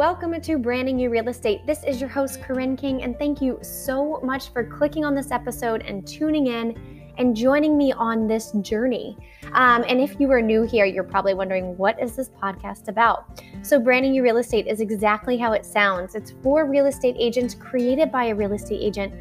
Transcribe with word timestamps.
Welcome 0.00 0.40
to 0.40 0.56
Branding 0.56 0.98
You 0.98 1.10
Real 1.10 1.28
Estate. 1.28 1.66
This 1.66 1.84
is 1.84 2.00
your 2.00 2.08
host, 2.08 2.40
Corinne 2.40 2.74
King, 2.74 3.02
and 3.02 3.18
thank 3.18 3.42
you 3.42 3.58
so 3.60 4.18
much 4.24 4.50
for 4.50 4.64
clicking 4.64 5.04
on 5.04 5.14
this 5.14 5.30
episode 5.30 5.82
and 5.82 6.08
tuning 6.08 6.46
in 6.46 7.12
and 7.18 7.36
joining 7.36 7.76
me 7.76 7.92
on 7.92 8.26
this 8.26 8.52
journey. 8.62 9.14
Um, 9.52 9.84
and 9.86 10.00
if 10.00 10.18
you 10.18 10.30
are 10.30 10.40
new 10.40 10.62
here, 10.62 10.86
you're 10.86 11.04
probably 11.04 11.34
wondering, 11.34 11.76
what 11.76 12.02
is 12.02 12.16
this 12.16 12.30
podcast 12.30 12.88
about? 12.88 13.42
So, 13.60 13.78
Branding 13.78 14.14
You 14.14 14.22
Real 14.22 14.38
Estate 14.38 14.66
is 14.66 14.80
exactly 14.80 15.36
how 15.36 15.52
it 15.52 15.66
sounds. 15.66 16.14
It's 16.14 16.32
for 16.42 16.64
real 16.64 16.86
estate 16.86 17.16
agents 17.18 17.54
created 17.54 18.10
by 18.10 18.28
a 18.28 18.34
real 18.34 18.54
estate 18.54 18.80
agent 18.80 19.12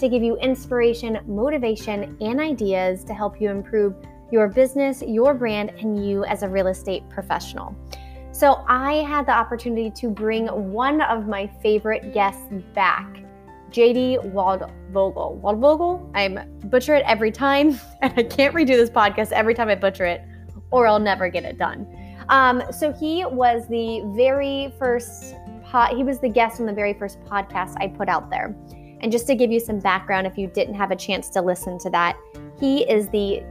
to 0.00 0.08
give 0.08 0.24
you 0.24 0.36
inspiration, 0.38 1.20
motivation, 1.28 2.16
and 2.20 2.40
ideas 2.40 3.04
to 3.04 3.14
help 3.14 3.40
you 3.40 3.50
improve 3.50 3.94
your 4.32 4.48
business, 4.48 5.00
your 5.00 5.32
brand, 5.32 5.70
and 5.78 6.04
you 6.04 6.24
as 6.24 6.42
a 6.42 6.48
real 6.48 6.66
estate 6.66 7.08
professional. 7.08 7.76
So 8.34 8.64
I 8.66 8.94
had 8.94 9.26
the 9.26 9.32
opportunity 9.32 9.92
to 9.92 10.10
bring 10.10 10.48
one 10.48 11.00
of 11.02 11.28
my 11.28 11.46
favorite 11.62 12.12
guests 12.12 12.42
back, 12.74 13.22
JD 13.70 14.32
Waldvogel. 14.32 15.40
Waldvogel? 15.40 16.10
I'm 16.14 16.40
butcher 16.68 16.96
it 16.96 17.04
every 17.06 17.30
time, 17.30 17.78
and 18.02 18.12
I 18.16 18.24
can't 18.24 18.52
redo 18.52 18.74
this 18.74 18.90
podcast 18.90 19.30
every 19.30 19.54
time 19.54 19.68
I 19.68 19.76
butcher 19.76 20.04
it, 20.04 20.20
or 20.72 20.88
I'll 20.88 20.98
never 20.98 21.28
get 21.28 21.44
it 21.44 21.58
done. 21.58 21.86
Um, 22.28 22.64
so 22.72 22.92
he 22.92 23.24
was 23.24 23.68
the 23.68 24.02
very 24.16 24.74
first 24.80 25.36
he 25.94 26.02
was 26.02 26.18
the 26.18 26.28
guest 26.28 26.60
on 26.60 26.66
the 26.66 26.72
very 26.72 26.94
first 26.94 27.20
podcast 27.24 27.74
I 27.80 27.86
put 27.86 28.08
out 28.08 28.30
there. 28.30 28.56
And 29.00 29.12
just 29.12 29.28
to 29.28 29.36
give 29.36 29.52
you 29.52 29.60
some 29.60 29.78
background, 29.78 30.26
if 30.26 30.36
you 30.36 30.48
didn't 30.48 30.74
have 30.74 30.90
a 30.90 30.96
chance 30.96 31.28
to 31.30 31.40
listen 31.40 31.78
to 31.80 31.90
that, 31.90 32.16
he 32.58 32.88
is 32.88 33.08
the 33.10 33.44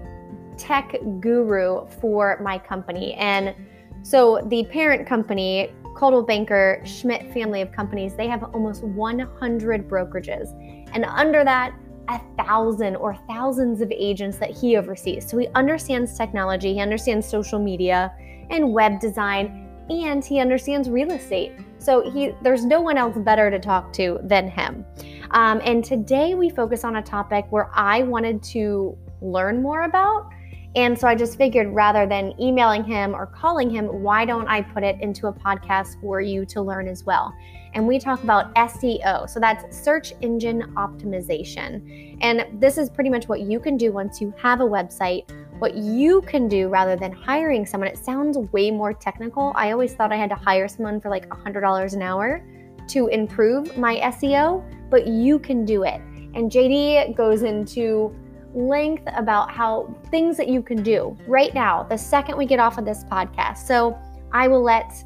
tech 0.57 0.95
guru 1.21 1.85
for 2.01 2.39
my 2.41 2.57
company. 2.57 3.13
And 3.15 3.55
so 4.03 4.41
the 4.47 4.65
parent 4.65 5.07
company, 5.07 5.73
Coldwell 5.95 6.23
Banker 6.23 6.81
Schmidt 6.85 7.33
family 7.33 7.61
of 7.61 7.71
companies, 7.71 8.15
they 8.15 8.27
have 8.27 8.43
almost 8.53 8.83
100 8.83 9.89
brokerages. 9.89 10.49
And 10.93 11.05
under 11.05 11.43
that, 11.45 11.73
a 12.09 12.19
thousand 12.37 12.97
or 12.97 13.15
thousands 13.27 13.79
of 13.79 13.89
agents 13.91 14.37
that 14.37 14.51
he 14.51 14.75
oversees. 14.75 15.29
So 15.29 15.37
he 15.37 15.47
understands 15.55 16.17
technology, 16.17 16.73
he 16.73 16.81
understands 16.81 17.25
social 17.25 17.59
media 17.59 18.13
and 18.49 18.73
web 18.73 18.99
design, 18.99 19.69
and 19.89 20.23
he 20.23 20.39
understands 20.39 20.89
real 20.89 21.11
estate. 21.11 21.53
So 21.77 22.09
he 22.11 22.33
there's 22.41 22.65
no 22.65 22.81
one 22.81 22.97
else 22.97 23.17
better 23.17 23.49
to 23.49 23.59
talk 23.59 23.93
to 23.93 24.19
than 24.23 24.49
him. 24.49 24.85
Um, 25.31 25.61
and 25.63 25.83
today 25.83 26.35
we 26.35 26.49
focus 26.49 26.83
on 26.83 26.97
a 26.97 27.01
topic 27.01 27.45
where 27.49 27.69
I 27.73 28.03
wanted 28.03 28.43
to 28.43 28.97
learn 29.21 29.61
more 29.61 29.83
about 29.83 30.29
and 30.75 30.97
so 30.97 31.07
I 31.07 31.13
just 31.13 31.37
figured 31.37 31.67
rather 31.67 32.07
than 32.07 32.33
emailing 32.41 32.83
him 32.83 33.13
or 33.13 33.27
calling 33.27 33.69
him, 33.69 33.85
why 33.85 34.25
don't 34.25 34.47
I 34.47 34.61
put 34.61 34.83
it 34.83 34.99
into 35.01 35.27
a 35.27 35.33
podcast 35.33 36.01
for 36.01 36.19
you 36.19 36.45
to 36.47 36.61
learn 36.61 36.87
as 36.87 37.03
well? 37.03 37.33
And 37.75 37.87
we 37.87 37.99
talk 37.99 38.23
about 38.23 38.53
SEO. 38.55 39.29
So 39.29 39.39
that's 39.39 39.75
search 39.75 40.13
engine 40.21 40.73
optimization. 40.75 42.17
And 42.21 42.45
this 42.59 42.77
is 42.77 42.89
pretty 42.89 43.09
much 43.09 43.27
what 43.27 43.41
you 43.41 43.59
can 43.59 43.77
do 43.77 43.91
once 43.91 44.19
you 44.19 44.33
have 44.37 44.61
a 44.61 44.65
website. 44.65 45.29
What 45.59 45.75
you 45.75 46.21
can 46.21 46.47
do 46.47 46.69
rather 46.69 46.95
than 46.95 47.11
hiring 47.11 47.65
someone, 47.65 47.87
it 47.87 47.97
sounds 47.97 48.37
way 48.51 48.71
more 48.71 48.93
technical. 48.93 49.53
I 49.55 49.71
always 49.71 49.93
thought 49.93 50.11
I 50.11 50.17
had 50.17 50.29
to 50.29 50.35
hire 50.35 50.67
someone 50.67 50.99
for 50.99 51.09
like 51.09 51.29
$100 51.29 51.93
an 51.93 52.01
hour 52.01 52.43
to 52.87 53.07
improve 53.07 53.77
my 53.77 53.97
SEO, 53.97 54.63
but 54.89 55.07
you 55.07 55.39
can 55.39 55.65
do 55.65 55.83
it. 55.83 56.01
And 56.35 56.51
JD 56.51 57.15
goes 57.15 57.43
into 57.43 58.15
length 58.53 59.03
about 59.15 59.51
how 59.51 59.93
things 60.11 60.37
that 60.37 60.47
you 60.47 60.61
can 60.61 60.81
do 60.83 61.17
right 61.27 61.53
now, 61.53 61.83
the 61.83 61.97
second 61.97 62.37
we 62.37 62.45
get 62.45 62.59
off 62.59 62.77
of 62.77 62.85
this 62.85 63.03
podcast. 63.05 63.59
So 63.59 63.97
I 64.31 64.47
will 64.47 64.63
let 64.63 65.03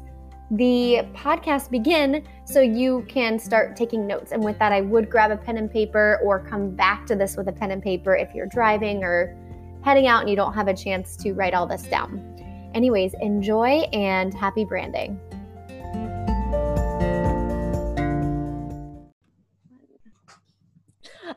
the 0.50 1.06
podcast 1.14 1.70
begin 1.70 2.24
so 2.44 2.60
you 2.60 3.04
can 3.08 3.38
start 3.38 3.76
taking 3.76 4.06
notes. 4.06 4.32
And 4.32 4.42
with 4.42 4.58
that, 4.58 4.72
I 4.72 4.80
would 4.80 5.10
grab 5.10 5.30
a 5.30 5.36
pen 5.36 5.58
and 5.58 5.70
paper 5.70 6.20
or 6.24 6.40
come 6.40 6.70
back 6.70 7.06
to 7.06 7.16
this 7.16 7.36
with 7.36 7.48
a 7.48 7.52
pen 7.52 7.70
and 7.70 7.82
paper 7.82 8.16
if 8.16 8.34
you're 8.34 8.46
driving 8.46 9.04
or 9.04 9.36
heading 9.82 10.06
out 10.06 10.20
and 10.20 10.30
you 10.30 10.36
don't 10.36 10.54
have 10.54 10.68
a 10.68 10.74
chance 10.74 11.16
to 11.16 11.32
write 11.32 11.54
all 11.54 11.66
this 11.66 11.82
down. 11.82 12.70
Anyways, 12.74 13.14
enjoy 13.20 13.86
and 13.92 14.32
happy 14.32 14.64
branding. 14.64 15.20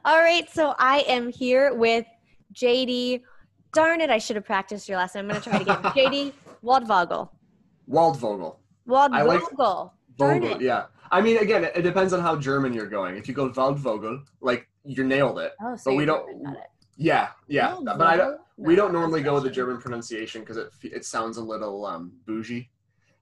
All 0.04 0.18
right, 0.20 0.50
so 0.50 0.74
I 0.80 1.00
am 1.08 1.32
here 1.32 1.76
with 1.76 2.06
JD. 2.56 3.22
Darn 3.74 4.02
it, 4.02 4.10
I 4.10 4.18
should 4.18 4.36
have 4.36 4.46
practiced 4.46 4.90
your 4.90 4.98
lesson. 4.98 5.20
I'm 5.20 5.28
going 5.28 5.42
to 5.42 5.50
try 5.50 5.60
it 5.60 5.62
again. 5.62 5.76
JD 5.84 6.34
Waldvogel. 6.64 7.30
Waldvogel. 7.90 8.56
Waldvogel. 8.88 9.28
Like 9.28 9.90
Darn 10.18 10.42
Vogel, 10.42 10.56
it. 10.56 10.62
yeah. 10.62 10.86
I 11.12 11.22
mean, 11.22 11.38
again, 11.38 11.66
it, 11.76 11.82
depends 11.84 12.14
on 12.14 12.22
how 12.22 12.36
German 12.36 12.74
you're 12.74 12.88
going. 12.88 13.16
If 13.16 13.28
you 13.28 13.34
go 13.36 13.50
Waldvogel, 13.50 14.24
like 14.42 14.68
you 14.84 15.04
nailed 15.04 15.38
it. 15.40 15.54
Oh, 15.62 15.76
so 15.76 15.92
but 15.92 15.98
we 15.98 16.06
don't. 16.06 16.58
Yeah, 16.98 17.30
yeah, 17.48 17.74
Waldvogel? 17.74 17.98
but 17.98 18.08
I 18.08 18.18
don't. 18.18 18.42
We 18.58 18.76
don't 18.76 18.94
normally 18.94 19.22
go 19.22 19.36
with 19.36 19.44
the 19.44 19.50
German 19.50 19.78
pronunciation 19.80 20.42
because 20.42 20.58
it 20.58 20.72
it 20.84 21.06
sounds 21.06 21.38
a 21.38 21.44
little 21.44 21.86
um, 21.86 22.12
bougie. 22.26 22.70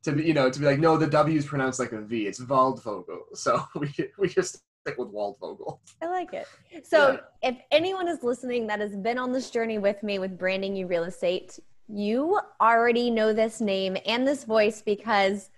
To 0.04 0.14
be, 0.14 0.24
you 0.24 0.34
know, 0.34 0.50
to 0.50 0.60
be 0.60 0.66
like, 0.66 0.80
no, 0.80 0.98
the 0.98 1.08
W 1.08 1.38
is 1.38 1.46
pronounced 1.46 1.80
like 1.80 1.92
a 1.92 2.02
V. 2.02 2.26
It's 2.26 2.40
Waldvogel. 2.40 3.36
So 3.36 3.64
we 3.76 3.94
we 4.18 4.30
just 4.30 4.64
stick 4.82 4.98
with 4.98 5.10
Waldvogel. 5.10 5.80
I 6.02 6.08
like 6.08 6.34
it. 6.34 6.48
So 6.84 7.20
yeah. 7.44 7.50
if 7.50 7.58
anyone 7.72 8.08
is 8.08 8.24
listening 8.24 8.68
that 8.68 8.80
has 8.80 8.96
been 8.96 9.18
on 9.18 9.32
this 9.32 9.50
journey 9.50 9.78
with 9.78 10.02
me 10.04 10.20
with 10.20 10.38
branding 10.38 10.76
you 10.76 10.88
real 10.88 11.04
estate, 11.04 11.60
you 11.88 12.40
already 12.62 13.10
know 13.10 13.34
this 13.34 13.62
name 13.62 13.98
and 14.06 14.28
this 14.28 14.44
voice 14.44 14.82
because 14.82 15.50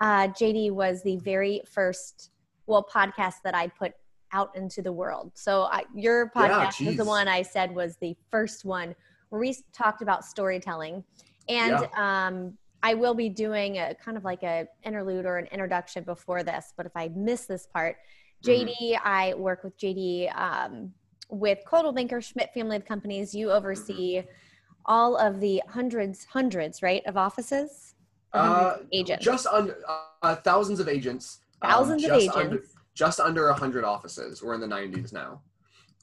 uh, 0.00 0.28
JD 0.28 0.72
was 0.72 1.02
the 1.02 1.16
very 1.16 1.62
first 1.66 2.30
well 2.66 2.86
podcast 2.92 3.34
that 3.44 3.54
I 3.54 3.68
put 3.68 3.92
out 4.32 4.54
into 4.54 4.82
the 4.82 4.92
world. 4.92 5.32
So 5.34 5.62
I, 5.62 5.84
your 5.94 6.30
podcast 6.30 6.80
yeah, 6.80 6.88
was 6.88 6.96
the 6.96 7.04
one 7.04 7.28
I 7.28 7.42
said 7.42 7.74
was 7.74 7.96
the 7.96 8.16
first 8.30 8.64
one 8.64 8.94
where 9.30 9.40
we 9.40 9.56
talked 9.72 10.02
about 10.02 10.24
storytelling, 10.24 11.04
and 11.48 11.78
yeah. 11.80 12.26
um, 12.26 12.56
I 12.82 12.94
will 12.94 13.14
be 13.14 13.28
doing 13.28 13.78
a 13.78 13.94
kind 13.94 14.16
of 14.16 14.24
like 14.24 14.42
a 14.42 14.66
interlude 14.84 15.26
or 15.26 15.38
an 15.38 15.46
introduction 15.46 16.04
before 16.04 16.42
this. 16.42 16.72
But 16.76 16.86
if 16.86 16.92
I 16.94 17.10
miss 17.14 17.46
this 17.46 17.66
part, 17.66 17.96
JD, 18.44 18.76
mm-hmm. 18.78 19.08
I 19.08 19.34
work 19.34 19.64
with 19.64 19.76
JD 19.78 20.36
um, 20.38 20.92
with 21.30 21.58
Coldwell 21.66 21.92
Banker 21.92 22.20
Schmidt 22.20 22.52
family 22.54 22.76
of 22.76 22.84
companies. 22.84 23.34
You 23.34 23.50
oversee 23.50 24.22
all 24.86 25.16
of 25.16 25.40
the 25.40 25.62
hundreds, 25.68 26.24
hundreds, 26.24 26.82
right, 26.82 27.02
of 27.06 27.16
offices? 27.16 27.94
Uh, 28.32 28.76
agents. 28.92 29.24
Just 29.24 29.46
under 29.46 29.76
uh, 30.22 30.36
thousands 30.36 30.80
of 30.80 30.88
agents. 30.88 31.40
Um, 31.62 31.70
thousands 31.70 32.04
um, 32.04 32.10
of 32.10 32.16
agents. 32.16 32.36
Under, 32.36 32.62
just 32.94 33.20
under 33.20 33.46
100 33.48 33.84
offices. 33.84 34.42
We're 34.42 34.54
in 34.54 34.60
the 34.60 34.66
90s 34.66 35.12
now. 35.12 35.40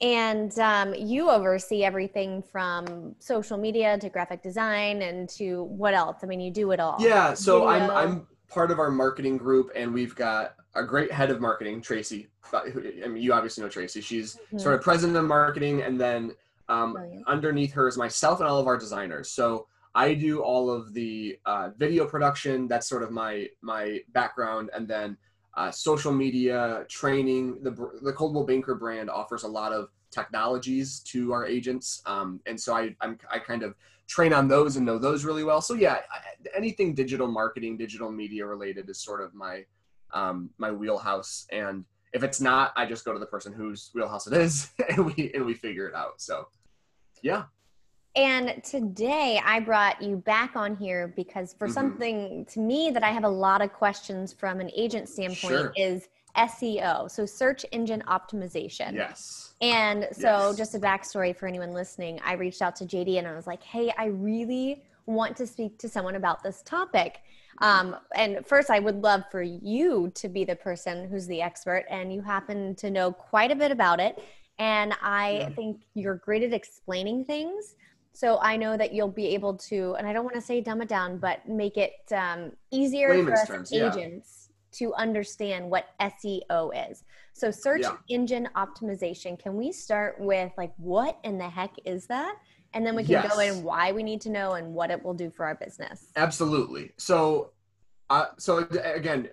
And 0.02 0.56
um, 0.58 0.94
you 0.94 1.30
oversee 1.30 1.82
everything 1.82 2.42
from 2.42 3.14
social 3.18 3.56
media 3.56 3.98
to 3.98 4.08
graphic 4.10 4.42
design 4.42 5.02
and 5.02 5.28
to 5.30 5.64
what 5.64 5.94
else? 5.94 6.18
I 6.22 6.26
mean, 6.26 6.40
you 6.40 6.50
do 6.50 6.70
it 6.72 6.80
all. 6.80 6.96
Yeah. 6.98 7.32
So 7.32 7.66
I'm 7.66 7.90
I'm 7.90 8.26
part 8.48 8.70
of 8.70 8.78
our 8.78 8.90
marketing 8.90 9.38
group, 9.38 9.70
and 9.74 9.94
we've 9.94 10.14
got 10.14 10.54
a 10.76 10.84
great 10.84 11.10
head 11.12 11.30
of 11.30 11.40
marketing, 11.40 11.80
Tracy. 11.80 12.28
I 12.52 13.08
mean, 13.08 13.22
you 13.22 13.32
obviously 13.32 13.62
know 13.62 13.68
Tracy. 13.68 14.00
She's 14.00 14.36
mm-hmm. 14.36 14.58
sort 14.58 14.74
of 14.74 14.82
president 14.82 15.16
of 15.16 15.24
marketing, 15.24 15.82
and 15.82 16.00
then 16.00 16.32
um, 16.68 16.96
underneath 17.26 17.72
her 17.72 17.88
is 17.88 17.96
myself 17.96 18.40
and 18.40 18.48
all 18.48 18.58
of 18.58 18.66
our 18.66 18.76
designers. 18.76 19.30
So 19.30 19.66
I 19.94 20.14
do 20.14 20.42
all 20.42 20.70
of 20.70 20.92
the 20.92 21.38
uh, 21.46 21.70
video 21.76 22.06
production. 22.06 22.68
That's 22.68 22.88
sort 22.88 23.02
of 23.02 23.10
my 23.10 23.48
my 23.62 24.00
background, 24.12 24.70
and 24.74 24.86
then 24.86 25.16
uh, 25.54 25.70
social 25.70 26.12
media 26.12 26.84
training. 26.88 27.62
The 27.62 27.72
the 28.02 28.12
Coldwell 28.12 28.44
Banker 28.44 28.74
brand 28.74 29.08
offers 29.10 29.44
a 29.44 29.48
lot 29.48 29.72
of 29.72 29.88
technologies 30.10 31.00
to 31.00 31.32
our 31.32 31.46
agents, 31.46 32.02
um, 32.06 32.40
and 32.46 32.60
so 32.60 32.74
I 32.74 32.94
I'm, 33.00 33.18
I 33.30 33.38
kind 33.38 33.62
of 33.62 33.74
train 34.06 34.32
on 34.32 34.46
those 34.48 34.76
and 34.76 34.86
know 34.86 34.98
those 34.98 35.24
really 35.24 35.44
well. 35.44 35.60
So 35.60 35.74
yeah, 35.74 36.00
anything 36.54 36.94
digital 36.94 37.26
marketing, 37.26 37.76
digital 37.76 38.10
media 38.10 38.46
related 38.46 38.88
is 38.88 38.98
sort 38.98 39.20
of 39.20 39.34
my 39.34 39.64
um, 40.12 40.50
my 40.58 40.72
wheelhouse. 40.72 41.46
And 41.52 41.84
if 42.12 42.22
it's 42.22 42.40
not, 42.40 42.72
I 42.76 42.86
just 42.86 43.04
go 43.04 43.12
to 43.12 43.18
the 43.18 43.26
person 43.26 43.52
whose 43.52 43.90
wheelhouse 43.94 44.26
it 44.26 44.32
is, 44.32 44.70
and 44.88 45.06
we 45.06 45.30
and 45.34 45.44
we 45.44 45.54
figure 45.54 45.88
it 45.88 45.94
out. 45.94 46.20
So, 46.20 46.48
yeah. 47.22 47.44
And 48.14 48.62
today 48.64 49.38
I 49.44 49.60
brought 49.60 50.00
you 50.00 50.16
back 50.16 50.56
on 50.56 50.74
here 50.74 51.12
because 51.16 51.52
for 51.52 51.66
mm-hmm. 51.66 51.74
something 51.74 52.46
to 52.46 52.60
me 52.60 52.90
that 52.90 53.04
I 53.04 53.10
have 53.10 53.24
a 53.24 53.28
lot 53.28 53.60
of 53.60 53.74
questions 53.74 54.32
from 54.32 54.58
an 54.58 54.70
agent 54.74 55.10
standpoint 55.10 55.52
sure. 55.52 55.72
is 55.76 56.08
SEO, 56.34 57.10
so 57.10 57.26
search 57.26 57.66
engine 57.72 58.02
optimization. 58.08 58.94
Yes. 58.94 59.54
And 59.60 60.08
so, 60.12 60.48
yes. 60.48 60.56
just 60.56 60.74
a 60.74 60.78
backstory 60.78 61.36
for 61.36 61.46
anyone 61.46 61.72
listening, 61.72 62.20
I 62.24 62.34
reached 62.34 62.62
out 62.62 62.76
to 62.76 62.84
JD 62.84 63.18
and 63.18 63.26
I 63.26 63.34
was 63.34 63.46
like, 63.46 63.62
hey, 63.62 63.92
I 63.98 64.06
really 64.06 64.82
want 65.06 65.36
to 65.36 65.46
speak 65.46 65.78
to 65.78 65.88
someone 65.88 66.16
about 66.16 66.42
this 66.42 66.62
topic. 66.62 67.20
Um, 67.58 67.96
and 68.14 68.46
first, 68.46 68.70
I 68.70 68.78
would 68.78 69.02
love 69.02 69.24
for 69.30 69.42
you 69.42 70.10
to 70.14 70.28
be 70.28 70.44
the 70.44 70.56
person 70.56 71.08
who's 71.08 71.26
the 71.26 71.42
expert, 71.42 71.84
and 71.90 72.12
you 72.12 72.22
happen 72.22 72.74
to 72.76 72.90
know 72.90 73.12
quite 73.12 73.50
a 73.50 73.56
bit 73.56 73.70
about 73.70 74.00
it. 74.00 74.22
And 74.58 74.94
I 75.02 75.38
yeah. 75.38 75.48
think 75.50 75.82
you're 75.94 76.16
great 76.16 76.42
at 76.42 76.52
explaining 76.52 77.24
things. 77.24 77.74
So 78.12 78.38
I 78.40 78.56
know 78.56 78.78
that 78.78 78.94
you'll 78.94 79.08
be 79.08 79.26
able 79.28 79.54
to, 79.54 79.94
and 79.98 80.06
I 80.06 80.14
don't 80.14 80.24
want 80.24 80.36
to 80.36 80.40
say 80.40 80.62
dumb 80.62 80.80
it 80.80 80.88
down, 80.88 81.18
but 81.18 81.46
make 81.46 81.76
it 81.76 81.92
um, 82.12 82.52
easier 82.70 83.10
Layman's 83.10 83.26
for 83.26 83.42
us 83.42 83.46
terms, 83.46 83.72
agents 83.72 84.48
to 84.72 84.94
understand 84.94 85.68
what 85.68 85.88
SEO 86.00 86.90
is. 86.90 87.04
So, 87.34 87.50
search 87.50 87.82
yeah. 87.82 87.96
engine 88.08 88.48
optimization. 88.56 89.38
Can 89.38 89.54
we 89.56 89.70
start 89.70 90.18
with 90.18 90.50
like 90.56 90.72
what 90.78 91.18
in 91.24 91.36
the 91.36 91.48
heck 91.48 91.74
is 91.84 92.06
that? 92.06 92.36
And 92.74 92.86
then 92.86 92.94
we 92.94 93.02
can 93.02 93.12
yes. 93.12 93.32
go 93.32 93.40
in 93.40 93.62
why 93.62 93.92
we 93.92 94.02
need 94.02 94.20
to 94.22 94.30
know 94.30 94.52
and 94.52 94.74
what 94.74 94.90
it 94.90 95.02
will 95.02 95.14
do 95.14 95.30
for 95.30 95.46
our 95.46 95.54
business. 95.54 96.06
Absolutely. 96.16 96.92
So, 96.98 97.52
uh, 98.10 98.26
so 98.38 98.58
again, 98.58 99.28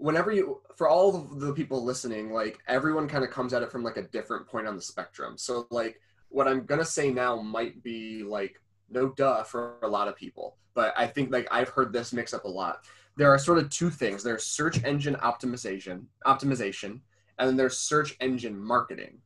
whenever 0.00 0.32
you 0.32 0.60
for 0.76 0.88
all 0.88 1.14
of 1.14 1.40
the 1.40 1.52
people 1.52 1.84
listening, 1.84 2.32
like 2.32 2.58
everyone 2.66 3.06
kind 3.06 3.22
of 3.22 3.30
comes 3.30 3.52
at 3.52 3.62
it 3.62 3.70
from 3.70 3.84
like 3.84 3.98
a 3.98 4.02
different 4.02 4.46
point 4.46 4.66
on 4.66 4.74
the 4.74 4.82
spectrum. 4.82 5.36
So, 5.36 5.66
like 5.70 6.00
what 6.28 6.48
I'm 6.48 6.64
gonna 6.64 6.84
say 6.84 7.10
now 7.10 7.40
might 7.40 7.82
be 7.82 8.22
like 8.22 8.60
no 8.88 9.10
duh 9.10 9.42
for 9.44 9.76
a 9.82 9.88
lot 9.88 10.08
of 10.08 10.16
people, 10.16 10.56
but 10.74 10.92
I 10.96 11.06
think 11.06 11.30
like 11.30 11.46
I've 11.50 11.68
heard 11.68 11.92
this 11.92 12.12
mix 12.12 12.34
up 12.34 12.44
a 12.44 12.48
lot. 12.48 12.84
There 13.16 13.30
are 13.30 13.38
sort 13.38 13.58
of 13.58 13.68
two 13.70 13.90
things. 13.90 14.22
There's 14.22 14.44
search 14.44 14.82
engine 14.84 15.16
optimization, 15.16 16.04
optimization, 16.26 17.00
and 17.38 17.48
then 17.48 17.56
there's 17.56 17.76
search 17.76 18.16
engine 18.20 18.58
marketing, 18.58 19.18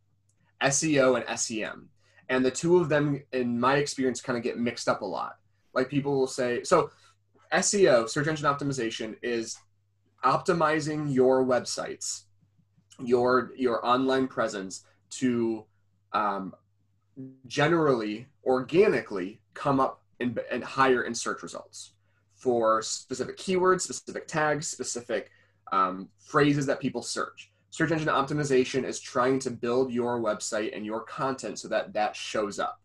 SEO 0.63 1.23
and 1.23 1.39
SEM. 1.39 1.89
And 2.29 2.45
the 2.45 2.51
two 2.51 2.79
of 2.79 2.89
them, 2.89 3.23
in 3.33 3.59
my 3.59 3.77
experience, 3.77 4.21
kind 4.21 4.37
of 4.37 4.43
get 4.43 4.59
mixed 4.59 4.89
up 4.89 5.03
a 5.03 5.05
lot. 5.05 5.37
Like 5.75 5.89
people 5.89 6.19
will 6.19 6.27
say, 6.27 6.63
so 6.63 6.91
SEO, 7.53 8.09
search 8.09 8.27
engine 8.27 8.47
optimization, 8.47 9.17
is 9.23 9.59
optimizing 10.25 11.13
your 11.13 11.45
websites, 11.45 12.23
your 12.99 13.53
your 13.57 13.85
online 13.85 14.29
presence 14.29 14.85
to 15.11 15.65
um, 16.13 16.55
generally 17.47 18.27
organically 18.45 19.41
come 19.53 19.81
up 19.81 20.03
and, 20.21 20.39
and 20.51 20.65
higher 20.65 21.03
in 21.03 21.15
search 21.15 21.43
results 21.43 21.93
for 22.35 22.83
specific 22.83 23.37
keywords, 23.37 23.83
specific 23.83 24.27
tags, 24.27 24.69
specific 24.69 25.31
um, 25.73 26.09
phrases 26.19 26.67
that 26.67 26.81
people 26.81 27.03
search. 27.03 27.51
Search 27.75 27.91
engine 27.91 28.07
optimization 28.07 28.85
is 28.85 29.01
trying 29.01 29.41
to 29.41 29.51
build 29.51 29.91
your 29.91 30.21
website 30.21 30.77
and 30.77 30.87
your 30.87 31.01
content 31.01 31.59
so 31.59 31.67
that 31.67 31.93
that 31.93 32.15
shows 32.15 32.61
up 32.61 32.81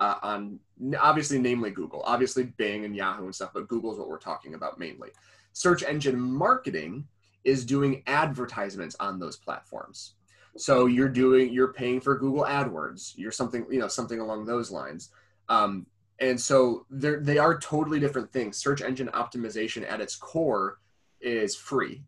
uh, 0.00 0.14
on 0.22 0.58
obviously, 0.98 1.38
namely 1.38 1.70
Google, 1.70 2.00
obviously 2.06 2.44
Bing 2.44 2.86
and 2.86 2.96
Yahoo 2.96 3.26
and 3.26 3.34
stuff, 3.34 3.50
but 3.52 3.68
Google 3.68 3.92
is 3.92 3.98
what 3.98 4.08
we're 4.08 4.16
talking 4.16 4.54
about 4.54 4.78
mainly. 4.78 5.10
Search 5.52 5.82
engine 5.82 6.18
marketing 6.18 7.06
is 7.44 7.66
doing 7.66 8.02
advertisements 8.06 8.96
on 8.98 9.20
those 9.20 9.36
platforms. 9.36 10.14
So 10.56 10.86
you're 10.86 11.10
doing, 11.10 11.52
you're 11.52 11.74
paying 11.74 12.00
for 12.00 12.16
Google 12.16 12.44
AdWords. 12.44 13.12
You're 13.16 13.32
something, 13.32 13.66
you 13.70 13.78
know, 13.78 13.88
something 13.88 14.20
along 14.20 14.46
those 14.46 14.70
lines. 14.70 15.10
Um, 15.50 15.84
and 16.18 16.40
so 16.40 16.86
they 16.90 17.36
are 17.36 17.58
totally 17.58 18.00
different 18.00 18.32
things. 18.32 18.56
Search 18.56 18.80
engine 18.80 19.08
optimization 19.08 19.86
at 19.86 20.00
its 20.00 20.16
core 20.16 20.78
is 21.20 21.54
free 21.54 22.04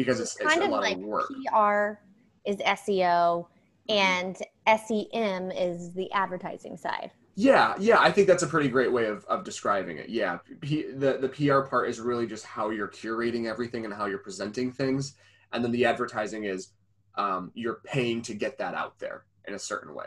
because 0.00 0.20
it's, 0.20 0.36
it's, 0.40 0.54
kind 0.54 0.62
of 0.62 0.70
like 0.70 0.96
of 0.96 1.02
work. 1.02 1.28
PR 1.28 2.00
is 2.44 2.56
SEO 2.56 3.46
and 3.88 4.36
SEM 4.66 5.50
is 5.50 5.92
the 5.92 6.10
advertising 6.12 6.76
side. 6.76 7.10
Yeah, 7.34 7.74
yeah, 7.78 7.98
I 8.00 8.10
think 8.10 8.26
that's 8.26 8.42
a 8.42 8.46
pretty 8.46 8.68
great 8.68 8.92
way 8.92 9.06
of, 9.06 9.24
of 9.26 9.44
describing 9.44 9.98
it. 9.98 10.08
Yeah, 10.08 10.38
P, 10.60 10.90
the 10.92 11.18
the 11.18 11.28
PR 11.28 11.60
part 11.60 11.88
is 11.88 12.00
really 12.00 12.26
just 12.26 12.44
how 12.44 12.70
you're 12.70 12.88
curating 12.88 13.46
everything 13.46 13.84
and 13.84 13.94
how 13.94 14.06
you're 14.06 14.18
presenting 14.18 14.72
things, 14.72 15.14
and 15.52 15.62
then 15.62 15.70
the 15.70 15.84
advertising 15.84 16.44
is 16.44 16.72
um, 17.16 17.50
you're 17.54 17.80
paying 17.84 18.22
to 18.22 18.34
get 18.34 18.58
that 18.58 18.74
out 18.74 18.98
there 18.98 19.24
in 19.46 19.54
a 19.54 19.58
certain 19.58 19.94
way. 19.94 20.06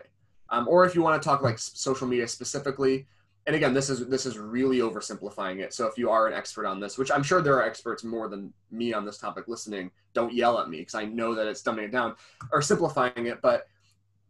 Um, 0.49 0.67
or 0.67 0.85
if 0.85 0.95
you 0.95 1.01
want 1.01 1.21
to 1.21 1.27
talk 1.27 1.41
like 1.41 1.57
social 1.59 2.07
media 2.07 2.27
specifically, 2.27 3.07
and 3.45 3.55
again, 3.55 3.73
this 3.73 3.89
is 3.89 4.07
this 4.07 4.25
is 4.25 4.37
really 4.37 4.79
oversimplifying 4.79 5.59
it. 5.59 5.73
So 5.73 5.85
if 5.87 5.97
you 5.97 6.09
are 6.09 6.27
an 6.27 6.33
expert 6.33 6.65
on 6.65 6.79
this, 6.79 6.97
which 6.97 7.11
I'm 7.11 7.23
sure 7.23 7.41
there 7.41 7.57
are 7.57 7.63
experts 7.63 8.03
more 8.03 8.29
than 8.29 8.53
me 8.71 8.93
on 8.93 9.05
this 9.05 9.17
topic 9.17 9.47
listening, 9.47 9.91
don't 10.13 10.33
yell 10.33 10.59
at 10.59 10.69
me 10.69 10.77
because 10.77 10.95
I 10.95 11.05
know 11.05 11.35
that 11.35 11.47
it's 11.47 11.61
dumbing 11.61 11.85
it 11.85 11.91
down 11.91 12.15
or 12.51 12.61
simplifying 12.61 13.27
it. 13.27 13.41
But 13.41 13.67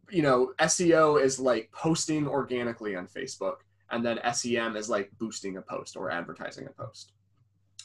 you 0.10 0.24
know, 0.24 0.54
SEO 0.60 1.22
is 1.22 1.40
like 1.40 1.72
posting 1.72 2.28
organically 2.28 2.96
on 2.96 3.08
Facebook, 3.08 3.58
and 3.92 4.04
then 4.04 4.20
SEM 4.34 4.76
is 4.76 4.90
like 4.90 5.12
boosting 5.20 5.58
a 5.58 5.62
post 5.62 5.96
or 5.96 6.10
advertising 6.10 6.66
a 6.66 6.72
post. 6.72 7.14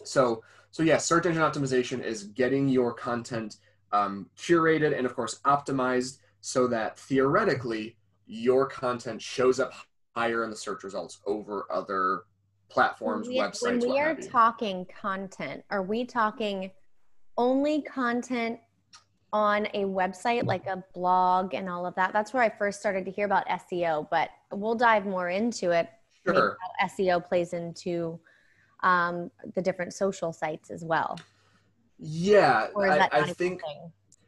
So 0.05 0.43
so 0.71 0.83
yeah, 0.83 0.97
search 0.97 1.27
engine 1.27 1.43
optimization 1.43 2.03
is 2.03 2.25
getting 2.25 2.69
your 2.69 2.95
content 2.95 3.57
um, 3.93 4.31
curated 4.39 4.97
and 4.97 5.05
of 5.05 5.15
course 5.15 5.41
optimized 5.45 6.19
so 6.41 6.67
that 6.69 6.99
theoretically 6.99 7.97
your 8.27 8.67
content 8.67 9.21
shows 9.21 9.61
up 9.61 9.73
higher 10.19 10.43
in 10.43 10.51
the 10.51 10.57
search 10.57 10.83
results 10.83 11.21
over 11.27 11.67
other 11.71 12.23
platforms, 12.69 13.29
we, 13.29 13.39
websites. 13.39 13.63
When 13.63 13.79
we 13.79 13.99
are 14.01 14.15
talking 14.15 14.87
content, 14.87 15.65
are 15.71 15.83
we 15.83 16.05
talking 16.05 16.71
only 17.37 17.83
content 17.83 18.59
on 19.33 19.67
a 19.75 19.85
website 19.85 20.45
like 20.45 20.67
a 20.67 20.83
blog 20.93 21.55
and 21.55 21.69
all 21.69 21.87
of 21.87 21.95
that? 21.95 22.13
That's 22.13 22.35
where 22.35 22.43
I 22.43 22.49
first 22.49 22.81
started 22.81 23.05
to 23.05 23.11
hear 23.13 23.27
about 23.27 23.47
SEO, 23.47 24.09
but 24.11 24.31
we'll 24.51 24.75
dive 24.75 25.07
more 25.07 25.31
into 25.31 25.71
it. 25.71 25.89
Sure. 26.27 26.57
How 26.81 26.89
SEO 26.89 27.25
plays 27.25 27.53
into 27.53 28.19
um, 28.83 29.31
the 29.55 29.63
different 29.63 29.95
social 29.95 30.33
sites 30.33 30.71
as 30.71 30.85
well. 30.85 31.17
Yeah, 32.01 32.69
I, 32.77 33.09
I 33.13 33.23
think. 33.33 33.61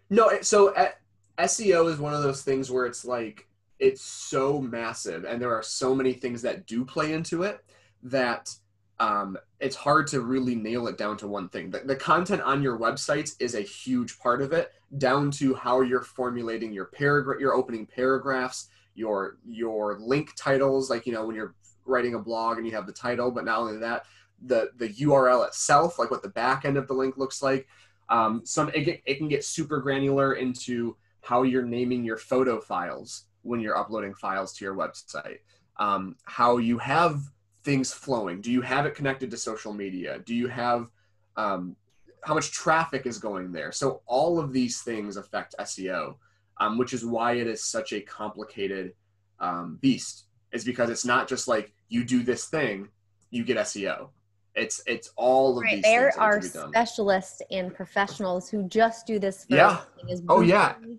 No, 0.09 0.41
so 0.41 0.75
at, 0.75 1.01
SEO 1.39 1.91
is 1.91 1.99
one 1.99 2.15
of 2.15 2.23
those 2.23 2.43
things 2.43 2.71
where 2.71 2.87
it's 2.87 3.05
like 3.05 3.47
it's 3.81 4.03
so 4.03 4.61
massive 4.61 5.25
and 5.25 5.41
there 5.41 5.55
are 5.55 5.62
so 5.62 5.94
many 5.94 6.12
things 6.12 6.43
that 6.43 6.67
do 6.67 6.85
play 6.85 7.12
into 7.12 7.43
it 7.43 7.65
that 8.03 8.55
um, 9.00 9.38
it's 9.61 9.77
hard 9.77 10.06
to 10.09 10.21
really 10.21 10.55
nail 10.55 10.87
it 10.87 10.99
down 10.99 11.17
to 11.19 11.27
one 11.27 11.49
thing. 11.49 11.71
The, 11.71 11.79
the, 11.79 11.97
content 11.97 12.43
on 12.43 12.62
your 12.62 12.79
websites 12.79 13.32
is 13.41 13.55
a 13.55 13.62
huge 13.62 14.19
part 14.19 14.43
of 14.43 14.53
it, 14.53 14.73
down 14.99 15.31
to 15.32 15.55
how 15.55 15.81
you're 15.81 16.03
formulating 16.03 16.71
your 16.71 16.85
paragraph, 16.85 17.41
your 17.41 17.55
opening 17.55 17.87
paragraphs, 17.87 18.69
your 18.94 19.38
your 19.49 19.99
link 19.99 20.33
titles. 20.37 20.91
Like 20.91 21.06
you 21.06 21.15
know 21.15 21.25
when 21.25 21.35
you're 21.35 21.55
writing 21.87 22.15
a 22.15 22.19
blog 22.19 22.59
and 22.59 22.67
you 22.67 22.75
have 22.75 22.87
the 22.87 22.93
title, 22.93 23.31
but 23.31 23.47
not 23.47 23.59
only 23.59 23.79
that, 23.79 24.05
the 24.43 24.71
the 24.76 24.91
URL 24.91 25.47
itself, 25.47 25.99
like 25.99 26.11
what 26.11 26.23
the 26.23 26.29
back 26.29 26.67
end 26.67 26.76
of 26.76 26.87
the 26.87 26.94
link 26.94 27.17
looks 27.17 27.43
like. 27.43 27.67
Um, 28.11 28.43
some 28.44 28.71
it, 28.75 28.83
get, 28.83 29.03
it 29.06 29.15
can 29.17 29.29
get 29.29 29.44
super 29.44 29.81
granular 29.81 30.35
into 30.35 30.94
how 31.23 31.43
you're 31.43 31.62
naming 31.62 32.05
your 32.05 32.19
photo 32.19 32.61
files 32.61 33.25
when 33.43 33.61
you're 33.61 33.77
uploading 33.77 34.15
files 34.15 34.53
to 34.55 34.65
your 34.65 34.75
website. 34.75 35.39
Um, 35.79 36.17
how 36.25 36.59
you 36.59 36.79
have 36.79 37.23
things 37.65 37.93
flowing. 37.93 38.41
Do 38.41 38.51
you 38.51 38.63
have 38.63 38.87
it 38.87 38.95
connected 38.95 39.31
to 39.31 39.37
social 39.37 39.73
media? 39.73 40.21
Do 40.25 40.35
you 40.35 40.49
have 40.49 40.88
um, 41.37 41.76
how 42.23 42.35
much 42.35 42.53
traffic 42.53 43.07
is 43.07 43.19
going 43.19 43.53
there? 43.53 43.73
So 43.73 44.03
all 44.07 44.38
of 44.38 44.53
these 44.53 44.83
things 44.83 45.17
affect 45.17 45.55
SEO, 45.61 46.17
um, 46.59 46.79
which 46.79 46.93
is 46.93 47.05
why 47.05 47.33
it 47.35 47.47
is 47.47 47.64
such 47.64 47.93
a 47.93 48.00
complicated 48.00 48.95
um, 49.38 49.79
beast. 49.81 50.26
Is 50.53 50.64
because 50.64 50.91
it's 50.91 51.05
not 51.05 51.29
just 51.29 51.47
like 51.47 51.73
you 51.88 52.05
do 52.05 52.25
this 52.25 52.47
thing, 52.47 52.88
you 53.31 53.45
get 53.45 53.57
SEO. 53.59 54.09
It's 54.57 54.83
it's 54.87 55.12
all 55.14 55.59
of 55.59 55.62
right. 55.62 55.76
these. 55.76 55.85
There 55.85 56.12
are 56.19 56.43
specialists 56.43 57.41
and 57.53 57.73
professionals 57.73 58.50
who 58.50 58.64
just 58.64 59.07
do 59.07 59.21
this. 59.21 59.47
yeah. 59.49 59.83
oh 60.29 60.41
yeah. 60.41 60.75
SEO. 60.75 60.99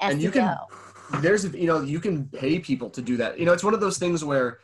And 0.00 0.22
you 0.22 0.30
can 0.30 0.56
there's 1.20 1.44
you 1.54 1.66
know 1.66 1.80
you 1.80 2.00
can 2.00 2.26
pay 2.26 2.58
people 2.58 2.90
to 2.90 3.02
do 3.02 3.16
that. 3.16 3.38
You 3.38 3.46
know 3.46 3.52
it's 3.52 3.64
one 3.64 3.74
of 3.74 3.80
those 3.80 3.98
things 3.98 4.24
where 4.24 4.60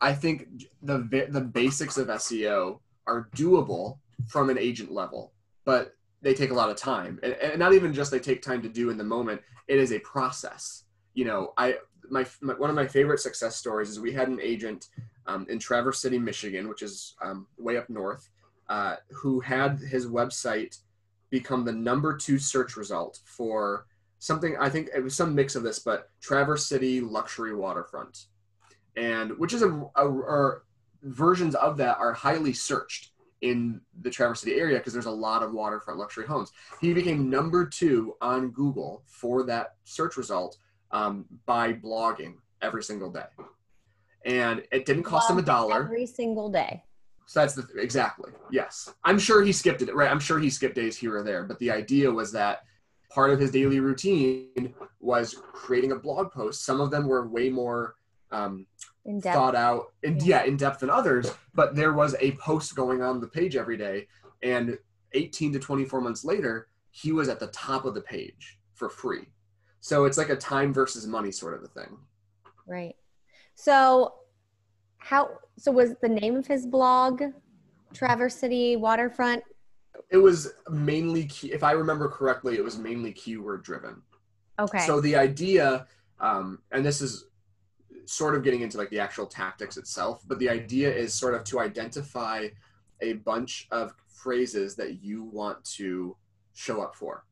I 0.00 0.12
think 0.12 0.64
the 0.82 1.26
the 1.30 1.40
basics 1.40 1.96
of 1.96 2.08
SEO 2.08 2.80
are 3.06 3.28
doable 3.36 3.98
from 4.26 4.50
an 4.50 4.58
agent 4.58 4.92
level, 4.92 5.32
but 5.64 5.94
they 6.22 6.34
take 6.34 6.50
a 6.50 6.54
lot 6.54 6.70
of 6.70 6.76
time, 6.76 7.20
and, 7.22 7.34
and 7.34 7.58
not 7.58 7.74
even 7.74 7.92
just 7.92 8.10
they 8.10 8.18
take 8.18 8.42
time 8.42 8.62
to 8.62 8.68
do 8.68 8.90
in 8.90 8.96
the 8.96 9.04
moment. 9.04 9.40
It 9.68 9.78
is 9.78 9.92
a 9.92 9.98
process. 10.00 10.84
You 11.14 11.26
know, 11.26 11.52
I 11.56 11.76
my, 12.10 12.26
my 12.40 12.54
one 12.54 12.70
of 12.70 12.76
my 12.76 12.86
favorite 12.86 13.20
success 13.20 13.56
stories 13.56 13.90
is 13.90 14.00
we 14.00 14.12
had 14.12 14.28
an 14.28 14.40
agent 14.40 14.88
um, 15.26 15.46
in 15.48 15.58
Traverse 15.58 16.00
City, 16.00 16.18
Michigan, 16.18 16.68
which 16.68 16.82
is 16.82 17.14
um, 17.22 17.46
way 17.58 17.76
up 17.76 17.88
north, 17.88 18.28
uh, 18.68 18.96
who 19.10 19.40
had 19.40 19.78
his 19.78 20.06
website 20.06 20.78
become 21.30 21.64
the 21.64 21.72
number 21.72 22.16
two 22.16 22.38
search 22.38 22.76
result 22.76 23.20
for 23.24 23.86
something. 24.24 24.56
I 24.58 24.68
think 24.68 24.90
it 24.94 25.02
was 25.02 25.16
some 25.16 25.34
mix 25.34 25.54
of 25.54 25.62
this, 25.62 25.78
but 25.78 26.10
Traverse 26.20 26.66
City 26.66 27.00
luxury 27.00 27.54
waterfront, 27.54 28.26
and 28.96 29.36
which 29.38 29.52
is 29.52 29.62
a, 29.62 29.70
a, 29.96 30.08
a 30.08 30.60
versions 31.02 31.54
of 31.54 31.76
that 31.78 31.98
are 31.98 32.12
highly 32.12 32.52
searched 32.52 33.10
in 33.40 33.80
the 34.00 34.10
Traverse 34.10 34.40
City 34.40 34.54
area 34.54 34.78
because 34.78 34.92
there's 34.92 35.06
a 35.06 35.10
lot 35.10 35.42
of 35.42 35.52
waterfront 35.52 35.98
luxury 35.98 36.26
homes. 36.26 36.52
He 36.80 36.94
became 36.94 37.28
number 37.28 37.66
two 37.66 38.14
on 38.20 38.50
Google 38.50 39.02
for 39.06 39.44
that 39.44 39.74
search 39.84 40.16
result 40.16 40.56
um, 40.90 41.26
by 41.44 41.72
blogging 41.72 42.34
every 42.62 42.82
single 42.82 43.10
day 43.10 43.26
and 44.24 44.62
it 44.72 44.86
didn't 44.86 45.02
cost 45.02 45.30
him 45.30 45.38
a 45.38 45.42
dollar 45.42 45.84
every 45.84 46.06
single 46.06 46.48
day. 46.50 46.82
So 47.26 47.40
that's 47.40 47.54
the 47.54 47.66
exactly 47.76 48.32
yes. 48.50 48.92
I'm 49.04 49.18
sure 49.18 49.42
he 49.42 49.52
skipped 49.52 49.82
it 49.82 49.94
right. 49.94 50.10
I'm 50.10 50.20
sure 50.20 50.38
he 50.38 50.50
skipped 50.50 50.74
days 50.74 50.96
here 50.96 51.16
or 51.16 51.22
there, 51.22 51.44
but 51.44 51.58
the 51.58 51.70
idea 51.70 52.10
was 52.10 52.32
that 52.32 52.64
part 53.14 53.30
of 53.30 53.38
his 53.38 53.52
daily 53.52 53.78
routine 53.78 54.74
was 55.00 55.34
creating 55.52 55.92
a 55.92 55.96
blog 55.96 56.32
post. 56.32 56.64
Some 56.64 56.80
of 56.80 56.90
them 56.90 57.06
were 57.06 57.28
way 57.28 57.48
more 57.48 57.94
um, 58.32 58.66
thought 59.22 59.54
out 59.54 59.92
and 60.02 60.20
yeah. 60.22 60.42
yeah, 60.42 60.48
in 60.48 60.56
depth 60.56 60.80
than 60.80 60.90
others, 60.90 61.30
but 61.54 61.76
there 61.76 61.92
was 61.92 62.16
a 62.20 62.32
post 62.32 62.74
going 62.74 63.02
on 63.02 63.20
the 63.20 63.28
page 63.28 63.54
every 63.54 63.76
day, 63.76 64.08
and 64.42 64.76
18 65.12 65.52
to 65.52 65.58
24 65.60 66.00
months 66.00 66.24
later, 66.24 66.68
he 66.90 67.12
was 67.12 67.28
at 67.28 67.38
the 67.38 67.46
top 67.48 67.84
of 67.84 67.94
the 67.94 68.00
page 68.00 68.58
for 68.74 68.88
free. 68.88 69.28
So 69.80 70.06
it's 70.06 70.18
like 70.18 70.30
a 70.30 70.36
time 70.36 70.72
versus 70.72 71.06
money 71.06 71.30
sort 71.30 71.54
of 71.54 71.62
a 71.62 71.68
thing. 71.68 71.96
Right. 72.66 72.96
So 73.54 74.14
how 74.98 75.30
so 75.56 75.70
was 75.70 75.94
the 76.02 76.08
name 76.08 76.34
of 76.34 76.46
his 76.46 76.66
blog 76.66 77.22
Traverse 77.92 78.34
City 78.34 78.74
Waterfront? 78.76 79.44
It 80.10 80.18
was 80.18 80.52
mainly 80.68 81.26
key, 81.26 81.52
if 81.52 81.62
I 81.62 81.72
remember 81.72 82.08
correctly, 82.08 82.56
it 82.56 82.64
was 82.64 82.78
mainly 82.78 83.12
keyword 83.12 83.62
driven. 83.62 84.02
Okay. 84.58 84.80
So 84.80 85.00
the 85.00 85.16
idea 85.16 85.86
um, 86.20 86.60
and 86.72 86.84
this 86.84 87.00
is 87.00 87.26
sort 88.06 88.34
of 88.34 88.42
getting 88.42 88.60
into 88.60 88.78
like 88.78 88.90
the 88.90 89.00
actual 89.00 89.26
tactics 89.26 89.76
itself, 89.76 90.22
but 90.26 90.38
the 90.38 90.48
idea 90.48 90.92
is 90.92 91.14
sort 91.14 91.34
of 91.34 91.44
to 91.44 91.60
identify 91.60 92.48
a 93.00 93.14
bunch 93.14 93.66
of 93.70 93.94
phrases 94.08 94.76
that 94.76 95.02
you 95.02 95.24
want 95.24 95.62
to 95.64 96.16
show 96.52 96.80
up 96.80 96.94
for. 96.94 97.24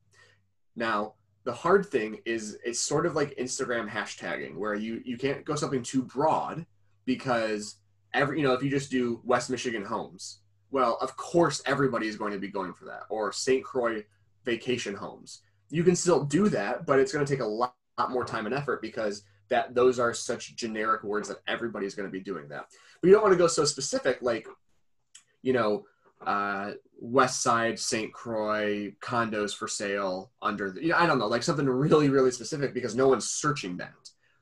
Now, 0.77 1.15
the 1.45 1.53
hard 1.53 1.87
thing 1.87 2.19
is 2.25 2.59
it's 2.65 2.81
sort 2.81 3.07
of 3.07 3.15
like 3.15 3.37
Instagram 3.37 3.89
hashtagging 3.89 4.57
where 4.57 4.75
you 4.75 5.03
you 5.05 5.17
can't 5.17 5.45
go 5.45 5.55
something 5.55 5.83
too 5.83 6.03
broad 6.03 6.65
because 7.05 7.77
every 8.15 8.39
you 8.39 8.47
know 8.47 8.53
if 8.53 8.63
you 8.63 8.71
just 8.71 8.91
do 8.91 9.21
West 9.25 9.51
Michigan 9.51 9.85
homes, 9.85 10.42
well, 10.73 10.97
of 11.01 11.17
course 11.17 11.63
everybody 11.67 12.09
is 12.09 12.17
going 12.17 12.33
to 12.33 12.39
be 12.39 12.49
going 12.49 12.73
for 12.73 12.87
that 12.87 13.03
or 13.11 13.31
St. 13.31 13.63
Croix 13.63 14.05
vacation 14.45 14.95
homes. 14.95 15.43
You 15.71 15.85
can 15.85 15.95
still 15.95 16.25
do 16.25 16.49
that, 16.49 16.87
but 16.87 16.99
it's 16.99 17.13
going 17.13 17.25
to 17.25 17.33
take 17.33 17.43
a 17.43 17.47
lot, 17.47 17.75
lot 17.99 18.11
more 18.11 18.25
time 18.25 18.47
and 18.47 18.55
effort 18.55 18.83
because 18.83 19.23
that 19.51 19.75
those 19.75 19.99
are 20.01 20.15
such 20.15 20.57
generic 20.57 21.05
words 21.05 21.29
that 21.29 21.39
everybody's 21.47 21.95
going 21.95 22.09
to 22.09 22.13
be 22.13 22.21
doing 22.21 22.49
that. 22.49 22.67
But 23.01 23.09
you 23.09 23.13
don't 23.13 23.23
want 23.23 23.33
to 23.33 23.39
go 23.39 23.47
so 23.47 23.65
specific, 23.65 24.19
like, 24.23 24.47
you 25.43 25.53
know, 25.53 25.85
uh, 26.27 26.73
West 26.99 27.43
Side 27.43 27.79
St. 27.79 28.13
Croix 28.13 28.93
condos 29.03 29.55
for 29.55 29.69
sale 29.69 30.31
under 30.41 30.71
the, 30.71 30.83
you 30.83 30.89
know, 30.89 30.97
I 30.97 31.07
don't 31.07 31.19
know, 31.19 31.27
like 31.27 31.43
something 31.43 31.67
really, 31.67 32.09
really 32.09 32.31
specific 32.31 32.73
because 32.73 32.95
no 32.95 33.09
one's 33.09 33.29
searching 33.29 33.77
that. 33.79 33.93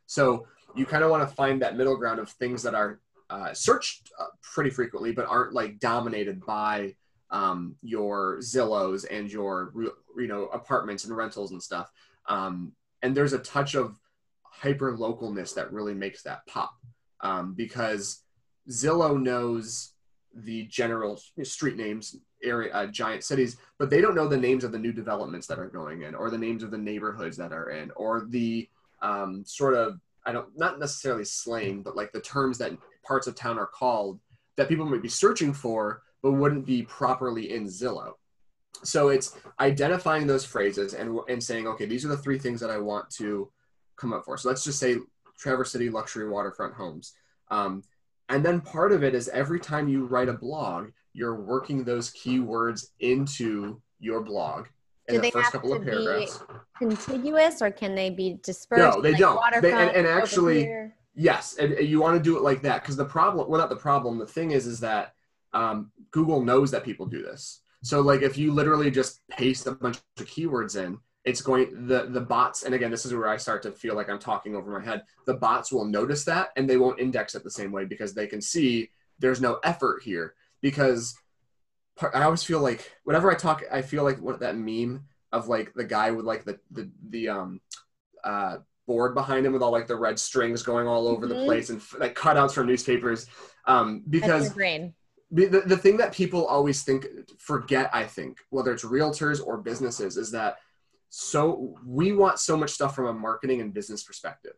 So 0.07 0.47
you 0.77 0.87
kind 0.87 1.03
of 1.03 1.11
want 1.11 1.29
to 1.29 1.35
find 1.35 1.63
that 1.63 1.77
middle 1.77 1.97
ground 1.97 2.21
of 2.21 2.29
things 2.29 2.63
that 2.63 2.75
are 2.75 3.01
uh, 3.31 3.55
searched 3.55 4.11
uh, 4.19 4.27
pretty 4.43 4.71
frequently, 4.71 5.13
but 5.13 5.27
aren't 5.27 5.55
like 5.55 5.79
dominated 5.79 6.45
by 6.45 6.95
um, 7.31 7.77
your 7.83 8.39
Zillows 8.39 9.07
and 9.11 9.31
your, 9.33 9.73
you 10.17 10.27
know, 10.27 10.47
apartments 10.47 11.05
and 11.05 11.17
rentals 11.17 11.53
and 11.53 11.63
stuff. 11.63 11.91
Um, 12.29 12.73
and 13.03 13.17
there's 13.17 13.33
a 13.33 13.39
touch 13.39 13.75
of 13.75 13.97
hyper 14.43 14.97
localness 14.97 15.55
that 15.55 15.73
really 15.73 15.95
makes 15.95 16.23
that 16.23 16.47
pop 16.47 16.75
um, 17.21 17.55
because 17.55 18.23
Zillow 18.69 19.21
knows 19.21 19.93
the 20.35 20.65
general 20.65 21.21
street 21.43 21.77
names 21.77 22.17
area 22.43 22.73
uh, 22.73 22.87
giant 22.87 23.25
cities 23.25 23.57
but 23.79 23.91
they 23.91 24.01
don't 24.01 24.15
know 24.15 24.29
the 24.29 24.37
names 24.37 24.63
of 24.65 24.71
the 24.71 24.79
new 24.79 24.93
developments 24.93 25.47
that 25.47 25.59
are 25.59 25.69
going 25.69 26.03
in 26.03 26.15
or 26.15 26.31
the 26.31 26.39
names 26.39 26.63
of 26.63 26.71
the 26.71 26.79
neighborhoods 26.79 27.37
that 27.37 27.53
are 27.53 27.71
in 27.71 27.91
or 27.97 28.27
the 28.29 28.69
um, 29.03 29.45
sort 29.45 29.75
of 29.75 30.01
i 30.25 30.33
don't 30.33 30.57
not 30.57 30.79
necessarily 30.79 31.25
slang 31.25 31.83
but 31.83 31.97
like 31.97 32.13
the 32.13 32.21
terms 32.21 32.59
that 32.59 32.73
parts 33.07 33.27
of 33.27 33.35
town 33.35 33.59
are 33.59 33.67
called 33.67 34.19
that 34.57 34.69
people 34.69 34.87
might 34.87 35.03
be 35.03 35.09
searching 35.09 35.53
for 35.53 36.03
but 36.23 36.33
wouldn't 36.33 36.67
be 36.67 36.83
properly 36.83 37.53
in 37.53 37.67
zillow 37.67 38.13
so 38.83 39.09
it's 39.09 39.37
identifying 39.59 40.27
those 40.27 40.45
phrases 40.45 40.95
and 40.95 41.19
and 41.29 41.43
saying 41.43 41.67
okay 41.67 41.87
these 41.87 42.05
are 42.05 42.09
the 42.09 42.17
three 42.17 42.39
things 42.39 42.61
that 42.61 42.71
i 42.71 42.79
want 42.79 43.09
to 43.11 43.51
come 44.01 44.13
up 44.13 44.25
for. 44.25 44.37
So 44.37 44.49
let's 44.49 44.65
just 44.65 44.79
say 44.79 44.97
Traverse 45.39 45.71
City 45.71 45.91
luxury 45.91 46.29
waterfront 46.29 46.75
homes. 46.75 47.13
Um, 47.51 47.83
and 48.29 48.45
then 48.45 48.61
part 48.61 48.93
of 48.93 49.05
it 49.05 49.15
is 49.15 49.29
every 49.29 49.61
time 49.61 49.89
you 49.89 50.07
write 50.07 50.29
a 50.29 50.33
blog, 50.33 50.91
you're 51.13 51.41
working 51.41 51.85
those 51.85 52.11
keywords 52.13 52.87
into 53.01 53.81
your 53.99 54.23
blog 54.23 54.67
in 55.09 55.17
Do 55.17 55.21
the 55.23 55.31
first 55.31 55.53
couple 55.53 55.75
of 55.75 55.83
paragraphs. 55.83 56.43
contiguous 56.79 57.61
or 57.61 57.71
can 57.71 57.95
they 57.95 58.11
be 58.11 58.39
dispersed? 58.43 58.97
No, 58.97 59.03
they 59.03 59.13
like 59.13 59.21
don't. 59.21 59.63
They, 59.63 59.73
and, 59.73 59.91
and 59.91 60.07
actually, 60.07 60.71
yes, 61.21 61.57
and, 61.59 61.75
and, 61.75 61.87
you 61.87 62.01
want 62.01 62.17
to 62.17 62.23
do 62.23 62.37
it 62.37 62.43
like 62.43 62.63
that 62.63 62.83
because 62.83 62.97
the 62.97 63.05
problem, 63.05 63.49
well, 63.49 63.61
not 63.61 63.69
the 63.69 63.77
problem. 63.77 64.19
The 64.19 64.27
thing 64.27 64.53
is, 64.53 64.67
is 64.67 64.81
that 64.81 65.15
um, 65.53 65.93
Google 66.11 66.43
knows 66.43 66.71
that 66.71 66.83
people 66.83 67.07
do 67.07 67.23
this. 67.23 67.61
So, 67.83 68.01
like, 68.01 68.23
if 68.23 68.39
you 68.39 68.53
literally 68.53 68.91
just 68.91 69.21
paste 69.29 69.67
a 69.67 69.73
bunch 69.73 69.99
of 70.19 70.27
keywords 70.27 70.83
in, 70.83 70.99
it's 71.25 71.43
going 71.43 71.87
the 71.87 72.07
the 72.07 72.21
bots 72.21 72.63
and 72.63 72.75
again 72.75 72.91
this 72.91 73.05
is 73.05 73.13
where 73.13 73.29
i 73.29 73.37
start 73.37 73.63
to 73.63 73.71
feel 73.71 73.95
like 73.95 74.09
i'm 74.09 74.19
talking 74.19 74.57
over 74.57 74.79
my 74.79 74.83
head 74.83 75.03
the 75.27 75.35
bots 75.35 75.71
will 75.71 75.85
notice 75.85 76.25
that 76.25 76.49
and 76.57 76.69
they 76.69 76.79
won't 76.79 76.99
index 76.99 77.35
it 77.35 77.45
the 77.45 77.51
same 77.51 77.71
way 77.71 77.85
because 77.85 78.15
they 78.15 78.27
can 78.27 78.41
see 78.41 78.89
there's 79.19 79.39
no 79.39 79.61
effort 79.63 80.03
here 80.03 80.33
because 80.63 81.15
i 82.15 82.23
always 82.23 82.43
feel 82.43 82.61
like 82.61 82.91
whenever 83.05 83.31
i 83.31 83.35
talk 83.35 83.63
i 83.71 83.83
feel 83.83 84.03
like 84.03 84.19
what 84.19 84.41
that 84.41 84.57
meme 84.57 85.05
of 85.31 85.47
like 85.47 85.75
the 85.75 85.85
guy 85.85 86.11
with 86.11 86.25
like 86.25 86.47
the 86.47 86.59
the, 86.71 86.91
the 87.11 87.29
um 87.29 87.61
uh 88.25 88.57
board 88.91 89.15
behind 89.15 89.47
him 89.47 89.53
with 89.53 89.63
all 89.63 89.73
like 89.79 89.87
the 89.87 90.03
red 90.07 90.19
strings 90.19 90.63
going 90.63 90.87
all 90.87 91.07
over 91.07 91.27
mm-hmm. 91.27 91.39
the 91.39 91.45
place 91.45 91.71
and 91.71 91.81
like 91.99 92.15
cutouts 92.15 92.53
from 92.53 92.67
newspapers. 92.67 93.27
Um 93.67 94.03
because 94.09 94.55
the, 95.33 95.63
the 95.73 95.77
thing 95.85 95.97
that 95.99 96.13
people 96.13 96.45
always 96.47 96.83
think 96.83 97.07
forget 97.39 97.89
i 97.95 98.03
think 98.03 98.39
whether 98.55 98.73
it's 98.73 98.85
realtors 98.85 99.39
or 99.47 99.59
businesses 99.59 100.17
is 100.17 100.33
that 100.33 100.57
so 101.11 101.75
we 101.85 102.13
want 102.13 102.39
so 102.39 102.57
much 102.57 102.71
stuff 102.71 102.95
from 102.95 103.07
a 103.07 103.13
marketing 103.13 103.61
and 103.61 103.75
business 103.75 104.05
perspective. 104.05 104.55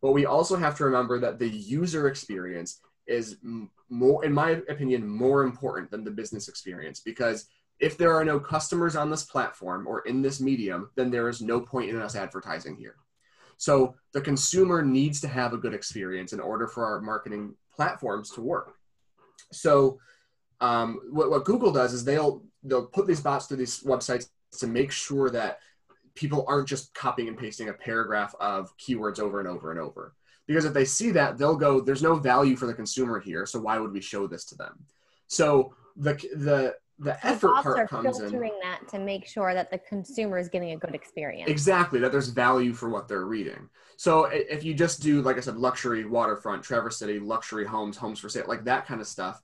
But 0.00 0.12
we 0.12 0.26
also 0.26 0.56
have 0.56 0.76
to 0.76 0.84
remember 0.84 1.18
that 1.18 1.40
the 1.40 1.48
user 1.48 2.06
experience 2.06 2.80
is 3.08 3.38
more 3.88 4.24
in 4.24 4.32
my 4.32 4.50
opinion 4.68 5.06
more 5.06 5.42
important 5.42 5.90
than 5.90 6.04
the 6.04 6.10
business 6.10 6.48
experience. 6.48 7.00
Because 7.00 7.46
if 7.80 7.96
there 7.98 8.14
are 8.14 8.24
no 8.24 8.38
customers 8.38 8.94
on 8.96 9.10
this 9.10 9.24
platform 9.24 9.86
or 9.86 10.00
in 10.00 10.22
this 10.22 10.40
medium 10.40 10.90
then 10.94 11.10
there 11.10 11.28
is 11.28 11.40
no 11.40 11.60
point 11.60 11.90
in 11.90 11.96
us 11.96 12.16
advertising 12.16 12.76
here 12.76 12.96
so 13.58 13.94
the 14.12 14.20
consumer 14.20 14.82
needs 14.82 15.20
to 15.20 15.28
have 15.28 15.52
a 15.52 15.58
good 15.58 15.74
experience 15.74 16.32
in 16.32 16.40
order 16.40 16.66
for 16.66 16.86
our 16.86 17.00
marketing 17.00 17.54
platforms 17.74 18.30
to 18.30 18.40
work 18.40 18.74
so 19.52 19.98
um, 20.60 21.00
what, 21.10 21.30
what 21.30 21.44
google 21.44 21.70
does 21.70 21.92
is 21.92 22.04
they'll 22.04 22.42
they'll 22.62 22.86
put 22.86 23.06
these 23.06 23.20
bots 23.20 23.46
through 23.46 23.58
these 23.58 23.82
websites 23.82 24.28
to 24.58 24.66
make 24.66 24.90
sure 24.90 25.30
that 25.30 25.58
people 26.18 26.44
aren't 26.48 26.68
just 26.68 26.92
copying 26.94 27.28
and 27.28 27.38
pasting 27.38 27.68
a 27.68 27.72
paragraph 27.72 28.34
of 28.40 28.76
keywords 28.76 29.20
over 29.20 29.38
and 29.38 29.48
over 29.48 29.70
and 29.70 29.78
over. 29.78 30.14
Because 30.48 30.64
if 30.64 30.72
they 30.72 30.84
see 30.84 31.12
that, 31.12 31.38
they'll 31.38 31.56
go, 31.56 31.80
there's 31.80 32.02
no 32.02 32.16
value 32.16 32.56
for 32.56 32.66
the 32.66 32.74
consumer 32.74 33.20
here, 33.20 33.46
so 33.46 33.60
why 33.60 33.78
would 33.78 33.92
we 33.92 34.00
show 34.00 34.26
this 34.26 34.44
to 34.46 34.56
them? 34.56 34.84
So 35.28 35.74
the 35.96 36.14
the 36.34 36.74
the 36.98 37.26
effort 37.26 37.62
part 37.62 37.78
are 37.78 37.86
comes 37.86 38.18
filtering 38.18 38.52
in. 38.52 38.60
that 38.60 38.88
to 38.88 38.98
make 38.98 39.26
sure 39.26 39.54
that 39.54 39.70
the 39.70 39.78
consumer 39.78 40.38
is 40.38 40.48
getting 40.48 40.72
a 40.72 40.76
good 40.76 40.94
experience. 40.94 41.48
Exactly, 41.48 42.00
that 42.00 42.10
there's 42.10 42.28
value 42.28 42.72
for 42.72 42.88
what 42.88 43.06
they're 43.06 43.26
reading. 43.26 43.68
So 43.96 44.24
if 44.24 44.64
you 44.64 44.74
just 44.74 45.00
do, 45.00 45.22
like 45.22 45.36
I 45.36 45.40
said, 45.40 45.56
luxury 45.56 46.04
waterfront, 46.04 46.62
Traverse 46.62 46.98
City, 46.98 47.18
luxury 47.18 47.64
homes, 47.64 47.96
homes 47.96 48.18
for 48.18 48.28
sale, 48.28 48.44
like 48.48 48.64
that 48.64 48.86
kind 48.86 49.00
of 49.00 49.06
stuff, 49.06 49.40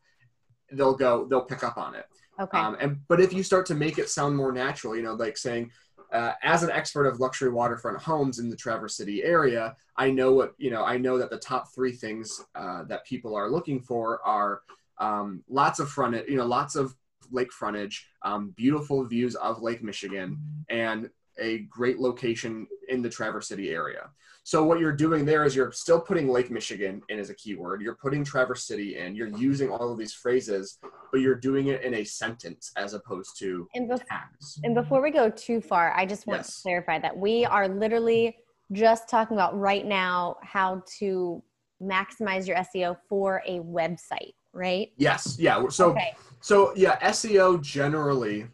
they'll 0.72 0.96
go, 0.96 1.26
they'll 1.26 1.44
pick 1.44 1.62
up 1.62 1.76
on 1.76 1.94
it. 1.94 2.06
Okay. 2.40 2.58
Um, 2.58 2.76
and 2.80 2.98
but 3.08 3.20
if 3.20 3.32
you 3.32 3.42
start 3.42 3.66
to 3.66 3.74
make 3.74 3.98
it 3.98 4.08
sound 4.08 4.36
more 4.36 4.52
natural, 4.52 4.96
you 4.96 5.02
know, 5.02 5.14
like 5.14 5.36
saying, 5.36 5.70
uh, 6.12 6.32
as 6.42 6.62
an 6.62 6.70
expert 6.70 7.06
of 7.06 7.18
luxury 7.20 7.50
waterfront 7.50 7.98
homes 7.98 8.38
in 8.38 8.48
the 8.48 8.56
Traverse 8.56 8.96
City 8.96 9.22
area, 9.24 9.76
I 9.96 10.10
know 10.10 10.32
what 10.32 10.54
you 10.58 10.70
know. 10.70 10.84
I 10.84 10.96
know 10.96 11.18
that 11.18 11.30
the 11.30 11.38
top 11.38 11.72
three 11.74 11.92
things 11.92 12.44
uh, 12.54 12.84
that 12.84 13.04
people 13.04 13.34
are 13.36 13.50
looking 13.50 13.80
for 13.80 14.20
are 14.24 14.62
um, 14.98 15.42
lots 15.48 15.80
of 15.80 15.88
frontage, 15.88 16.28
you 16.28 16.36
know, 16.36 16.46
lots 16.46 16.76
of 16.76 16.94
lake 17.30 17.52
frontage, 17.52 18.06
um, 18.22 18.52
beautiful 18.56 19.04
views 19.04 19.34
of 19.36 19.62
Lake 19.62 19.82
Michigan, 19.82 20.38
and 20.68 21.10
a 21.38 21.58
great 21.70 21.98
location 21.98 22.66
in 22.88 23.02
the 23.02 23.08
Traverse 23.08 23.48
City 23.48 23.70
area. 23.70 24.10
So 24.46 24.62
what 24.62 24.78
you're 24.78 24.92
doing 24.92 25.24
there 25.24 25.44
is 25.44 25.56
you're 25.56 25.72
still 25.72 26.00
putting 26.00 26.28
Lake 26.28 26.50
Michigan 26.50 27.00
in 27.08 27.18
as 27.18 27.30
a 27.30 27.34
keyword. 27.34 27.80
You're 27.80 27.94
putting 27.96 28.22
Traverse 28.22 28.66
City 28.66 28.98
in. 28.98 29.16
You're 29.16 29.28
using 29.38 29.70
all 29.70 29.90
of 29.90 29.98
these 29.98 30.12
phrases, 30.12 30.78
but 31.10 31.22
you're 31.22 31.34
doing 31.34 31.68
it 31.68 31.82
in 31.82 31.94
a 31.94 32.04
sentence 32.04 32.70
as 32.76 32.92
opposed 32.92 33.38
to 33.38 33.66
and, 33.74 33.88
bef- 33.88 34.04
tags. 34.06 34.60
And 34.62 34.74
before 34.74 35.00
we 35.00 35.10
go 35.10 35.30
too 35.30 35.62
far, 35.62 35.94
I 35.96 36.04
just 36.04 36.26
want 36.26 36.40
yes. 36.40 36.56
to 36.56 36.62
clarify 36.62 36.98
that 36.98 37.16
we 37.16 37.46
are 37.46 37.66
literally 37.66 38.36
just 38.70 39.08
talking 39.08 39.34
about 39.34 39.58
right 39.58 39.86
now 39.86 40.36
how 40.42 40.82
to 40.98 41.42
maximize 41.82 42.46
your 42.46 42.58
SEO 42.58 42.98
for 43.08 43.42
a 43.46 43.60
website, 43.60 44.34
right? 44.52 44.92
Yes. 44.98 45.38
Yeah. 45.38 45.66
So 45.68 45.92
okay. 45.92 46.14
So 46.44 46.74
yeah, 46.76 46.98
SEO 47.00 47.62
generally 47.62 48.48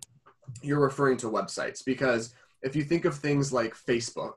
you're 0.62 0.78
referring 0.78 1.16
to 1.16 1.26
websites 1.26 1.84
because 1.84 2.32
if 2.62 2.76
you 2.76 2.84
think 2.84 3.04
of 3.04 3.16
things 3.16 3.52
like 3.52 3.74
Facebook, 3.74 4.34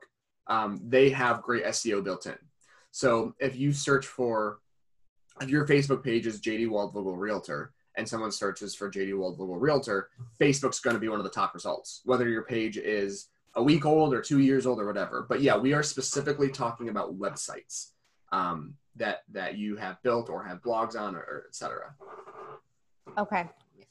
um, 0.48 0.80
they 0.84 1.08
have 1.10 1.40
great 1.40 1.64
SEO 1.66 2.02
built 2.02 2.26
in. 2.26 2.34
So 2.90 3.36
if 3.38 3.54
you 3.54 3.72
search 3.72 4.08
for, 4.08 4.58
if 5.40 5.50
your 5.50 5.68
Facebook 5.68 6.02
page 6.02 6.26
is 6.26 6.40
JD 6.40 6.66
Waldvogel 6.66 7.16
Realtor 7.16 7.72
and 7.96 8.08
someone 8.08 8.32
searches 8.32 8.74
for 8.74 8.90
JD 8.90 9.12
Waldvogel 9.12 9.60
Realtor, 9.60 10.10
Facebook's 10.40 10.80
going 10.80 10.94
to 10.94 11.00
be 11.00 11.08
one 11.08 11.20
of 11.20 11.24
the 11.24 11.30
top 11.30 11.54
results, 11.54 12.00
whether 12.04 12.28
your 12.28 12.42
page 12.42 12.76
is 12.76 13.28
a 13.54 13.62
week 13.62 13.86
old 13.86 14.12
or 14.12 14.20
two 14.20 14.40
years 14.40 14.66
old 14.66 14.80
or 14.80 14.86
whatever. 14.86 15.26
But 15.28 15.42
yeah, 15.42 15.56
we 15.56 15.74
are 15.74 15.84
specifically 15.84 16.48
talking 16.48 16.88
about 16.88 17.16
websites 17.16 17.90
um, 18.32 18.74
that 18.96 19.18
that 19.30 19.56
you 19.56 19.76
have 19.76 20.02
built 20.02 20.28
or 20.28 20.42
have 20.42 20.60
blogs 20.60 20.98
on 20.98 21.14
or, 21.14 21.20
or 21.20 21.44
etc. 21.48 21.94
Okay. 23.18 23.44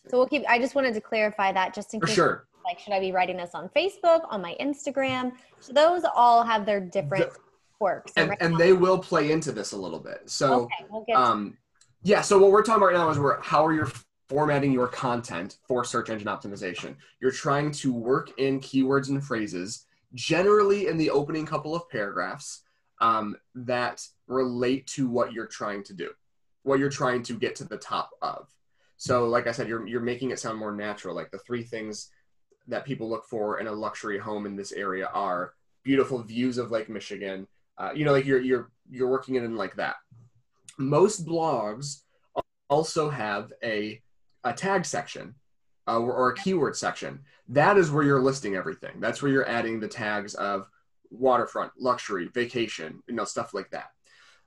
So 0.09 0.17
we'll 0.17 0.27
keep. 0.27 0.43
I 0.47 0.59
just 0.59 0.75
wanted 0.75 0.93
to 0.95 1.01
clarify 1.01 1.51
that 1.51 1.73
just 1.73 1.93
in 1.93 1.99
For 1.99 2.07
case. 2.07 2.15
sure. 2.15 2.47
Like, 2.65 2.79
should 2.79 2.93
I 2.93 2.99
be 2.99 3.11
writing 3.11 3.37
this 3.37 3.51
on 3.53 3.69
Facebook, 3.75 4.21
on 4.29 4.41
my 4.41 4.55
Instagram? 4.59 5.33
So 5.59 5.73
those 5.73 6.03
all 6.15 6.43
have 6.43 6.65
their 6.65 6.79
different 6.79 7.29
quirks. 7.77 8.13
And 8.15 8.29
right 8.29 8.37
and 8.41 8.53
now- 8.53 8.57
they 8.57 8.73
will 8.73 8.97
play 8.99 9.31
into 9.31 9.51
this 9.51 9.73
a 9.73 9.77
little 9.77 9.99
bit. 9.99 10.29
So 10.29 10.61
okay, 10.63 10.85
we'll 10.89 11.03
get. 11.05 11.15
um, 11.17 11.57
yeah. 12.03 12.21
So 12.21 12.37
what 12.39 12.51
we're 12.51 12.63
talking 12.63 12.81
about 12.81 12.87
right 12.87 12.95
now 12.95 13.09
is 13.09 13.19
where 13.19 13.39
how 13.41 13.65
are 13.65 13.73
you 13.73 13.87
formatting 14.29 14.71
your 14.71 14.87
content 14.87 15.57
for 15.67 15.83
search 15.83 16.09
engine 16.09 16.27
optimization? 16.27 16.95
You're 17.21 17.31
trying 17.31 17.71
to 17.73 17.93
work 17.93 18.31
in 18.37 18.59
keywords 18.59 19.09
and 19.09 19.23
phrases, 19.23 19.85
generally 20.13 20.87
in 20.87 20.97
the 20.97 21.09
opening 21.09 21.45
couple 21.45 21.75
of 21.75 21.89
paragraphs, 21.89 22.61
um, 23.01 23.35
that 23.55 24.05
relate 24.27 24.87
to 24.87 25.09
what 25.09 25.33
you're 25.33 25.47
trying 25.47 25.83
to 25.83 25.93
do, 25.93 26.11
what 26.63 26.79
you're 26.79 26.89
trying 26.89 27.23
to 27.23 27.33
get 27.33 27.55
to 27.57 27.65
the 27.65 27.77
top 27.77 28.11
of. 28.21 28.47
So, 29.03 29.27
like 29.27 29.47
I 29.47 29.51
said, 29.51 29.67
you're 29.67 29.85
you're 29.85 29.99
making 29.99 30.31
it 30.31 30.39
sound 30.39 30.57
more 30.57 30.73
natural. 30.73 31.13
Like 31.13 31.29
the 31.29 31.39
three 31.39 31.63
things 31.63 32.09
that 32.69 32.85
people 32.85 33.09
look 33.09 33.25
for 33.25 33.59
in 33.59 33.67
a 33.67 33.71
luxury 33.73 34.17
home 34.17 34.45
in 34.45 34.55
this 34.55 34.71
area 34.71 35.09
are 35.13 35.55
beautiful 35.83 36.23
views 36.23 36.57
of 36.57 36.71
Lake 36.71 36.87
Michigan. 36.87 37.45
Uh, 37.77 37.91
you 37.93 38.05
know, 38.05 38.13
like 38.13 38.23
you're 38.23 38.39
you're 38.39 38.71
you're 38.89 39.09
working 39.09 39.35
it 39.35 39.43
in 39.43 39.57
like 39.57 39.75
that. 39.75 39.95
Most 40.77 41.25
blogs 41.25 42.03
also 42.69 43.09
have 43.09 43.51
a 43.61 44.01
a 44.45 44.53
tag 44.53 44.85
section 44.85 45.35
uh, 45.85 45.99
or, 45.99 46.29
a 46.29 46.35
keyword 46.35 46.77
section. 46.77 47.19
That 47.49 47.77
is 47.77 47.91
where 47.91 48.05
you're 48.05 48.21
listing 48.21 48.55
everything. 48.55 49.01
That's 49.01 49.21
where 49.21 49.29
you're 49.29 49.49
adding 49.49 49.81
the 49.81 49.87
tags 49.89 50.33
of 50.35 50.65
waterfront, 51.11 51.73
luxury, 51.77 52.29
vacation, 52.33 53.03
you 53.09 53.15
know, 53.15 53.25
stuff 53.25 53.53
like 53.53 53.69
that. 53.71 53.89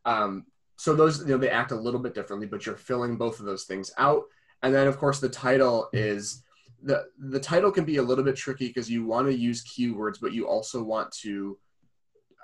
Um, 0.07 0.47
so 0.77 0.95
those, 0.95 1.21
you 1.21 1.29
know, 1.29 1.37
they 1.37 1.51
act 1.51 1.73
a 1.73 1.77
little 1.77 2.01
bit 2.01 2.15
differently, 2.15 2.47
but 2.47 2.65
you're 2.65 2.75
filling 2.75 3.19
both 3.19 3.39
of 3.39 3.45
those 3.45 3.65
things 3.65 3.93
out. 3.99 4.25
And 4.63 4.75
then, 4.75 4.87
of 4.87 4.99
course, 4.99 5.21
the 5.21 5.29
title 5.29 5.89
is 5.93 6.43
the 6.83 7.07
the 7.19 7.41
title 7.41 7.71
can 7.71 7.85
be 7.85 7.97
a 7.97 8.03
little 8.03 8.25
bit 8.25 8.37
tricky 8.37 8.69
because 8.69 8.91
you 8.91 9.05
want 9.05 9.27
to 9.27 9.35
use 9.35 9.65
keywords, 9.65 10.19
but 10.21 10.33
you 10.33 10.47
also 10.47 10.83
want 10.83 11.13
to. 11.23 11.59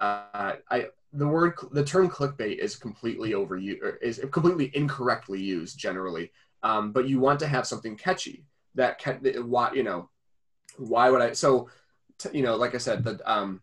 Uh, 0.00 0.54
I 0.70 0.86
the 1.12 1.28
word 1.28 1.54
the 1.72 1.84
term 1.84 2.08
clickbait 2.08 2.58
is 2.58 2.76
completely 2.76 3.32
overused 3.32 3.98
is 4.00 4.20
completely 4.30 4.70
incorrectly 4.74 5.40
used 5.40 5.78
generally. 5.78 6.32
Um, 6.62 6.92
but 6.92 7.08
you 7.08 7.18
want 7.18 7.40
to 7.40 7.48
have 7.48 7.66
something 7.66 7.96
catchy 7.96 8.44
that 8.74 9.00
ca- 9.00 9.18
why 9.42 9.72
you 9.72 9.82
know 9.82 10.08
why 10.78 11.10
would 11.10 11.20
I 11.20 11.32
so 11.32 11.68
t- 12.18 12.30
you 12.32 12.42
know 12.42 12.56
like 12.56 12.74
I 12.74 12.78
said 12.78 13.04
the 13.04 13.20
um, 13.30 13.60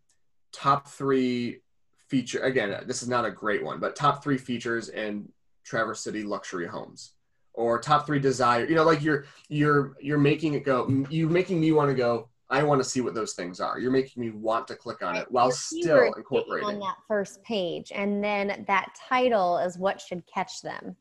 top 0.52 0.88
three 0.88 1.62
feature 2.08 2.42
again 2.42 2.84
this 2.86 3.02
is 3.02 3.10
not 3.10 3.26
a 3.26 3.32
great 3.32 3.64
one 3.64 3.80
but 3.80 3.96
top 3.96 4.24
three 4.24 4.38
features 4.38 4.90
in 4.90 5.30
Traverse 5.64 6.02
City 6.02 6.24
luxury 6.24 6.68
homes 6.68 7.14
or 7.60 7.78
top 7.78 8.06
three 8.06 8.20
desire 8.20 8.66
you 8.66 8.74
know 8.74 8.86
like 8.86 9.02
you're 9.02 9.26
you're 9.50 9.98
you're 10.00 10.18
making 10.18 10.54
it 10.54 10.64
go 10.64 10.88
You're 11.10 11.30
making 11.30 11.60
me 11.60 11.74
want 11.74 11.90
to 11.90 11.94
go 11.96 12.30
i 12.50 12.64
want 12.64 12.82
to 12.82 12.90
see 12.90 13.02
what 13.02 13.14
those 13.14 13.34
things 13.34 13.60
are. 13.60 13.78
You're 13.80 13.92
making 13.92 14.24
me 14.24 14.32
want 14.32 14.68
to 14.70 14.76
click 14.76 15.04
on 15.04 15.16
it 15.16 15.30
while 15.30 15.52
still 15.52 16.14
incorporating 16.14 16.68
on 16.68 16.80
that 16.80 16.96
first 17.08 17.44
page, 17.44 17.92
and 17.94 18.24
then 18.24 18.66
that 18.68 18.96
title 19.10 19.60
is 19.60 19.78
what 19.78 20.02
should 20.02 20.24
catch 20.26 20.62
them. 20.62 20.96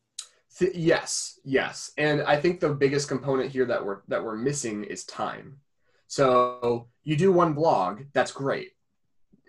Th- 0.57 0.75
yes 0.75 1.39
yes. 1.43 1.91
And 1.97 2.21
i 2.23 2.35
think 2.35 2.59
the 2.59 2.73
biggest 2.73 3.07
component 3.07 3.51
here 3.51 3.65
that 3.65 3.83
we're 3.83 4.01
that 4.09 4.23
we're 4.23 4.35
missing 4.35 4.83
is 4.83 5.05
time. 5.05 5.57
So 6.07 6.87
you 7.03 7.15
do 7.15 7.31
one 7.31 7.53
blog 7.53 8.01
that's 8.13 8.31
great. 8.31 8.71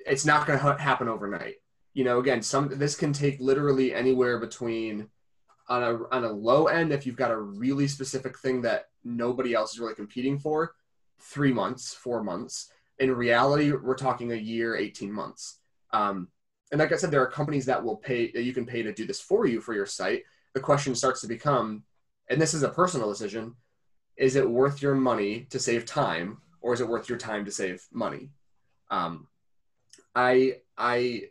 It's 0.06 0.24
not 0.24 0.46
going 0.46 0.58
to 0.58 0.62
ha- 0.62 0.78
happen 0.78 1.08
overnight. 1.08 1.56
You 1.92 2.04
know 2.04 2.20
again 2.20 2.40
some 2.40 2.68
this 2.68 2.96
can 2.96 3.12
take 3.12 3.40
literally 3.40 3.92
anywhere 3.92 4.38
between 4.38 5.08
on 5.70 5.82
a 5.84 6.14
on 6.14 6.24
a 6.24 6.30
low 6.30 6.66
end 6.66 6.92
if 6.92 7.06
you've 7.06 7.16
got 7.16 7.30
a 7.30 7.40
really 7.40 7.86
specific 7.86 8.36
thing 8.38 8.60
that 8.62 8.88
nobody 9.04 9.54
else 9.54 9.72
is 9.72 9.80
really 9.80 9.94
competing 9.94 10.38
for 10.38 10.74
three 11.20 11.52
months 11.52 11.94
four 11.94 12.22
months. 12.22 12.70
In 12.98 13.12
reality 13.12 13.72
we're 13.72 13.94
talking 13.94 14.32
a 14.32 14.36
year 14.36 14.76
18 14.76 15.10
months. 15.10 15.60
Um, 15.92 16.28
and 16.72 16.78
like 16.78 16.92
i 16.92 16.96
said 16.96 17.10
there 17.10 17.22
are 17.22 17.30
companies 17.30 17.66
that 17.66 17.82
will 17.82 17.96
pay 17.96 18.30
that 18.32 18.42
you 18.42 18.52
can 18.52 18.66
pay 18.66 18.82
to 18.82 18.92
do 18.92 19.06
this 19.06 19.20
for 19.20 19.46
you 19.46 19.60
for 19.60 19.72
your 19.72 19.86
site. 19.86 20.24
The 20.54 20.60
question 20.60 20.94
starts 20.94 21.20
to 21.22 21.28
become 21.28 21.84
and 22.28 22.40
this 22.40 22.52
is 22.52 22.64
a 22.64 22.68
personal 22.68 23.08
decision 23.08 23.54
is 24.16 24.36
it 24.36 24.48
worth 24.48 24.82
your 24.82 24.94
money 24.94 25.46
to 25.50 25.58
save 25.58 25.86
time 25.86 26.38
or 26.60 26.74
is 26.74 26.80
it 26.80 26.88
worth 26.88 27.08
your 27.08 27.16
time 27.16 27.44
to 27.44 27.50
save 27.50 27.86
money? 27.92 28.30
Um, 28.90 29.28
i 30.16 30.56
i 30.76 31.22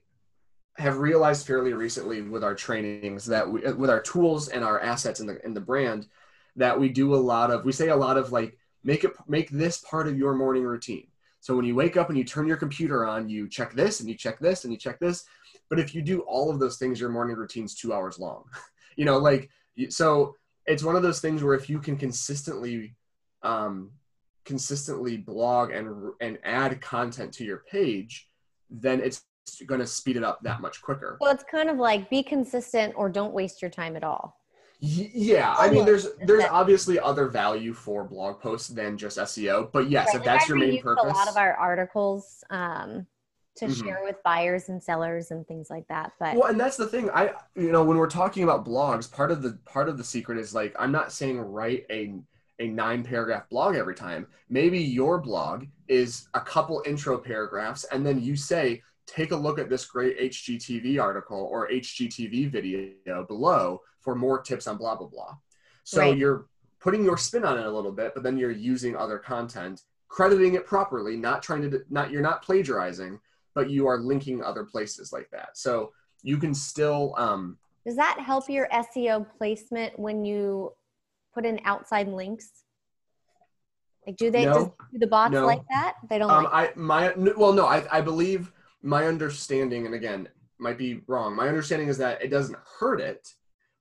have 0.79 0.97
realized 0.97 1.45
fairly 1.45 1.73
recently 1.73 2.21
with 2.21 2.43
our 2.43 2.55
trainings 2.55 3.25
that 3.25 3.49
we, 3.49 3.61
with 3.73 3.89
our 3.89 3.99
tools 3.99 4.47
and 4.47 4.63
our 4.63 4.79
assets 4.79 5.19
in 5.19 5.27
the 5.27 5.43
in 5.45 5.53
the 5.53 5.61
brand 5.61 6.07
that 6.55 6.79
we 6.79 6.89
do 6.89 7.13
a 7.13 7.17
lot 7.17 7.51
of 7.51 7.65
we 7.65 7.71
say 7.71 7.89
a 7.89 7.95
lot 7.95 8.17
of 8.17 8.31
like 8.31 8.57
make 8.83 9.03
it 9.03 9.11
make 9.27 9.49
this 9.49 9.79
part 9.79 10.07
of 10.07 10.17
your 10.17 10.33
morning 10.33 10.63
routine. 10.63 11.07
So 11.41 11.55
when 11.55 11.65
you 11.65 11.75
wake 11.75 11.97
up 11.97 12.09
and 12.09 12.17
you 12.17 12.23
turn 12.23 12.47
your 12.47 12.57
computer 12.57 13.05
on 13.05 13.29
you 13.29 13.47
check 13.49 13.73
this 13.73 13.99
and 13.99 14.09
you 14.09 14.15
check 14.15 14.39
this 14.39 14.63
and 14.63 14.73
you 14.73 14.79
check 14.79 14.99
this. 14.99 15.25
But 15.69 15.79
if 15.79 15.93
you 15.93 16.01
do 16.01 16.21
all 16.21 16.49
of 16.49 16.59
those 16.59 16.77
things 16.77 16.99
your 16.99 17.09
morning 17.09 17.35
routine's 17.35 17.75
two 17.75 17.93
hours 17.93 18.19
long. 18.19 18.45
You 18.95 19.05
know 19.05 19.17
like 19.17 19.49
so 19.87 20.35
it's 20.65 20.83
one 20.83 20.97
of 20.97 21.03
those 21.03 21.21
things 21.21 21.41
where 21.41 21.53
if 21.53 21.69
you 21.69 21.79
can 21.79 21.95
consistently 21.95 22.95
um, 23.43 23.91
consistently 24.43 25.15
blog 25.15 25.71
and 25.71 26.11
and 26.19 26.37
add 26.43 26.81
content 26.81 27.31
to 27.35 27.45
your 27.45 27.63
page 27.71 28.27
then 28.69 28.99
it's 28.99 29.23
going 29.65 29.79
to 29.81 29.87
speed 29.87 30.17
it 30.17 30.23
up 30.23 30.39
that 30.43 30.61
much 30.61 30.81
quicker 30.81 31.17
Well, 31.21 31.31
it's 31.33 31.43
kind 31.43 31.69
of 31.69 31.77
like 31.77 32.09
be 32.09 32.23
consistent 32.23 32.93
or 32.95 33.09
don't 33.09 33.33
waste 33.33 33.61
your 33.61 33.71
time 33.71 33.95
at 33.95 34.03
all. 34.03 34.35
Y- 34.81 35.11
yeah 35.13 35.55
i 35.59 35.69
mean 35.69 35.83
there's 35.83 36.07
there's 36.25 36.45
obviously 36.45 36.97
other 36.97 37.27
value 37.27 37.73
for 37.73 38.05
blog 38.05 38.39
posts 38.39 38.69
than 38.69 38.97
just 38.97 39.17
seo 39.17 39.69
but 39.73 39.89
yes 39.89 40.07
Right, 40.07 40.15
if 40.15 40.23
that's 40.23 40.47
your 40.47 40.57
main 40.57 40.81
purpose 40.81 41.03
A 41.03 41.13
lot 41.13 41.27
of 41.27 41.35
our 41.35 41.53
articles 41.53 42.45
um, 42.49 43.05
to 43.57 43.65
Mhm. 43.65 43.73
share 43.83 43.99
with 44.05 44.15
buyers 44.23 44.69
and 44.69 44.81
sellers 44.81 45.31
and 45.31 45.45
things 45.45 45.69
like 45.69 45.85
that. 45.89 46.13
But 46.17 46.37
well 46.37 46.49
and 46.49 46.57
that's 46.57 46.77
the 46.77 46.87
thing 46.87 47.09
i 47.09 47.33
you 47.55 47.73
know 47.73 47.83
when 47.83 47.97
we're 47.97 48.07
talking 48.09 48.43
about 48.43 48.65
blogs 48.65 49.11
part 49.11 49.31
of 49.31 49.41
the 49.41 49.59
part 49.65 49.89
of 49.89 49.97
the 49.97 50.03
secret 50.03 50.37
is 50.37 50.55
like 50.55 50.73
i'm 50.79 50.93
not 50.93 51.11
saying 51.11 51.37
write 51.39 51.83
a 51.91 52.13
a 52.59 52.67
nine 52.67 53.03
paragraph 53.03 53.49
blog 53.49 53.75
every 53.75 53.95
time 53.95 54.27
maybe 54.49 54.79
your 54.79 55.19
blog 55.19 55.65
is 55.89 56.29
a 56.35 56.39
couple 56.39 56.81
intro 56.85 57.17
paragraphs 57.17 57.83
and 57.91 58.05
then 58.05 58.21
you 58.21 58.35
say 58.37 58.81
take 59.09 59.31
a 59.31 59.35
look 59.35 59.59
at 59.59 59.69
this 59.69 59.85
great 59.85 60.19
hgtv 60.19 61.01
article 61.01 61.47
or 61.51 61.67
hgtv 61.69 62.51
video 62.51 63.23
below 63.25 63.81
for 64.01 64.15
more 64.15 64.41
tips 64.41 64.67
on 64.67 64.77
blah 64.77 64.95
blah 64.95 65.07
blah 65.07 65.35
so 65.83 66.01
Right. 66.01 66.17
you're 66.17 66.47
putting 66.79 67.03
your 67.03 67.17
spin 67.17 67.43
on 67.43 67.57
it 67.57 67.65
a 67.65 67.71
little 67.71 67.91
bit 67.91 68.13
but 68.13 68.23
then 68.23 68.37
you're 68.37 68.51
using 68.51 68.95
other 68.95 69.17
content 69.17 69.81
crediting 70.07 70.53
it 70.55 70.65
properly 70.65 71.15
not 71.17 71.41
trying 71.43 71.69
to 71.69 71.81
not 71.89 72.11
you're 72.11 72.21
not 72.21 72.41
plagiarizing 72.43 73.19
but 73.55 73.69
you 73.69 73.87
are 73.87 73.97
linking 73.99 74.43
other 74.43 74.63
places 74.63 75.11
like 75.11 75.29
that 75.31 75.57
so 75.57 75.91
you 76.23 76.37
can 76.37 76.53
still 76.53 77.13
um 77.17 77.57
does 77.85 77.95
that 77.95 78.19
help 78.19 78.47
your 78.49 78.67
SEO 78.71 79.25
placement 79.37 79.97
when 79.97 80.23
you 80.25 80.73
put 81.33 81.45
in 81.45 81.59
outside 81.63 82.07
links? 82.09 82.49
Like, 84.05 84.17
do 84.17 84.29
they 84.29 84.43
No. 84.43 84.75
do 84.91 84.99
the 84.99 85.07
bots 85.07 85.31
No. 85.33 85.45
like 85.45 85.61
that? 85.71 85.95
They 86.09 86.19
don't 86.19 86.29
um 86.29 86.43
like. 86.43 86.71
i 86.75 86.79
my 86.79 87.13
well 87.37 87.53
no 87.53 87.65
i 87.65 87.83
i 87.91 88.01
believe 88.01 88.51
my 88.81 89.05
understanding 89.07 89.85
and 89.85 89.93
again 89.95 90.27
might 90.59 90.77
be 90.77 91.01
wrong 91.07 91.35
my 91.35 91.47
understanding 91.47 91.87
is 91.87 91.97
that 91.97 92.21
it 92.21 92.29
doesn't 92.29 92.57
hurt 92.79 92.99
it 93.01 93.33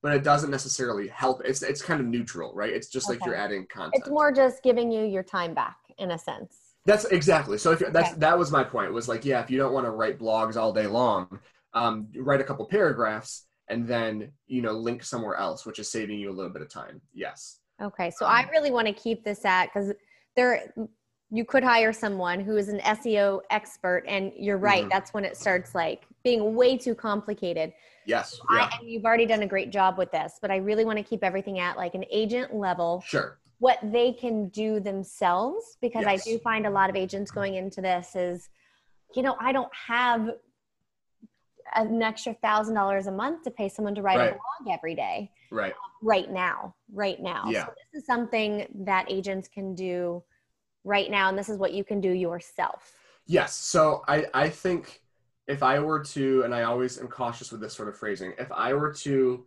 but 0.03 0.15
it 0.15 0.23
doesn't 0.23 0.51
necessarily 0.51 1.09
help 1.09 1.43
it's 1.45 1.63
it's 1.63 1.83
kind 1.83 2.01
of 2.01 2.07
neutral 2.07 2.55
right 2.55 2.73
it's 2.73 2.89
just 2.89 3.09
like 3.09 3.25
you're 3.25 3.35
adding 3.35 3.67
content 3.67 3.95
It's 3.97 4.09
more 4.11 4.33
just 4.33 4.63
giving 4.63 4.91
you 4.91 5.05
your 5.05 5.23
time 5.25 5.55
back 5.55 5.77
in 5.99 6.13
a 6.13 6.19
sense. 6.19 6.57
That's 6.87 7.05
exactly. 7.07 7.59
So 7.59 7.73
if 7.73 7.81
you're, 7.81 7.91
that's 7.91 8.11
Okay. 8.13 8.21
that 8.21 8.39
was 8.39 8.51
my 8.53 8.63
point. 8.65 8.93
Was 8.95 9.09
like, 9.09 9.25
yeah, 9.25 9.43
if 9.43 9.51
you 9.51 9.59
don't 9.59 9.73
want 9.75 9.85
to 9.85 9.91
write 9.91 10.19
blogs 10.19 10.57
all 10.57 10.73
day 10.73 10.87
long, 10.87 11.41
um, 11.75 12.07
write 12.17 12.41
a 12.41 12.45
couple 12.45 12.65
paragraphs 12.67 13.47
and 13.69 13.87
then 13.87 14.31
you 14.47 14.63
know 14.63 14.73
link 14.73 15.03
somewhere 15.05 15.35
else, 15.35 15.67
which 15.67 15.79
is 15.81 15.91
saving 15.91 16.19
you 16.19 16.31
a 16.31 16.37
little 16.39 16.53
bit 16.53 16.63
of 16.63 16.71
time. 16.71 17.01
Yes. 17.13 17.59
Okay, 17.83 18.11
so 18.17 18.25
I 18.25 18.45
Um, 18.45 18.51
really 18.51 18.71
want 18.71 18.87
to 18.87 18.95
keep 18.95 19.23
this 19.25 19.45
at 19.45 19.67
because 19.67 19.93
there 20.37 20.73
you 21.31 21.45
could 21.45 21.63
hire 21.63 21.93
someone 21.93 22.41
who 22.41 22.57
is 22.57 22.69
an 22.69 22.81
SEO 22.81 23.41
expert, 23.51 24.05
and 24.09 24.33
you're 24.37 24.57
right. 24.57 24.85
Mhm. 24.85 24.91
That's 24.91 25.13
when 25.13 25.25
it 25.25 25.37
starts 25.37 25.75
like 25.75 26.07
being 26.25 26.55
way 26.55 26.79
too 26.79 26.95
complicated. 26.95 27.73
Yes. 28.07 28.41
Yeah. 28.51 28.69
I, 28.73 28.79
and 28.81 28.89
you've 28.89 29.05
already 29.05 29.27
done 29.27 29.43
a 29.43 29.47
great 29.47 29.71
job 29.71 29.99
with 29.99 30.11
this, 30.11 30.39
but 30.41 30.51
I 30.51 30.57
really 30.57 30.87
want 30.87 30.97
to 30.99 31.03
keep 31.03 31.23
everything 31.23 31.59
at 31.59 31.77
like 31.77 31.95
an 31.95 32.05
agent 32.11 32.55
level, 32.55 33.03
sure. 33.07 33.39
what 33.59 33.79
they 33.83 34.13
can 34.13 34.49
do 34.49 34.81
themselves, 34.81 35.77
because 35.83 36.07
I 36.07 36.17
do 36.17 36.39
find 36.39 36.67
a 36.67 36.71
lot 36.71 36.89
of 36.89 36.97
agents 36.97 37.31
going 37.31 37.55
into 37.57 37.83
this 37.83 38.17
is, 38.17 38.49
you 39.15 39.21
know, 39.23 39.37
I 39.39 39.53
don't 39.53 39.73
have 39.75 40.31
an 41.75 42.01
extra 42.03 42.33
thousand 42.35 42.75
dollars 42.75 43.07
a 43.09 43.13
month 43.13 43.43
to 43.43 43.51
pay 43.51 43.69
someone 43.69 43.95
to 43.95 44.01
write 44.01 44.17
Right. 44.17 44.29
a 44.33 44.39
blog 44.65 44.75
every 44.75 44.95
day 44.95 45.31
Right. 45.51 45.75
right 46.03 46.31
now 46.31 46.75
right 46.95 47.21
now 47.21 47.45
Yeah. 47.49 47.67
so 47.67 47.73
this 47.93 48.01
is 48.01 48.07
something 48.07 48.67
that 48.87 49.05
agents 49.11 49.49
can 49.49 49.75
do 49.75 50.23
right 50.85 51.11
now 51.11 51.29
and 51.29 51.39
this 51.39 51.49
is 51.49 51.59
what 51.59 51.73
you 51.73 51.85
can 51.85 52.01
do 52.01 52.11
yourself 52.11 52.99
Yes. 53.29 53.55
So 53.55 54.03
I 54.09 54.27
I 54.35 54.49
think 54.49 55.03
if 55.47 55.63
I 55.63 55.79
were 55.79 56.03
to, 56.05 56.43
and 56.43 56.55
I 56.55 56.63
always 56.63 56.99
am 56.99 57.09
cautious 57.09 57.53
with 57.53 57.61
this 57.61 57.75
sort 57.75 57.89
of 57.89 57.97
phrasing, 57.97 58.33
if 58.39 58.51
I 58.51 58.73
were 58.73 58.93
to 58.95 59.47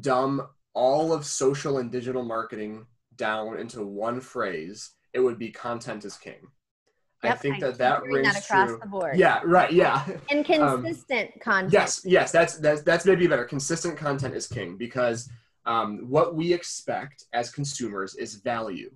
dumb 0.00 0.46
all 0.74 1.12
of 1.12 1.24
social 1.24 1.78
and 1.78 1.90
digital 1.90 2.24
marketing 2.24 2.86
down 3.16 3.58
into 3.58 3.84
one 3.84 4.20
phrase, 4.20 4.90
it 5.12 5.20
would 5.20 5.38
be 5.38 5.50
content 5.50 6.04
is 6.04 6.16
king. 6.16 6.48
Yep, 7.22 7.32
I 7.32 7.36
think 7.36 7.60
that 7.60 7.78
that 7.78 8.02
rings 8.02 8.32
that 8.32 8.44
across 8.44 8.68
true. 8.70 8.78
the 8.82 8.88
board. 8.88 9.16
Yeah, 9.16 9.40
right. 9.44 9.72
Yeah. 9.72 10.04
And 10.28 10.44
Um, 10.50 10.82
consistent 10.82 11.40
content. 11.40 11.72
Yes, 11.72 12.00
yes, 12.04 12.32
that's 12.32 12.58
that's 12.58 12.82
that's 12.82 13.06
maybe 13.06 13.28
better. 13.28 13.44
Consistent 13.44 13.96
content 13.96 14.34
is 14.34 14.48
king 14.48 14.76
because 14.76 15.30
um, 15.66 15.98
what 16.08 16.34
we 16.34 16.52
expect 16.52 17.26
as 17.32 17.50
consumers 17.50 18.16
is 18.16 18.34
value. 18.34 18.90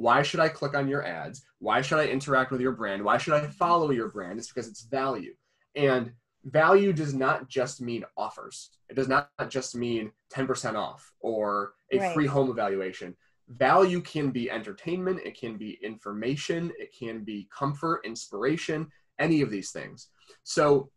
Why 0.00 0.22
should 0.22 0.40
I 0.40 0.48
click 0.48 0.74
on 0.74 0.88
your 0.88 1.06
ads? 1.06 1.42
Why 1.58 1.82
should 1.82 1.98
I 1.98 2.06
interact 2.06 2.50
with 2.50 2.62
your 2.62 2.72
brand? 2.72 3.04
Why 3.04 3.18
should 3.18 3.34
I 3.34 3.46
follow 3.48 3.90
your 3.90 4.08
brand? 4.08 4.38
It's 4.38 4.48
because 4.48 4.66
it's 4.66 4.84
value. 4.84 5.34
And 5.76 6.12
value 6.42 6.94
does 6.94 7.12
not 7.12 7.48
just 7.48 7.82
mean 7.82 8.04
offers. 8.16 8.70
It 8.88 8.96
does 8.96 9.08
not 9.08 9.28
just 9.50 9.76
mean 9.76 10.10
10% 10.32 10.74
off 10.74 11.12
or 11.20 11.74
a 11.92 11.98
Right. 11.98 12.14
free 12.14 12.26
home 12.26 12.48
evaluation. 12.48 13.14
Value 13.48 14.00
can 14.00 14.30
be 14.30 14.50
entertainment, 14.50 15.20
it 15.22 15.38
can 15.38 15.58
be 15.58 15.72
information, 15.82 16.72
it 16.78 16.94
can 16.98 17.22
be 17.22 17.46
comfort, 17.54 18.00
inspiration, 18.06 18.88
any 19.18 19.42
of 19.42 19.50
these 19.50 19.70
things. 19.70 20.08
So 20.44 20.90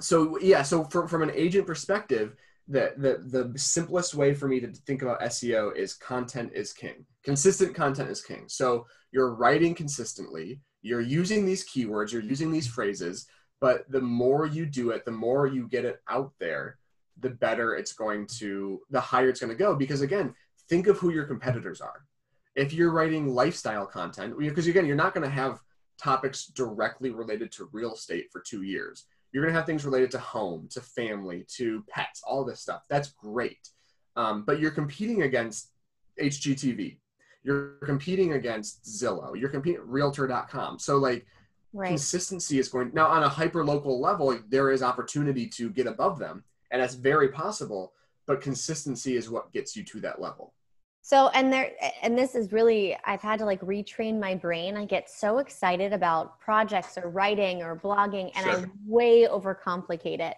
so 0.00 0.38
yeah, 0.40 0.62
so 0.62 0.84
from, 0.84 1.08
from 1.08 1.22
an 1.22 1.32
agent 1.34 1.66
perspective, 1.66 2.36
the, 2.70 2.94
the 2.96 3.48
the 3.52 3.58
simplest 3.58 4.14
way 4.14 4.32
for 4.32 4.46
me 4.46 4.60
to 4.60 4.68
think 4.68 5.02
about 5.02 5.20
SEO 5.22 5.76
is 5.76 5.94
content 5.94 6.52
is 6.54 6.72
king. 6.72 7.04
Consistent 7.24 7.74
content 7.74 8.08
is 8.10 8.22
king. 8.22 8.44
So 8.46 8.86
you're 9.10 9.34
writing 9.34 9.74
consistently, 9.74 10.60
you're 10.82 11.00
using 11.00 11.44
these 11.44 11.68
keywords, 11.68 12.12
you're 12.12 12.22
using 12.22 12.52
these 12.52 12.68
phrases, 12.68 13.26
but 13.60 13.90
the 13.90 14.00
more 14.00 14.46
you 14.46 14.66
do 14.66 14.90
it, 14.90 15.04
the 15.04 15.10
more 15.10 15.46
you 15.46 15.68
get 15.68 15.84
it 15.84 16.00
out 16.08 16.32
there, 16.38 16.78
the 17.18 17.30
better 17.30 17.74
it's 17.74 17.92
going 17.92 18.26
to, 18.38 18.80
the 18.90 19.00
higher 19.00 19.28
it's 19.28 19.40
going 19.40 19.50
to 19.50 19.56
go. 19.56 19.74
Because 19.74 20.00
again, 20.00 20.34
think 20.68 20.86
of 20.86 20.98
who 20.98 21.10
your 21.10 21.24
competitors 21.24 21.80
are. 21.80 22.06
If 22.54 22.72
you're 22.72 22.92
writing 22.92 23.34
lifestyle 23.34 23.86
content, 23.86 24.38
because 24.38 24.66
again, 24.66 24.86
you're 24.86 24.96
not 24.96 25.14
going 25.14 25.28
to 25.28 25.34
have 25.34 25.60
topics 25.98 26.46
directly 26.46 27.10
related 27.10 27.52
to 27.52 27.68
real 27.72 27.94
estate 27.94 28.26
for 28.32 28.40
two 28.40 28.62
years. 28.62 29.06
You're 29.32 29.44
going 29.44 29.52
to 29.52 29.58
have 29.58 29.66
things 29.66 29.84
related 29.84 30.10
to 30.12 30.18
home, 30.18 30.68
to 30.70 30.80
family, 30.80 31.46
to 31.56 31.84
pets, 31.88 32.22
all 32.26 32.44
this 32.44 32.60
stuff. 32.60 32.82
That's 32.88 33.12
great. 33.12 33.68
Um, 34.16 34.44
but 34.44 34.58
you're 34.60 34.72
competing 34.72 35.22
against 35.22 35.70
HGTV. 36.20 36.98
You're 37.42 37.76
competing 37.84 38.32
against 38.34 38.84
Zillow. 38.84 39.38
You're 39.38 39.48
competing 39.48 39.80
Realtor.com. 39.84 40.78
So 40.78 40.96
like 40.98 41.26
Right. 41.72 41.88
consistency 41.88 42.58
is 42.58 42.68
going 42.68 42.90
now 42.92 43.06
on 43.06 43.22
a 43.22 43.28
hyper 43.28 43.64
local 43.64 44.00
level. 44.00 44.36
There 44.48 44.72
is 44.72 44.82
opportunity 44.82 45.46
to 45.50 45.70
get 45.70 45.86
above 45.86 46.18
them, 46.18 46.42
and 46.72 46.82
that's 46.82 46.94
very 46.94 47.28
possible. 47.28 47.92
But 48.26 48.40
consistency 48.40 49.16
is 49.16 49.30
what 49.30 49.52
gets 49.52 49.76
you 49.76 49.84
to 49.84 50.00
that 50.00 50.20
level. 50.20 50.52
So, 51.02 51.28
and 51.28 51.52
there, 51.52 51.72
and 52.02 52.16
this 52.16 52.34
is 52.34 52.52
really, 52.52 52.96
I've 53.04 53.22
had 53.22 53.38
to 53.38 53.44
like 53.46 53.60
retrain 53.62 54.20
my 54.20 54.34
brain. 54.34 54.76
I 54.76 54.84
get 54.84 55.08
so 55.08 55.38
excited 55.38 55.92
about 55.92 56.38
projects 56.40 56.98
or 56.98 57.08
writing 57.08 57.62
or 57.62 57.74
blogging, 57.74 58.30
and 58.36 58.46
I 58.50 58.64
way 58.86 59.26
overcomplicate 59.26 60.20
it. 60.20 60.36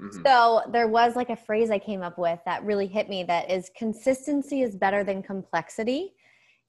Mhm. 0.00 0.22
So, 0.24 0.62
there 0.72 0.88
was 0.88 1.14
like 1.14 1.28
a 1.28 1.36
phrase 1.36 1.70
I 1.70 1.78
came 1.78 2.02
up 2.02 2.16
with 2.18 2.40
that 2.46 2.64
really 2.64 2.86
hit 2.86 3.08
me 3.10 3.22
that 3.24 3.50
is 3.50 3.70
consistency 3.76 4.62
is 4.62 4.76
better 4.76 5.04
than 5.04 5.22
complexity. 5.22 6.14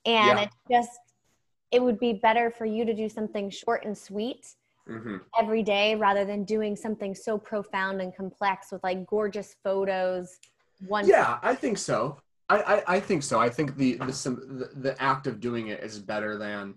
And 0.06 0.38
Yeah. 0.38 0.44
it 0.44 0.50
just, 0.70 1.00
it 1.72 1.82
would 1.82 2.00
be 2.00 2.14
better 2.14 2.52
for 2.52 2.66
you 2.66 2.84
to 2.84 2.94
do 2.94 3.08
something 3.08 3.50
short 3.50 3.86
and 3.86 3.98
sweet 3.98 4.56
Mhm. 4.88 5.22
every 5.40 5.64
day 5.64 5.96
rather 5.96 6.26
than 6.26 6.44
doing 6.44 6.76
something 6.76 7.16
so 7.16 7.38
profound 7.38 8.02
and 8.02 8.14
complex 8.16 8.72
with 8.72 8.84
like 8.84 9.06
gorgeous 9.06 9.56
photos. 9.64 10.40
One 10.88 11.08
Yeah, 11.08 11.40
I 11.42 11.56
think 11.56 11.78
so. 11.78 12.18
I, 12.50 12.58
I, 12.58 12.84
I 12.96 13.00
think 13.00 13.24
so. 13.24 13.40
I 13.40 13.50
think 13.50 13.78
the 13.78 13.96
the, 13.96 14.70
the 14.76 15.02
act 15.02 15.28
of 15.28 15.40
doing 15.40 15.68
it 15.68 15.84
is 15.84 16.00
better 16.00 16.38
than. 16.38 16.76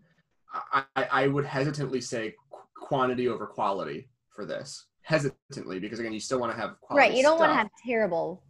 I, 0.72 0.84
I 0.96 1.26
would 1.28 1.46
hesitantly 1.46 2.02
say 2.02 2.34
quantity 2.76 3.28
over 3.28 3.46
quality 3.46 4.08
for 4.28 4.44
this. 4.44 4.86
Hesitantly, 5.00 5.78
because 5.80 5.98
again, 5.98 6.12
you 6.12 6.20
still 6.20 6.38
want 6.38 6.52
to 6.52 6.60
have 6.60 6.78
quality. 6.80 7.08
right. 7.08 7.16
You 7.16 7.22
don't 7.22 7.38
want 7.38 7.52
to 7.52 7.56
have 7.56 7.70
terrible 7.84 8.42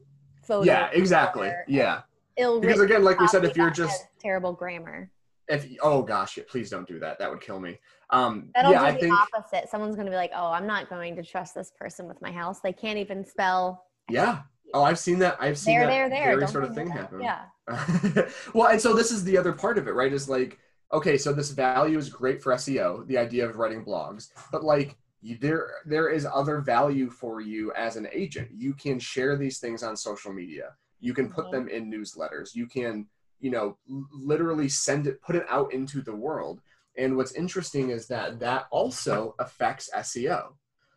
photos. 0.43 0.67
Yeah, 0.67 0.91
exactly. 0.93 1.51
Yeah, 1.69 2.03
Ill 2.37 2.61
because 2.61 2.81
again, 2.81 3.05
like 3.05 3.21
we 3.21 3.29
said, 3.29 3.45
if 3.45 3.57
you're 3.57 3.71
just 3.71 4.07
terrible 4.21 4.53
grammar. 4.53 5.11
if 5.49 5.67
oh 5.81 6.03
gosh, 6.03 6.37
yeah, 6.37 6.45
please 6.49 6.71
don't 6.71 6.89
do 6.89 6.99
that. 6.99 7.19
That 7.19 7.31
would 7.31 7.41
kill 7.41 7.61
me. 7.61 7.79
Um, 8.11 8.51
That'll 8.55 8.73
yeah, 8.73 8.81
do 8.81 8.85
I 8.85 8.93
the 8.93 8.99
think 8.99 9.15
opposite. 9.15 9.69
Someone's 9.71 9.95
going 9.95 10.07
to 10.07 10.11
be 10.11 10.17
like, 10.17 10.33
"Oh, 10.35 10.47
I'm 10.51 10.67
not 10.67 10.91
going 10.91 11.17
to 11.17 11.23
trust 11.23 11.55
this 11.55 11.73
person 11.79 12.07
with 12.09 12.21
my 12.21 12.33
house. 12.33 12.61
They 12.61 12.73
can't 12.73 12.99
even 12.99 13.25
spell." 13.25 13.87
yeah. 14.11 14.41
Oh, 14.75 14.83
I've 14.83 14.99
seen 14.99 15.19
that. 15.21 15.37
I've 15.41 15.59
seen 15.59 15.79
There, 15.79 15.87
that 15.87 15.93
there, 15.93 16.09
there. 16.09 16.37
very 16.39 16.49
sort 16.49 16.65
of 16.65 16.75
thing 16.75 16.89
happen. 16.89 17.21
Yeah. 17.21 17.43
well, 18.55 18.69
and 18.69 18.81
so 18.81 18.95
this 18.95 19.11
is 19.11 19.25
the 19.25 19.39
other 19.39 19.53
part 19.53 19.79
of 19.79 19.87
it, 19.89 19.93
right? 19.93 20.13
Is 20.13 20.29
like, 20.29 20.59
okay, 20.93 21.17
so 21.19 21.33
this 21.33 21.51
value 21.51 21.99
is 21.99 22.09
great 22.09 22.43
for 22.43 22.53
SEO, 22.55 23.07
the 23.07 23.19
idea 23.19 23.49
of 23.49 23.57
writing 23.57 23.85
blogs, 23.85 24.29
but 24.51 24.63
like 24.65 24.97
you, 25.21 25.39
there, 25.41 25.71
there 25.87 26.09
is 26.09 26.27
other 26.27 26.61
value 26.61 27.09
for 27.09 27.41
you 27.41 27.73
as 27.75 27.97
an 27.97 28.09
agent. 28.13 28.49
You 28.53 28.75
can 28.75 28.99
share 28.99 29.37
these 29.37 29.59
things 29.59 29.83
on 29.83 29.97
social 29.97 30.33
media. 30.33 30.75
You 31.01 31.15
can 31.15 31.31
put 31.31 31.47
Mhm. 31.47 31.53
them 31.53 31.69
in 31.69 31.91
newsletters. 31.91 32.55
You 32.55 32.67
can, 32.67 33.07
you 33.41 33.51
know, 33.51 33.79
literally 34.13 34.69
send 34.69 35.07
it, 35.07 35.21
put 35.23 35.37
it 35.37 35.47
out 35.49 35.73
into 35.73 36.03
the 36.03 36.15
world. 36.15 36.61
And 36.99 37.17
what's 37.17 37.33
interesting 37.33 37.91
is 37.91 38.07
that 38.09 38.39
that 38.41 38.67
also 38.71 39.35
affects 39.39 39.89
SEO. 39.95 40.55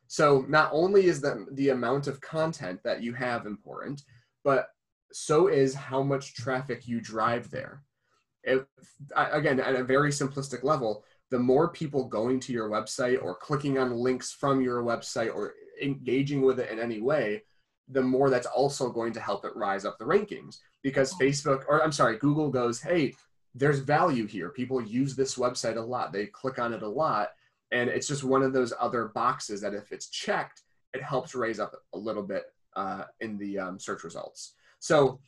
So 0.07 0.45
not 0.47 0.69
only 0.71 1.05
is 1.05 1.21
the, 1.21 1.45
the 1.51 1.69
amount 1.69 2.07
of 2.07 2.21
content 2.21 2.81
that 2.83 3.01
you 3.01 3.13
have 3.13 3.45
important, 3.45 4.03
but 4.43 4.69
so 5.11 5.47
is 5.47 5.73
how 5.73 6.03
much 6.03 6.35
traffic 6.35 6.87
you 6.87 7.01
drive 7.01 7.49
there. 7.49 7.83
If, 8.43 8.65
again, 9.15 9.59
at 9.59 9.75
a 9.75 9.83
very 9.83 10.11
simplistic 10.11 10.63
level, 10.63 11.03
the 11.31 11.39
more 11.39 11.69
people 11.69 12.07
going 12.07 12.39
to 12.41 12.53
your 12.53 12.69
website 12.69 13.21
or 13.23 13.35
clicking 13.35 13.79
on 13.79 13.91
links 13.91 14.31
from 14.31 14.61
your 14.61 14.83
website 14.83 15.33
or 15.33 15.53
engaging 15.81 16.41
with 16.41 16.59
it 16.59 16.69
in 16.69 16.79
any 16.79 17.01
way, 17.01 17.43
the 17.87 18.01
more 18.01 18.29
that's 18.29 18.47
also 18.47 18.89
going 18.89 19.13
to 19.13 19.19
help 19.19 19.45
it 19.45 19.55
rise 19.55 19.85
up 19.85 19.97
the 19.97 20.05
rankings. 20.05 20.57
Because 20.83 21.13
oh. 21.13 21.17
Facebook, 21.17 21.63
or 21.67 21.83
I'm 21.83 21.91
sorry, 21.91 22.17
Google 22.17 22.49
goes, 22.49 22.79
hey, 22.79 23.15
there's 23.55 23.79
value 23.79 24.27
here. 24.27 24.49
People 24.49 24.81
use 24.81 25.15
this 25.15 25.35
website 25.35 25.77
a 25.77 25.81
lot, 25.81 26.11
they 26.11 26.27
click 26.27 26.59
on 26.59 26.73
it 26.73 26.83
a 26.83 26.87
lot. 26.87 27.29
And 27.71 27.89
it's 27.89 28.08
just 28.08 28.23
one 28.23 28.43
of 28.43 28.54
those 28.54 28.73
other 28.80 29.06
boxes 29.15 29.62
that 29.62 29.73
if 29.73 29.91
it's 29.91 30.10
checked, 30.10 30.62
it 30.93 31.01
helps 31.01 31.36
raise 31.36 31.60
up 31.60 31.75
a 31.93 31.97
little 31.97 32.23
bit 32.23 32.45
uh, 32.75 33.04
in 33.19 33.38
the 33.38 33.60
um, 33.60 33.80
search 33.80 34.04
results. 34.04 34.54
So 34.80 35.19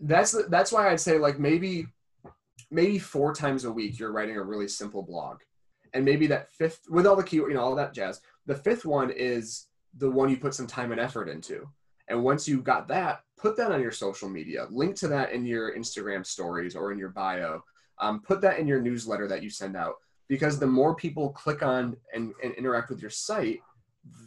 that's 0.00 0.32
that's 0.48 0.72
why 0.72 0.90
I'd 0.90 1.00
say 1.00 1.18
like 1.18 1.38
maybe 1.38 1.86
maybe 2.70 2.98
four 2.98 3.34
times 3.34 3.64
a 3.64 3.72
week 3.72 3.98
you're 3.98 4.12
writing 4.12 4.36
a 4.36 4.42
really 4.42 4.68
simple 4.68 5.02
blog, 5.02 5.40
and 5.94 6.04
maybe 6.04 6.26
that 6.28 6.50
fifth 6.52 6.82
with 6.88 7.06
all 7.06 7.16
the 7.16 7.22
key 7.22 7.36
you 7.36 7.54
know 7.54 7.60
all 7.60 7.74
that 7.76 7.94
jazz. 7.94 8.20
The 8.46 8.54
fifth 8.54 8.84
one 8.84 9.10
is 9.10 9.66
the 9.96 10.10
one 10.10 10.28
you 10.28 10.36
put 10.36 10.54
some 10.54 10.66
time 10.66 10.92
and 10.92 11.00
effort 11.00 11.28
into, 11.28 11.68
and 12.08 12.22
once 12.22 12.48
you've 12.48 12.64
got 12.64 12.88
that, 12.88 13.20
put 13.36 13.56
that 13.56 13.72
on 13.72 13.80
your 13.80 13.92
social 13.92 14.28
media. 14.28 14.66
Link 14.70 14.96
to 14.96 15.08
that 15.08 15.32
in 15.32 15.44
your 15.44 15.76
Instagram 15.76 16.26
stories 16.26 16.74
or 16.74 16.92
in 16.92 16.98
your 16.98 17.10
bio. 17.10 17.62
Um, 17.98 18.20
put 18.20 18.40
that 18.40 18.58
in 18.58 18.66
your 18.66 18.80
newsletter 18.80 19.28
that 19.28 19.42
you 19.42 19.50
send 19.50 19.76
out 19.76 19.96
because 20.30 20.58
the 20.58 20.66
more 20.66 20.94
people 20.94 21.28
click 21.30 21.62
on 21.62 21.94
and, 22.14 22.32
and 22.42 22.54
interact 22.54 22.88
with 22.88 23.02
your 23.02 23.10
site, 23.10 23.60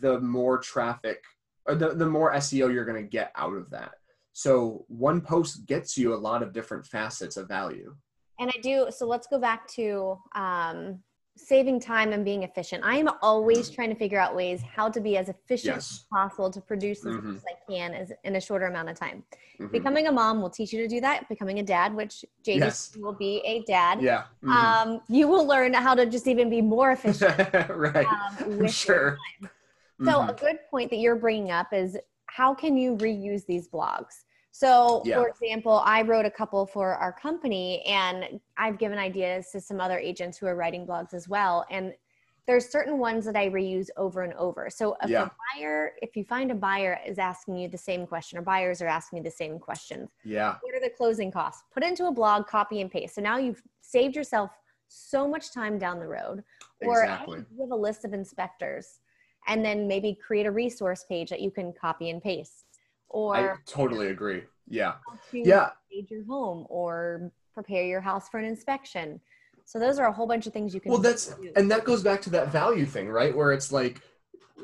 the 0.02 0.20
more 0.20 0.60
traffic 0.60 1.24
the, 1.66 1.94
the 1.94 2.06
more 2.06 2.34
SEO 2.34 2.74
you're 2.74 2.86
going 2.86 3.02
to 3.02 3.10
get 3.10 3.32
out 3.36 3.54
of 3.54 3.70
that. 3.70 3.94
So 4.34 4.86
one 4.88 5.22
post 5.22 5.66
gets 5.66 5.98
you 5.98 6.14
a 6.14 6.16
lot 6.16 6.42
of 6.42 6.54
different 6.54 6.86
facets 6.86 7.38
of 7.38 7.48
value. 7.48 7.96
And 8.40 8.52
I 8.54 8.60
do. 8.62 8.88
So 8.90 9.06
let's 9.06 9.28
go 9.28 9.40
back 9.40 9.68
to 9.70 10.18
um, 10.36 11.00
saving 11.36 11.80
time 11.80 12.14
and 12.14 12.24
being 12.24 12.44
efficient. 12.44 12.84
I 12.86 12.98
am 12.98 13.10
always 13.22 13.70
trying 13.70 13.90
to 13.90 13.96
figure 13.96 14.20
out 14.20 14.36
ways 14.36 14.62
how 14.62 14.88
to 14.90 15.02
be 15.02 15.18
as 15.18 15.30
efficient 15.30 15.78
as 15.78 16.06
possible 16.12 16.52
to 16.52 16.62
produce 16.62 17.00
as 17.06 17.14
Mhm. 17.16 17.24
much 17.24 17.36
as 17.38 17.44
I 17.46 17.72
can 17.72 17.94
as 17.94 18.12
in 18.24 18.36
a 18.36 18.42
shorter 18.42 18.68
amount 18.68 18.90
of 18.90 19.00
time. 19.00 19.24
Mhm. 19.60 19.72
Becoming 19.72 20.08
a 20.08 20.12
mom 20.12 20.42
will 20.42 20.50
teach 20.52 20.72
you 20.72 20.82
to 20.82 20.88
do 20.88 21.02
that. 21.02 21.28
Becoming 21.30 21.60
a 21.60 21.64
dad, 21.64 21.96
which 21.96 22.24
JD 22.44 22.60
Yes. 22.60 22.96
will 22.98 23.14
be 23.14 23.42
a 23.46 23.64
dad. 23.64 24.02
Yeah. 24.02 24.26
mhm. 24.44 24.50
Um, 24.52 25.02
you 25.08 25.28
will 25.28 25.46
learn 25.46 25.74
how 25.74 25.96
to 25.96 26.06
just 26.06 26.28
even 26.28 26.50
be 26.50 26.62
more 26.62 26.92
efficient. 26.92 27.36
right. 27.70 28.08
Um, 28.46 28.68
sure. 28.68 29.18
So 30.04 30.22
a 30.22 30.34
good 30.34 30.60
point 30.70 30.90
that 30.92 30.98
you're 30.98 31.16
bringing 31.16 31.50
up 31.52 31.74
is 31.74 31.98
how 32.28 32.54
can 32.54 32.78
you 32.78 32.96
reuse 32.98 33.46
these 33.46 33.68
blogs? 33.70 34.23
So, 34.56 35.02
Yeah. 35.04 35.16
for 35.16 35.30
example, 35.30 35.82
I 35.84 36.04
wrote 36.04 36.26
a 36.26 36.32
couple 36.32 36.68
for 36.68 36.94
our 36.94 37.12
company, 37.12 37.82
and 37.88 38.40
I've 38.56 38.78
given 38.78 39.00
ideas 39.00 39.50
to 39.52 39.60
some 39.60 39.82
other 39.82 39.98
agents 39.98 40.38
who 40.38 40.46
are 40.46 40.56
writing 40.56 40.86
blogs 40.86 41.16
as 41.16 41.28
well. 41.28 41.66
And 41.72 41.96
there's 42.46 42.70
certain 42.70 43.00
ones 43.00 43.26
that 43.26 43.36
I 43.36 43.50
reuse 43.50 43.90
over 43.98 44.22
and 44.22 44.32
over. 44.36 44.70
So, 44.70 44.96
if 45.02 45.10
Yeah. 45.10 45.24
a 45.24 45.32
buyer, 45.56 45.96
if 46.04 46.16
you 46.16 46.24
find 46.24 46.52
a 46.52 46.56
buyer 46.56 47.00
is 47.04 47.18
asking 47.18 47.56
you 47.58 47.68
the 47.68 47.80
same 47.80 48.06
question, 48.06 48.38
or 48.38 48.44
buyers 48.44 48.80
are 48.80 48.88
asking 48.88 49.18
you 49.18 49.24
the 49.24 49.32
same 49.32 49.58
questions, 49.58 50.12
yeah. 50.24 50.58
what 50.62 50.76
are 50.76 50.80
the 50.80 50.90
closing 50.92 51.32
costs? 51.32 51.64
Put 51.74 51.82
into 51.82 52.06
a 52.06 52.12
blog, 52.12 52.46
copy 52.46 52.80
and 52.82 52.92
paste. 52.92 53.16
So 53.16 53.22
now 53.22 53.38
you've 53.38 53.64
saved 53.82 54.16
yourself 54.16 54.52
so 54.88 55.28
much 55.28 55.52
time 55.52 55.80
down 55.80 55.98
the 56.00 56.08
road. 56.08 56.44
Or 56.80 57.02
Exactly. 57.02 57.40
hey, 57.40 57.46
you 57.56 57.62
have 57.62 57.72
a 57.72 57.76
list 57.76 58.06
of 58.06 58.14
inspectors, 58.14 59.00
and 59.48 59.66
then 59.66 59.88
maybe 59.88 60.14
create 60.14 60.46
a 60.46 60.52
resource 60.52 61.06
page 61.10 61.32
that 61.32 61.42
you 61.42 61.50
can 61.50 61.74
copy 61.74 62.12
and 62.12 62.22
paste. 62.22 62.63
Or 63.14 63.36
I 63.36 63.56
totally 63.66 64.08
agree. 64.08 64.44
Yeah. 64.68 64.96
yeah. 65.32 65.70
Stage 65.90 66.10
your 66.10 66.26
home 66.26 66.66
or 66.70 67.32
prepare 67.54 67.86
your 67.86 68.02
house 68.02 68.28
for 68.28 68.40
an 68.40 68.46
inspection. 68.46 69.22
So 69.66 69.80
those 69.80 70.00
are 70.00 70.08
a 70.08 70.12
whole 70.12 70.28
bunch 70.28 70.48
of 70.48 70.54
things 70.54 70.74
you 70.74 70.82
can. 70.82 70.92
Well, 70.92 71.00
that's 71.00 71.28
do. 71.28 71.52
and 71.56 71.72
that 71.72 71.86
goes 71.86 72.04
back 72.04 72.22
to 72.24 72.30
that 72.32 72.52
value 72.52 72.86
thing, 72.86 73.08
right? 73.08 73.36
Where 73.36 73.54
it's 73.54 73.72
like 73.72 74.02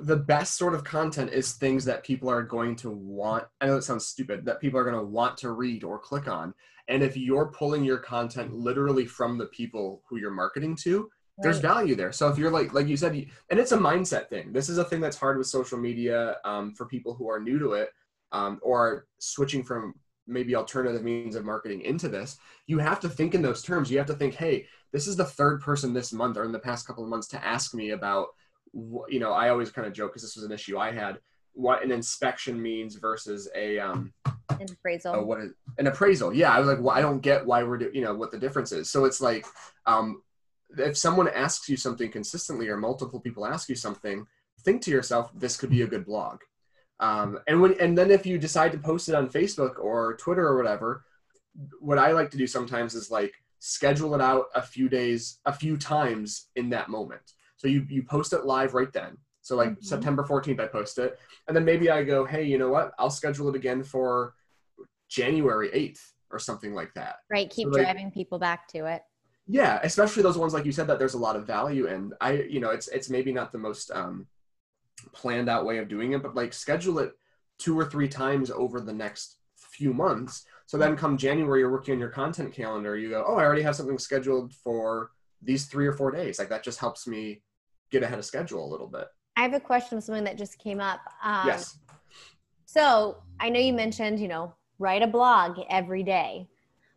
the 0.01 0.15
best 0.15 0.57
sort 0.57 0.73
of 0.73 0.83
content 0.83 1.31
is 1.31 1.53
things 1.53 1.85
that 1.85 2.03
people 2.03 2.29
are 2.29 2.41
going 2.41 2.75
to 2.77 2.89
want. 2.89 3.45
I 3.61 3.67
know 3.67 3.77
it 3.77 3.83
sounds 3.83 4.07
stupid 4.07 4.45
that 4.45 4.59
people 4.59 4.79
are 4.79 4.83
going 4.83 4.95
to 4.95 5.03
want 5.03 5.37
to 5.37 5.51
read 5.51 5.83
or 5.83 5.99
click 5.99 6.27
on. 6.27 6.53
And 6.87 7.03
if 7.03 7.15
you're 7.15 7.51
pulling 7.51 7.83
your 7.83 7.99
content 7.99 8.53
literally 8.53 9.05
from 9.05 9.37
the 9.37 9.45
people 9.47 10.01
who 10.09 10.17
you're 10.17 10.31
marketing 10.31 10.75
to, 10.83 11.01
right. 11.01 11.09
there's 11.43 11.59
value 11.59 11.95
there. 11.95 12.11
So 12.11 12.27
if 12.29 12.37
you're 12.37 12.51
like, 12.51 12.73
like 12.73 12.87
you 12.87 12.97
said, 12.97 13.13
and 13.49 13.59
it's 13.59 13.71
a 13.71 13.77
mindset 13.77 14.27
thing. 14.27 14.51
This 14.51 14.69
is 14.69 14.79
a 14.79 14.83
thing 14.83 14.99
that's 14.99 15.17
hard 15.17 15.37
with 15.37 15.47
social 15.47 15.77
media 15.77 16.37
um, 16.45 16.73
for 16.73 16.87
people 16.87 17.13
who 17.13 17.29
are 17.29 17.39
new 17.39 17.59
to 17.59 17.73
it 17.73 17.89
um, 18.31 18.59
or 18.61 19.07
switching 19.19 19.63
from 19.63 19.95
maybe 20.27 20.55
alternative 20.55 21.03
means 21.03 21.35
of 21.35 21.43
marketing 21.43 21.81
into 21.81 22.07
this. 22.07 22.37
You 22.67 22.77
have 22.77 22.99
to 22.99 23.09
think 23.09 23.33
in 23.33 23.41
those 23.41 23.63
terms. 23.63 23.89
You 23.89 23.97
have 23.97 24.07
to 24.07 24.13
think, 24.13 24.35
hey, 24.35 24.67
this 24.91 25.07
is 25.07 25.15
the 25.15 25.25
third 25.25 25.61
person 25.61 25.93
this 25.93 26.13
month 26.13 26.37
or 26.37 26.43
in 26.43 26.51
the 26.51 26.59
past 26.59 26.87
couple 26.87 27.03
of 27.03 27.09
months 27.09 27.27
to 27.29 27.45
ask 27.45 27.73
me 27.73 27.91
about 27.91 28.27
you 28.73 29.19
know 29.19 29.31
i 29.31 29.49
always 29.49 29.71
kind 29.71 29.87
of 29.87 29.93
joke 29.93 30.11
because 30.11 30.21
this 30.21 30.35
was 30.35 30.45
an 30.45 30.51
issue 30.51 30.77
i 30.77 30.91
had 30.91 31.19
what 31.53 31.83
an 31.83 31.91
inspection 31.91 32.61
means 32.61 32.95
versus 32.95 33.49
a 33.55 33.79
um 33.79 34.13
an 34.59 34.67
appraisal 34.71 35.25
what 35.25 35.39
is, 35.39 35.51
an 35.77 35.87
appraisal 35.87 36.33
yeah 36.33 36.51
i 36.51 36.59
was 36.59 36.67
like 36.67 36.79
well 36.79 36.95
i 36.95 37.01
don't 37.01 37.21
get 37.21 37.45
why 37.45 37.63
we're 37.63 37.77
do, 37.77 37.89
you 37.93 38.01
know 38.01 38.13
what 38.13 38.31
the 38.31 38.37
difference 38.37 38.71
is 38.71 38.89
so 38.89 39.05
it's 39.05 39.21
like 39.21 39.45
um 39.85 40.21
if 40.77 40.95
someone 40.95 41.27
asks 41.29 41.67
you 41.67 41.75
something 41.75 42.11
consistently 42.11 42.67
or 42.67 42.77
multiple 42.77 43.19
people 43.19 43.45
ask 43.45 43.69
you 43.69 43.75
something 43.75 44.25
think 44.61 44.81
to 44.81 44.91
yourself 44.91 45.31
this 45.33 45.57
could 45.57 45.69
be 45.69 45.81
a 45.81 45.87
good 45.87 46.05
blog 46.05 46.39
um, 46.99 47.39
and 47.47 47.61
when 47.61 47.79
and 47.79 47.97
then 47.97 48.11
if 48.11 48.25
you 48.25 48.37
decide 48.37 48.71
to 48.71 48.77
post 48.77 49.09
it 49.09 49.15
on 49.15 49.29
facebook 49.29 49.79
or 49.79 50.15
twitter 50.15 50.45
or 50.45 50.57
whatever 50.57 51.03
what 51.79 51.97
i 51.97 52.11
like 52.11 52.29
to 52.31 52.37
do 52.37 52.47
sometimes 52.47 52.93
is 52.93 53.09
like 53.09 53.33
schedule 53.59 54.15
it 54.15 54.21
out 54.21 54.45
a 54.55 54.61
few 54.61 54.89
days, 54.89 55.39
a 55.45 55.53
few 55.53 55.77
times 55.77 56.47
in 56.55 56.69
that 56.69 56.89
moment. 56.89 57.33
So 57.57 57.67
you 57.67 57.85
you 57.89 58.03
post 58.03 58.33
it 58.33 58.45
live 58.45 58.73
right 58.73 58.91
then. 58.91 59.17
So 59.41 59.55
like 59.55 59.71
mm-hmm. 59.71 59.83
September 59.83 60.23
14th, 60.23 60.59
I 60.59 60.67
post 60.67 60.97
it, 60.97 61.19
and 61.47 61.55
then 61.55 61.65
maybe 61.65 61.89
I 61.89 62.03
go, 62.03 62.25
hey, 62.25 62.43
you 62.43 62.57
know 62.57 62.69
what? 62.69 62.91
I'll 62.97 63.09
schedule 63.09 63.49
it 63.49 63.55
again 63.55 63.83
for 63.83 64.33
January 65.09 65.69
8th 65.69 65.99
or 66.31 66.39
something 66.39 66.73
like 66.73 66.93
that. 66.93 67.17
Right. 67.29 67.49
Keep 67.49 67.67
so 67.67 67.71
like, 67.71 67.83
driving 67.83 68.11
people 68.11 68.39
back 68.39 68.67
to 68.69 68.85
it. 68.85 69.01
Yeah, 69.47 69.79
especially 69.83 70.23
those 70.23 70.37
ones 70.37 70.53
like 70.53 70.65
you 70.65 70.71
said 70.71 70.87
that 70.87 70.99
there's 70.99 71.15
a 71.15 71.19
lot 71.19 71.35
of 71.35 71.45
value 71.45 71.87
in. 71.87 72.13
I 72.21 72.33
you 72.33 72.59
know 72.59 72.69
it's 72.69 72.87
it's 72.87 73.09
maybe 73.09 73.31
not 73.31 73.51
the 73.51 73.57
most 73.57 73.91
um, 73.91 74.27
planned 75.13 75.49
out 75.49 75.65
way 75.65 75.77
of 75.77 75.87
doing 75.87 76.13
it, 76.13 76.23
but 76.23 76.35
like 76.35 76.53
schedule 76.53 76.99
it 76.99 77.13
two 77.57 77.77
or 77.77 77.85
three 77.85 78.07
times 78.07 78.51
over 78.51 78.79
the 78.79 78.93
next 78.93 79.37
few 79.55 79.93
months 79.93 80.45
so 80.69 80.77
then 80.77 80.95
come 80.95 81.17
January, 81.17 81.61
you're 81.61 81.71
working 81.71 81.95
on 81.95 81.99
your 81.99 82.09
content 82.09 82.53
calendar. 82.53 82.95
You 82.95 83.09
go, 83.09 83.25
oh, 83.27 83.37
I 83.37 83.43
already 83.43 83.63
have 83.63 83.75
something 83.75 83.97
scheduled 83.97 84.53
for 84.53 85.09
these 85.41 85.65
three 85.65 85.87
or 85.87 85.93
four 85.93 86.11
days. 86.11 86.37
Like 86.37 86.49
that 86.49 86.63
just 86.63 86.77
helps 86.77 87.07
me 87.07 87.41
get 87.89 88.03
ahead 88.03 88.19
of 88.19 88.25
schedule 88.25 88.63
a 88.63 88.69
little 88.69 88.85
bit. 88.85 89.07
I 89.35 89.41
have 89.41 89.55
a 89.55 89.59
question 89.59 89.97
of 89.97 90.03
something 90.03 90.25
that 90.25 90.37
just 90.37 90.59
came 90.59 90.79
up. 90.79 90.99
Um, 91.23 91.47
yes. 91.47 91.79
So 92.67 93.17
I 93.39 93.49
know 93.49 93.59
you 93.59 93.73
mentioned, 93.73 94.19
you 94.19 94.27
know, 94.27 94.53
write 94.77 95.01
a 95.01 95.07
blog 95.07 95.59
every 95.71 96.03
day. 96.03 96.47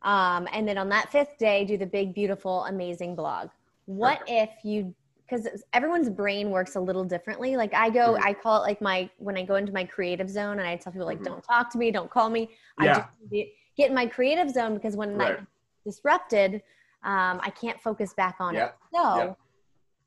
Um, 0.03 0.47
and 0.53 0.69
then 0.69 0.77
on 0.77 0.91
that 0.91 1.11
fifth 1.11 1.39
day, 1.39 1.65
do 1.65 1.79
the 1.79 1.87
big, 1.87 2.13
beautiful, 2.13 2.67
amazing 2.67 3.17
blog. 3.17 3.49
What 3.87 4.21
if 4.27 4.51
you 4.65 4.95
because 5.27 5.49
everyone's 5.73 6.11
brain 6.11 6.51
works 6.51 6.77
a 6.77 6.81
little 6.81 7.05
differently. 7.05 7.57
Like 7.57 7.75
I 7.75 7.91
go, 7.91 8.15
mm-hmm. 8.15 8.25
I 8.25 8.35
call 8.35 8.63
it 8.63 8.67
like 8.67 8.81
my 8.81 9.09
when 9.19 9.37
I 9.37 9.43
go 9.43 9.57
into 9.57 9.73
my 9.73 9.85
creative 9.85 10.29
zone, 10.29 10.59
and 10.59 10.69
I 10.69 10.77
tell 10.77 10.93
people 10.93 11.07
like, 11.07 11.19
mm-hmm. 11.19 11.27
don't 11.27 11.43
talk 11.43 11.71
to 11.73 11.79
me, 11.79 11.91
don't 11.91 12.11
call 12.11 12.31
me. 12.31 12.51
Yeah. 12.81 13.07
I 13.31 13.37
just 13.37 13.49
get 13.77 13.89
in 13.89 13.95
my 13.95 14.07
creative 14.07 14.51
zone 14.51 14.75
because 14.75 14.97
when 14.97 15.17
right. 15.17 15.39
I'm 15.39 15.47
disrupted, 15.85 16.63
um, 17.05 17.41
I 17.43 17.51
can't 17.51 17.81
focus 17.81 18.15
back 18.15 18.37
on 18.41 18.55
yeah. 18.55 18.67
it. 18.67 18.75
So, 18.95 19.17
yeah. 19.17 19.35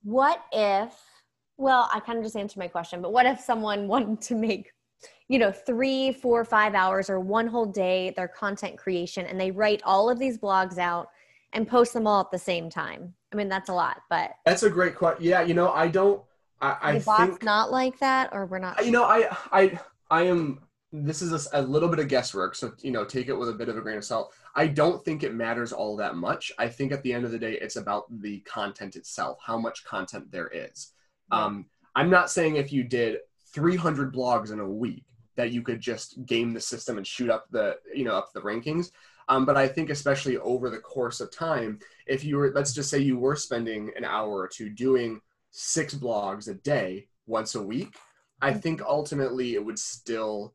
what 0.04 0.44
if? 0.52 0.94
Well, 1.58 1.90
I 1.94 2.00
kind 2.00 2.18
of 2.18 2.24
just 2.24 2.36
answered 2.36 2.60
my 2.60 2.68
question, 2.68 3.02
but 3.02 3.12
what 3.14 3.26
if 3.26 3.40
someone 3.40 3.88
wanted 3.88 4.22
to 4.22 4.36
make, 4.36 4.72
you 5.28 5.40
know, 5.40 5.52
three, 5.52 6.12
four, 6.12 6.46
five 6.46 6.76
hours 6.76 7.10
or 7.10 7.20
one 7.20 7.48
whole 7.48 7.66
day 7.66 8.14
their 8.16 8.28
content 8.28 8.78
creation, 8.78 9.26
and 9.26 9.40
they 9.40 9.52
write 9.52 9.82
all 9.84 10.10
of 10.10 10.20
these 10.20 10.38
blogs 10.38 10.78
out 10.78 11.10
and 11.56 11.68
post 11.68 11.94
them 11.94 12.06
all 12.06 12.22
at 12.22 12.32
the 12.32 12.38
same 12.38 12.70
time? 12.70 13.14
I 13.34 13.36
mean, 13.36 13.50
that's 13.50 13.70
a 13.70 13.74
lot, 13.74 14.02
but 14.10 14.32
that's 14.46 14.64
a 14.64 14.70
great 14.70 14.96
question. 14.96 15.26
Yeah, 15.26 15.42
you 15.42 15.54
know, 15.54 15.72
I 15.72 15.88
don't. 15.88 16.22
I, 16.62 16.78
I 16.82 17.00
think 17.00 17.44
not 17.44 17.72
like 17.72 18.00
that, 18.00 18.30
or 18.32 18.46
we're 18.46 18.60
not. 18.60 18.86
You 18.86 18.92
know, 18.92 19.04
I 19.04 19.36
I 19.52 19.80
I 20.10 20.22
am 20.24 20.62
this 21.04 21.22
is 21.22 21.50
a, 21.52 21.60
a, 21.60 21.62
little 21.62 21.90
bit 21.90 22.00
of 22.00 22.08
guesswork 22.08 22.56
so 22.56 22.72
you 22.82 22.92
know 22.92 23.04
take 23.04 23.28
it 23.28 23.34
with 23.34 23.50
a 23.50 23.54
bit 23.54 23.68
of 23.68 23.78
a 23.78 23.82
grain 23.82 23.98
of 23.98 24.04
salt 24.06 24.34
i 24.56 24.66
don't 24.66 25.04
think 25.04 25.24
it 25.24 25.34
matters 25.34 25.74
all 25.74 25.96
that 25.96 26.16
much 26.16 26.52
i 26.58 26.68
think 26.68 26.92
at 26.92 27.04
the 27.04 27.12
end 27.12 27.26
of 27.26 27.32
the 27.32 27.40
day 27.40 27.58
it's 27.62 27.76
about 27.76 28.06
the 28.22 28.40
content 28.42 28.96
itself 28.96 29.38
how 29.44 29.58
much 29.58 29.84
content 29.84 30.32
there 30.32 30.50
is 30.54 30.94
um, 31.32 31.66
i'm 31.96 32.10
not 32.10 32.30
saying 32.30 32.56
if 32.56 32.72
you 32.72 32.84
did 32.84 33.18
300 33.54 34.14
blogs 34.14 34.52
in 34.52 34.60
a 34.60 34.70
week 34.70 35.04
that 35.36 35.52
you 35.52 35.62
could 35.62 35.82
just 35.82 36.24
game 36.26 36.54
the 36.54 36.62
system 36.62 36.98
and 36.98 37.06
shoot 37.06 37.30
up 37.30 37.46
the 37.52 37.76
you 37.94 38.06
know 38.06 38.16
up 38.16 38.32
the 38.34 38.42
rankings 38.42 38.92
um, 39.30 39.46
but 39.46 39.58
i 39.58 39.68
think 39.68 39.90
especially 39.90 40.38
over 40.38 40.70
the 40.70 40.78
course 40.78 41.20
of 41.22 41.32
time 41.32 41.80
if 42.08 42.24
you 42.24 42.38
were 42.38 42.52
let's 42.54 42.74
just 42.74 42.90
say 42.90 43.00
you 43.00 43.18
were 43.18 43.36
spending 43.36 43.92
an 43.96 44.06
hour 44.06 44.32
or 44.32 44.48
two 44.48 44.70
doing 44.70 45.20
six 45.52 45.94
blogs 45.94 46.50
a 46.50 46.54
day 46.54 47.08
once 47.28 47.56
a 47.56 47.62
week 47.62 47.96
i 48.42 48.54
think 48.54 48.82
ultimately 48.82 49.56
it 49.56 49.64
would 49.64 49.80
still 49.80 50.54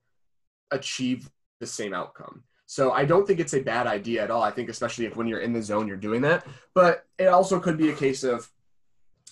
achieve 0.70 1.30
the 1.61 1.66
same 1.66 1.94
outcome. 1.94 2.42
So 2.66 2.92
I 2.92 3.04
don't 3.04 3.26
think 3.26 3.40
it's 3.40 3.54
a 3.54 3.61
bad 3.61 3.87
idea 3.87 4.22
at 4.22 4.30
all. 4.30 4.42
I 4.42 4.50
think 4.50 4.68
especially 4.68 5.06
if 5.06 5.16
when 5.16 5.26
you're 5.26 5.40
in 5.40 5.52
the 5.52 5.62
zone 5.62 5.88
you're 5.88 5.96
doing 5.96 6.22
that. 6.22 6.46
But 6.74 7.04
it 7.18 7.26
also 7.26 7.59
could 7.59 7.76
be 7.76 7.90
a 7.90 7.94
case 7.94 8.22
of 8.22 8.48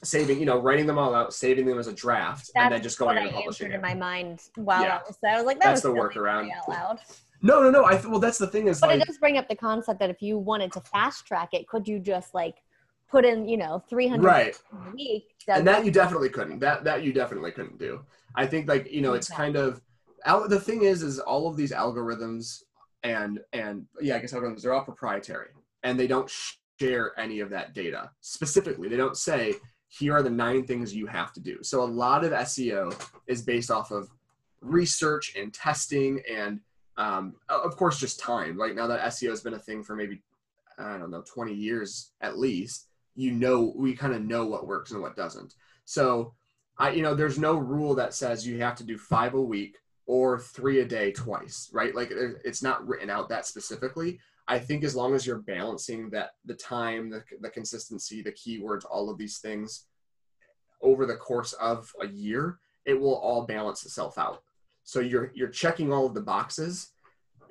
saving, 0.03 0.40
you 0.40 0.46
know, 0.46 0.59
writing 0.59 0.87
them 0.87 0.98
all 0.98 1.14
out, 1.14 1.33
saving 1.33 1.66
them 1.66 1.79
as 1.79 1.87
a 1.87 1.92
draft, 1.92 2.51
That's 2.55 2.64
and 2.64 2.74
then 2.74 2.83
just 2.83 2.98
going 2.98 3.16
and 3.16 3.31
publishing. 3.31 3.70
It. 3.70 3.77
in 3.77 3.81
my 3.81 3.94
mind 3.94 4.42
while 4.57 4.83
yeah. 4.83 4.98
I 4.98 5.03
was, 5.07 5.18
I 5.27 5.37
was 5.37 5.44
like, 5.44 5.61
that 5.61 5.66
that's 5.66 5.83
the 5.83 5.92
workaround. 5.92 6.51
Out 6.53 6.68
loud. 6.68 6.98
No, 7.40 7.62
no, 7.62 7.70
no. 7.70 7.85
I 7.85 8.01
well, 8.07 8.18
that's 8.18 8.38
the 8.38 8.46
thing 8.46 8.68
is, 8.68 8.81
but 8.81 8.90
like, 8.90 9.01
it 9.01 9.07
does 9.07 9.18
bring 9.18 9.38
up 9.38 9.48
the 9.48 9.57
concept 9.57 10.01
that 10.01 10.11
if 10.11 10.20
you 10.20 10.38
wanted 10.38 10.72
to 10.72 10.81
fast 10.81 11.27
track 11.27 11.51
it, 11.53 11.68
could 11.68 11.87
you 11.87 11.98
just 11.98 12.35
like 12.35 12.57
put 13.09 13.24
in, 13.24 13.48
you 13.48 13.57
know, 13.57 13.83
three 13.88 14.09
hundred 14.09 14.27
right 14.27 14.62
a 14.72 14.94
week? 14.94 15.35
And 15.46 15.66
that 15.66 15.85
you 15.85 15.90
definitely 15.90 16.31
couldn't. 16.31 16.59
That 16.59 16.85
that 16.85 17.05
you 17.05 17.12
definitely 17.12 17.53
couldn't 17.53 17.79
do. 17.79 18.05
I 18.35 18.46
think 18.46 18.68
like 18.68 18.90
you 18.90 19.01
know, 19.01 19.14
it's 19.14 19.29
kind 19.29 19.57
of 19.57 19.81
al- 20.24 20.48
the 20.48 20.61
thing 20.61 20.83
is, 20.83 21.03
is 21.03 21.18
all 21.18 21.48
of 21.48 21.57
these 21.57 21.72
algorithms 21.72 22.62
and 23.03 23.40
and 23.53 23.87
yeah, 24.01 24.16
I 24.16 24.18
guess 24.18 24.33
algorithms 24.33 24.62
they're 24.62 24.74
all 24.74 24.85
proprietary 24.85 25.51
and 25.85 25.98
they 25.98 26.07
don't 26.07 26.31
share 26.81 27.18
any 27.18 27.40
of 27.40 27.51
that 27.51 27.74
data 27.74 28.11
specifically. 28.20 28.88
They 28.88 28.96
don't 28.96 29.16
say 29.16 29.55
here 29.88 30.14
are 30.14 30.22
the 30.22 30.31
nine 30.31 30.64
things 30.64 30.94
you 30.94 31.07
have 31.07 31.33
to 31.33 31.40
do. 31.40 31.59
So 31.62 31.83
a 31.83 31.87
lot 31.87 32.24
of 32.24 32.33
SEO 32.33 32.94
is 33.27 33.42
based 33.42 33.70
off 33.70 33.90
of 33.90 34.11
research 34.61 35.35
and 35.37 35.53
testing 35.53 36.20
and 36.31 36.61
um, 36.98 37.37
of 37.48 37.76
course 37.76 37.98
just 37.98 38.20
time. 38.20 38.61
Right 38.61 38.74
now 38.74 38.87
that 38.88 39.00
SEO 39.12 39.30
has 39.30 39.40
been 39.40 39.54
a 39.54 39.58
thing 39.58 39.82
for 39.82 39.96
maybe 39.96 40.20
I 40.78 40.98
don't 40.98 41.11
know 41.11 41.22
20 41.22 41.54
years 41.54 42.11
at 42.20 42.38
least. 42.38 42.88
You 43.14 43.32
know, 43.32 43.72
we 43.74 43.94
kind 43.94 44.14
of 44.14 44.22
know 44.22 44.46
what 44.46 44.66
works 44.66 44.90
and 44.90 45.00
what 45.00 45.16
doesn't. 45.16 45.54
So 45.84 46.34
I, 46.76 46.90
you 46.90 47.02
know, 47.02 47.14
there's 47.14 47.38
no 47.38 47.56
rule 47.56 47.94
that 47.94 48.14
says 48.14 48.46
you 48.46 48.58
have 48.58 48.76
to 48.76 48.84
do 48.84 48.98
five 48.98 49.34
a 49.34 49.40
week 49.40 49.76
or 50.06 50.38
three 50.38 50.80
a 50.80 50.84
day 50.84 51.12
twice, 51.12 51.70
right? 51.72 51.94
Like 51.94 52.11
it's 52.12 52.62
not 52.62 52.87
written 52.87 53.11
out 53.11 53.28
that 53.28 53.46
specifically. 53.46 54.20
I 54.46 54.58
think 54.58 54.82
as 54.82 54.96
long 54.96 55.14
as 55.14 55.26
you're 55.26 55.42
balancing 55.42 56.08
that 56.11 56.30
the 56.44 56.54
time, 56.54 57.11
the, 57.11 57.22
the 57.40 57.50
consistency, 57.50 58.22
the 58.22 58.32
keywords, 58.32 58.84
all 58.88 59.11
of 59.11 59.18
these 59.18 59.38
things 59.38 59.87
over 60.80 61.04
the 61.04 61.16
course 61.16 61.52
of 61.54 61.92
a 62.00 62.06
year, 62.06 62.58
it 62.87 62.98
will 62.98 63.16
all 63.16 63.44
balance 63.44 63.84
itself 63.84 64.16
out. 64.16 64.42
So 64.88 65.01
you're 65.01 65.33
you're 65.35 65.51
checking 65.51 65.92
all 65.92 66.07
of 66.07 66.14
the 66.14 66.22
boxes 66.22 66.92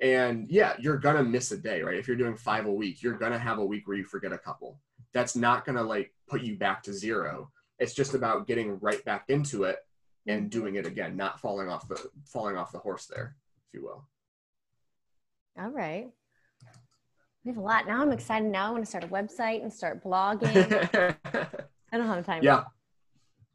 and 0.02 0.48
yeah, 0.50 0.74
you're 0.80 0.96
gonna 0.96 1.22
miss 1.22 1.52
a 1.52 1.56
day, 1.56 1.82
right? 1.82 1.96
If 1.96 2.08
you're 2.08 2.16
doing 2.16 2.36
five 2.36 2.66
a 2.66 2.72
week, 2.72 3.00
you're 3.00 3.16
gonna 3.16 3.38
have 3.38 3.58
a 3.58 3.64
week 3.64 3.86
where 3.86 3.96
you 3.96 4.02
forget 4.02 4.32
a 4.32 4.38
couple. 4.38 4.80
That's 5.14 5.36
not 5.36 5.64
gonna 5.64 5.84
like 5.84 6.12
put 6.26 6.42
you 6.42 6.56
back 6.56 6.82
to 6.82 6.92
zero. 6.92 7.52
It's 7.78 7.94
just 7.94 8.14
about 8.14 8.48
getting 8.48 8.80
right 8.80 9.04
back 9.04 9.26
into 9.28 9.62
it 9.62 9.76
and 10.26 10.50
doing 10.50 10.74
it 10.74 10.84
again, 10.84 11.16
not 11.16 11.38
falling 11.38 11.68
off 11.68 11.86
the 11.86 12.10
falling 12.24 12.56
off 12.56 12.72
the 12.72 12.80
horse 12.80 13.06
there, 13.06 13.36
if 13.68 13.74
you 13.78 13.84
will. 13.84 14.04
All 15.56 15.70
right. 15.70 16.08
We 17.44 17.52
have 17.52 17.58
a 17.58 17.60
lot. 17.60 17.86
Now 17.86 18.02
I'm 18.02 18.10
excited. 18.10 18.50
Now 18.50 18.66
I 18.66 18.70
want 18.72 18.82
to 18.82 18.90
start 18.90 19.04
a 19.04 19.06
website 19.06 19.62
and 19.62 19.72
start 19.72 20.02
blogging. 20.02 20.88
I 21.92 21.96
don't 21.96 22.08
have 22.08 22.26
time. 22.26 22.42
Yeah. 22.42 22.64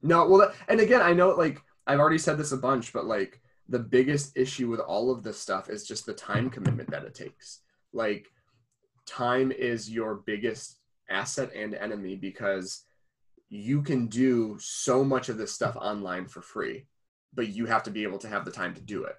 No, 0.02 0.26
well, 0.26 0.54
and 0.70 0.80
again, 0.80 1.02
I 1.02 1.12
know 1.12 1.32
like 1.32 1.62
I've 1.86 2.00
already 2.00 2.18
said 2.18 2.38
this 2.38 2.54
a 2.54 2.58
bunch, 2.58 2.94
but 2.94 3.06
like 3.06 3.42
the 3.74 3.80
biggest 3.80 4.38
issue 4.38 4.70
with 4.70 4.80
all 4.80 5.10
of 5.10 5.24
this 5.24 5.40
stuff 5.40 5.68
is 5.68 5.84
just 5.84 6.06
the 6.06 6.14
time 6.14 6.48
commitment 6.48 6.92
that 6.92 7.06
it 7.06 7.16
takes. 7.16 7.62
Like 7.92 8.32
time 9.08 9.52
is 9.52 9.90
your 9.90 10.22
biggest 10.28 10.78
asset 11.10 11.52
and 11.56 11.74
enemy 11.74 12.16
because 12.16 12.84
you 13.50 13.82
can 13.82 14.06
do 14.06 14.58
so 14.60 15.04
much 15.04 15.28
of 15.28 15.40
this 15.40 15.54
stuff 15.54 15.76
online 15.76 16.28
for 16.28 16.40
free, 16.40 16.86
but 17.34 17.48
you 17.48 17.66
have 17.66 17.82
to 17.82 17.90
be 17.90 18.04
able 18.04 18.20
to 18.20 18.28
have 18.28 18.46
the 18.46 18.52
time 18.52 18.76
to 18.76 18.82
do 18.82 19.06
it. 19.06 19.16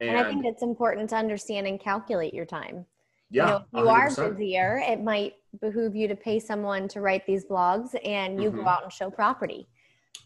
And, 0.00 0.08
and 0.08 0.18
I 0.18 0.30
think 0.30 0.46
it's 0.46 0.62
important 0.62 1.10
to 1.10 1.16
understand 1.16 1.66
and 1.66 1.78
calculate 1.78 2.32
your 2.32 2.46
time. 2.46 2.86
Yeah, 3.30 3.58
you, 3.74 3.80
know, 3.80 3.82
you 3.82 3.88
are 3.90 4.08
busier. 4.08 4.82
It 4.82 5.02
might 5.02 5.34
behoove 5.60 5.94
you 5.94 6.08
to 6.08 6.16
pay 6.16 6.40
someone 6.40 6.88
to 6.88 7.02
write 7.02 7.26
these 7.26 7.44
blogs 7.44 7.94
and 8.02 8.42
you 8.42 8.48
mm-hmm. 8.48 8.60
go 8.60 8.66
out 8.66 8.82
and 8.82 8.90
show 8.90 9.10
property. 9.10 9.68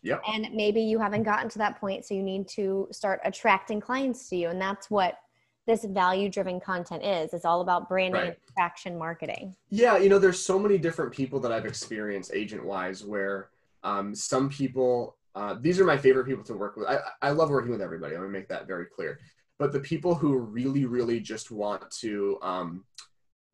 Yep. 0.02 0.22
And 0.32 0.48
maybe 0.52 0.82
you 0.82 0.98
haven't 0.98 1.22
gotten 1.22 1.48
to 1.48 1.58
that 1.58 1.80
point, 1.80 2.04
so 2.04 2.14
you 2.14 2.22
need 2.22 2.46
to 2.48 2.88
start 2.92 3.20
attracting 3.24 3.80
clients 3.80 4.28
to 4.28 4.36
you. 4.36 4.48
And 4.48 4.60
that's 4.60 4.90
what 4.90 5.18
this 5.66 5.84
value 5.84 6.28
driven 6.28 6.60
content 6.60 7.02
is. 7.02 7.32
It's 7.32 7.46
all 7.46 7.62
about 7.62 7.88
branding 7.88 8.20
right. 8.20 8.28
and 8.28 8.36
attraction 8.50 8.98
marketing. 8.98 9.56
Yeah, 9.70 9.96
you 9.96 10.10
know, 10.10 10.18
there's 10.18 10.40
so 10.40 10.58
many 10.58 10.76
different 10.76 11.12
people 11.12 11.40
that 11.40 11.52
I've 11.52 11.64
experienced 11.64 12.32
agent 12.34 12.64
wise 12.64 13.02
where 13.02 13.48
um, 13.82 14.14
some 14.14 14.50
people, 14.50 15.16
uh, 15.34 15.56
these 15.58 15.80
are 15.80 15.84
my 15.84 15.96
favorite 15.96 16.26
people 16.26 16.44
to 16.44 16.54
work 16.54 16.76
with. 16.76 16.86
I, 16.86 16.98
I 17.22 17.30
love 17.30 17.48
working 17.48 17.70
with 17.70 17.80
everybody. 17.80 18.14
I 18.14 18.18
want 18.18 18.28
to 18.28 18.38
make 18.38 18.48
that 18.48 18.66
very 18.66 18.84
clear. 18.86 19.20
But 19.58 19.72
the 19.72 19.80
people 19.80 20.14
who 20.14 20.36
really, 20.36 20.84
really 20.84 21.20
just 21.20 21.50
want 21.50 21.90
to 22.00 22.38
um, 22.42 22.84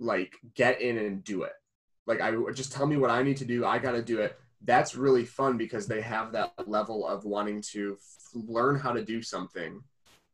like 0.00 0.34
get 0.54 0.80
in 0.80 0.98
and 0.98 1.22
do 1.22 1.42
it, 1.44 1.52
like 2.06 2.20
I 2.20 2.32
just 2.52 2.72
tell 2.72 2.86
me 2.86 2.96
what 2.96 3.10
I 3.10 3.22
need 3.22 3.36
to 3.36 3.44
do. 3.44 3.64
I 3.64 3.78
got 3.78 3.92
to 3.92 4.02
do 4.02 4.18
it. 4.18 4.36
That's 4.64 4.94
really 4.94 5.24
fun 5.24 5.56
because 5.56 5.86
they 5.86 6.00
have 6.02 6.32
that 6.32 6.52
level 6.66 7.06
of 7.06 7.24
wanting 7.24 7.62
to 7.72 7.96
f- 7.98 8.30
learn 8.34 8.78
how 8.78 8.92
to 8.92 9.04
do 9.04 9.22
something 9.22 9.82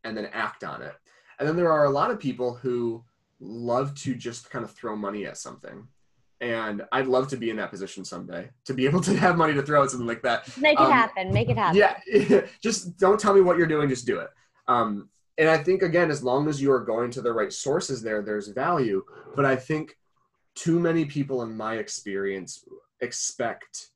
and 0.04 0.16
then 0.16 0.26
act 0.32 0.64
on 0.64 0.82
it 0.82 0.94
and 1.38 1.48
then 1.48 1.56
there 1.56 1.72
are 1.72 1.84
a 1.84 1.90
lot 1.90 2.10
of 2.10 2.18
people 2.18 2.54
who 2.54 3.04
love 3.40 3.94
to 3.94 4.14
just 4.14 4.50
kind 4.50 4.64
of 4.64 4.70
throw 4.70 4.96
money 4.96 5.26
at 5.26 5.36
something. 5.36 5.86
And 6.40 6.82
I'd 6.92 7.06
love 7.06 7.28
to 7.28 7.36
be 7.36 7.50
in 7.50 7.56
that 7.56 7.70
position 7.70 8.04
someday 8.04 8.50
to 8.66 8.74
be 8.74 8.84
able 8.86 9.00
to 9.02 9.16
have 9.16 9.36
money 9.36 9.54
to 9.54 9.62
throw 9.62 9.82
at 9.82 9.90
something 9.90 10.06
like 10.06 10.22
that. 10.22 10.56
Make 10.58 10.78
it 10.78 10.84
um, 10.84 10.92
happen. 10.92 11.32
Make 11.32 11.48
it 11.48 11.56
happen. 11.56 11.76
Yeah. 11.78 12.46
just 12.62 12.96
don't 12.98 13.20
tell 13.20 13.34
me 13.34 13.40
what 13.40 13.56
you're 13.56 13.66
doing. 13.66 13.88
Just 13.88 14.06
do 14.06 14.20
it. 14.20 14.28
Um, 14.68 15.08
and 15.38 15.50
I 15.50 15.58
think, 15.58 15.82
again, 15.82 16.10
as 16.10 16.22
long 16.22 16.48
as 16.48 16.62
you 16.62 16.72
are 16.72 16.80
going 16.80 17.10
to 17.12 17.20
the 17.20 17.32
right 17.32 17.52
sources 17.52 18.02
there, 18.02 18.22
there's 18.22 18.48
value. 18.48 19.04
But 19.34 19.44
I 19.44 19.54
think 19.54 19.98
too 20.54 20.80
many 20.80 21.04
people, 21.04 21.42
in 21.42 21.54
my 21.54 21.74
experience, 21.74 22.64
expect 23.02 23.88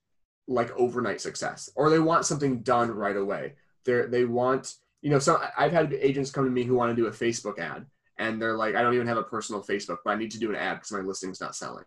like 0.50 0.70
overnight 0.76 1.20
success 1.20 1.70
or 1.76 1.88
they 1.88 2.00
want 2.00 2.26
something 2.26 2.60
done 2.60 2.90
right 2.90 3.16
away. 3.16 3.54
They 3.84 4.02
they 4.02 4.24
want 4.24 4.74
you 5.02 5.10
know, 5.10 5.18
so 5.18 5.40
I've 5.56 5.72
had 5.72 5.92
agents 5.94 6.30
come 6.30 6.44
to 6.44 6.50
me 6.50 6.62
who 6.62 6.74
want 6.74 6.94
to 6.94 7.00
do 7.00 7.08
a 7.08 7.10
Facebook 7.10 7.58
ad, 7.58 7.86
and 8.18 8.40
they're 8.40 8.56
like, 8.56 8.74
I 8.74 8.82
don't 8.82 8.94
even 8.94 9.06
have 9.06 9.16
a 9.16 9.22
personal 9.22 9.62
Facebook, 9.62 9.98
but 10.04 10.10
I 10.10 10.16
need 10.16 10.30
to 10.32 10.38
do 10.38 10.50
an 10.50 10.56
ad 10.56 10.76
because 10.76 10.92
my 10.92 11.00
listing's 11.00 11.40
not 11.40 11.56
selling. 11.56 11.84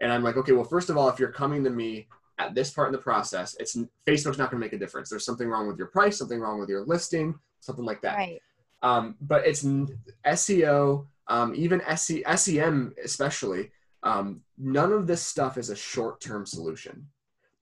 And 0.00 0.12
I'm 0.12 0.22
like, 0.22 0.36
okay, 0.36 0.52
well, 0.52 0.64
first 0.64 0.90
of 0.90 0.98
all, 0.98 1.08
if 1.08 1.18
you're 1.18 1.32
coming 1.32 1.64
to 1.64 1.70
me 1.70 2.08
at 2.38 2.54
this 2.54 2.70
part 2.70 2.88
in 2.88 2.92
the 2.92 2.98
process, 2.98 3.56
it's 3.58 3.76
Facebook's 4.06 4.38
not 4.38 4.50
going 4.50 4.60
to 4.60 4.66
make 4.66 4.74
a 4.74 4.78
difference. 4.78 5.08
There's 5.08 5.24
something 5.24 5.48
wrong 5.48 5.66
with 5.66 5.78
your 5.78 5.86
price, 5.86 6.18
something 6.18 6.40
wrong 6.40 6.60
with 6.60 6.68
your 6.68 6.84
listing, 6.84 7.38
something 7.60 7.84
like 7.84 8.02
that. 8.02 8.16
Right. 8.16 8.42
Um, 8.82 9.14
but 9.20 9.46
it's 9.46 9.64
SEO, 9.64 11.06
um, 11.28 11.54
even 11.54 11.80
SE, 11.82 12.24
SEM 12.36 12.94
especially. 13.02 13.70
Um, 14.02 14.40
none 14.58 14.92
of 14.92 15.06
this 15.06 15.22
stuff 15.22 15.56
is 15.56 15.70
a 15.70 15.76
short-term 15.76 16.44
solution 16.44 17.06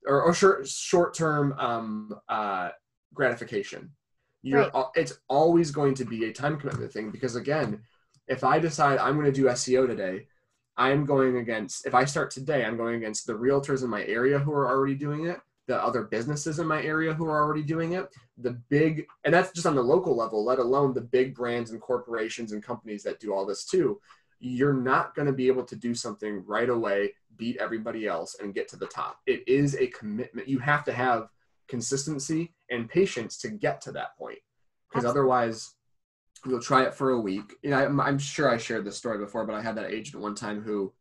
or, 0.05 0.21
or 0.21 0.33
short 0.33 0.67
short-term 0.67 1.53
um, 1.57 2.15
uh, 2.29 2.69
gratification 3.13 3.91
you're 4.43 4.69
right. 4.69 4.85
it's 4.95 5.19
always 5.27 5.71
going 5.71 5.93
to 5.93 6.05
be 6.05 6.25
a 6.25 6.33
time 6.33 6.57
commitment 6.57 6.91
thing 6.91 7.11
because 7.11 7.35
again 7.35 7.79
if 8.27 8.43
i 8.43 8.57
decide 8.57 8.97
i'm 8.99 9.15
going 9.15 9.25
to 9.25 9.31
do 9.31 9.45
seo 9.45 9.85
today 9.85 10.25
i'm 10.77 11.05
going 11.05 11.37
against 11.37 11.85
if 11.85 11.93
i 11.93 12.05
start 12.05 12.31
today 12.31 12.65
i'm 12.65 12.77
going 12.77 12.95
against 12.95 13.27
the 13.27 13.33
realtors 13.33 13.83
in 13.83 13.89
my 13.89 14.03
area 14.05 14.39
who 14.39 14.51
are 14.51 14.67
already 14.67 14.95
doing 14.95 15.25
it 15.27 15.39
the 15.67 15.83
other 15.83 16.03
businesses 16.03 16.59
in 16.59 16.67
my 16.67 16.81
area 16.83 17.13
who 17.13 17.25
are 17.25 17.41
already 17.41 17.63
doing 17.63 17.93
it 17.93 18.07
the 18.37 18.51
big 18.69 19.05
and 19.23 19.33
that's 19.33 19.51
just 19.51 19.67
on 19.67 19.75
the 19.75 19.81
local 19.81 20.15
level 20.15 20.43
let 20.43 20.59
alone 20.59 20.93
the 20.93 21.01
big 21.01 21.35
brands 21.35 21.71
and 21.71 21.79
corporations 21.81 22.51
and 22.51 22.63
companies 22.63 23.03
that 23.03 23.19
do 23.19 23.33
all 23.33 23.45
this 23.45 23.65
too 23.65 23.99
you're 24.41 24.73
not 24.73 25.15
going 25.15 25.27
to 25.27 25.33
be 25.33 25.47
able 25.47 25.63
to 25.63 25.75
do 25.75 25.93
something 25.93 26.43
right 26.45 26.69
away 26.69 27.13
beat 27.37 27.57
everybody 27.57 28.07
else 28.07 28.35
and 28.39 28.53
get 28.53 28.67
to 28.67 28.75
the 28.75 28.85
top. 28.85 29.17
It 29.25 29.43
is 29.47 29.75
a 29.75 29.87
commitment. 29.87 30.47
You 30.47 30.59
have 30.59 30.83
to 30.85 30.93
have 30.93 31.29
consistency 31.67 32.53
and 32.69 32.89
patience 32.89 33.37
to 33.39 33.49
get 33.49 33.81
to 33.81 33.91
that 33.93 34.15
point 34.17 34.37
because 34.89 35.05
otherwise 35.05 35.73
you'll 36.45 36.59
try 36.59 36.83
it 36.83 36.93
for 36.93 37.11
a 37.11 37.19
week. 37.19 37.53
You 37.63 37.71
know 37.71 37.77
I'm, 37.77 37.99
I'm, 37.99 38.19
sure 38.19 38.49
i 38.49 38.57
shared 38.57 38.85
this 38.85 38.97
story 38.97 39.17
before 39.17 39.45
but 39.45 39.55
i 39.55 39.61
had 39.61 39.75
that 39.77 39.89
agent 39.89 40.21
one 40.21 40.35
time 40.35 40.61
who 40.61 40.93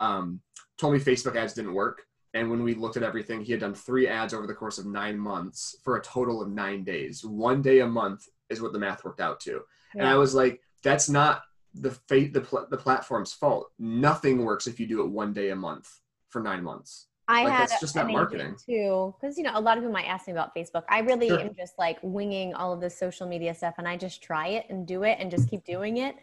um, 0.00 0.40
told 0.78 0.94
me 0.94 0.98
facebook 0.98 1.36
ads 1.36 1.54
didn't 1.54 1.74
work. 1.74 2.02
And 2.34 2.50
when 2.50 2.64
we 2.64 2.74
looked 2.74 2.96
at 2.96 3.04
everything 3.04 3.40
he 3.42 3.52
had 3.52 3.60
done 3.60 3.74
three 3.74 4.08
ads 4.08 4.34
over 4.34 4.46
the 4.46 4.54
course 4.54 4.78
of 4.78 4.86
nine 4.86 5.16
months 5.16 5.76
for 5.84 5.96
a 5.96 6.02
total 6.02 6.42
of 6.42 6.50
nine 6.50 6.82
days. 6.82 7.24
One 7.24 7.62
day 7.62 7.80
a 7.80 7.86
month 7.86 8.26
is 8.50 8.60
what 8.60 8.72
the 8.72 8.78
math 8.78 9.04
worked 9.04 9.20
out 9.20 9.40
to. 9.40 9.62
Yeah. 9.94 10.00
and 10.02 10.08
i 10.08 10.16
was 10.16 10.34
like 10.34 10.60
that's 10.82 11.08
not 11.08 11.42
the 11.74 11.90
fate 11.90 12.32
the, 12.32 12.40
pl- 12.40 12.66
the 12.70 12.76
platform's 12.76 13.32
fault 13.32 13.70
nothing 13.78 14.44
works 14.44 14.66
if 14.66 14.78
you 14.78 14.86
do 14.86 15.02
it 15.02 15.08
one 15.08 15.32
day 15.32 15.50
a 15.50 15.56
month 15.56 16.00
for 16.28 16.40
nine 16.40 16.62
months 16.62 17.06
I 17.26 17.44
like, 17.44 17.52
had 17.52 17.68
that's 17.68 17.80
just 17.80 17.96
not 17.96 18.10
marketing 18.10 18.56
too, 18.66 19.14
because 19.18 19.38
you 19.38 19.44
know 19.44 19.52
a 19.54 19.60
lot 19.60 19.78
of 19.78 19.82
people 19.82 19.92
might 19.92 20.06
ask 20.06 20.26
me 20.26 20.32
about 20.32 20.54
Facebook. 20.54 20.82
I 20.90 20.98
really 21.00 21.28
sure. 21.28 21.40
am 21.40 21.54
just 21.54 21.72
like 21.78 21.98
winging 22.02 22.52
all 22.52 22.72
of 22.72 22.80
this 22.80 22.98
social 22.98 23.26
media 23.26 23.54
stuff, 23.54 23.76
and 23.78 23.88
I 23.88 23.96
just 23.96 24.22
try 24.22 24.48
it 24.48 24.66
and 24.68 24.86
do 24.86 25.04
it 25.04 25.16
and 25.18 25.30
just 25.30 25.48
keep 25.48 25.64
doing 25.64 25.98
it. 25.98 26.16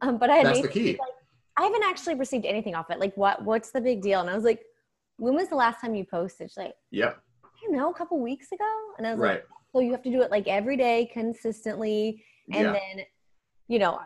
Um, 0.00 0.16
but 0.16 0.30
I 0.30 0.36
had 0.36 0.46
that's 0.46 0.60
the 0.60 0.68
key. 0.68 0.92
Like, 0.92 0.98
I 1.56 1.62
haven't 1.62 1.82
actually 1.82 2.14
received 2.14 2.44
anything 2.46 2.74
off 2.74 2.90
it. 2.90 3.00
Like, 3.00 3.16
what? 3.16 3.44
What's 3.44 3.72
the 3.72 3.80
big 3.80 4.00
deal? 4.00 4.20
And 4.20 4.30
I 4.30 4.34
was 4.34 4.44
like, 4.44 4.64
when 5.16 5.34
was 5.34 5.48
the 5.48 5.56
last 5.56 5.80
time 5.80 5.96
you 5.96 6.04
posted? 6.04 6.50
She's 6.50 6.56
like, 6.56 6.74
yeah, 6.92 7.14
I 7.44 7.48
don't 7.64 7.76
know, 7.76 7.90
a 7.90 7.94
couple 7.94 8.20
weeks 8.20 8.52
ago. 8.52 8.92
And 8.98 9.06
I 9.08 9.10
was 9.10 9.18
right. 9.18 9.30
like, 9.34 9.46
so 9.72 9.80
you 9.80 9.90
have 9.90 10.02
to 10.02 10.10
do 10.10 10.22
it 10.22 10.30
like 10.30 10.46
every 10.46 10.76
day 10.76 11.10
consistently, 11.12 12.22
and 12.52 12.66
yeah. 12.66 12.72
then, 12.72 13.04
you 13.66 13.80
know, 13.80 13.98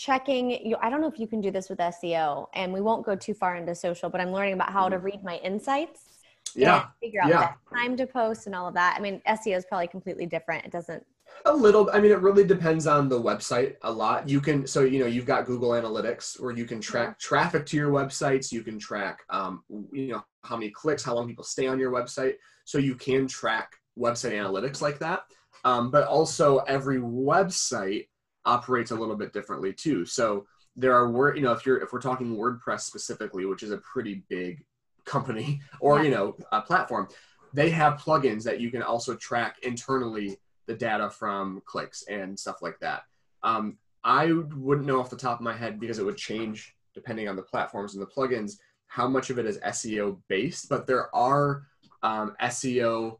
checking 0.00 0.50
you 0.66 0.76
i 0.80 0.88
don't 0.88 1.02
know 1.02 1.06
if 1.08 1.18
you 1.18 1.26
can 1.26 1.40
do 1.40 1.50
this 1.50 1.68
with 1.68 1.78
seo 1.78 2.46
and 2.54 2.72
we 2.72 2.80
won't 2.80 3.04
go 3.04 3.14
too 3.14 3.34
far 3.34 3.56
into 3.56 3.74
social 3.74 4.08
but 4.08 4.20
i'm 4.20 4.32
learning 4.32 4.54
about 4.54 4.72
how 4.72 4.88
to 4.88 4.96
mm-hmm. 4.96 5.06
read 5.06 5.22
my 5.22 5.36
insights 5.38 6.10
yeah. 6.54 6.86
figure 7.00 7.22
out 7.22 7.28
yeah. 7.28 7.52
time 7.72 7.96
to 7.96 8.06
post 8.06 8.46
and 8.46 8.54
all 8.54 8.68
of 8.68 8.74
that. 8.74 8.96
I 8.96 9.00
mean 9.00 9.20
seo 9.28 9.56
is 9.56 9.64
probably 9.66 9.88
completely 9.88 10.26
different. 10.26 10.64
It 10.64 10.72
doesn't 10.72 11.04
a 11.46 11.54
little 11.54 11.88
i 11.92 12.00
mean 12.00 12.10
it 12.10 12.20
really 12.20 12.42
depends 12.42 12.88
on 12.88 13.08
the 13.08 13.20
website 13.20 13.76
a 13.82 13.90
lot. 13.90 14.28
You 14.28 14.40
can 14.40 14.66
so 14.66 14.82
you 14.82 14.98
know 14.98 15.06
you've 15.06 15.26
got 15.26 15.46
google 15.46 15.70
analytics 15.70 16.40
where 16.40 16.52
you 16.52 16.64
can 16.64 16.80
track 16.80 17.18
traffic 17.18 17.66
to 17.66 17.76
your 17.76 17.90
websites. 17.90 18.52
You 18.52 18.62
can 18.62 18.78
track 18.78 19.20
um, 19.30 19.62
you 19.92 20.08
know 20.08 20.24
how 20.42 20.56
many 20.56 20.70
clicks 20.70 21.02
how 21.02 21.14
long 21.14 21.28
people 21.28 21.44
stay 21.44 21.66
on 21.66 21.78
your 21.78 21.92
website. 21.92 22.34
So 22.64 22.78
you 22.78 22.94
can 22.94 23.26
track 23.26 23.72
website 23.98 24.32
analytics 24.32 24.80
like 24.80 24.98
that. 25.00 25.20
Um, 25.64 25.90
but 25.90 26.06
also 26.06 26.58
every 26.58 26.98
website 26.98 28.06
operates 28.44 28.90
a 28.90 28.96
little 28.96 29.16
bit 29.16 29.32
differently 29.32 29.72
too. 29.72 30.04
So 30.04 30.46
there 30.76 30.94
are 30.94 31.10
word, 31.10 31.36
you 31.36 31.42
know, 31.42 31.52
if 31.52 31.66
you're 31.66 31.78
if 31.78 31.92
we're 31.92 32.00
talking 32.00 32.36
WordPress 32.36 32.80
specifically, 32.80 33.44
which 33.44 33.62
is 33.62 33.70
a 33.70 33.78
pretty 33.78 34.22
big 34.28 34.64
company 35.04 35.60
or 35.80 35.98
yeah. 35.98 36.04
you 36.04 36.10
know 36.10 36.36
a 36.52 36.60
platform, 36.60 37.08
they 37.52 37.70
have 37.70 38.00
plugins 38.00 38.42
that 38.44 38.60
you 38.60 38.70
can 38.70 38.82
also 38.82 39.14
track 39.16 39.56
internally 39.62 40.36
the 40.66 40.74
data 40.74 41.10
from 41.10 41.60
clicks 41.64 42.04
and 42.08 42.38
stuff 42.38 42.62
like 42.62 42.78
that. 42.80 43.02
Um, 43.42 43.78
I 44.04 44.32
wouldn't 44.32 44.86
know 44.86 45.00
off 45.00 45.10
the 45.10 45.16
top 45.16 45.38
of 45.38 45.44
my 45.44 45.52
head 45.52 45.80
because 45.80 45.98
it 45.98 46.04
would 46.04 46.16
change 46.16 46.74
depending 46.94 47.28
on 47.28 47.36
the 47.36 47.42
platforms 47.42 47.94
and 47.94 48.02
the 48.02 48.06
plugins 48.06 48.56
how 48.86 49.06
much 49.06 49.30
of 49.30 49.38
it 49.38 49.46
is 49.46 49.58
SEO 49.58 50.18
based, 50.28 50.68
but 50.68 50.86
there 50.86 51.14
are 51.14 51.62
um, 52.02 52.34
SEO 52.42 53.18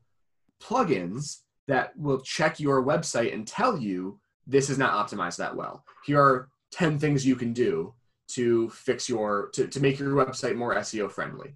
plugins 0.60 1.42
that 1.68 1.96
will 1.96 2.20
check 2.20 2.58
your 2.58 2.84
website 2.84 3.32
and 3.32 3.46
tell 3.46 3.78
you 3.78 4.18
this 4.50 4.68
is 4.68 4.78
not 4.78 4.92
optimized 4.92 5.36
that 5.36 5.54
well. 5.54 5.84
Here 6.04 6.20
are 6.20 6.48
10 6.72 6.98
things 6.98 7.26
you 7.26 7.36
can 7.36 7.52
do 7.52 7.94
to 8.28 8.68
fix 8.70 9.08
your 9.08 9.50
to, 9.54 9.66
to 9.66 9.80
make 9.80 9.98
your 9.98 10.10
website 10.14 10.56
more 10.56 10.74
SEO 10.76 11.10
friendly. 11.10 11.54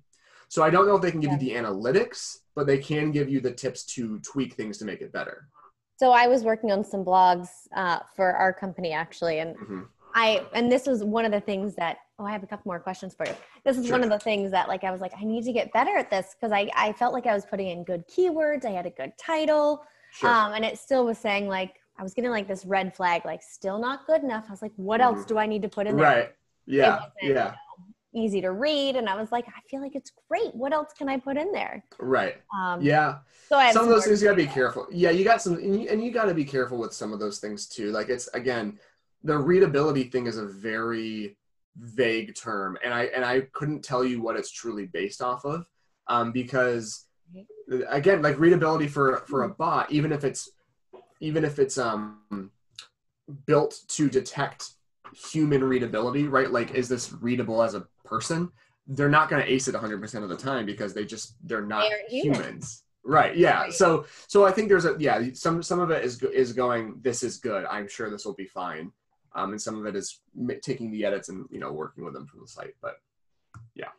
So 0.49 0.63
I 0.63 0.71
don't 0.71 0.87
know 0.87 0.97
if 0.97 1.03
they 1.03 1.11
can 1.11 1.21
give 1.21 1.31
yeah. 1.31 1.39
you 1.39 1.63
the 1.63 1.69
analytics, 1.69 2.39
but 2.55 2.67
they 2.67 2.79
can 2.79 3.11
give 3.11 3.29
you 3.29 3.41
the 3.41 3.53
tips 3.53 3.85
to 3.95 4.19
tweak 4.21 4.55
things 4.55 4.79
to 4.79 4.85
make 4.85 5.01
it 5.01 5.13
better. 5.13 5.49
So 5.97 6.13
I 6.13 6.27
was 6.27 6.43
working 6.43 6.73
on 6.73 6.85
some 6.85 7.05
blogs 7.05 7.49
uh, 7.77 8.01
for 8.15 8.33
our 8.33 8.53
company 8.53 8.93
actually, 8.93 9.39
and 9.39 9.57
mm-hmm. 9.57 9.81
I 10.15 10.45
and 10.53 10.71
this 10.71 10.87
was 10.87 11.03
one 11.03 11.25
of 11.25 11.33
the 11.33 11.41
things 11.41 11.75
that 11.77 11.99
oh 12.19 12.25
I 12.25 12.33
have 12.33 12.43
a 12.43 12.47
couple 12.47 12.69
more 12.69 12.81
questions 12.81 13.15
for 13.15 13.27
you. 13.27 13.35
This 13.65 13.79
is 13.79 13.87
sure. 13.87 13.95
one 13.95 14.05
of 14.05 14.11
the 14.11 14.19
things 14.19 14.51
that 14.51 14.69
like 14.69 14.85
I 14.85 14.91
was 14.91 15.01
like 15.01 15.13
I 15.19 15.25
need 15.25 15.45
to 15.45 15.53
get 15.53 15.73
better 15.73 15.97
at 15.97 16.11
this 16.11 16.35
because 16.35 16.53
I 16.53 16.71
I 16.75 16.93
felt 16.93 17.13
like 17.13 17.27
I 17.27 17.35
was 17.35 17.45
putting 17.45 17.69
in 17.69 17.85
good 17.85 18.05
keywords, 18.09 18.65
I 18.65 18.71
had 18.71 18.87
a 18.87 18.91
good 18.91 19.13
title, 19.19 19.85
sure. 20.13 20.29
um, 20.29 20.53
and 20.53 20.65
it 20.65 20.79
still 20.79 21.05
was 21.05 21.19
saying 21.19 21.49
like 21.49 21.81
I 21.97 22.03
was 22.03 22.13
getting 22.13 22.31
like 22.31 22.49
this 22.49 22.65
red 22.67 22.95
flag, 22.95 23.25
like 23.25 23.43
still 23.43 23.79
not 23.79 24.07
good 24.07 24.23
enough. 24.23 24.47
I 24.49 24.51
was 24.51 24.63
like, 24.63 24.73
what 24.77 25.01
else 25.01 25.21
mm-hmm. 25.21 25.29
do 25.29 25.39
I 25.39 25.47
need 25.47 25.63
to 25.63 25.69
put 25.69 25.87
in 25.87 25.97
there? 25.97 26.05
Right. 26.05 26.33
Yeah. 26.67 27.03
Yeah. 27.23 27.29
You 27.29 27.35
know, 27.35 27.53
easy 28.17 28.41
to 28.41 28.51
read. 28.51 28.97
And 28.97 29.09
I 29.09 29.21
was 29.21 29.31
like, 29.31 29.47
I 29.49 29.61
feel 29.69 29.81
like 29.81 29.95
it's 29.95 30.13
great. 30.29 30.55
What 30.55 30.73
else 30.73 30.93
can 30.97 31.09
I 31.09 31.19
put 31.19 31.37
in 31.37 31.53
there? 31.53 31.85
Right. 31.99 32.37
Um, 32.57 32.83
yeah. 32.83 33.19
So 33.49 33.57
I 33.57 33.73
some 33.73 33.85
of 33.85 33.91
those 33.91 34.07
things 34.07 34.23
you 34.23 34.29
gotta 34.29 34.37
be 34.37 34.47
careful. 34.47 34.87
Yeah. 34.91 35.11
You 35.11 35.25
got 35.25 35.41
some, 35.41 35.55
and 35.55 35.83
you, 35.83 35.89
and 35.89 36.03
you 36.03 36.11
gotta 36.11 36.35
be 36.35 36.45
careful 36.45 36.79
with 36.79 36.93
some 36.93 37.13
of 37.13 37.21
those 37.21 37.39
things 37.39 37.67
too. 37.67 37.93
Like 37.93 38.09
it's, 38.09 38.29
again, 38.29 38.79
the 39.23 39.39
readability 39.39 40.05
thing 40.05 40.27
is 40.27 40.37
a 40.37 40.47
very 40.47 41.37
vague 41.77 42.35
term. 42.35 42.77
And 42.85 42.93
I, 42.93 43.05
and 43.05 43.25
I 43.25 43.43
couldn't 43.53 43.83
tell 43.83 44.05
you 44.05 44.21
what 44.21 44.37
it's 44.37 44.51
truly 44.51 44.87
based 44.87 45.23
off 45.23 45.45
of. 45.45 45.65
Um, 46.09 46.33
because 46.33 47.07
again, 47.89 48.21
like 48.21 48.39
readability 48.39 48.89
for, 48.89 49.19
for 49.27 49.45
a 49.45 49.49
bot, 49.49 49.91
even 49.91 50.13
if 50.13 50.25
it's 50.25 50.51
even 51.25 51.45
if 51.45 51.59
it's 51.59 51.79
um 51.79 52.51
built 53.47 53.81
to 53.89 54.09
detect 54.09 54.73
human 55.13 55.65
readability, 55.65 56.25
right? 56.25 56.51
Like, 56.51 56.73
is 56.73 56.89
this 56.89 57.13
readable 57.13 57.63
as 57.63 57.75
a 57.75 57.87
person? 58.05 58.51
They're 58.87 59.09
not 59.09 59.31
going 59.31 59.43
to 59.43 59.51
ace 59.51 59.67
it 59.67 59.75
100% 59.75 60.23
of 60.23 60.29
the 60.29 60.37
time 60.37 60.67
because 60.67 60.93
they 60.93 61.07
just 61.07 61.37
they're 61.43 61.65
not 61.65 61.89
they 61.89 62.19
humans. 62.19 62.39
humans. 62.39 62.83
Right. 63.07 63.37
Yeah. 63.37 63.69
So 63.71 64.07
so 64.29 64.45
I 64.47 64.51
think 64.51 64.69
there's 64.69 64.87
a 64.87 64.97
yeah 64.99 65.23
some 65.35 65.63
some 65.63 65.81
of 65.81 65.91
it 65.91 66.05
is 66.05 66.23
is 66.23 66.53
going 66.53 67.01
this 67.03 67.23
is 67.23 67.39
good. 67.39 67.65
I'm 67.67 67.89
sure 67.89 68.11
this 68.11 68.25
will 68.25 68.35
be 68.35 68.47
fine. 68.47 68.93
Um, 69.35 69.51
and 69.51 69.61
some 69.61 69.79
of 69.79 69.87
it 69.87 69.97
is 69.97 70.21
taking 70.63 70.91
the 70.91 71.05
edits 71.05 71.29
and 71.29 71.47
you 71.51 71.61
know 71.61 71.73
working 71.73 72.05
with 72.05 72.15
them 72.15 72.27
from 72.27 72.41
the 72.41 72.49
site. 72.49 72.75
But 72.81 72.97
yeah. 73.75 73.91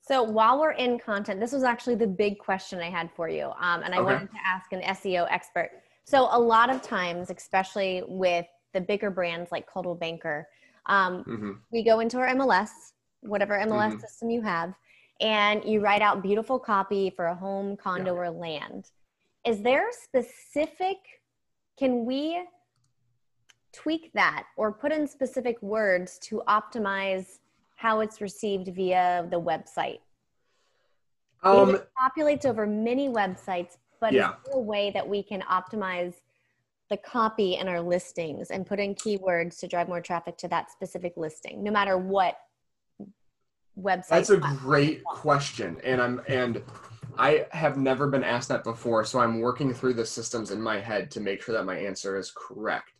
So 0.00 0.22
while 0.22 0.60
we're 0.60 0.72
in 0.72 0.98
content, 0.98 1.40
this 1.40 1.52
was 1.52 1.62
actually 1.62 1.94
the 1.94 2.06
big 2.06 2.38
question 2.38 2.80
I 2.80 2.90
had 2.90 3.10
for 3.12 3.28
you, 3.28 3.46
um, 3.58 3.82
and 3.82 3.94
I 3.94 3.98
okay. 3.98 4.12
wanted 4.12 4.30
to 4.32 4.38
ask 4.44 4.72
an 4.72 4.82
SEO 4.82 5.26
expert. 5.30 5.70
So 6.04 6.28
a 6.30 6.38
lot 6.38 6.70
of 6.70 6.82
times, 6.82 7.30
especially 7.30 8.02
with 8.06 8.46
the 8.72 8.80
bigger 8.80 9.10
brands 9.10 9.50
like 9.50 9.66
Coldwell 9.66 9.94
Banker, 9.94 10.46
um, 10.86 11.24
mm-hmm. 11.24 11.52
we 11.72 11.82
go 11.82 12.00
into 12.00 12.18
our 12.18 12.28
MLS, 12.34 12.70
whatever 13.20 13.58
MLS 13.58 13.92
mm-hmm. 13.92 14.00
system 14.00 14.30
you 14.30 14.42
have, 14.42 14.74
and 15.20 15.64
you 15.64 15.80
write 15.80 16.02
out 16.02 16.22
beautiful 16.22 16.58
copy 16.58 17.10
for 17.10 17.26
a 17.26 17.34
home, 17.34 17.76
condo, 17.76 18.14
yeah. 18.14 18.20
or 18.20 18.30
land. 18.30 18.90
Is 19.46 19.62
there 19.62 19.86
specific? 19.92 20.98
Can 21.78 22.04
we 22.04 22.42
tweak 23.72 24.12
that 24.14 24.44
or 24.56 24.72
put 24.72 24.92
in 24.92 25.06
specific 25.06 25.60
words 25.62 26.18
to 26.18 26.42
optimize 26.48 27.38
how 27.76 28.00
it's 28.00 28.20
received 28.20 28.68
via 28.68 29.26
the 29.30 29.40
website? 29.40 30.00
Um, 31.42 31.74
it 31.74 31.88
populates 32.00 32.46
over 32.46 32.66
many 32.66 33.08
websites, 33.08 33.76
but 34.04 34.12
yeah. 34.12 34.32
is 34.32 34.36
there 34.44 34.54
a 34.56 34.60
way 34.60 34.90
that 34.90 35.08
we 35.08 35.22
can 35.22 35.40
optimize 35.50 36.12
the 36.90 36.96
copy 36.98 37.56
in 37.56 37.68
our 37.68 37.80
listings 37.80 38.50
and 38.50 38.66
put 38.66 38.78
in 38.78 38.94
keywords 38.94 39.58
to 39.60 39.66
drive 39.66 39.88
more 39.88 40.02
traffic 40.02 40.36
to 40.36 40.48
that 40.48 40.70
specific 40.70 41.14
listing, 41.16 41.64
no 41.64 41.70
matter 41.70 41.96
what 41.96 42.36
website? 43.80 44.08
That's 44.10 44.28
a 44.28 44.36
great 44.36 45.02
question, 45.04 45.80
and 45.82 46.02
I'm 46.02 46.20
and 46.28 46.62
I 47.16 47.46
have 47.52 47.78
never 47.78 48.06
been 48.06 48.22
asked 48.22 48.50
that 48.50 48.62
before, 48.62 49.06
so 49.06 49.20
I'm 49.20 49.40
working 49.40 49.72
through 49.72 49.94
the 49.94 50.04
systems 50.04 50.50
in 50.50 50.60
my 50.60 50.78
head 50.78 51.10
to 51.12 51.20
make 51.20 51.40
sure 51.40 51.54
that 51.54 51.64
my 51.64 51.78
answer 51.78 52.18
is 52.18 52.30
correct. 52.30 52.92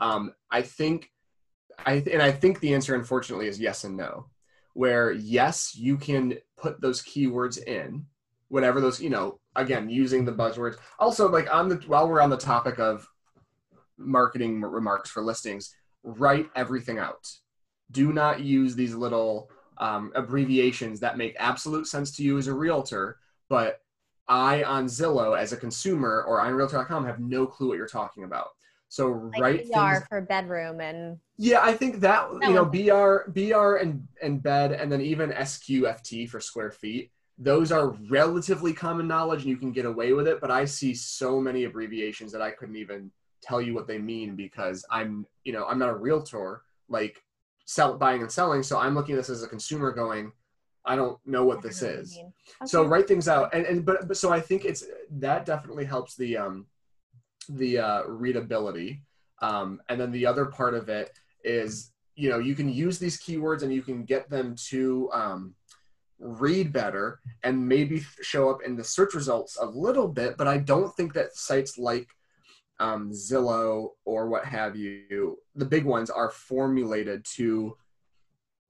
Um, 0.00 0.32
I 0.48 0.62
think, 0.62 1.10
I 1.84 2.04
and 2.12 2.22
I 2.22 2.30
think 2.30 2.60
the 2.60 2.72
answer, 2.72 2.94
unfortunately, 2.94 3.48
is 3.48 3.58
yes 3.58 3.82
and 3.82 3.96
no. 3.96 4.26
Where 4.74 5.10
yes, 5.10 5.74
you 5.74 5.96
can 5.96 6.38
put 6.56 6.80
those 6.80 7.02
keywords 7.02 7.60
in, 7.60 8.06
whatever 8.46 8.80
those, 8.80 9.00
you 9.00 9.10
know, 9.10 9.40
again 9.56 9.88
using 9.88 10.24
the 10.24 10.32
buzzwords. 10.32 10.76
Also, 10.98 11.28
like 11.28 11.52
on 11.52 11.68
the 11.68 11.76
while 11.86 12.08
we're 12.08 12.20
on 12.20 12.30
the 12.30 12.36
topic 12.36 12.78
of 12.78 13.06
marketing 13.96 14.60
remarks 14.60 15.10
for 15.10 15.22
listings, 15.22 15.74
write 16.02 16.46
everything 16.54 16.98
out. 16.98 17.30
Do 17.90 18.12
not 18.12 18.40
use 18.40 18.74
these 18.74 18.94
little 18.94 19.50
um, 19.78 20.12
abbreviations 20.14 21.00
that 21.00 21.18
make 21.18 21.36
absolute 21.38 21.86
sense 21.86 22.12
to 22.16 22.22
you 22.22 22.38
as 22.38 22.46
a 22.46 22.54
realtor, 22.54 23.18
but 23.48 23.80
I 24.28 24.62
on 24.62 24.86
Zillow 24.86 25.38
as 25.38 25.52
a 25.52 25.56
consumer 25.56 26.24
or 26.26 26.40
on 26.40 26.54
Realtor.com 26.54 27.04
have 27.06 27.20
no 27.20 27.46
clue 27.46 27.68
what 27.68 27.76
you're 27.76 27.86
talking 27.86 28.24
about. 28.24 28.48
So 28.88 29.30
like 29.32 29.40
write 29.40 29.64
BR 29.70 29.94
things, 29.94 30.06
for 30.08 30.20
bedroom 30.20 30.80
and 30.80 31.18
yeah, 31.38 31.60
I 31.62 31.72
think 31.72 32.00
that, 32.00 32.28
that 32.40 32.48
you 32.48 32.54
know 32.54 32.64
BR 32.64 33.30
BR 33.30 33.76
and 33.76 34.06
and 34.22 34.42
bed 34.42 34.72
and 34.72 34.92
then 34.92 35.00
even 35.00 35.30
SQFT 35.30 36.28
for 36.28 36.40
square 36.40 36.70
feet. 36.70 37.10
Those 37.38 37.72
are 37.72 37.96
relatively 38.08 38.72
common 38.72 39.08
knowledge 39.08 39.40
and 39.40 39.50
you 39.50 39.56
can 39.56 39.72
get 39.72 39.86
away 39.86 40.12
with 40.12 40.28
it. 40.28 40.40
But 40.40 40.50
I 40.50 40.64
see 40.64 40.94
so 40.94 41.40
many 41.40 41.64
abbreviations 41.64 42.32
that 42.32 42.42
I 42.42 42.50
couldn't 42.50 42.76
even 42.76 43.10
tell 43.42 43.60
you 43.60 43.74
what 43.74 43.86
they 43.86 43.98
mean 43.98 44.36
because 44.36 44.84
I'm 44.90 45.26
you 45.44 45.52
know 45.52 45.66
I'm 45.66 45.78
not 45.78 45.88
a 45.88 45.96
realtor 45.96 46.62
like 46.88 47.22
sell 47.64 47.96
buying 47.96 48.22
and 48.22 48.30
selling. 48.30 48.62
So 48.62 48.78
I'm 48.78 48.94
looking 48.94 49.14
at 49.14 49.18
this 49.18 49.30
as 49.30 49.42
a 49.42 49.48
consumer 49.48 49.92
going, 49.92 50.32
I 50.84 50.94
don't 50.96 51.18
know 51.26 51.44
what 51.44 51.62
this 51.62 51.82
is. 51.82 52.16
Okay. 52.16 52.28
So 52.66 52.84
write 52.84 53.08
things 53.08 53.28
out 53.28 53.54
and 53.54 53.66
and 53.66 53.84
but, 53.84 54.08
but 54.08 54.16
so 54.16 54.32
I 54.32 54.40
think 54.40 54.64
it's 54.64 54.84
that 55.10 55.46
definitely 55.46 55.84
helps 55.84 56.16
the 56.16 56.36
um 56.36 56.66
the 57.48 57.78
uh, 57.78 58.02
readability. 58.06 59.02
Um, 59.40 59.80
and 59.88 60.00
then 60.00 60.12
the 60.12 60.26
other 60.26 60.46
part 60.46 60.74
of 60.74 60.88
it 60.88 61.12
is, 61.44 61.90
you 62.14 62.30
know, 62.30 62.38
you 62.38 62.54
can 62.54 62.68
use 62.68 62.98
these 62.98 63.20
keywords 63.20 63.62
and 63.62 63.72
you 63.72 63.82
can 63.82 64.04
get 64.04 64.30
them 64.30 64.54
to 64.68 65.10
um, 65.12 65.54
read 66.22 66.72
better 66.72 67.20
and 67.42 67.68
maybe 67.68 68.04
show 68.22 68.48
up 68.48 68.58
in 68.64 68.76
the 68.76 68.84
search 68.84 69.14
results 69.14 69.58
a 69.60 69.66
little 69.66 70.08
bit. 70.08 70.36
But 70.36 70.48
I 70.48 70.58
don't 70.58 70.94
think 70.94 71.12
that 71.14 71.36
sites 71.36 71.76
like 71.76 72.08
um, 72.78 73.10
Zillow 73.10 73.90
or 74.04 74.28
what 74.28 74.44
have 74.44 74.76
you, 74.76 75.38
the 75.54 75.64
big 75.64 75.84
ones, 75.84 76.10
are 76.10 76.30
formulated 76.30 77.24
to 77.36 77.76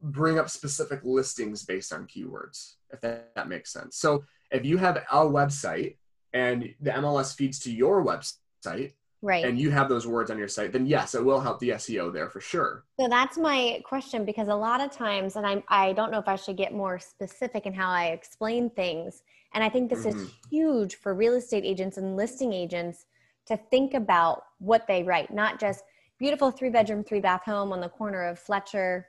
bring 0.01 0.39
up 0.39 0.51
specific 0.51 1.01
listings 1.05 1.65
based 1.65 1.93
on 1.93 2.07
keywords, 2.07 2.75
if 2.91 3.01
that, 3.03 3.35
that 3.37 3.49
makes 3.49 3.73
sense. 3.73 3.97
So 3.97 4.25
if 4.51 4.65
you 4.65 4.77
have 4.79 4.97
a 4.97 5.19
website 5.19 5.97
and 6.33 6.75
the 6.81 6.91
MLS 6.91 7.37
feeds 7.37 7.59
to 7.61 7.73
your 7.73 8.05
website, 8.05 8.35
site 8.63 8.93
right 9.23 9.45
and 9.45 9.59
you 9.59 9.71
have 9.71 9.89
those 9.89 10.07
words 10.07 10.31
on 10.31 10.37
your 10.37 10.49
site 10.49 10.73
then 10.73 10.85
yes 10.85 11.15
it 11.15 11.25
will 11.25 11.41
help 11.41 11.59
the 11.61 11.71
seo 11.71 12.13
there 12.13 12.29
for 12.29 12.41
sure 12.41 12.85
so 12.99 13.09
that's 13.09 13.39
my 13.39 13.81
question 13.85 14.25
because 14.25 14.49
a 14.49 14.55
lot 14.55 14.81
of 14.81 14.91
times 14.91 15.37
and 15.37 15.47
i'm 15.47 15.63
i 15.69 15.93
don't 15.93 16.11
know 16.11 16.19
if 16.19 16.29
i 16.29 16.37
should 16.37 16.57
get 16.57 16.75
more 16.75 16.99
specific 16.99 17.65
in 17.65 17.73
how 17.73 17.89
i 17.89 18.07
explain 18.07 18.69
things 18.71 19.23
and 19.55 19.63
i 19.63 19.69
think 19.69 19.89
this 19.89 20.05
mm-hmm. 20.05 20.19
is 20.19 20.31
huge 20.51 20.97
for 20.97 21.15
real 21.15 21.35
estate 21.35 21.65
agents 21.65 21.97
and 21.97 22.17
listing 22.17 22.53
agents 22.53 23.07
to 23.47 23.57
think 23.71 23.95
about 23.95 24.45
what 24.59 24.87
they 24.87 25.03
write 25.03 25.33
not 25.33 25.59
just 25.59 25.85
beautiful 26.19 26.51
three 26.51 26.71
bedroom 26.71 27.03
three 27.05 27.21
bath 27.21 27.45
home 27.45 27.73
on 27.73 27.81
the 27.81 27.89
corner 27.89 28.25
of 28.25 28.39
fletcher 28.39 29.07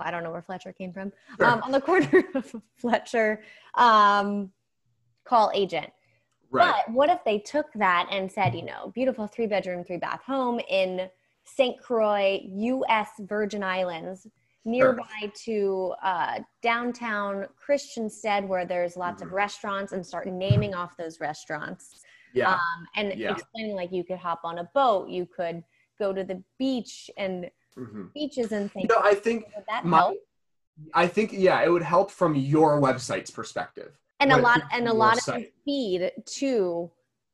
i 0.00 0.10
don't 0.10 0.22
know 0.22 0.30
where 0.30 0.42
fletcher 0.42 0.72
came 0.72 0.92
from 0.92 1.12
sure. 1.38 1.46
um, 1.46 1.62
on 1.62 1.70
the 1.70 1.80
corner 1.90 2.24
of 2.34 2.54
fletcher 2.76 3.42
um, 3.74 4.50
call 5.24 5.50
agent 5.54 5.90
Right. 6.50 6.82
But 6.86 6.92
what 6.92 7.10
if 7.10 7.22
they 7.24 7.38
took 7.38 7.66
that 7.74 8.08
and 8.10 8.30
said, 8.30 8.54
you 8.54 8.64
know, 8.64 8.90
beautiful 8.94 9.26
three 9.26 9.46
bedroom, 9.46 9.84
three 9.84 9.98
bath 9.98 10.22
home 10.26 10.60
in 10.68 11.08
St. 11.44 11.80
Croix, 11.80 12.40
U.S. 12.44 13.08
Virgin 13.20 13.62
Islands, 13.62 14.26
nearby 14.64 15.04
sure. 15.20 15.30
to 15.44 15.94
uh, 16.02 16.40
downtown 16.62 17.46
Christiansted, 17.56 18.46
where 18.46 18.64
there's 18.64 18.96
lots 18.96 19.22
mm-hmm. 19.22 19.28
of 19.28 19.34
restaurants, 19.34 19.92
and 19.92 20.04
start 20.04 20.26
naming 20.26 20.74
off 20.74 20.96
those 20.96 21.20
restaurants. 21.20 22.02
Yeah. 22.34 22.52
Um, 22.52 22.86
and 22.96 23.18
yeah. 23.18 23.32
explaining 23.32 23.76
like 23.76 23.92
you 23.92 24.04
could 24.04 24.18
hop 24.18 24.40
on 24.44 24.58
a 24.58 24.64
boat, 24.74 25.08
you 25.08 25.26
could 25.26 25.62
go 25.98 26.12
to 26.12 26.24
the 26.24 26.42
beach 26.58 27.10
and 27.16 27.50
mm-hmm. 27.76 28.04
beaches 28.14 28.52
and 28.52 28.70
things. 28.72 28.88
No, 28.88 29.00
I 29.02 29.14
think 29.14 29.44
would 29.54 29.64
that 29.68 29.84
my, 29.84 29.98
help? 29.98 30.16
I 30.94 31.06
think 31.06 31.32
yeah, 31.32 31.62
it 31.62 31.70
would 31.70 31.82
help 31.82 32.10
from 32.10 32.34
your 32.34 32.80
website's 32.80 33.30
perspective 33.30 33.99
and 34.20 34.32
a 34.32 34.36
lot 34.36 34.62
and 34.72 34.88
a 34.88 34.92
lot 34.92 35.18
of 35.28 35.44
feed 35.64 36.12
to 36.26 36.90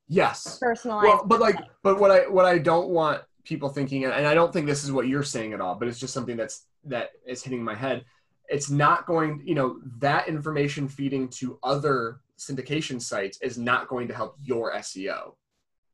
yes. 0.09 0.59
personalized 0.59 1.09
well, 1.09 1.25
but 1.27 1.41
like 1.41 1.59
but 1.83 1.99
what 1.99 2.11
i 2.11 2.29
what 2.29 2.45
i 2.45 2.59
don't 2.59 2.89
want 2.89 3.23
people 3.45 3.69
thinking 3.69 4.05
and 4.05 4.27
i 4.27 4.35
don't 4.35 4.53
think 4.53 4.67
this 4.67 4.85
is 4.85 4.91
what 4.91 5.07
you're 5.07 5.23
saying 5.23 5.53
at 5.53 5.61
all 5.61 5.75
but 5.75 5.89
it's 5.89 5.99
just 5.99 6.15
something 6.15 6.37
that's 6.37 6.67
that 6.87 7.11
is 7.27 7.43
hitting 7.43 7.63
my 7.63 7.75
head. 7.75 8.05
It's 8.49 8.71
not 8.71 9.07
going 9.07 9.43
you 9.45 9.55
know 9.55 9.81
that 9.99 10.29
information 10.29 10.89
feeding 10.89 11.29
to 11.41 11.59
other 11.63 12.21
syndication 12.39 13.01
sites 13.03 13.39
is 13.43 13.59
not 13.59 13.89
going 13.89 14.09
to 14.09 14.15
help 14.15 14.37
your 14.43 14.73
seo 14.75 15.35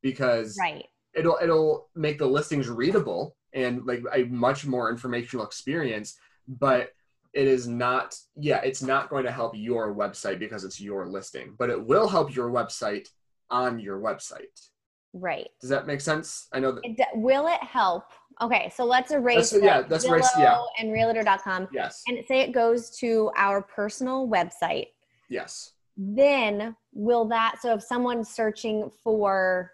because 0.03 0.59
right. 0.61 0.85
it'll 1.15 1.39
it'll 1.43 1.89
make 1.95 2.19
the 2.19 2.27
listings 2.27 2.69
readable 2.69 3.37
and 3.55 3.87
like 3.87 4.03
a 4.13 4.25
much 4.25 4.67
more 4.67 4.91
informational 4.91 5.47
experience 5.47 6.19
but 6.49 6.91
it 7.35 7.47
is 7.47 7.67
not 7.67 8.15
yeah 8.37 8.61
it's 8.63 8.83
not 8.83 9.09
going 9.09 9.25
to 9.25 9.31
help 9.31 9.53
your 9.57 9.95
website 9.95 10.39
because 10.39 10.65
it's 10.65 10.81
your 10.81 11.07
listing 11.07 11.55
but 11.59 11.71
it 11.71 11.83
will 11.83 12.09
help 12.09 12.35
your 12.35 12.51
website 12.51 13.09
on 13.51 13.79
your 13.79 14.01
website. 14.01 14.69
Right. 15.15 15.49
Does 15.61 15.69
that 15.69 15.87
make 15.87 16.01
sense? 16.01 16.49
I 16.55 16.61
know 16.61 16.73
that 16.73 16.85
it, 16.85 16.97
will 17.15 17.47
it 17.47 17.63
help? 17.63 18.05
Okay 18.41 18.73
so 18.75 18.85
let's 18.85 19.13
erase 19.13 19.51
that's, 19.51 19.63
yeah 19.63 19.83
that's 19.83 20.05
erase 20.05 20.29
yeah. 20.39 20.59
and 20.79 20.93
realtor.com 20.93 21.69
yes. 21.73 22.03
And 22.07 22.19
say 22.27 22.41
it 22.41 22.53
goes 22.53 22.91
to 22.99 23.31
our 23.37 23.63
personal 23.63 24.27
website. 24.29 24.89
Yes. 25.29 25.73
Then 25.97 26.75
will 26.93 27.27
that 27.27 27.57
so 27.61 27.75
if 27.75 27.83
someone's 27.83 28.29
searching 28.29 28.91
for 29.03 29.71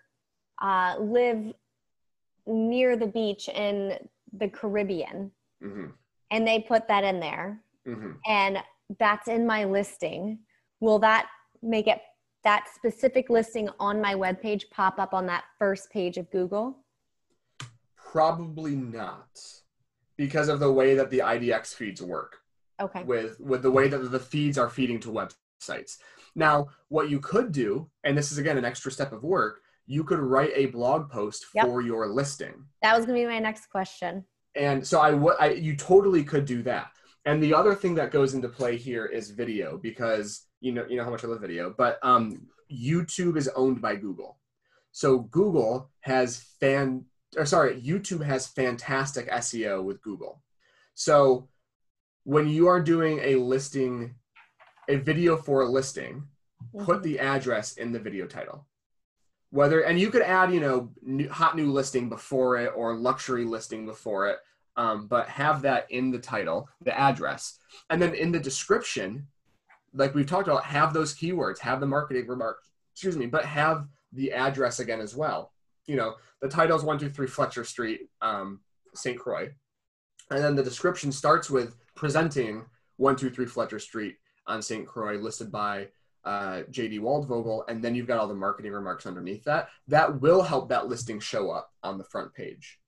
uh, 0.60 0.96
live 0.98 1.52
near 2.46 2.96
the 2.96 3.06
beach 3.06 3.48
in 3.48 3.96
the 4.32 4.48
caribbean 4.48 5.30
mm-hmm 5.62 5.86
and 6.30 6.46
they 6.46 6.60
put 6.60 6.88
that 6.88 7.04
in 7.04 7.20
there 7.20 7.60
mm-hmm. 7.86 8.12
and 8.26 8.58
that's 8.98 9.28
in 9.28 9.46
my 9.46 9.64
listing 9.64 10.38
will 10.80 10.98
that 10.98 11.26
make 11.62 11.86
it 11.86 12.00
that 12.44 12.66
specific 12.74 13.28
listing 13.28 13.68
on 13.80 14.00
my 14.00 14.14
webpage 14.14 14.64
pop 14.70 14.98
up 14.98 15.12
on 15.12 15.26
that 15.26 15.44
first 15.58 15.90
page 15.90 16.16
of 16.16 16.30
google 16.30 16.78
probably 17.96 18.74
not 18.74 19.28
because 20.16 20.48
of 20.48 20.60
the 20.60 20.72
way 20.72 20.94
that 20.94 21.10
the 21.10 21.18
idx 21.18 21.74
feeds 21.74 22.02
work 22.02 22.38
okay 22.80 23.02
with 23.04 23.38
with 23.40 23.62
the 23.62 23.70
way 23.70 23.88
that 23.88 23.98
the 23.98 24.20
feeds 24.20 24.56
are 24.56 24.70
feeding 24.70 25.00
to 25.00 25.08
websites 25.08 25.98
now 26.34 26.66
what 26.88 27.10
you 27.10 27.18
could 27.20 27.52
do 27.52 27.88
and 28.04 28.16
this 28.16 28.32
is 28.32 28.38
again 28.38 28.56
an 28.56 28.64
extra 28.64 28.90
step 28.90 29.12
of 29.12 29.24
work 29.24 29.60
you 29.88 30.04
could 30.04 30.20
write 30.20 30.52
a 30.54 30.66
blog 30.66 31.10
post 31.10 31.46
yep. 31.54 31.64
for 31.64 31.80
your 31.80 32.06
listing. 32.06 32.66
That 32.82 32.94
was 32.94 33.06
going 33.06 33.18
to 33.18 33.26
be 33.26 33.32
my 33.32 33.38
next 33.40 33.70
question. 33.70 34.24
And 34.58 34.86
so 34.86 35.00
I 35.00 35.12
would, 35.12 35.36
I, 35.40 35.52
you 35.52 35.76
totally 35.76 36.22
could 36.22 36.44
do 36.44 36.62
that. 36.64 36.90
And 37.24 37.42
the 37.42 37.54
other 37.54 37.74
thing 37.74 37.94
that 37.94 38.10
goes 38.10 38.34
into 38.34 38.48
play 38.48 38.76
here 38.76 39.06
is 39.06 39.30
video 39.30 39.78
because 39.78 40.48
you 40.60 40.72
know, 40.72 40.84
you 40.88 40.96
know 40.96 41.04
how 41.04 41.10
much 41.10 41.24
I 41.24 41.28
love 41.28 41.40
video, 41.40 41.74
but 41.76 41.98
um, 42.02 42.46
YouTube 42.70 43.36
is 43.36 43.48
owned 43.48 43.80
by 43.80 43.96
Google. 43.96 44.38
So 44.92 45.20
Google 45.20 45.90
has 46.00 46.38
fan, 46.60 47.04
or 47.36 47.46
sorry, 47.46 47.80
YouTube 47.80 48.24
has 48.24 48.46
fantastic 48.46 49.30
SEO 49.30 49.84
with 49.84 50.02
Google. 50.02 50.42
So 50.94 51.48
when 52.24 52.48
you 52.48 52.66
are 52.66 52.80
doing 52.80 53.20
a 53.22 53.36
listing, 53.36 54.14
a 54.88 54.96
video 54.96 55.36
for 55.36 55.62
a 55.62 55.68
listing, 55.68 56.24
mm-hmm. 56.74 56.84
put 56.84 57.02
the 57.02 57.20
address 57.20 57.74
in 57.74 57.92
the 57.92 58.00
video 58.00 58.26
title. 58.26 58.66
Whether 59.50 59.80
and 59.80 59.98
you 59.98 60.10
could 60.10 60.22
add, 60.22 60.52
you 60.52 60.60
know, 60.60 60.90
new, 61.02 61.28
hot 61.28 61.56
new 61.56 61.72
listing 61.72 62.08
before 62.08 62.58
it 62.58 62.72
or 62.76 62.94
luxury 62.94 63.44
listing 63.44 63.86
before 63.86 64.28
it, 64.28 64.38
um, 64.76 65.06
but 65.06 65.28
have 65.28 65.62
that 65.62 65.90
in 65.90 66.10
the 66.10 66.18
title, 66.18 66.68
the 66.82 66.96
address, 66.98 67.58
and 67.90 68.00
then 68.00 68.14
in 68.14 68.30
the 68.30 68.38
description, 68.38 69.26
like 69.94 70.14
we've 70.14 70.26
talked 70.26 70.48
about, 70.48 70.64
have 70.64 70.92
those 70.92 71.14
keywords, 71.14 71.58
have 71.60 71.80
the 71.80 71.86
marketing 71.86 72.26
remark 72.26 72.58
excuse 72.98 73.16
me, 73.16 73.26
but 73.26 73.44
have 73.44 73.86
the 74.12 74.32
address 74.32 74.80
again 74.80 75.00
as 75.00 75.14
well. 75.14 75.52
You 75.86 75.94
know, 75.94 76.14
the 76.42 76.48
title 76.48 76.76
is 76.76 76.82
123 76.82 77.28
Fletcher 77.28 77.62
Street, 77.62 78.08
um, 78.20 78.58
St. 78.92 79.16
Croix. 79.16 79.50
And 80.32 80.42
then 80.42 80.56
the 80.56 80.64
description 80.64 81.12
starts 81.12 81.48
with 81.48 81.76
presenting 81.94 82.64
123 82.96 83.46
Fletcher 83.46 83.78
Street 83.78 84.16
on 84.48 84.60
St. 84.60 84.84
Croix, 84.84 85.16
listed 85.16 85.52
by 85.52 85.86
uh, 86.28 86.62
JD 86.70 87.00
Waldvogel. 87.00 87.62
And 87.68 87.82
then 87.82 87.94
you've 87.94 88.06
got 88.06 88.18
all 88.18 88.28
the 88.28 88.34
marketing 88.34 88.72
remarks 88.72 89.06
underneath 89.06 89.44
that. 89.44 89.68
That 89.88 90.20
will 90.20 90.42
help 90.42 90.68
that 90.68 90.86
listing 90.86 91.20
show 91.20 91.50
up 91.50 91.72
on 91.82 91.96
the 91.96 92.04
front 92.04 92.34
page. 92.34 92.78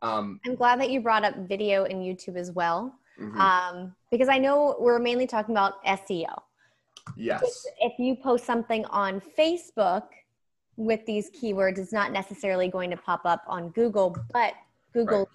Um, 0.00 0.40
I'm 0.46 0.54
glad 0.54 0.80
that 0.80 0.90
you 0.90 1.02
brought 1.02 1.22
up 1.22 1.36
video 1.46 1.84
and 1.84 2.00
YouTube 2.00 2.36
as 2.36 2.50
well. 2.52 2.98
Mm-hmm. 3.20 3.38
Um, 3.38 3.94
because 4.10 4.28
I 4.30 4.38
know 4.38 4.76
we're 4.80 4.98
mainly 4.98 5.26
talking 5.26 5.54
about 5.54 5.84
SEO. 5.84 6.40
Yes. 7.16 7.42
If, 7.42 7.92
if 7.92 7.98
you 7.98 8.16
post 8.16 8.46
something 8.46 8.86
on 8.86 9.20
Facebook 9.38 10.04
with 10.76 11.04
these 11.04 11.30
keywords, 11.30 11.78
it's 11.78 11.92
not 11.92 12.12
necessarily 12.12 12.68
going 12.68 12.90
to 12.90 12.96
pop 12.96 13.26
up 13.26 13.42
on 13.46 13.68
Google, 13.70 14.16
but 14.32 14.54
Google 14.94 15.18
right. 15.18 15.28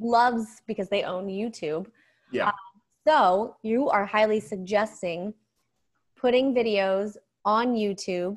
loves 0.00 0.62
because 0.66 0.88
they 0.88 1.04
own 1.04 1.28
YouTube. 1.28 1.86
Yeah. 2.32 2.48
Um, 2.48 2.52
so 3.06 3.56
you 3.62 3.88
are 3.88 4.04
highly 4.04 4.40
suggesting 4.40 5.34
putting 6.22 6.54
videos 6.54 7.16
on 7.44 7.74
YouTube, 7.74 8.36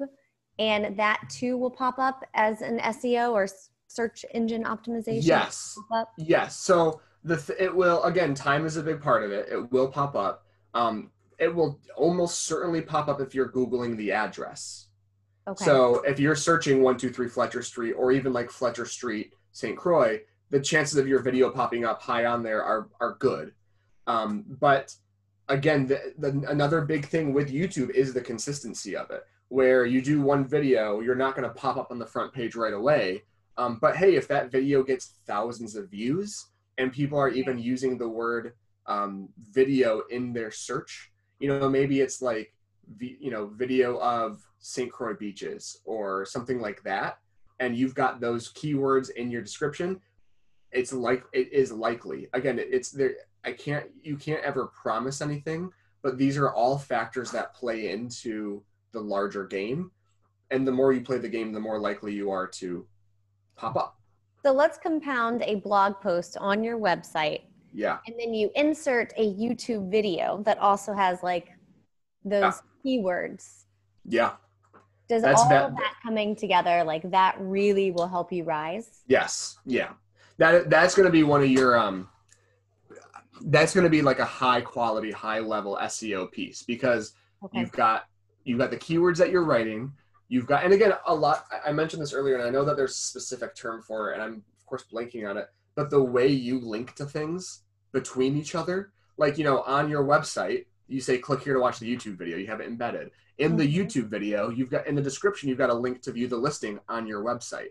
and 0.57 0.97
that 0.97 1.21
too 1.29 1.55
will 1.55 1.69
pop 1.69 1.99
up 1.99 2.25
as 2.33 2.61
an 2.61 2.79
SEO 2.79 3.31
or 3.31 3.47
search 3.87 4.25
engine 4.33 4.63
optimization. 4.63 5.23
Yes. 5.23 5.77
Yes. 6.17 6.57
So 6.57 6.99
the 7.23 7.37
th- 7.37 7.59
it 7.59 7.73
will 7.73 8.03
again. 8.03 8.33
Time 8.33 8.65
is 8.65 8.75
a 8.75 8.83
big 8.83 8.99
part 8.99 9.23
of 9.23 9.31
it. 9.31 9.47
It 9.49 9.71
will 9.71 9.87
pop 9.87 10.15
up. 10.15 10.45
Um, 10.73 11.11
it 11.37 11.53
will 11.53 11.79
almost 11.95 12.43
certainly 12.43 12.81
pop 12.81 13.07
up 13.07 13.21
if 13.21 13.35
you're 13.35 13.49
Googling 13.49 13.95
the 13.95 14.11
address. 14.11 14.87
Okay. 15.47 15.63
So 15.63 16.01
if 16.07 16.19
you're 16.19 16.35
searching 16.35 16.77
123 16.81 17.29
Fletcher 17.29 17.61
Street 17.61 17.93
or 17.93 18.11
even 18.11 18.33
like 18.33 18.49
Fletcher 18.49 18.85
Street, 18.85 19.33
St. 19.51 19.77
Croix, 19.77 20.21
the 20.49 20.59
chances 20.59 20.97
of 20.97 21.07
your 21.07 21.21
video 21.21 21.51
popping 21.51 21.85
up 21.85 22.01
high 22.01 22.25
on 22.25 22.41
there 22.41 22.63
are, 22.63 22.89
are 22.99 23.15
good. 23.19 23.53
Um, 24.07 24.43
but 24.47 24.95
again, 25.49 25.87
the, 25.87 26.13
the, 26.17 26.45
another 26.49 26.81
big 26.81 27.05
thing 27.05 27.33
with 27.33 27.51
YouTube 27.51 27.89
is 27.91 28.13
the 28.13 28.21
consistency 28.21 28.95
of 28.95 29.11
it, 29.11 29.23
where 29.49 29.85
you 29.85 30.01
do 30.01 30.21
one 30.21 30.45
video, 30.45 30.99
you're 31.01 31.15
not 31.15 31.35
going 31.35 31.47
to 31.47 31.53
pop 31.53 31.77
up 31.77 31.91
on 31.91 31.99
the 31.99 32.05
front 32.05 32.33
page 32.33 32.55
right 32.55 32.73
away. 32.73 33.23
Um, 33.57 33.77
but 33.81 33.95
hey, 33.95 34.15
if 34.15 34.27
that 34.27 34.51
video 34.51 34.83
gets 34.83 35.15
thousands 35.25 35.75
of 35.75 35.89
views 35.89 36.47
and 36.77 36.91
people 36.91 37.17
are 37.17 37.29
even 37.29 37.57
using 37.57 37.97
the 37.97 38.09
word 38.09 38.53
um, 38.87 39.29
video 39.51 40.03
in 40.09 40.33
their 40.33 40.51
search, 40.51 41.11
you 41.39 41.47
know 41.47 41.69
maybe 41.69 42.01
it's 42.01 42.21
like 42.21 42.53
you 42.99 43.31
know 43.31 43.47
video 43.47 43.97
of 43.99 44.41
st 44.59 44.91
croix 44.91 45.13
beaches 45.13 45.81
or 45.85 46.25
something 46.25 46.59
like 46.59 46.81
that 46.83 47.17
and 47.59 47.75
you've 47.75 47.95
got 47.95 48.19
those 48.19 48.51
keywords 48.53 49.09
in 49.11 49.31
your 49.31 49.41
description 49.41 49.99
it's 50.71 50.93
like 50.93 51.23
it 51.33 51.51
is 51.51 51.71
likely 51.71 52.27
again 52.33 52.59
it's 52.59 52.91
there 52.91 53.15
i 53.45 53.51
can't 53.51 53.85
you 54.01 54.17
can't 54.17 54.43
ever 54.43 54.67
promise 54.67 55.21
anything 55.21 55.69
but 56.01 56.17
these 56.17 56.37
are 56.37 56.53
all 56.53 56.77
factors 56.77 57.31
that 57.31 57.53
play 57.53 57.91
into 57.91 58.63
the 58.91 58.99
larger 58.99 59.45
game 59.45 59.91
and 60.51 60.67
the 60.67 60.71
more 60.71 60.93
you 60.93 61.01
play 61.01 61.17
the 61.17 61.29
game 61.29 61.51
the 61.51 61.59
more 61.59 61.79
likely 61.79 62.13
you 62.13 62.31
are 62.31 62.47
to 62.47 62.85
pop 63.55 63.75
up 63.75 63.97
so 64.43 64.51
let's 64.51 64.77
compound 64.77 65.41
a 65.43 65.55
blog 65.55 65.99
post 66.01 66.37
on 66.37 66.63
your 66.63 66.77
website 66.77 67.41
yeah. 67.75 67.97
And 68.07 68.15
then 68.17 68.33
you 68.33 68.49
insert 68.55 69.11
a 69.17 69.33
YouTube 69.33 69.91
video 69.91 70.41
that 70.45 70.57
also 70.59 70.93
has 70.93 71.21
like 71.21 71.49
those 72.23 72.41
yeah. 72.41 73.01
keywords. 73.01 73.65
Yeah. 74.07 74.31
Does 75.09 75.21
That's 75.21 75.41
all 75.41 75.49
that, 75.49 75.65
of 75.65 75.75
that 75.75 75.95
coming 76.01 76.35
together 76.35 76.83
like 76.83 77.11
that 77.11 77.35
really 77.37 77.91
will 77.91 78.07
help 78.07 78.31
you 78.31 78.43
rise? 78.43 79.01
Yes. 79.07 79.57
Yeah. 79.65 79.91
That 80.37 80.69
that's 80.69 80.95
going 80.95 81.05
to 81.05 81.11
be 81.11 81.23
one 81.23 81.41
of 81.41 81.49
your 81.49 81.77
um 81.77 82.07
that's 83.45 83.73
going 83.73 83.83
to 83.83 83.89
be 83.89 84.01
like 84.01 84.19
a 84.19 84.25
high 84.25 84.61
quality, 84.61 85.11
high 85.11 85.39
level 85.39 85.77
SEO 85.83 86.31
piece 86.31 86.63
because 86.63 87.13
okay. 87.43 87.59
you've 87.59 87.71
got 87.71 88.05
you've 88.43 88.59
got 88.59 88.71
the 88.71 88.77
keywords 88.77 89.17
that 89.17 89.31
you're 89.31 89.43
writing. 89.43 89.91
You've 90.27 90.47
got, 90.47 90.63
and 90.63 90.73
again, 90.73 90.93
a 91.05 91.13
lot. 91.13 91.45
I 91.65 91.71
mentioned 91.71 92.01
this 92.01 92.13
earlier, 92.13 92.35
and 92.35 92.43
I 92.43 92.49
know 92.49 92.65
that 92.65 92.75
there's 92.75 92.91
a 92.91 92.95
specific 92.95 93.55
term 93.55 93.83
for 93.83 94.11
it, 94.11 94.15
and 94.15 94.23
I'm 94.23 94.43
of 94.57 94.65
course 94.65 94.85
blanking 94.91 95.29
on 95.29 95.37
it. 95.37 95.47
But 95.75 95.89
the 95.89 96.01
way 96.01 96.27
you 96.27 96.59
link 96.59 96.95
to 96.95 97.05
things 97.05 97.61
between 97.95 98.35
each 98.37 98.53
other. 98.53 98.91
Like, 99.17 99.37
you 99.39 99.45
know, 99.45 99.61
on 99.61 99.89
your 99.89 100.03
website, 100.03 100.65
you 100.87 100.99
say 100.99 101.17
click 101.17 101.41
here 101.41 101.53
to 101.53 101.59
watch 101.61 101.79
the 101.79 101.95
YouTube 101.95 102.17
video. 102.17 102.37
You 102.37 102.45
have 102.47 102.59
it 102.59 102.67
embedded. 102.67 103.09
In 103.37 103.55
the 103.55 103.63
mm-hmm. 103.63 103.81
YouTube 103.81 104.09
video, 104.09 104.49
you've 104.49 104.69
got 104.69 104.85
in 104.85 104.95
the 104.95 105.01
description, 105.01 105.49
you've 105.49 105.57
got 105.57 105.69
a 105.69 105.73
link 105.73 106.01
to 106.03 106.11
view 106.11 106.27
the 106.27 106.37
listing 106.37 106.79
on 106.89 107.07
your 107.07 107.23
website. 107.23 107.69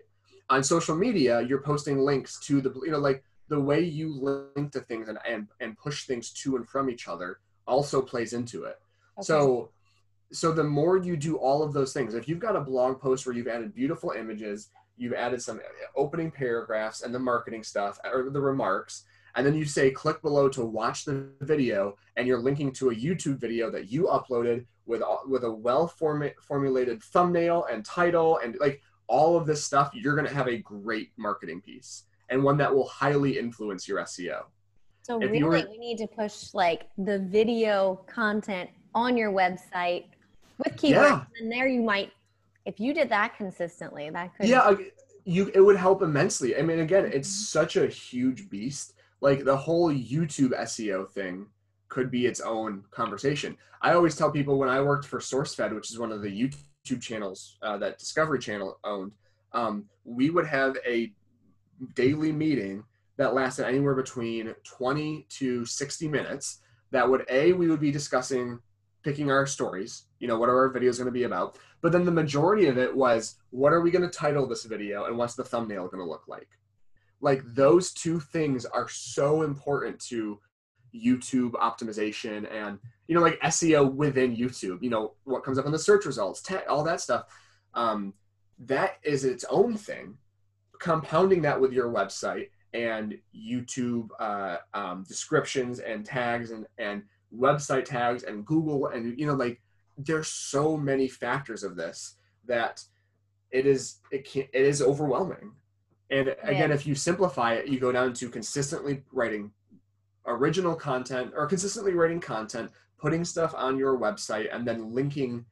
On 0.48 0.64
social 0.64 0.96
media, 0.96 1.42
you're 1.42 1.60
posting 1.60 1.98
links 1.98 2.40
to 2.46 2.60
the 2.60 2.72
you 2.82 2.90
know, 2.90 2.98
like 2.98 3.22
the 3.48 3.60
way 3.60 3.80
you 3.80 4.12
link 4.56 4.72
to 4.72 4.80
things 4.80 5.08
and 5.08 5.18
and, 5.28 5.48
and 5.60 5.76
push 5.78 6.06
things 6.06 6.30
to 6.30 6.56
and 6.56 6.68
from 6.68 6.90
each 6.90 7.08
other 7.08 7.40
also 7.66 8.02
plays 8.02 8.32
into 8.32 8.64
it. 8.64 8.78
Okay. 9.18 9.24
So 9.24 9.70
so 10.32 10.52
the 10.52 10.64
more 10.64 10.96
you 10.96 11.16
do 11.16 11.36
all 11.36 11.62
of 11.62 11.72
those 11.72 11.92
things, 11.92 12.14
if 12.14 12.28
you've 12.28 12.40
got 12.40 12.56
a 12.56 12.60
blog 12.60 13.00
post 13.00 13.26
where 13.26 13.34
you've 13.34 13.46
added 13.46 13.74
beautiful 13.74 14.10
images, 14.10 14.70
you've 14.96 15.12
added 15.12 15.40
some 15.40 15.58
uh, 15.58 15.86
opening 15.96 16.30
paragraphs 16.30 17.02
and 17.02 17.14
the 17.14 17.18
marketing 17.18 17.62
stuff 17.62 17.98
or 18.04 18.30
the 18.30 18.40
remarks, 18.40 19.04
and 19.34 19.46
then 19.46 19.54
you 19.54 19.64
say 19.64 19.90
click 19.90 20.22
below 20.22 20.48
to 20.48 20.64
watch 20.64 21.04
the 21.04 21.28
video 21.40 21.96
and 22.16 22.26
you're 22.26 22.40
linking 22.40 22.72
to 22.72 22.90
a 22.90 22.94
youtube 22.94 23.38
video 23.38 23.70
that 23.70 23.90
you 23.90 24.04
uploaded 24.04 24.64
with 24.86 25.02
with 25.26 25.44
a 25.44 25.50
well 25.50 25.88
formulated 25.88 27.02
thumbnail 27.02 27.66
and 27.70 27.84
title 27.84 28.38
and 28.38 28.56
like 28.60 28.80
all 29.06 29.36
of 29.36 29.46
this 29.46 29.64
stuff 29.64 29.90
you're 29.94 30.14
going 30.14 30.26
to 30.26 30.34
have 30.34 30.48
a 30.48 30.58
great 30.58 31.10
marketing 31.16 31.60
piece 31.60 32.04
and 32.30 32.42
one 32.42 32.56
that 32.56 32.74
will 32.74 32.88
highly 32.88 33.38
influence 33.38 33.88
your 33.88 33.98
seo 34.04 34.42
so 35.02 35.20
if 35.20 35.30
really 35.30 35.66
you 35.72 35.78
need 35.78 35.98
to 35.98 36.06
push 36.06 36.54
like 36.54 36.88
the 36.98 37.18
video 37.18 38.00
content 38.06 38.70
on 38.94 39.16
your 39.16 39.32
website 39.32 40.06
with 40.58 40.74
keywords 40.76 40.90
yeah. 40.90 41.24
and 41.40 41.50
there 41.50 41.68
you 41.68 41.82
might 41.82 42.12
if 42.64 42.80
you 42.80 42.94
did 42.94 43.08
that 43.08 43.36
consistently 43.36 44.10
that 44.10 44.34
could 44.36 44.48
yeah 44.48 44.74
you 45.24 45.50
it 45.54 45.60
would 45.60 45.76
help 45.76 46.02
immensely 46.02 46.56
i 46.56 46.62
mean 46.62 46.80
again 46.80 47.04
it's 47.06 47.28
mm-hmm. 47.28 47.60
such 47.60 47.76
a 47.76 47.86
huge 47.86 48.48
beast 48.50 48.94
like 49.24 49.42
the 49.44 49.56
whole 49.56 49.90
YouTube 49.90 50.52
SEO 50.52 51.10
thing 51.10 51.46
could 51.88 52.10
be 52.10 52.26
its 52.26 52.40
own 52.40 52.84
conversation. 52.90 53.56
I 53.80 53.94
always 53.94 54.16
tell 54.16 54.30
people 54.30 54.58
when 54.58 54.68
I 54.68 54.82
worked 54.82 55.06
for 55.06 55.18
SourceFed, 55.18 55.74
which 55.74 55.90
is 55.90 55.98
one 55.98 56.12
of 56.12 56.20
the 56.20 56.28
YouTube 56.28 57.00
channels 57.00 57.56
uh, 57.62 57.78
that 57.78 57.98
Discovery 57.98 58.38
Channel 58.38 58.78
owned, 58.84 59.12
um, 59.52 59.86
we 60.04 60.28
would 60.28 60.46
have 60.46 60.76
a 60.86 61.10
daily 61.94 62.32
meeting 62.32 62.84
that 63.16 63.34
lasted 63.34 63.66
anywhere 63.66 63.94
between 63.94 64.54
20 64.64 65.26
to 65.28 65.64
60 65.64 66.08
minutes. 66.08 66.60
That 66.90 67.08
would 67.08 67.24
a 67.28 67.52
we 67.52 67.68
would 67.68 67.80
be 67.80 67.90
discussing 67.90 68.60
picking 69.02 69.30
our 69.30 69.46
stories, 69.46 70.04
you 70.18 70.26
know, 70.26 70.38
what 70.38 70.48
are 70.48 70.56
our 70.56 70.72
videos 70.72 70.96
going 70.96 71.06
to 71.06 71.12
be 71.12 71.24
about? 71.24 71.58
But 71.82 71.92
then 71.92 72.04
the 72.06 72.10
majority 72.10 72.68
of 72.68 72.78
it 72.78 72.94
was 72.94 73.36
what 73.50 73.72
are 73.72 73.82
we 73.82 73.90
going 73.90 74.08
to 74.08 74.18
title 74.18 74.46
this 74.46 74.64
video 74.64 75.04
and 75.04 75.18
what's 75.18 75.34
the 75.34 75.44
thumbnail 75.44 75.88
going 75.88 76.02
to 76.02 76.08
look 76.08 76.26
like? 76.26 76.48
like 77.24 77.42
those 77.54 77.92
two 77.92 78.20
things 78.20 78.66
are 78.66 78.86
so 78.86 79.42
important 79.42 79.98
to 79.98 80.38
YouTube 80.94 81.52
optimization 81.52 82.46
and 82.54 82.78
you 83.08 83.14
know 83.14 83.22
like 83.22 83.40
SEO 83.40 83.92
within 83.92 84.36
YouTube. 84.36 84.82
You 84.82 84.90
know 84.90 85.14
what 85.24 85.42
comes 85.42 85.58
up 85.58 85.64
in 85.64 85.72
the 85.72 85.78
search 85.78 86.04
results, 86.04 86.44
all 86.68 86.84
that 86.84 87.00
stuff. 87.00 87.24
Um, 87.72 88.12
that 88.58 88.98
is 89.02 89.24
its 89.24 89.44
own 89.50 89.76
thing. 89.76 90.18
Compounding 90.84 91.40
that 91.42 91.58
with 91.58 91.72
your 91.72 91.90
website 91.90 92.50
and 92.74 93.16
YouTube 93.34 94.08
uh, 94.18 94.58
um, 94.74 95.04
descriptions 95.08 95.78
and 95.78 96.04
tags 96.04 96.50
and 96.50 96.66
and 96.76 97.02
website 97.34 97.86
tags 97.86 98.24
and 98.24 98.44
Google 98.44 98.88
and 98.88 99.18
you 99.18 99.26
know 99.26 99.34
like 99.34 99.62
there's 99.96 100.28
so 100.28 100.76
many 100.76 101.08
factors 101.08 101.62
of 101.62 101.74
this 101.74 102.16
that 102.46 102.84
it 103.50 103.66
is 103.66 104.00
it 104.10 104.28
can 104.30 104.42
it 104.52 104.62
is 104.62 104.82
overwhelming. 104.82 105.52
And 106.10 106.28
again, 106.42 106.68
yeah. 106.68 106.74
if 106.74 106.86
you 106.86 106.94
simplify 106.94 107.54
it, 107.54 107.68
you 107.68 107.80
go 107.80 107.90
down 107.90 108.12
to 108.14 108.28
consistently 108.28 109.02
writing 109.10 109.52
original 110.26 110.74
content 110.74 111.32
or 111.34 111.46
consistently 111.46 111.94
writing 111.94 112.20
content, 112.20 112.70
putting 112.98 113.24
stuff 113.24 113.54
on 113.56 113.78
your 113.78 113.98
website, 113.98 114.54
and 114.54 114.68
then 114.68 114.92
linking, 114.92 115.46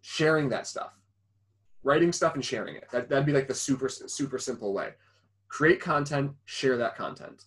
sharing 0.00 0.48
that 0.48 0.66
stuff, 0.66 0.99
writing 1.82 2.12
stuff 2.12 2.34
and 2.34 2.44
sharing 2.44 2.76
it. 2.76 2.84
That 2.92 3.08
that'd 3.08 3.26
be 3.26 3.32
like 3.32 3.48
the 3.48 3.54
super 3.54 3.88
super 3.88 4.38
simple 4.38 4.72
way. 4.72 4.90
Create 5.48 5.80
content, 5.80 6.32
share 6.44 6.76
that 6.76 6.96
content. 6.96 7.44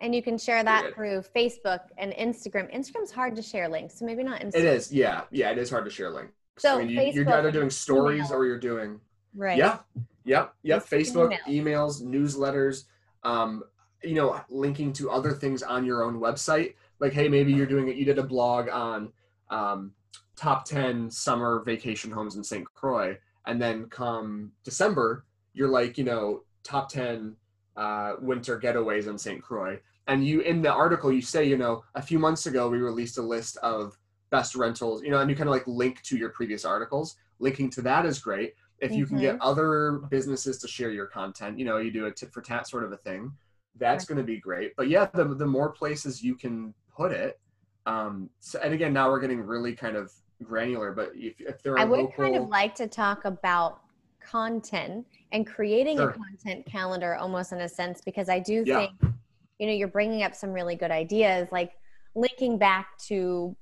And 0.00 0.14
you 0.14 0.22
can 0.22 0.38
share 0.38 0.62
that 0.62 0.94
through 0.94 1.22
Facebook 1.34 1.80
and 1.96 2.12
Instagram. 2.12 2.72
Instagram's 2.74 3.10
hard 3.10 3.34
to 3.36 3.42
share 3.42 3.68
links, 3.68 3.98
so 3.98 4.04
maybe 4.04 4.22
not 4.22 4.40
Instagram. 4.40 4.60
It 4.60 4.64
is, 4.64 4.92
yeah, 4.92 5.22
yeah, 5.32 5.50
it 5.50 5.58
is 5.58 5.70
hard 5.70 5.84
to 5.86 5.90
share 5.90 6.10
links. 6.10 6.34
So 6.58 6.78
I 6.78 6.84
mean, 6.84 6.90
you, 6.90 7.22
are 7.22 7.38
either 7.38 7.50
doing 7.50 7.70
stories 7.70 8.26
email. 8.26 8.38
or 8.38 8.46
you're 8.46 8.58
doing 8.58 9.00
right. 9.34 9.58
Yeah, 9.58 9.78
yep, 10.24 10.54
yep. 10.62 10.86
Facebook, 10.86 11.36
email. 11.48 11.88
emails, 11.88 12.02
newsletters. 12.02 12.84
Um, 13.24 13.62
you 14.02 14.14
know, 14.14 14.40
linking 14.48 14.92
to 14.94 15.10
other 15.10 15.32
things 15.32 15.62
on 15.62 15.84
your 15.84 16.04
own 16.04 16.20
website. 16.20 16.74
Like, 17.00 17.12
hey, 17.12 17.28
maybe 17.28 17.52
you're 17.52 17.66
doing 17.66 17.88
it. 17.88 17.96
You 17.96 18.04
did 18.04 18.18
a 18.18 18.22
blog 18.22 18.68
on 18.68 19.12
um, 19.50 19.92
top 20.36 20.64
ten 20.64 21.10
summer 21.10 21.62
vacation 21.64 22.10
homes 22.10 22.36
in 22.36 22.44
St. 22.44 22.64
Croix, 22.74 23.16
and 23.46 23.60
then 23.60 23.86
come 23.86 24.52
December, 24.64 25.24
you're 25.54 25.68
like, 25.68 25.98
you 25.98 26.04
know, 26.04 26.42
top 26.62 26.88
ten 26.88 27.36
uh, 27.76 28.14
winter 28.20 28.58
getaways 28.58 29.08
in 29.08 29.18
St. 29.18 29.42
Croix. 29.42 29.78
And 30.06 30.26
you 30.26 30.40
in 30.40 30.62
the 30.62 30.72
article 30.72 31.12
you 31.12 31.20
say, 31.20 31.44
you 31.44 31.58
know, 31.58 31.84
a 31.94 32.02
few 32.02 32.18
months 32.18 32.46
ago 32.46 32.68
we 32.68 32.78
released 32.78 33.18
a 33.18 33.22
list 33.22 33.56
of 33.58 33.96
best 34.30 34.54
rentals, 34.54 35.02
you 35.02 35.10
know, 35.10 35.20
and 35.20 35.30
you 35.30 35.36
kind 35.36 35.48
of 35.48 35.54
like 35.54 35.66
link 35.66 36.02
to 36.02 36.16
your 36.16 36.30
previous 36.30 36.64
articles. 36.64 37.16
Linking 37.38 37.70
to 37.70 37.82
that 37.82 38.04
is 38.04 38.18
great. 38.18 38.54
If 38.80 38.92
you 38.92 39.04
mm-hmm. 39.04 39.14
can 39.14 39.22
get 39.22 39.34
mm-hmm. 39.34 39.48
other 39.48 39.92
businesses 40.10 40.58
to 40.58 40.68
share 40.68 40.90
your 40.90 41.06
content, 41.06 41.58
you 41.58 41.64
know, 41.64 41.78
you 41.78 41.90
do 41.90 42.06
a 42.06 42.12
tit 42.12 42.32
for 42.32 42.42
tat 42.42 42.68
sort 42.68 42.84
of 42.84 42.92
a 42.92 42.96
thing, 42.96 43.32
that's 43.76 44.04
right. 44.04 44.08
going 44.08 44.26
to 44.26 44.32
be 44.32 44.38
great. 44.38 44.74
But 44.76 44.88
yeah, 44.88 45.06
the, 45.12 45.24
the 45.24 45.46
more 45.46 45.70
places 45.70 46.22
you 46.22 46.34
can 46.34 46.74
put 46.94 47.12
it, 47.12 47.40
um, 47.88 48.28
so, 48.40 48.58
and 48.62 48.74
again, 48.74 48.92
now 48.92 49.08
we're 49.08 49.20
getting 49.20 49.40
really 49.40 49.74
kind 49.74 49.96
of 49.96 50.12
granular, 50.42 50.92
but 50.92 51.12
if, 51.14 51.40
if 51.40 51.62
there 51.62 51.72
are 51.72 51.78
I 51.78 51.84
would 51.84 52.00
local... 52.00 52.24
kind 52.24 52.36
of 52.36 52.48
like 52.48 52.74
to 52.76 52.86
talk 52.86 53.24
about 53.24 53.80
content 54.20 55.06
and 55.32 55.46
creating 55.46 55.96
sure. 55.96 56.10
a 56.10 56.12
content 56.12 56.66
calendar 56.66 57.14
almost 57.14 57.52
in 57.52 57.62
a 57.62 57.68
sense 57.68 58.02
because 58.04 58.28
I 58.28 58.38
do 58.38 58.62
yeah. 58.66 58.78
think 58.80 59.14
you 59.58 59.66
know 59.66 59.72
you're 59.72 59.88
bringing 59.88 60.22
up 60.22 60.34
some 60.34 60.52
really 60.52 60.76
good 60.76 60.90
ideas 60.90 61.48
like 61.50 61.72
linking 62.14 62.58
back 62.58 62.98
to 63.06 63.56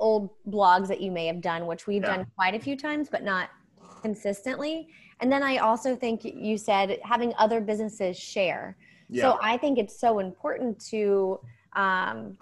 old 0.00 0.30
blogs 0.48 0.88
that 0.88 1.00
you 1.00 1.12
may 1.12 1.26
have 1.26 1.40
done 1.40 1.66
which 1.66 1.86
we've 1.86 2.02
yeah. 2.02 2.16
done 2.16 2.26
quite 2.34 2.54
a 2.54 2.58
few 2.58 2.76
times 2.76 3.08
but 3.08 3.22
not 3.22 3.50
consistently 4.02 4.88
and 5.20 5.30
then 5.30 5.44
I 5.44 5.58
also 5.58 5.94
think 5.94 6.24
you 6.24 6.58
said 6.58 6.98
having 7.04 7.32
other 7.38 7.60
businesses 7.60 8.18
share 8.18 8.76
yeah. 9.08 9.22
so 9.22 9.38
I 9.40 9.58
think 9.58 9.78
it's 9.78 10.00
so 10.00 10.18
important 10.18 10.84
to 10.86 11.38
um, 11.74 12.36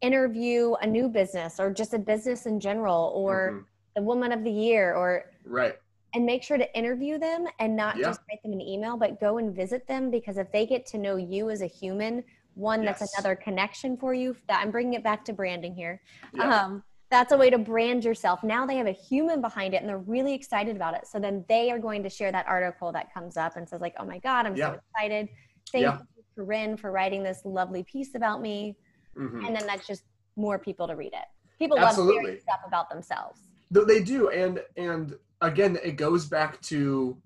interview 0.00 0.74
a 0.74 0.86
new 0.86 1.08
business 1.08 1.58
or 1.58 1.72
just 1.72 1.94
a 1.94 1.98
business 1.98 2.46
in 2.46 2.60
general 2.60 3.12
or 3.14 3.50
mm-hmm. 3.52 3.62
the 3.96 4.02
woman 4.02 4.32
of 4.32 4.44
the 4.44 4.50
year 4.50 4.94
or 4.94 5.30
right 5.44 5.76
and 6.16 6.24
make 6.24 6.42
sure 6.42 6.56
to 6.56 6.76
interview 6.76 7.18
them 7.18 7.46
and 7.58 7.76
not 7.76 7.96
yeah. 7.98 8.04
just 8.04 8.20
write 8.30 8.42
them 8.42 8.52
an 8.52 8.60
email, 8.60 8.96
but 8.96 9.20
go 9.20 9.36
and 9.36 9.54
visit 9.54 9.86
them 9.86 10.10
because 10.10 10.38
if 10.38 10.50
they 10.50 10.64
get 10.64 10.86
to 10.86 10.96
know 10.96 11.16
you 11.16 11.50
as 11.50 11.60
a 11.60 11.66
human, 11.66 12.24
one 12.54 12.82
yes. 12.82 12.98
that's 12.98 13.18
another 13.18 13.36
connection 13.36 13.98
for 13.98 14.14
you. 14.14 14.34
That 14.48 14.62
I'm 14.62 14.70
bringing 14.70 14.94
it 14.94 15.04
back 15.04 15.26
to 15.26 15.34
branding 15.34 15.74
here. 15.74 16.00
Yeah. 16.32 16.64
Um, 16.64 16.82
that's 17.10 17.32
a 17.32 17.36
way 17.36 17.50
to 17.50 17.58
brand 17.58 18.02
yourself. 18.02 18.42
Now 18.42 18.64
they 18.64 18.76
have 18.76 18.86
a 18.86 18.92
human 18.92 19.42
behind 19.42 19.74
it 19.74 19.76
and 19.82 19.88
they're 19.88 19.98
really 19.98 20.32
excited 20.32 20.74
about 20.74 20.94
it. 20.94 21.06
So 21.06 21.20
then 21.20 21.44
they 21.50 21.70
are 21.70 21.78
going 21.78 22.02
to 22.02 22.08
share 22.08 22.32
that 22.32 22.46
article 22.48 22.92
that 22.92 23.12
comes 23.12 23.36
up 23.36 23.56
and 23.56 23.68
says 23.68 23.82
like, 23.82 23.94
"Oh 23.98 24.06
my 24.06 24.18
God, 24.18 24.46
I'm 24.46 24.56
yeah. 24.56 24.70
so 24.70 24.80
excited! 24.94 25.28
Thank 25.70 25.84
you, 25.84 25.98
Corinne, 26.34 26.78
for 26.78 26.90
writing 26.92 27.22
this 27.22 27.42
lovely 27.44 27.84
piece 27.84 28.14
about 28.14 28.40
me." 28.40 28.74
Mm-hmm. 29.18 29.44
And 29.44 29.56
then 29.56 29.66
that's 29.66 29.86
just 29.86 30.04
more 30.36 30.58
people 30.58 30.86
to 30.86 30.94
read 30.94 31.12
it. 31.12 31.26
People 31.58 31.78
Absolutely. 31.78 32.14
love 32.14 32.24
hearing 32.24 32.40
stuff 32.40 32.60
about 32.66 32.90
themselves. 32.90 33.40
They 33.70 34.02
do, 34.02 34.28
and 34.30 34.62
and 34.76 35.16
again, 35.40 35.78
it 35.82 35.92
goes 35.92 36.26
back 36.26 36.60
to 36.62 37.16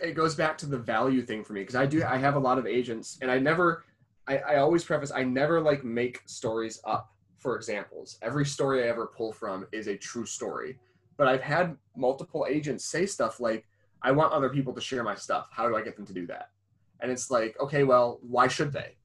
it 0.00 0.14
goes 0.14 0.34
back 0.34 0.56
to 0.58 0.66
the 0.66 0.78
value 0.78 1.22
thing 1.22 1.42
for 1.42 1.52
me 1.52 1.60
because 1.60 1.74
I 1.74 1.86
do 1.86 2.04
I 2.04 2.16
have 2.18 2.36
a 2.36 2.38
lot 2.38 2.56
of 2.56 2.66
agents 2.66 3.18
and 3.20 3.30
I 3.30 3.38
never 3.40 3.84
I, 4.28 4.38
I 4.38 4.56
always 4.58 4.84
preface 4.84 5.10
I 5.12 5.24
never 5.24 5.60
like 5.60 5.84
make 5.84 6.22
stories 6.26 6.80
up 6.84 7.12
for 7.36 7.56
examples. 7.56 8.18
Every 8.22 8.44
story 8.44 8.84
I 8.84 8.88
ever 8.88 9.06
pull 9.06 9.32
from 9.32 9.66
is 9.72 9.86
a 9.86 9.96
true 9.96 10.26
story. 10.26 10.78
But 11.16 11.28
I've 11.28 11.40
had 11.40 11.76
multiple 11.96 12.46
agents 12.48 12.84
say 12.84 13.06
stuff 13.06 13.40
like, 13.40 13.64
I 14.02 14.10
want 14.10 14.32
other 14.32 14.50
people 14.50 14.72
to 14.74 14.80
share 14.80 15.02
my 15.02 15.14
stuff. 15.14 15.48
How 15.52 15.68
do 15.68 15.76
I 15.76 15.82
get 15.82 15.96
them 15.96 16.06
to 16.06 16.12
do 16.12 16.26
that? 16.26 16.50
And 17.00 17.10
it's 17.10 17.30
like, 17.30 17.56
okay, 17.60 17.84
well, 17.84 18.18
why 18.22 18.48
should 18.48 18.72
they? 18.72 18.96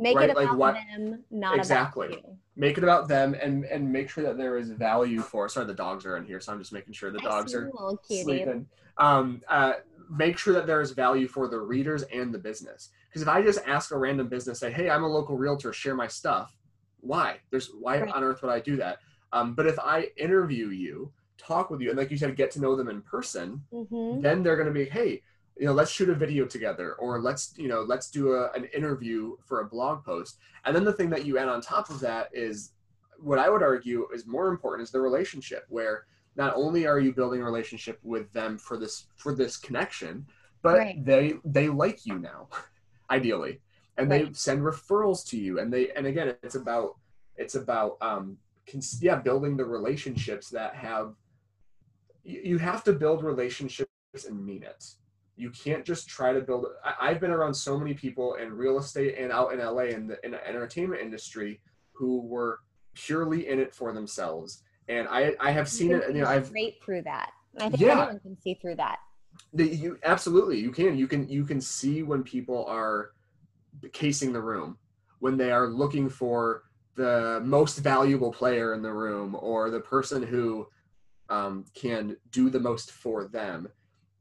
Make 0.00 0.16
right? 0.16 0.30
it 0.30 0.32
about 0.32 0.56
like, 0.56 0.74
them, 0.88 1.22
not 1.30 1.58
exactly. 1.58 2.06
about 2.06 2.22
you. 2.24 2.36
Make 2.56 2.78
it 2.78 2.84
about 2.84 3.06
them 3.06 3.34
and 3.34 3.64
and 3.66 3.90
make 3.92 4.08
sure 4.08 4.24
that 4.24 4.38
there 4.38 4.56
is 4.56 4.70
value 4.70 5.20
for. 5.20 5.48
Sorry, 5.48 5.66
the 5.66 5.74
dogs 5.74 6.06
are 6.06 6.16
in 6.16 6.24
here, 6.24 6.40
so 6.40 6.52
I'm 6.52 6.58
just 6.58 6.72
making 6.72 6.94
sure 6.94 7.10
the 7.10 7.18
dogs 7.18 7.54
are 7.54 7.70
sleeping. 8.08 8.66
Um, 8.96 9.42
uh, 9.48 9.74
make 10.10 10.38
sure 10.38 10.54
that 10.54 10.66
there 10.66 10.80
is 10.80 10.92
value 10.92 11.28
for 11.28 11.48
the 11.48 11.58
readers 11.58 12.02
and 12.04 12.32
the 12.32 12.38
business. 12.38 12.88
Because 13.08 13.22
if 13.22 13.28
I 13.28 13.42
just 13.42 13.60
ask 13.66 13.92
a 13.92 13.98
random 13.98 14.28
business, 14.28 14.58
say, 14.58 14.72
"Hey, 14.72 14.88
I'm 14.88 15.04
a 15.04 15.08
local 15.08 15.36
realtor, 15.36 15.72
share 15.74 15.94
my 15.94 16.06
stuff," 16.06 16.56
why? 17.00 17.36
There's 17.50 17.70
why 17.78 18.00
right. 18.00 18.10
on 18.10 18.24
earth 18.24 18.40
would 18.40 18.50
I 18.50 18.60
do 18.60 18.76
that? 18.76 19.00
Um, 19.34 19.54
but 19.54 19.66
if 19.66 19.78
I 19.78 20.08
interview 20.16 20.68
you, 20.68 21.12
talk 21.36 21.70
with 21.70 21.82
you, 21.82 21.90
and 21.90 21.98
like 21.98 22.10
you 22.10 22.16
said, 22.16 22.34
get 22.36 22.50
to 22.52 22.60
know 22.60 22.74
them 22.74 22.88
in 22.88 23.02
person, 23.02 23.62
mm-hmm. 23.70 24.22
then 24.22 24.42
they're 24.42 24.56
going 24.56 24.66
to 24.66 24.72
be, 24.72 24.86
"Hey, 24.86 25.22
you 25.60 25.66
know 25.66 25.72
let's 25.72 25.90
shoot 25.90 26.08
a 26.08 26.14
video 26.14 26.46
together 26.46 26.94
or 26.94 27.20
let's 27.20 27.52
you 27.56 27.68
know 27.68 27.82
let's 27.82 28.10
do 28.10 28.32
a, 28.32 28.50
an 28.52 28.64
interview 28.74 29.36
for 29.44 29.60
a 29.60 29.66
blog 29.66 30.02
post 30.02 30.38
and 30.64 30.74
then 30.74 30.84
the 30.84 30.92
thing 30.92 31.10
that 31.10 31.26
you 31.26 31.36
add 31.36 31.48
on 31.48 31.60
top 31.60 31.90
of 31.90 32.00
that 32.00 32.30
is 32.32 32.72
what 33.18 33.38
i 33.38 33.50
would 33.50 33.62
argue 33.62 34.08
is 34.14 34.26
more 34.26 34.48
important 34.48 34.82
is 34.82 34.90
the 34.90 35.00
relationship 35.00 35.66
where 35.68 36.06
not 36.34 36.54
only 36.56 36.86
are 36.86 36.98
you 36.98 37.12
building 37.12 37.42
a 37.42 37.44
relationship 37.44 37.98
with 38.02 38.32
them 38.32 38.56
for 38.56 38.78
this 38.78 39.06
for 39.16 39.34
this 39.34 39.58
connection 39.58 40.26
but 40.62 40.78
right. 40.78 41.04
they 41.04 41.34
they 41.44 41.68
like 41.68 42.06
you 42.06 42.18
now 42.18 42.48
ideally 43.10 43.60
and 43.98 44.10
right. 44.10 44.28
they 44.28 44.32
send 44.32 44.62
referrals 44.62 45.26
to 45.26 45.36
you 45.36 45.60
and 45.60 45.70
they 45.70 45.90
and 45.90 46.06
again 46.06 46.34
it's 46.42 46.54
about 46.54 46.96
it's 47.36 47.54
about 47.54 47.98
um 48.00 48.38
yeah 49.00 49.16
building 49.16 49.58
the 49.58 49.64
relationships 49.64 50.48
that 50.48 50.74
have 50.74 51.14
you 52.22 52.56
have 52.56 52.82
to 52.84 52.92
build 52.92 53.22
relationships 53.22 53.90
and 54.26 54.46
mean 54.46 54.62
it 54.62 54.94
you 55.40 55.50
can't 55.50 55.84
just 55.84 56.06
try 56.06 56.32
to 56.32 56.40
build 56.40 56.66
I, 56.84 57.08
have 57.08 57.20
been 57.20 57.30
around 57.30 57.54
so 57.54 57.78
many 57.78 57.94
people 57.94 58.34
in 58.34 58.52
real 58.52 58.78
estate 58.78 59.16
and 59.18 59.32
out 59.32 59.52
in 59.52 59.58
la 59.58 59.80
in 59.80 60.06
the, 60.06 60.24
in 60.24 60.32
the 60.32 60.46
entertainment 60.46 61.00
industry 61.00 61.60
who 61.92 62.20
were 62.20 62.60
purely 62.94 63.48
in 63.48 63.58
it 63.58 63.74
for 63.74 63.92
themselves. 63.92 64.62
And 64.88 65.08
i 65.08 65.34
i 65.40 65.50
have 65.50 65.68
seen 65.68 65.92
it 65.92 66.02
you 66.08 66.20
know 66.20 66.28
i've 66.28 66.48
straight 66.48 66.82
through 66.84 67.02
that. 67.02 67.30
I 67.58 67.70
think 67.70 67.80
yeah. 67.80 68.12
can 68.22 68.36
see 68.40 68.54
through 68.54 68.76
that. 68.76 68.98
The, 69.54 69.66
you 69.66 69.98
absolutely 70.04 70.58
you 70.58 70.70
can 70.70 70.96
you 70.98 71.06
can 71.06 71.28
you 71.28 71.44
can 71.44 71.60
see 71.60 72.02
when 72.02 72.22
people 72.22 72.66
are 72.66 73.12
casing 73.92 74.32
the 74.32 74.42
room 74.42 74.76
when 75.20 75.36
they 75.36 75.50
are 75.52 75.68
looking 75.68 76.08
for 76.08 76.64
the 76.96 77.40
most 77.44 77.78
valuable 77.78 78.32
player 78.32 78.74
in 78.74 78.82
the 78.82 78.92
room 78.92 79.36
or 79.40 79.70
the 79.70 79.80
person 79.80 80.22
who 80.22 80.66
um, 81.30 81.64
can 81.74 82.16
do 82.30 82.50
the 82.50 82.60
most 82.60 82.90
for 82.90 83.28
them 83.28 83.68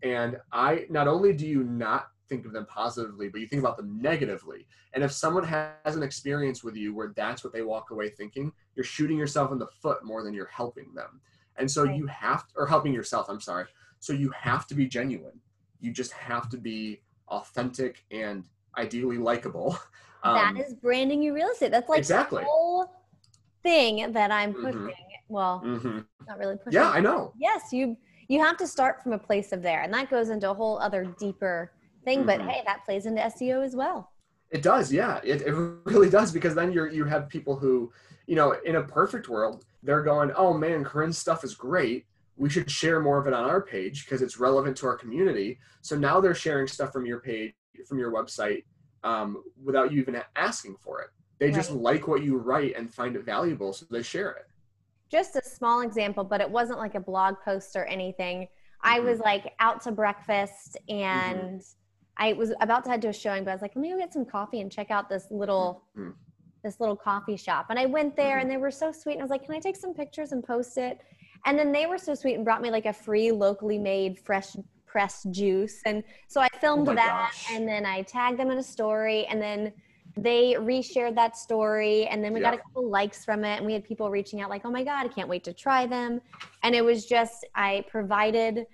and 0.03 0.37
I 0.51 0.85
not 0.89 1.07
only 1.07 1.33
do 1.33 1.45
you 1.47 1.63
not 1.63 2.09
think 2.29 2.45
of 2.45 2.53
them 2.53 2.65
positively, 2.67 3.27
but 3.27 3.41
you 3.41 3.47
think 3.47 3.61
about 3.61 3.75
them 3.75 3.99
negatively. 4.01 4.67
And 4.93 5.03
if 5.03 5.11
someone 5.11 5.43
has 5.43 5.95
an 5.95 6.03
experience 6.03 6.63
with 6.63 6.75
you 6.75 6.93
where 6.93 7.11
that's 7.15 7.43
what 7.43 7.51
they 7.51 7.63
walk 7.63 7.91
away 7.91 8.09
thinking, 8.09 8.53
you're 8.75 8.85
shooting 8.85 9.17
yourself 9.17 9.51
in 9.51 9.57
the 9.57 9.67
foot 9.67 10.05
more 10.05 10.23
than 10.23 10.33
you're 10.33 10.45
helping 10.47 10.93
them. 10.93 11.19
And 11.57 11.69
so 11.69 11.83
right. 11.83 11.95
you 11.95 12.05
have 12.07 12.47
to, 12.47 12.53
or 12.55 12.67
helping 12.67 12.93
yourself, 12.93 13.29
I'm 13.29 13.41
sorry. 13.41 13.65
So 13.99 14.13
you 14.13 14.31
have 14.31 14.67
to 14.67 14.75
be 14.75 14.87
genuine. 14.87 15.39
You 15.81 15.91
just 15.91 16.13
have 16.13 16.49
to 16.49 16.57
be 16.57 17.01
authentic 17.27 18.05
and 18.11 18.45
ideally 18.77 19.17
likable. 19.17 19.77
Um, 20.21 20.35
that 20.35 20.65
is 20.65 20.73
branding 20.73 21.21
your 21.21 21.33
real 21.33 21.47
estate. 21.47 21.71
That's 21.71 21.87
like 21.87 21.99
exactly. 21.99 22.41
the 22.41 22.49
whole 22.49 22.91
thing 23.63 24.11
that 24.11 24.31
I'm 24.31 24.51
mm-hmm. 24.51 24.65
pushing. 24.65 24.81
Mm-hmm. 24.81 25.33
Well, 25.33 25.61
mm-hmm. 25.65 25.99
not 26.27 26.37
really 26.37 26.57
pushing. 26.57 26.73
Yeah, 26.73 26.89
I 26.89 26.99
know. 26.99 27.31
Yes, 27.37 27.71
you 27.71 27.95
you 28.29 28.41
have 28.41 28.55
to 28.57 28.67
start 28.67 29.03
from 29.03 29.11
a 29.11 29.19
place 29.19 29.51
of 29.51 29.61
there 29.61 29.81
and 29.81 29.93
that 29.93 30.09
goes 30.09 30.29
into 30.29 30.49
a 30.49 30.53
whole 30.53 30.79
other 30.79 31.03
deeper 31.19 31.73
thing 32.05 32.19
mm-hmm. 32.19 32.27
but 32.27 32.41
hey 32.41 32.61
that 32.65 32.85
plays 32.85 33.05
into 33.05 33.21
seo 33.21 33.65
as 33.65 33.75
well. 33.75 34.13
It 34.51 34.61
does 34.61 34.91
yeah. 34.91 35.19
It, 35.23 35.41
it 35.41 35.51
really 35.83 36.09
does 36.09 36.31
because 36.31 36.55
then 36.55 36.71
you're 36.71 36.87
you 36.87 37.03
have 37.05 37.27
people 37.27 37.57
who 37.57 37.91
you 38.27 38.35
know 38.35 38.55
in 38.65 38.77
a 38.77 38.83
perfect 38.83 39.27
world 39.27 39.65
they're 39.83 40.03
going 40.03 40.31
oh 40.37 40.53
man 40.53 40.83
corinne's 40.85 41.17
stuff 41.17 41.43
is 41.43 41.55
great. 41.55 42.05
We 42.37 42.49
should 42.49 42.71
share 42.71 43.01
more 43.01 43.19
of 43.19 43.27
it 43.27 43.33
on 43.33 43.43
our 43.43 43.61
page 43.61 44.05
because 44.05 44.21
it's 44.21 44.39
relevant 44.39 44.77
to 44.77 44.87
our 44.87 44.95
community. 44.95 45.59
So 45.81 45.97
now 45.97 46.21
they're 46.21 46.33
sharing 46.33 46.67
stuff 46.67 46.93
from 46.93 47.05
your 47.05 47.19
page 47.19 47.53
from 47.85 47.99
your 47.99 48.13
website 48.13 48.63
um, 49.03 49.43
without 49.61 49.91
you 49.91 49.99
even 49.99 50.21
asking 50.35 50.77
for 50.79 51.01
it. 51.01 51.09
They 51.39 51.47
right. 51.47 51.55
just 51.55 51.71
like 51.71 52.07
what 52.07 52.23
you 52.23 52.37
write 52.37 52.75
and 52.77 52.93
find 52.93 53.15
it 53.15 53.25
valuable 53.25 53.73
so 53.73 53.85
they 53.89 54.03
share 54.03 54.31
it 54.31 54.48
just 55.09 55.35
a 55.35 55.43
small 55.43 55.81
example, 55.81 56.23
but 56.23 56.41
it 56.41 56.49
wasn't 56.49 56.79
like 56.79 56.95
a 56.95 56.99
blog 56.99 57.35
post 57.43 57.75
or 57.75 57.85
anything. 57.85 58.47
I 58.81 58.99
was 58.99 59.19
like 59.19 59.53
out 59.59 59.81
to 59.83 59.91
breakfast 59.91 60.77
and 60.87 61.59
mm-hmm. 61.59 61.59
I 62.17 62.33
was 62.33 62.53
about 62.61 62.83
to 62.85 62.89
head 62.89 63.01
to 63.01 63.09
a 63.09 63.13
showing, 63.13 63.43
but 63.43 63.51
I 63.51 63.53
was 63.53 63.61
like, 63.61 63.75
let 63.75 63.81
me 63.81 63.91
go 63.91 63.97
get 63.97 64.13
some 64.13 64.25
coffee 64.25 64.61
and 64.61 64.71
check 64.71 64.91
out 64.91 65.09
this 65.09 65.27
little 65.31 65.83
mm-hmm. 65.97 66.11
this 66.63 66.79
little 66.79 66.95
coffee 66.95 67.37
shop. 67.37 67.67
And 67.69 67.79
I 67.79 67.85
went 67.85 68.15
there 68.15 68.37
mm-hmm. 68.37 68.41
and 68.41 68.51
they 68.51 68.57
were 68.57 68.71
so 68.71 68.91
sweet. 68.91 69.13
And 69.13 69.21
I 69.21 69.23
was 69.23 69.31
like, 69.31 69.45
can 69.45 69.55
I 69.55 69.59
take 69.59 69.75
some 69.75 69.93
pictures 69.93 70.31
and 70.31 70.43
post 70.43 70.77
it? 70.77 70.99
And 71.45 71.57
then 71.57 71.71
they 71.71 71.85
were 71.87 71.97
so 71.97 72.13
sweet 72.15 72.35
and 72.35 72.45
brought 72.45 72.61
me 72.61 72.69
like 72.69 72.85
a 72.85 72.93
free 72.93 73.31
locally 73.31 73.77
made 73.77 74.19
fresh 74.19 74.55
pressed 74.85 75.31
juice. 75.31 75.81
And 75.85 76.03
so 76.27 76.41
I 76.41 76.47
filmed 76.59 76.87
oh 76.89 76.95
that 76.95 77.31
gosh. 77.31 77.47
and 77.51 77.67
then 77.67 77.85
I 77.85 78.01
tagged 78.03 78.39
them 78.39 78.49
in 78.49 78.57
a 78.57 78.63
story 78.63 79.25
and 79.27 79.41
then 79.41 79.71
they 80.17 80.55
reshared 80.55 81.15
that 81.15 81.37
story 81.37 82.07
and 82.07 82.23
then 82.23 82.33
we 82.33 82.41
yeah. 82.41 82.51
got 82.51 82.59
a 82.59 82.61
couple 82.61 82.89
likes 82.89 83.23
from 83.23 83.43
it 83.43 83.57
and 83.57 83.65
we 83.65 83.73
had 83.73 83.83
people 83.83 84.09
reaching 84.09 84.41
out 84.41 84.49
like 84.49 84.61
oh 84.65 84.71
my 84.71 84.83
god 84.83 85.05
i 85.05 85.07
can't 85.07 85.29
wait 85.29 85.43
to 85.43 85.53
try 85.53 85.85
them 85.85 86.19
and 86.63 86.75
it 86.75 86.83
was 86.83 87.05
just 87.05 87.45
i 87.55 87.83
provided 87.89 88.65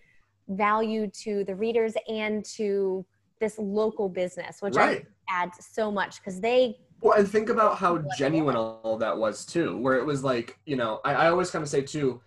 value 0.49 1.07
to 1.07 1.43
the 1.45 1.55
readers 1.55 1.93
and 2.07 2.45
to 2.45 3.05
this 3.39 3.57
local 3.57 4.07
business 4.07 4.61
which 4.61 4.75
right. 4.75 5.05
adds 5.29 5.57
so 5.71 5.91
much 5.91 6.19
because 6.19 6.39
they 6.39 6.77
well 7.01 7.17
and 7.17 7.29
think 7.29 7.49
about 7.49 7.77
how 7.77 8.03
genuine 8.17 8.55
all 8.55 8.97
that 8.97 9.15
was 9.15 9.45
too 9.45 9.77
where 9.77 9.95
it 9.95 10.05
was 10.05 10.23
like 10.23 10.57
you 10.65 10.75
know 10.75 11.01
i, 11.03 11.13
I 11.13 11.29
always 11.29 11.51
kind 11.51 11.63
of 11.63 11.69
say 11.69 11.81
too 11.81 12.21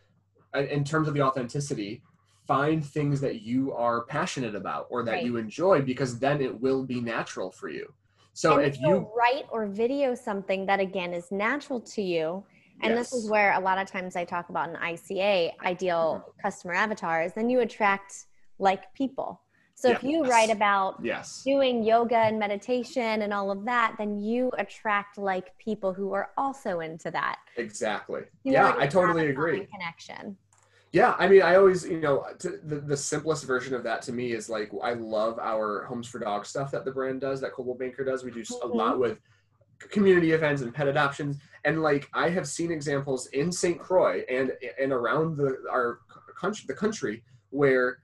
in 0.54 0.84
terms 0.84 1.09
of 1.09 1.14
the 1.14 1.22
authenticity 1.22 2.02
find 2.46 2.84
things 2.84 3.20
that 3.20 3.42
you 3.42 3.72
are 3.74 4.04
passionate 4.04 4.54
about 4.54 4.86
or 4.90 5.02
that 5.04 5.12
right. 5.12 5.24
you 5.24 5.36
enjoy 5.36 5.82
because 5.82 6.18
then 6.18 6.40
it 6.40 6.61
will 6.61 6.82
be 6.82 7.00
natural 7.00 7.50
for 7.50 7.68
you 7.68 7.92
so 8.39 8.59
and 8.59 8.68
if 8.68 8.80
you 8.80 9.11
write 9.16 9.47
or 9.51 9.66
video 9.66 10.14
something 10.14 10.64
that 10.66 10.78
again 10.78 11.12
is 11.12 11.32
natural 11.32 11.80
to 11.80 12.01
you, 12.01 12.45
and 12.82 12.95
yes. 12.95 13.11
this 13.11 13.24
is 13.24 13.28
where 13.28 13.55
a 13.55 13.59
lot 13.59 13.78
of 13.78 13.91
times 13.91 14.14
I 14.14 14.24
talk 14.24 14.49
about 14.49 14.68
an 14.68 14.76
ICA, 14.76 15.55
ideal 15.66 16.22
mm-hmm. 16.22 16.41
customer 16.41 16.74
avatars, 16.74 17.32
then 17.34 17.51
you 17.51 17.59
attract 17.62 18.26
like 18.61 18.95
people. 18.95 19.41
So 19.74 19.91
if 19.91 20.05
you 20.05 20.22
write 20.24 20.51
about 20.51 21.01
yes. 21.03 21.43
doing 21.45 21.82
yoga 21.82 22.16
and 22.16 22.39
meditation 22.39 23.22
and 23.22 23.32
all 23.32 23.51
of 23.51 23.64
that, 23.64 23.97
then 23.99 24.20
you 24.20 24.53
attract 24.57 25.18
like 25.18 25.57
people 25.59 25.93
who 25.93 26.12
are 26.12 26.30
also 26.36 26.78
into 26.78 27.11
that. 27.11 27.39
Exactly. 27.57 28.22
You 28.45 28.53
yeah, 28.53 28.76
I 28.78 28.86
totally 28.86 29.30
agree. 29.30 29.66
Connection. 29.66 30.36
Yeah, 30.93 31.14
I 31.18 31.28
mean, 31.28 31.43
I 31.43 31.57
always, 31.57 31.84
you 31.84 32.01
know, 32.01 32.26
the, 32.41 32.76
the 32.76 32.97
simplest 32.97 33.45
version 33.45 33.74
of 33.74 33.82
that 33.82 34.01
to 34.03 34.12
me 34.12 34.32
is 34.32 34.49
like 34.49 34.70
I 34.82 34.95
love 34.95 35.39
our 35.39 35.84
Homes 35.84 36.09
for 36.09 36.18
Dogs 36.18 36.49
stuff 36.49 36.70
that 36.70 36.84
the 36.84 36.91
brand 36.91 37.20
does, 37.20 37.41
that 37.43 37.53
Coldwell 37.53 37.76
Banker 37.76 38.05
does. 38.05 38.24
We 38.24 38.30
do 38.30 38.41
mm-hmm. 38.41 38.70
a 38.70 38.74
lot 38.74 38.99
with 38.99 39.18
community 39.91 40.32
events 40.32 40.62
and 40.62 40.74
pet 40.74 40.89
adoptions, 40.89 41.39
and 41.64 41.82
like 41.82 42.09
I 42.14 42.30
have 42.30 42.49
seen 42.49 42.70
examples 42.70 43.26
in 43.28 43.53
St. 43.53 43.78
Croix 43.78 44.24
and 44.30 44.53
and 44.80 44.93
around 44.93 45.36
the 45.36 45.59
our 45.70 46.01
country, 46.41 46.64
the 46.66 46.74
country, 46.74 47.22
where 47.51 47.99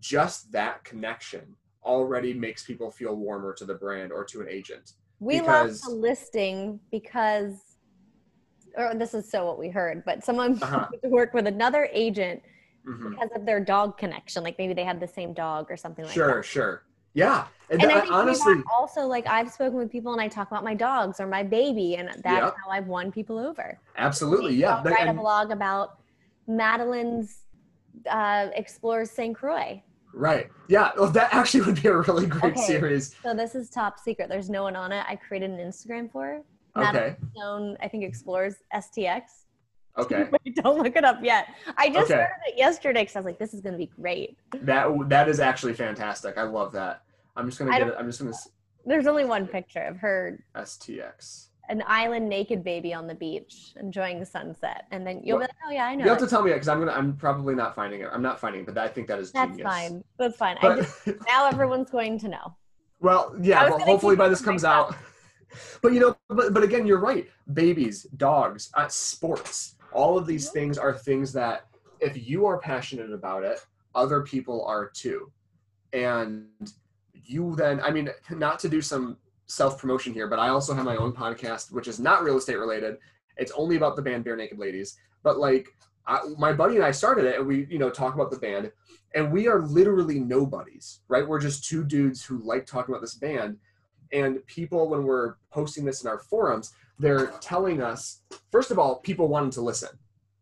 just 0.00 0.50
that 0.52 0.82
connection 0.84 1.54
already 1.84 2.32
makes 2.32 2.64
people 2.64 2.90
feel 2.90 3.16
warmer 3.16 3.52
to 3.54 3.64
the 3.64 3.74
brand 3.74 4.12
or 4.12 4.24
to 4.24 4.40
an 4.40 4.48
agent. 4.48 4.92
We 5.18 5.40
because, 5.40 5.82
love 5.82 5.92
the 5.92 6.00
listing 6.00 6.80
because 6.90 7.69
or 8.76 8.94
this 8.94 9.14
is 9.14 9.28
so 9.28 9.46
what 9.46 9.58
we 9.58 9.68
heard, 9.68 10.04
but 10.04 10.24
someone 10.24 10.58
uh-huh. 10.62 10.88
to 11.02 11.08
work 11.08 11.34
with 11.34 11.46
another 11.46 11.88
agent 11.92 12.42
mm-hmm. 12.86 13.10
because 13.10 13.30
of 13.34 13.46
their 13.46 13.60
dog 13.60 13.98
connection. 13.98 14.42
Like 14.42 14.58
maybe 14.58 14.74
they 14.74 14.84
had 14.84 15.00
the 15.00 15.08
same 15.08 15.32
dog 15.32 15.70
or 15.70 15.76
something 15.76 16.04
like 16.04 16.14
sure, 16.14 16.26
that. 16.26 16.32
Sure, 16.32 16.42
sure. 16.42 16.82
Yeah. 17.12 17.46
And, 17.70 17.82
and 17.82 17.92
I 17.92 18.00
think 18.00 18.12
honestly, 18.12 18.54
also 18.72 19.06
like 19.06 19.26
I've 19.26 19.50
spoken 19.50 19.78
with 19.78 19.90
people 19.90 20.12
and 20.12 20.20
I 20.20 20.28
talk 20.28 20.50
about 20.50 20.64
my 20.64 20.74
dogs 20.74 21.20
or 21.20 21.26
my 21.26 21.42
baby, 21.42 21.96
and 21.96 22.08
that's 22.08 22.24
yep. 22.24 22.54
how 22.64 22.70
I've 22.70 22.86
won 22.86 23.12
people 23.12 23.38
over. 23.38 23.78
Absolutely, 23.96 24.54
yeah. 24.54 24.76
I'll 24.76 24.84
write 24.84 25.00
and, 25.00 25.18
a 25.18 25.20
blog 25.20 25.50
about 25.50 25.98
Madeline's 26.46 27.42
uh, 28.08 28.48
explores 28.54 29.10
St. 29.10 29.34
Croix. 29.34 29.82
Right. 30.12 30.48
Yeah. 30.68 30.90
Well, 30.96 31.10
that 31.10 31.32
actually 31.32 31.62
would 31.62 31.80
be 31.80 31.88
a 31.88 31.96
really 31.98 32.26
great 32.26 32.56
okay. 32.56 32.60
series. 32.62 33.14
So 33.22 33.34
this 33.34 33.54
is 33.54 33.70
top 33.70 33.98
secret. 33.98 34.28
There's 34.28 34.50
no 34.50 34.64
one 34.64 34.74
on 34.74 34.90
it. 34.90 35.04
I 35.08 35.16
created 35.16 35.50
an 35.50 35.58
Instagram 35.58 36.10
for. 36.10 36.42
Okay. 36.88 37.16
Stone, 37.36 37.76
I 37.80 37.88
think 37.88 38.04
explores 38.04 38.56
STX. 38.74 39.22
Okay. 39.98 40.28
Don't 40.54 40.78
look 40.78 40.94
it 40.94 41.04
up 41.04 41.18
yet. 41.20 41.48
I 41.76 41.88
just 41.88 42.10
okay. 42.10 42.14
started 42.14 42.36
it 42.46 42.56
yesterday 42.56 43.02
because 43.02 43.16
I 43.16 43.18
was 43.18 43.26
like, 43.26 43.40
this 43.40 43.52
is 43.52 43.60
going 43.60 43.72
to 43.72 43.78
be 43.78 43.90
great. 44.00 44.38
That 44.62 44.86
that 45.08 45.28
is 45.28 45.40
actually 45.40 45.74
fantastic. 45.74 46.38
I 46.38 46.44
love 46.44 46.70
that. 46.72 47.02
I'm 47.36 47.46
just 47.46 47.58
gonna 47.58 47.70
get 47.70 47.88
it. 47.88 47.94
I'm 47.98 48.06
just 48.06 48.20
gonna. 48.20 48.34
There's 48.84 49.06
only 49.06 49.24
one 49.24 49.46
picture 49.46 49.82
of 49.82 49.96
her. 49.98 50.44
STX. 50.56 51.46
An 51.68 51.84
island 51.86 52.28
naked 52.28 52.64
baby 52.64 52.92
on 52.92 53.06
the 53.06 53.14
beach 53.14 53.74
enjoying 53.80 54.18
the 54.18 54.26
sunset, 54.26 54.86
and 54.90 55.06
then 55.06 55.20
you'll 55.22 55.38
well, 55.38 55.46
be 55.46 55.52
like, 55.52 55.66
"Oh 55.66 55.70
yeah, 55.70 55.84
I 55.86 55.94
know." 55.94 56.04
You 56.04 56.10
have 56.10 56.18
to 56.18 56.26
tell 56.26 56.42
me 56.42 56.52
because 56.52 56.68
I'm 56.68 56.80
gonna. 56.80 56.92
I'm 56.92 57.16
probably 57.16 57.54
not 57.54 57.74
finding 57.74 58.00
it. 58.00 58.08
I'm 58.12 58.22
not 58.22 58.40
finding 58.40 58.62
it, 58.62 58.66
but 58.66 58.78
I 58.78 58.88
think 58.88 59.06
that 59.08 59.18
is. 59.18 59.32
That's 59.32 59.50
genius. 59.50 59.66
fine. 59.66 60.04
That's 60.18 60.36
fine. 60.36 60.56
But, 60.60 60.78
just, 60.78 61.06
now 61.26 61.46
everyone's 61.46 61.90
going 61.90 62.18
to 62.20 62.28
know. 62.28 62.56
Well, 63.02 63.34
yeah. 63.40 63.70
Well, 63.70 63.78
hopefully 63.78 64.14
by 64.14 64.28
this 64.28 64.42
comes 64.42 64.62
out. 64.62 64.94
But 65.82 65.92
you 65.92 66.00
know, 66.00 66.16
but, 66.28 66.54
but 66.54 66.62
again, 66.62 66.86
you're 66.86 67.00
right. 67.00 67.28
Babies, 67.52 68.04
dogs, 68.16 68.70
uh, 68.74 68.88
sports, 68.88 69.76
all 69.92 70.16
of 70.16 70.26
these 70.26 70.50
things 70.50 70.78
are 70.78 70.92
things 70.92 71.32
that 71.32 71.66
if 72.00 72.28
you 72.28 72.46
are 72.46 72.58
passionate 72.58 73.12
about 73.12 73.44
it, 73.44 73.64
other 73.94 74.22
people 74.22 74.64
are 74.64 74.88
too. 74.88 75.30
And 75.92 76.46
you 77.12 77.54
then, 77.56 77.80
I 77.80 77.90
mean, 77.90 78.10
not 78.30 78.58
to 78.60 78.68
do 78.68 78.80
some 78.80 79.16
self 79.46 79.80
promotion 79.80 80.12
here, 80.12 80.28
but 80.28 80.38
I 80.38 80.48
also 80.48 80.74
have 80.74 80.84
my 80.84 80.96
own 80.96 81.12
podcast, 81.12 81.72
which 81.72 81.88
is 81.88 81.98
not 81.98 82.22
real 82.22 82.38
estate 82.38 82.58
related. 82.58 82.98
It's 83.36 83.52
only 83.52 83.76
about 83.76 83.96
the 83.96 84.02
band 84.02 84.24
Barenaked 84.24 84.58
Ladies. 84.58 84.96
But 85.22 85.38
like, 85.38 85.68
I, 86.06 86.20
my 86.38 86.52
buddy 86.52 86.76
and 86.76 86.84
I 86.84 86.90
started 86.90 87.24
it, 87.24 87.38
and 87.38 87.46
we, 87.46 87.66
you 87.66 87.78
know, 87.78 87.90
talk 87.90 88.14
about 88.14 88.30
the 88.30 88.38
band, 88.38 88.72
and 89.14 89.32
we 89.32 89.48
are 89.48 89.60
literally 89.60 90.18
nobodies, 90.18 91.00
right? 91.08 91.26
We're 91.26 91.40
just 91.40 91.64
two 91.64 91.84
dudes 91.84 92.24
who 92.24 92.42
like 92.42 92.66
talking 92.66 92.94
about 92.94 93.02
this 93.02 93.14
band, 93.14 93.58
and 94.12 94.44
people, 94.46 94.88
when 94.88 95.04
we're 95.04 95.34
posting 95.52 95.84
this 95.84 96.02
in 96.02 96.08
our 96.08 96.18
forums, 96.18 96.72
they're 96.98 97.28
telling 97.40 97.80
us, 97.80 98.22
first 98.50 98.70
of 98.70 98.78
all, 98.78 98.96
people 98.96 99.28
wanted 99.28 99.52
to 99.52 99.60
listen. 99.60 99.90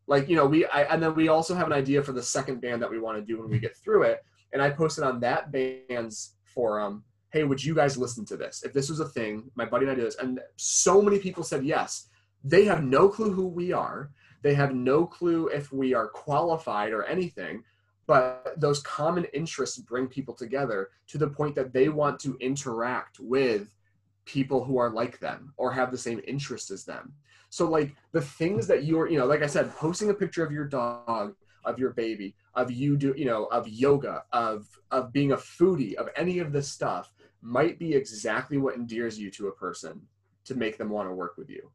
Like, 0.06 0.28
you 0.28 0.36
know, 0.36 0.46
we, 0.46 0.64
I, 0.66 0.82
and 0.84 1.02
then 1.02 1.14
we 1.14 1.28
also 1.28 1.54
have 1.54 1.66
an 1.66 1.72
idea 1.72 2.02
for 2.02 2.12
the 2.12 2.22
second 2.22 2.60
band 2.60 2.82
that 2.82 2.90
we 2.90 2.98
want 2.98 3.18
to 3.18 3.24
do 3.24 3.40
when 3.40 3.50
we 3.50 3.58
get 3.58 3.76
through 3.76 4.04
it. 4.04 4.24
And 4.52 4.62
I 4.62 4.70
posted 4.70 5.04
on 5.04 5.20
that 5.20 5.52
band's 5.52 6.34
forum, 6.44 7.04
hey, 7.30 7.44
would 7.44 7.62
you 7.62 7.74
guys 7.74 7.98
listen 7.98 8.24
to 8.26 8.36
this? 8.36 8.62
If 8.64 8.72
this 8.72 8.88
was 8.88 9.00
a 9.00 9.08
thing, 9.08 9.50
my 9.54 9.66
buddy 9.66 9.84
and 9.84 9.92
I 9.92 9.94
do 9.94 10.02
this. 10.02 10.16
And 10.16 10.40
so 10.56 11.02
many 11.02 11.18
people 11.18 11.42
said 11.42 11.64
yes. 11.64 12.08
They 12.42 12.64
have 12.64 12.82
no 12.82 13.08
clue 13.08 13.32
who 13.32 13.46
we 13.46 13.72
are. 13.72 14.10
They 14.42 14.54
have 14.54 14.74
no 14.74 15.04
clue 15.04 15.48
if 15.48 15.72
we 15.72 15.92
are 15.94 16.08
qualified 16.08 16.92
or 16.92 17.04
anything 17.04 17.64
but 18.08 18.54
those 18.56 18.80
common 18.80 19.24
interests 19.34 19.76
bring 19.76 20.08
people 20.08 20.34
together 20.34 20.88
to 21.06 21.18
the 21.18 21.28
point 21.28 21.54
that 21.54 21.74
they 21.74 21.90
want 21.90 22.18
to 22.18 22.38
interact 22.40 23.20
with 23.20 23.76
people 24.24 24.64
who 24.64 24.78
are 24.78 24.90
like 24.90 25.20
them 25.20 25.52
or 25.58 25.70
have 25.70 25.90
the 25.90 25.98
same 25.98 26.20
interests 26.26 26.70
as 26.70 26.84
them. 26.84 27.12
So 27.50 27.68
like 27.68 27.94
the 28.12 28.22
things 28.22 28.66
that 28.66 28.84
you're 28.84 29.08
you 29.08 29.18
know 29.18 29.26
like 29.26 29.42
i 29.42 29.46
said 29.46 29.74
posting 29.76 30.10
a 30.10 30.14
picture 30.14 30.44
of 30.44 30.52
your 30.52 30.66
dog 30.66 31.34
of 31.64 31.78
your 31.78 31.90
baby 31.90 32.34
of 32.54 32.70
you 32.70 32.96
do 32.96 33.14
you 33.16 33.24
know 33.24 33.44
of 33.46 33.66
yoga 33.66 34.22
of 34.32 34.66
of 34.90 35.12
being 35.12 35.32
a 35.32 35.36
foodie 35.36 35.94
of 35.94 36.08
any 36.14 36.40
of 36.40 36.52
this 36.52 36.68
stuff 36.68 37.12
might 37.40 37.78
be 37.78 37.94
exactly 37.94 38.58
what 38.58 38.74
endears 38.74 39.18
you 39.18 39.30
to 39.30 39.48
a 39.48 39.52
person 39.52 40.00
to 40.44 40.54
make 40.54 40.76
them 40.76 40.90
want 40.90 41.08
to 41.08 41.14
work 41.14 41.36
with 41.38 41.48
you. 41.48 41.70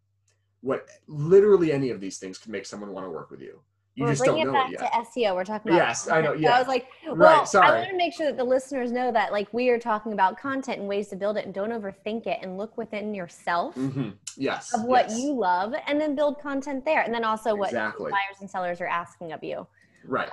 What 0.62 0.88
literally 1.08 1.72
any 1.72 1.90
of 1.90 2.00
these 2.00 2.18
things 2.18 2.38
can 2.38 2.52
make 2.52 2.66
someone 2.66 2.92
want 2.92 3.06
to 3.06 3.12
work 3.12 3.32
with 3.32 3.42
you 3.42 3.62
you 3.96 4.06
We're 4.06 4.12
just 4.12 4.26
don't 4.26 4.52
know 4.52 4.66
it 4.66 4.80
to 4.80 4.86
SEO. 4.86 5.36
We're 5.36 5.44
talking 5.44 5.72
about. 5.72 5.88
Yes, 5.88 6.10
I 6.10 6.20
know. 6.20 6.34
Yeah. 6.34 6.50
So 6.50 6.56
I 6.56 6.60
was 6.60 6.68
like, 6.68 6.88
well, 7.06 7.16
right, 7.16 7.48
sorry. 7.48 7.68
I 7.68 7.78
want 7.80 7.90
to 7.92 7.98
make 7.98 8.14
sure 8.14 8.26
that 8.26 8.38
the 8.38 8.44
listeners 8.44 8.92
know 8.92 9.12
that 9.12 9.32
like 9.32 9.54
we 9.54 9.70
are 9.70 9.78
talking 9.78 10.14
about 10.14 10.40
content 10.40 10.80
and 10.80 10.88
ways 10.88 11.10
to 11.10 11.16
build 11.16 11.38
it, 11.38 11.46
and 11.46 11.54
don't 11.54 11.70
overthink 11.70 12.26
it, 12.26 12.40
and 12.42 12.58
look 12.58 12.76
within 12.76 13.14
yourself. 13.14 13.76
Mm-hmm. 13.76 14.10
Yes. 14.36 14.74
Of 14.74 14.86
what 14.86 15.10
yes. 15.10 15.20
you 15.20 15.34
love, 15.34 15.76
and 15.86 16.02
then 16.02 16.16
build 16.16 16.42
content 16.42 16.84
there, 16.86 17.04
and 17.04 17.14
then 17.14 17.24
also 17.24 17.54
what 17.54 17.70
exactly. 17.70 18.10
buyers 18.10 18.38
and 18.42 18.50
sellers 18.50 18.82
are 18.82 18.88
asking 18.88 19.32
of 19.32 19.44
you. 19.44 19.68
Right. 20.06 20.30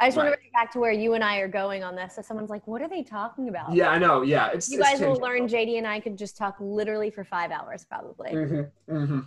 I 0.00 0.06
just 0.06 0.16
right. 0.16 0.24
want 0.24 0.34
to 0.34 0.38
bring 0.38 0.48
it 0.48 0.52
back 0.54 0.72
to 0.72 0.78
where 0.78 0.92
you 0.92 1.14
and 1.14 1.24
I 1.24 1.36
are 1.38 1.48
going 1.48 1.82
on 1.84 1.96
this. 1.96 2.16
So 2.16 2.22
someone's 2.22 2.50
like, 2.50 2.66
"What 2.66 2.80
are 2.80 2.88
they 2.88 3.02
talking 3.02 3.50
about?" 3.50 3.74
Yeah, 3.74 3.90
I 3.90 3.98
know. 3.98 4.22
Yeah, 4.22 4.48
it's. 4.52 4.70
You 4.70 4.78
it's 4.80 4.88
guys 4.88 5.00
will 5.00 5.16
learn. 5.16 5.48
JD 5.48 5.76
and 5.76 5.86
I 5.86 6.00
could 6.00 6.16
just 6.16 6.38
talk 6.38 6.56
literally 6.60 7.10
for 7.10 7.24
five 7.24 7.50
hours, 7.50 7.84
probably. 7.84 8.32
Mm-hmm. 8.32 8.94
Mm-hmm 8.94 9.20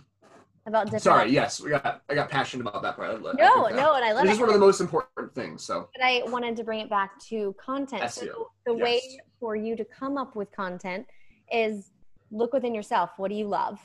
about 0.66 0.86
different. 0.86 1.02
Sorry, 1.02 1.30
yes, 1.30 1.60
we 1.60 1.70
got. 1.70 2.02
I 2.08 2.14
got 2.14 2.28
passionate 2.28 2.66
about 2.66 2.82
that 2.82 2.96
part. 2.96 3.22
No, 3.22 3.68
no, 3.68 3.94
and 3.94 4.04
I 4.04 4.12
love. 4.12 4.24
This 4.24 4.34
is 4.34 4.40
one 4.40 4.48
of 4.48 4.54
the 4.54 4.60
most 4.60 4.80
important 4.80 5.34
things. 5.34 5.62
So. 5.62 5.88
But 5.94 6.04
I 6.04 6.22
wanted 6.26 6.56
to 6.56 6.64
bring 6.64 6.80
it 6.80 6.90
back 6.90 7.18
to 7.28 7.54
content. 7.64 8.02
SEO. 8.02 8.26
So 8.26 8.48
the 8.66 8.74
yes. 8.74 8.82
way 8.82 9.00
for 9.38 9.56
you 9.56 9.76
to 9.76 9.84
come 9.84 10.16
up 10.16 10.36
with 10.36 10.50
content 10.52 11.06
is 11.52 11.90
look 12.30 12.52
within 12.52 12.74
yourself. 12.74 13.10
What 13.16 13.30
do 13.30 13.34
you 13.34 13.46
love? 13.46 13.78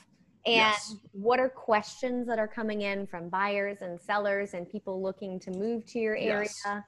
And 0.44 0.54
yes. 0.54 0.94
what 1.10 1.40
are 1.40 1.48
questions 1.48 2.28
that 2.28 2.38
are 2.38 2.46
coming 2.46 2.82
in 2.82 3.06
from 3.06 3.28
buyers 3.28 3.78
and 3.80 4.00
sellers 4.00 4.54
and 4.54 4.70
people 4.70 5.02
looking 5.02 5.40
to 5.40 5.50
move 5.50 5.84
to 5.86 5.98
your 5.98 6.16
area? 6.16 6.48
Yes. 6.68 6.84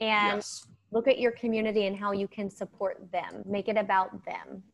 And 0.00 0.42
look 0.90 1.06
at 1.06 1.20
your 1.20 1.30
community 1.32 1.86
and 1.86 1.96
how 1.96 2.10
you 2.10 2.26
can 2.26 2.50
support 2.50 3.00
them. 3.12 3.42
Make 3.46 3.68
it 3.68 3.76
about 3.76 4.24
them. 4.24 4.64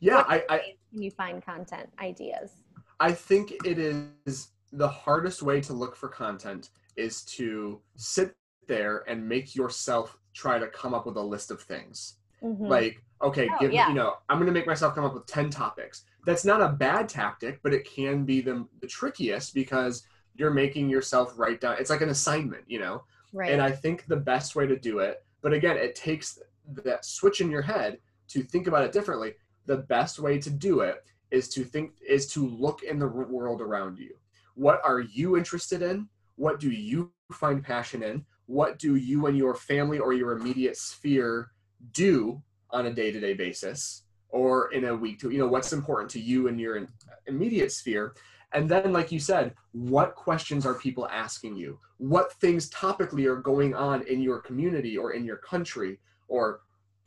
Yeah, 0.00 0.16
what 0.16 0.30
I, 0.30 0.44
I 0.48 0.58
can 0.90 1.02
you 1.02 1.10
find 1.10 1.44
content 1.44 1.90
ideas? 2.00 2.52
I 3.00 3.12
think 3.12 3.52
it 3.64 3.78
is 3.78 4.48
the 4.72 4.88
hardest 4.88 5.42
way 5.42 5.60
to 5.62 5.72
look 5.72 5.96
for 5.96 6.08
content 6.08 6.70
is 6.96 7.22
to 7.22 7.80
sit 7.96 8.34
there 8.66 9.04
and 9.08 9.28
make 9.28 9.54
yourself 9.54 10.18
try 10.32 10.58
to 10.58 10.66
come 10.68 10.94
up 10.94 11.06
with 11.06 11.16
a 11.16 11.22
list 11.22 11.50
of 11.50 11.60
things. 11.62 12.16
Mm-hmm. 12.42 12.66
Like, 12.66 13.02
okay, 13.22 13.48
oh, 13.50 13.56
give 13.60 13.72
yeah. 13.72 13.88
you 13.88 13.94
know, 13.94 14.14
I'm 14.28 14.38
going 14.38 14.46
to 14.46 14.52
make 14.52 14.66
myself 14.66 14.94
come 14.94 15.04
up 15.04 15.14
with 15.14 15.26
10 15.26 15.50
topics. 15.50 16.04
That's 16.26 16.44
not 16.44 16.60
a 16.60 16.68
bad 16.68 17.08
tactic, 17.08 17.60
but 17.62 17.72
it 17.72 17.88
can 17.88 18.24
be 18.24 18.40
the, 18.40 18.66
the 18.80 18.86
trickiest 18.86 19.54
because 19.54 20.06
you're 20.34 20.50
making 20.50 20.88
yourself 20.88 21.34
write 21.36 21.60
down. 21.60 21.76
It's 21.78 21.90
like 21.90 22.00
an 22.00 22.08
assignment, 22.08 22.64
you 22.66 22.80
know? 22.80 23.04
Right. 23.32 23.52
And 23.52 23.62
I 23.62 23.70
think 23.70 24.06
the 24.06 24.16
best 24.16 24.56
way 24.56 24.66
to 24.66 24.76
do 24.76 24.98
it, 25.00 25.24
but 25.42 25.52
again, 25.52 25.76
it 25.76 25.94
takes 25.94 26.38
that 26.84 27.04
switch 27.04 27.40
in 27.40 27.50
your 27.50 27.62
head 27.62 27.98
to 28.28 28.42
think 28.42 28.66
about 28.66 28.84
it 28.84 28.92
differently. 28.92 29.34
The 29.66 29.78
best 29.78 30.18
way 30.18 30.38
to 30.38 30.50
do 30.50 30.80
it 30.80 31.04
is 31.34 31.48
to 31.50 31.64
think, 31.64 31.92
is 32.08 32.26
to 32.28 32.48
look 32.48 32.82
in 32.82 32.98
the 32.98 33.08
world 33.08 33.60
around 33.60 33.98
you. 33.98 34.14
What 34.54 34.80
are 34.84 35.00
you 35.00 35.36
interested 35.36 35.82
in? 35.82 36.08
What 36.36 36.60
do 36.60 36.70
you 36.70 37.12
find 37.32 37.62
passion 37.62 38.02
in? 38.02 38.24
What 38.46 38.78
do 38.78 38.94
you 38.94 39.26
and 39.26 39.36
your 39.36 39.54
family 39.54 39.98
or 39.98 40.12
your 40.12 40.32
immediate 40.32 40.76
sphere 40.76 41.50
do 41.92 42.40
on 42.70 42.86
a 42.86 42.92
day-to-day 42.92 43.34
basis 43.34 44.02
or 44.28 44.72
in 44.72 44.84
a 44.84 44.94
week 44.94 45.20
to 45.20 45.30
you 45.30 45.38
know 45.38 45.46
what's 45.46 45.72
important 45.72 46.10
to 46.10 46.20
you 46.20 46.48
and 46.48 46.60
your 46.60 46.88
immediate 47.26 47.70
sphere 47.70 48.14
and 48.52 48.68
then 48.68 48.92
like 48.92 49.12
you 49.12 49.20
said 49.20 49.54
what 49.72 50.14
questions 50.14 50.66
are 50.66 50.74
people 50.74 51.06
asking 51.08 51.54
you 51.56 51.78
what 51.98 52.32
things 52.34 52.68
topically 52.70 53.26
are 53.26 53.36
going 53.36 53.74
on 53.74 54.02
in 54.08 54.20
your 54.20 54.40
community 54.40 54.96
or 54.96 55.12
in 55.12 55.24
your 55.24 55.36
country 55.36 56.00
or 56.26 56.60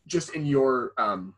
just 0.05 0.35
in 0.35 0.45
your 0.45 0.93
um, 0.97 1.33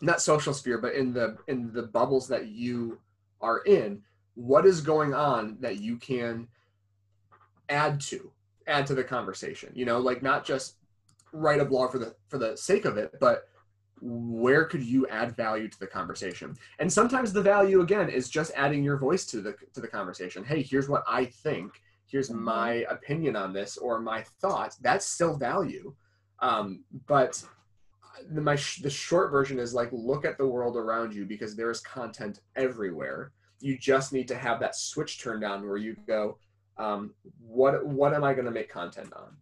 not 0.00 0.20
social 0.20 0.52
sphere 0.52 0.78
but 0.78 0.94
in 0.94 1.12
the 1.12 1.36
in 1.48 1.72
the 1.72 1.82
bubbles 1.82 2.28
that 2.28 2.48
you 2.48 2.98
are 3.40 3.58
in 3.60 4.02
what 4.34 4.66
is 4.66 4.80
going 4.80 5.14
on 5.14 5.56
that 5.60 5.78
you 5.78 5.96
can 5.96 6.48
add 7.68 8.00
to 8.00 8.30
add 8.66 8.86
to 8.86 8.94
the 8.94 9.04
conversation? 9.04 9.70
You 9.74 9.84
know 9.84 9.98
like 9.98 10.22
not 10.22 10.44
just 10.44 10.76
write 11.32 11.60
a 11.60 11.64
blog 11.64 11.92
for 11.92 11.98
the 11.98 12.14
for 12.28 12.38
the 12.38 12.56
sake 12.56 12.84
of 12.84 12.96
it 12.96 13.14
but 13.20 13.48
where 14.00 14.64
could 14.64 14.82
you 14.82 15.06
add 15.08 15.34
value 15.36 15.68
to 15.68 15.78
the 15.78 15.86
conversation? 15.86 16.54
And 16.78 16.92
sometimes 16.92 17.32
the 17.32 17.42
value 17.42 17.80
again 17.80 18.10
is 18.10 18.28
just 18.28 18.52
adding 18.54 18.84
your 18.84 18.98
voice 18.98 19.24
to 19.26 19.40
the 19.40 19.54
to 19.72 19.80
the 19.80 19.88
conversation. 19.88 20.44
Hey 20.44 20.62
here's 20.62 20.88
what 20.88 21.04
i 21.08 21.24
think. 21.24 21.80
Here's 22.06 22.30
mm-hmm. 22.30 22.44
my 22.44 22.72
opinion 22.90 23.36
on 23.36 23.52
this 23.52 23.76
or 23.76 24.00
my 24.00 24.24
thoughts. 24.40 24.76
That's 24.76 25.06
still 25.06 25.36
value. 25.36 25.94
Um, 26.40 26.84
but 27.06 27.42
the, 28.30 28.40
my 28.40 28.56
the 28.82 28.90
short 28.90 29.30
version 29.30 29.58
is 29.58 29.74
like 29.74 29.88
look 29.92 30.24
at 30.24 30.38
the 30.38 30.46
world 30.46 30.76
around 30.76 31.14
you 31.14 31.24
because 31.24 31.56
there 31.56 31.70
is 31.70 31.80
content 31.80 32.40
everywhere 32.56 33.32
you 33.60 33.78
just 33.78 34.12
need 34.12 34.28
to 34.28 34.36
have 34.36 34.60
that 34.60 34.76
switch 34.76 35.20
turned 35.20 35.44
on 35.44 35.66
where 35.66 35.76
you 35.76 35.96
go 36.06 36.38
um, 36.76 37.14
what 37.40 37.86
what 37.86 38.12
am 38.12 38.24
i 38.24 38.32
going 38.32 38.44
to 38.44 38.50
make 38.50 38.70
content 38.70 39.12
on 39.14 39.36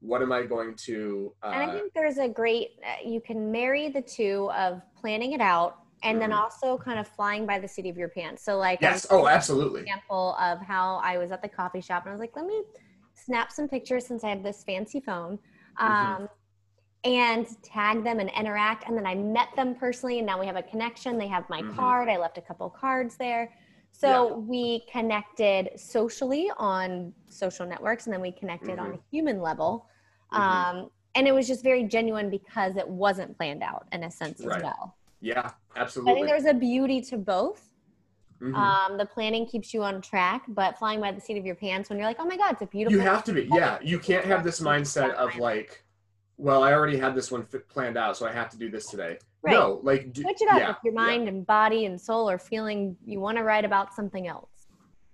what 0.00 0.22
am 0.22 0.32
I 0.32 0.42
going 0.42 0.74
to? 0.84 1.32
Uh, 1.42 1.50
and 1.54 1.70
I 1.70 1.72
think 1.72 1.92
there's 1.94 2.18
a 2.18 2.28
great, 2.28 2.78
uh, 2.84 3.08
you 3.08 3.20
can 3.20 3.50
marry 3.50 3.88
the 3.88 4.02
two 4.02 4.50
of 4.56 4.82
planning 4.98 5.32
it 5.32 5.40
out 5.40 5.78
and 6.02 6.18
mm-hmm. 6.18 6.30
then 6.30 6.32
also 6.32 6.76
kind 6.76 6.98
of 6.98 7.08
flying 7.08 7.46
by 7.46 7.58
the 7.58 7.68
seat 7.68 7.86
of 7.86 7.96
your 7.96 8.08
pants. 8.08 8.44
So, 8.44 8.56
like, 8.58 8.80
yes, 8.80 9.06
oh, 9.10 9.26
absolutely. 9.26 9.82
Example 9.82 10.36
of 10.40 10.60
how 10.60 11.00
I 11.02 11.18
was 11.18 11.32
at 11.32 11.42
the 11.42 11.48
coffee 11.48 11.80
shop 11.80 12.04
and 12.04 12.10
I 12.10 12.12
was 12.12 12.20
like, 12.20 12.36
let 12.36 12.46
me 12.46 12.62
snap 13.14 13.50
some 13.50 13.68
pictures 13.68 14.06
since 14.06 14.22
I 14.22 14.30
have 14.30 14.42
this 14.42 14.62
fancy 14.64 15.00
phone. 15.00 15.38
Mm-hmm. 15.80 15.86
Um, 15.86 16.06
mm-hmm. 16.06 16.24
And 17.06 17.46
tag 17.62 18.02
them 18.02 18.18
and 18.18 18.28
interact. 18.36 18.88
And 18.88 18.98
then 18.98 19.06
I 19.06 19.14
met 19.14 19.48
them 19.54 19.76
personally, 19.76 20.18
and 20.18 20.26
now 20.26 20.40
we 20.40 20.46
have 20.46 20.56
a 20.56 20.62
connection. 20.62 21.18
They 21.18 21.28
have 21.28 21.48
my 21.48 21.62
mm-hmm. 21.62 21.76
card. 21.76 22.08
I 22.08 22.16
left 22.16 22.36
a 22.36 22.42
couple 22.42 22.68
cards 22.68 23.16
there. 23.16 23.52
So 23.92 24.28
yeah. 24.28 24.34
we 24.34 24.84
connected 24.90 25.70
socially 25.76 26.50
on 26.58 27.12
social 27.28 27.64
networks, 27.64 28.06
and 28.06 28.12
then 28.12 28.20
we 28.20 28.32
connected 28.32 28.70
mm-hmm. 28.70 28.86
on 28.86 28.92
a 28.94 28.98
human 29.08 29.40
level. 29.40 29.86
Mm-hmm. 30.32 30.42
Um, 30.42 30.90
and 31.14 31.28
it 31.28 31.32
was 31.32 31.46
just 31.46 31.62
very 31.62 31.84
genuine 31.84 32.28
because 32.28 32.76
it 32.76 32.86
wasn't 32.86 33.36
planned 33.36 33.62
out 33.62 33.86
in 33.92 34.02
a 34.02 34.10
sense 34.10 34.40
right. 34.40 34.56
as 34.56 34.62
well. 34.64 34.96
Yeah, 35.20 35.52
absolutely. 35.76 36.12
I 36.12 36.14
think 36.16 36.26
there's 36.26 36.44
a 36.44 36.54
beauty 36.54 37.00
to 37.02 37.16
both. 37.16 37.70
Mm-hmm. 38.42 38.54
Um, 38.54 38.98
the 38.98 39.06
planning 39.06 39.46
keeps 39.46 39.72
you 39.72 39.82
on 39.82 40.02
track, 40.02 40.42
but 40.48 40.76
flying 40.76 41.00
by 41.00 41.12
the 41.12 41.20
seat 41.20 41.38
of 41.38 41.46
your 41.46 41.54
pants 41.54 41.88
when 41.88 41.98
you're 41.98 42.08
like, 42.08 42.18
oh 42.18 42.26
my 42.26 42.36
God, 42.36 42.52
it's 42.52 42.62
a 42.62 42.66
beautiful. 42.66 42.98
You 42.98 43.04
have 43.04 43.24
to 43.24 43.32
be. 43.32 43.48
Yeah. 43.50 43.78
You 43.80 43.98
can't 43.98 44.26
have 44.26 44.44
this 44.44 44.60
mindset 44.60 45.14
of 45.14 45.36
like, 45.38 45.84
well, 46.38 46.62
I 46.62 46.72
already 46.72 46.98
had 46.98 47.14
this 47.14 47.30
one 47.30 47.46
planned 47.68 47.96
out, 47.96 48.16
so 48.16 48.26
I 48.26 48.32
have 48.32 48.50
to 48.50 48.58
do 48.58 48.70
this 48.70 48.86
today. 48.86 49.18
Right. 49.42 49.52
No, 49.52 49.80
like 49.82 50.12
do, 50.12 50.22
switch 50.22 50.42
it 50.42 50.48
up 50.48 50.58
yeah, 50.58 50.70
if 50.70 50.76
your 50.84 50.92
mind 50.92 51.24
yeah. 51.24 51.30
and 51.30 51.46
body 51.46 51.86
and 51.86 52.00
soul 52.00 52.28
are 52.28 52.38
feeling 52.38 52.96
you 53.06 53.20
want 53.20 53.38
to 53.38 53.44
write 53.44 53.64
about 53.64 53.94
something 53.94 54.26
else. 54.26 54.50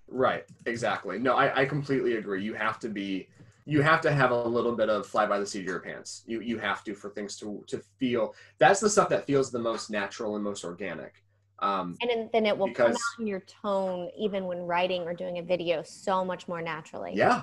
Right. 0.08 0.44
Exactly. 0.66 1.18
No, 1.18 1.34
I, 1.34 1.62
I 1.62 1.64
completely 1.64 2.16
agree. 2.16 2.42
You 2.42 2.54
have 2.54 2.78
to 2.80 2.88
be 2.88 3.28
you 3.64 3.80
have 3.82 4.00
to 4.00 4.12
have 4.12 4.32
a 4.32 4.42
little 4.42 4.74
bit 4.74 4.88
of 4.88 5.06
fly 5.06 5.26
by 5.26 5.38
the 5.38 5.46
seat 5.46 5.60
of 5.60 5.66
your 5.66 5.80
pants. 5.80 6.24
You 6.26 6.40
you 6.40 6.58
have 6.58 6.82
to 6.84 6.94
for 6.94 7.10
things 7.10 7.36
to 7.36 7.62
to 7.68 7.82
feel. 7.98 8.34
That's 8.58 8.80
the 8.80 8.90
stuff 8.90 9.08
that 9.10 9.26
feels 9.26 9.50
the 9.50 9.58
most 9.58 9.90
natural 9.90 10.34
and 10.34 10.44
most 10.44 10.64
organic. 10.64 11.22
Um, 11.60 11.96
and 12.00 12.28
then 12.32 12.44
it 12.44 12.58
will 12.58 12.66
because, 12.66 12.86
come 12.86 12.92
out 12.96 13.20
in 13.20 13.26
your 13.28 13.44
tone, 13.62 14.10
even 14.18 14.46
when 14.46 14.58
writing 14.62 15.02
or 15.02 15.14
doing 15.14 15.38
a 15.38 15.42
video, 15.42 15.84
so 15.84 16.24
much 16.24 16.48
more 16.48 16.60
naturally. 16.60 17.12
Yeah, 17.14 17.42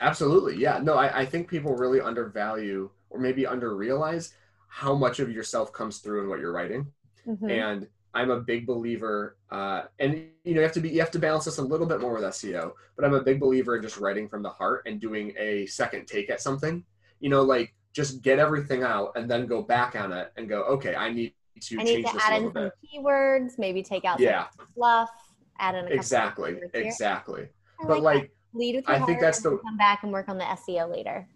absolutely. 0.00 0.56
Yeah, 0.56 0.80
no, 0.82 0.94
I, 0.94 1.20
I 1.20 1.24
think 1.24 1.46
people 1.46 1.76
really 1.76 2.00
undervalue 2.00 2.90
or 3.10 3.20
maybe 3.20 3.46
under 3.46 3.76
realize 3.76 4.34
how 4.68 4.94
much 4.94 5.20
of 5.20 5.30
yourself 5.30 5.72
comes 5.72 5.98
through 5.98 6.22
in 6.22 6.28
what 6.28 6.40
you're 6.40 6.52
writing. 6.52 6.86
Mm-hmm. 7.26 7.50
And 7.50 7.88
I'm 8.14 8.30
a 8.30 8.40
big 8.40 8.66
believer, 8.66 9.36
uh, 9.50 9.82
and 9.98 10.14
you 10.44 10.54
know, 10.54 10.60
you 10.60 10.62
have 10.62 10.72
to 10.72 10.80
be, 10.80 10.88
you 10.88 11.00
have 11.00 11.12
to 11.12 11.18
balance 11.18 11.44
this 11.44 11.58
a 11.58 11.62
little 11.62 11.86
bit 11.86 12.00
more 12.00 12.14
with 12.14 12.24
SEO. 12.24 12.72
But 12.96 13.04
I'm 13.04 13.14
a 13.14 13.22
big 13.22 13.38
believer 13.38 13.76
in 13.76 13.82
just 13.82 13.98
writing 13.98 14.28
from 14.28 14.42
the 14.42 14.48
heart 14.48 14.82
and 14.86 15.00
doing 15.00 15.32
a 15.38 15.66
second 15.66 16.06
take 16.06 16.30
at 16.30 16.40
something. 16.40 16.84
You 17.20 17.28
know, 17.28 17.42
like 17.42 17.74
just 17.92 18.22
get 18.22 18.38
everything 18.38 18.82
out 18.82 19.12
and 19.16 19.30
then 19.30 19.46
go 19.46 19.62
back 19.62 19.94
on 19.94 20.12
it 20.12 20.32
and 20.36 20.48
go, 20.48 20.62
okay, 20.62 20.94
I 20.94 21.12
need 21.12 21.34
to 21.60 21.78
I 21.78 21.82
need 21.82 22.02
to 22.06 22.18
add 22.22 22.42
in 22.42 22.52
some 22.52 22.70
keywords, 22.84 23.58
maybe 23.58 23.82
take 23.82 24.04
out 24.04 24.18
yeah. 24.18 24.46
fluff, 24.74 25.10
add 25.58 25.74
in 25.74 25.86
a 25.86 25.88
exactly, 25.88 26.56
exactly. 26.74 27.48
But 27.86 28.02
like, 28.02 28.22
like 28.22 28.30
lead 28.54 28.76
with 28.76 28.88
your 28.88 28.96
I 28.96 29.06
think 29.06 29.20
that's 29.20 29.40
the 29.40 29.58
come 29.58 29.76
back 29.76 30.02
and 30.02 30.12
work 30.12 30.28
on 30.28 30.38
the 30.38 30.44
SEO 30.44 30.90
later. 30.90 31.28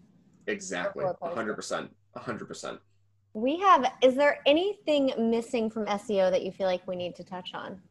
Exactly, 0.47 1.05
hundred 1.21 1.55
percent, 1.55 1.89
hundred 2.15 2.45
percent. 2.47 2.79
We 3.33 3.59
have, 3.59 3.91
is 4.01 4.15
there 4.15 4.39
anything 4.45 5.11
missing 5.17 5.69
from 5.69 5.85
SEO 5.87 6.31
that 6.31 6.43
you 6.43 6.51
feel 6.51 6.67
like 6.67 6.87
we 6.87 6.95
need 6.95 7.15
to 7.15 7.23
touch 7.23 7.53
on? 7.53 7.81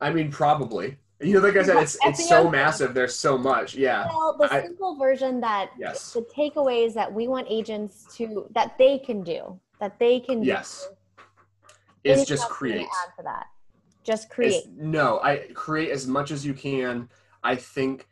I 0.00 0.10
mean, 0.10 0.30
probably. 0.30 0.98
You 1.20 1.34
know, 1.34 1.40
like 1.40 1.56
I 1.56 1.62
said, 1.62 1.76
it's 1.76 1.96
it's 2.02 2.28
so 2.28 2.50
massive. 2.60 2.92
There's 2.92 3.14
so 3.14 3.38
much. 3.38 3.74
Yeah. 3.74 4.06
Well, 4.08 4.36
the 4.38 4.52
I, 4.52 4.62
simple 4.62 4.96
version 4.96 5.40
that 5.40 5.70
yes. 5.78 6.12
the 6.12 6.22
takeaways 6.22 6.92
that 6.94 7.12
we 7.12 7.28
want 7.28 7.46
agents 7.48 8.06
to 8.16 8.46
that 8.54 8.76
they 8.76 8.98
can 8.98 9.22
do 9.22 9.58
that 9.80 9.98
they 9.98 10.20
can 10.20 10.42
yes 10.42 10.88
is 12.02 12.26
just 12.26 12.48
create. 12.48 12.82
Add 12.82 13.16
to 13.18 13.22
that, 13.24 13.46
just 14.02 14.28
create. 14.28 14.64
It's, 14.64 14.68
no, 14.76 15.20
I 15.22 15.48
create 15.54 15.90
as 15.90 16.06
much 16.06 16.30
as 16.30 16.44
you 16.44 16.54
can. 16.54 17.08
I 17.42 17.54
think 17.54 18.08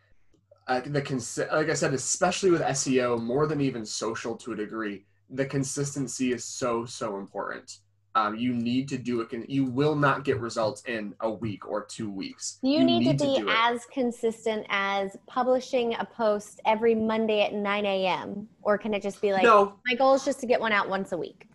uh, 0.68 0.80
the 0.84 1.02
cons- 1.02 1.38
like 1.52 1.68
I 1.68 1.74
said, 1.74 1.94
especially 1.94 2.50
with 2.50 2.62
SEO, 2.62 3.20
more 3.20 3.46
than 3.46 3.60
even 3.60 3.84
social 3.84 4.36
to 4.36 4.52
a 4.52 4.56
degree 4.56 5.04
the 5.32 5.46
consistency 5.46 6.32
is 6.32 6.44
so 6.44 6.84
so 6.84 7.18
important. 7.18 7.78
Um, 8.14 8.36
you 8.36 8.52
need 8.52 8.88
to 8.90 8.98
do 8.98 9.22
it. 9.22 9.48
You 9.48 9.64
will 9.64 9.96
not 9.96 10.22
get 10.22 10.38
results 10.38 10.82
in 10.84 11.14
a 11.20 11.30
week 11.30 11.66
or 11.66 11.86
two 11.86 12.10
weeks. 12.10 12.58
You, 12.62 12.72
you 12.72 12.84
need, 12.84 12.98
need, 12.98 13.18
to 13.18 13.24
be 13.24 13.40
to 13.40 13.46
as 13.48 13.86
consistent 13.86 14.66
as 14.68 15.16
publishing 15.26 15.94
a 15.94 16.04
post 16.04 16.60
every 16.66 16.94
Monday 16.94 17.40
at 17.40 17.54
9 17.54 17.86
a.m. 17.86 18.46
Or 18.60 18.76
can 18.76 18.92
it 18.92 19.02
just 19.02 19.22
be 19.22 19.32
like, 19.32 19.44
no. 19.44 19.78
my 19.86 19.94
goal 19.94 20.12
is 20.12 20.26
just 20.26 20.40
to 20.40 20.46
get 20.46 20.60
one 20.60 20.72
out 20.72 20.90
once 20.90 21.12
a 21.12 21.16
week? 21.16 21.48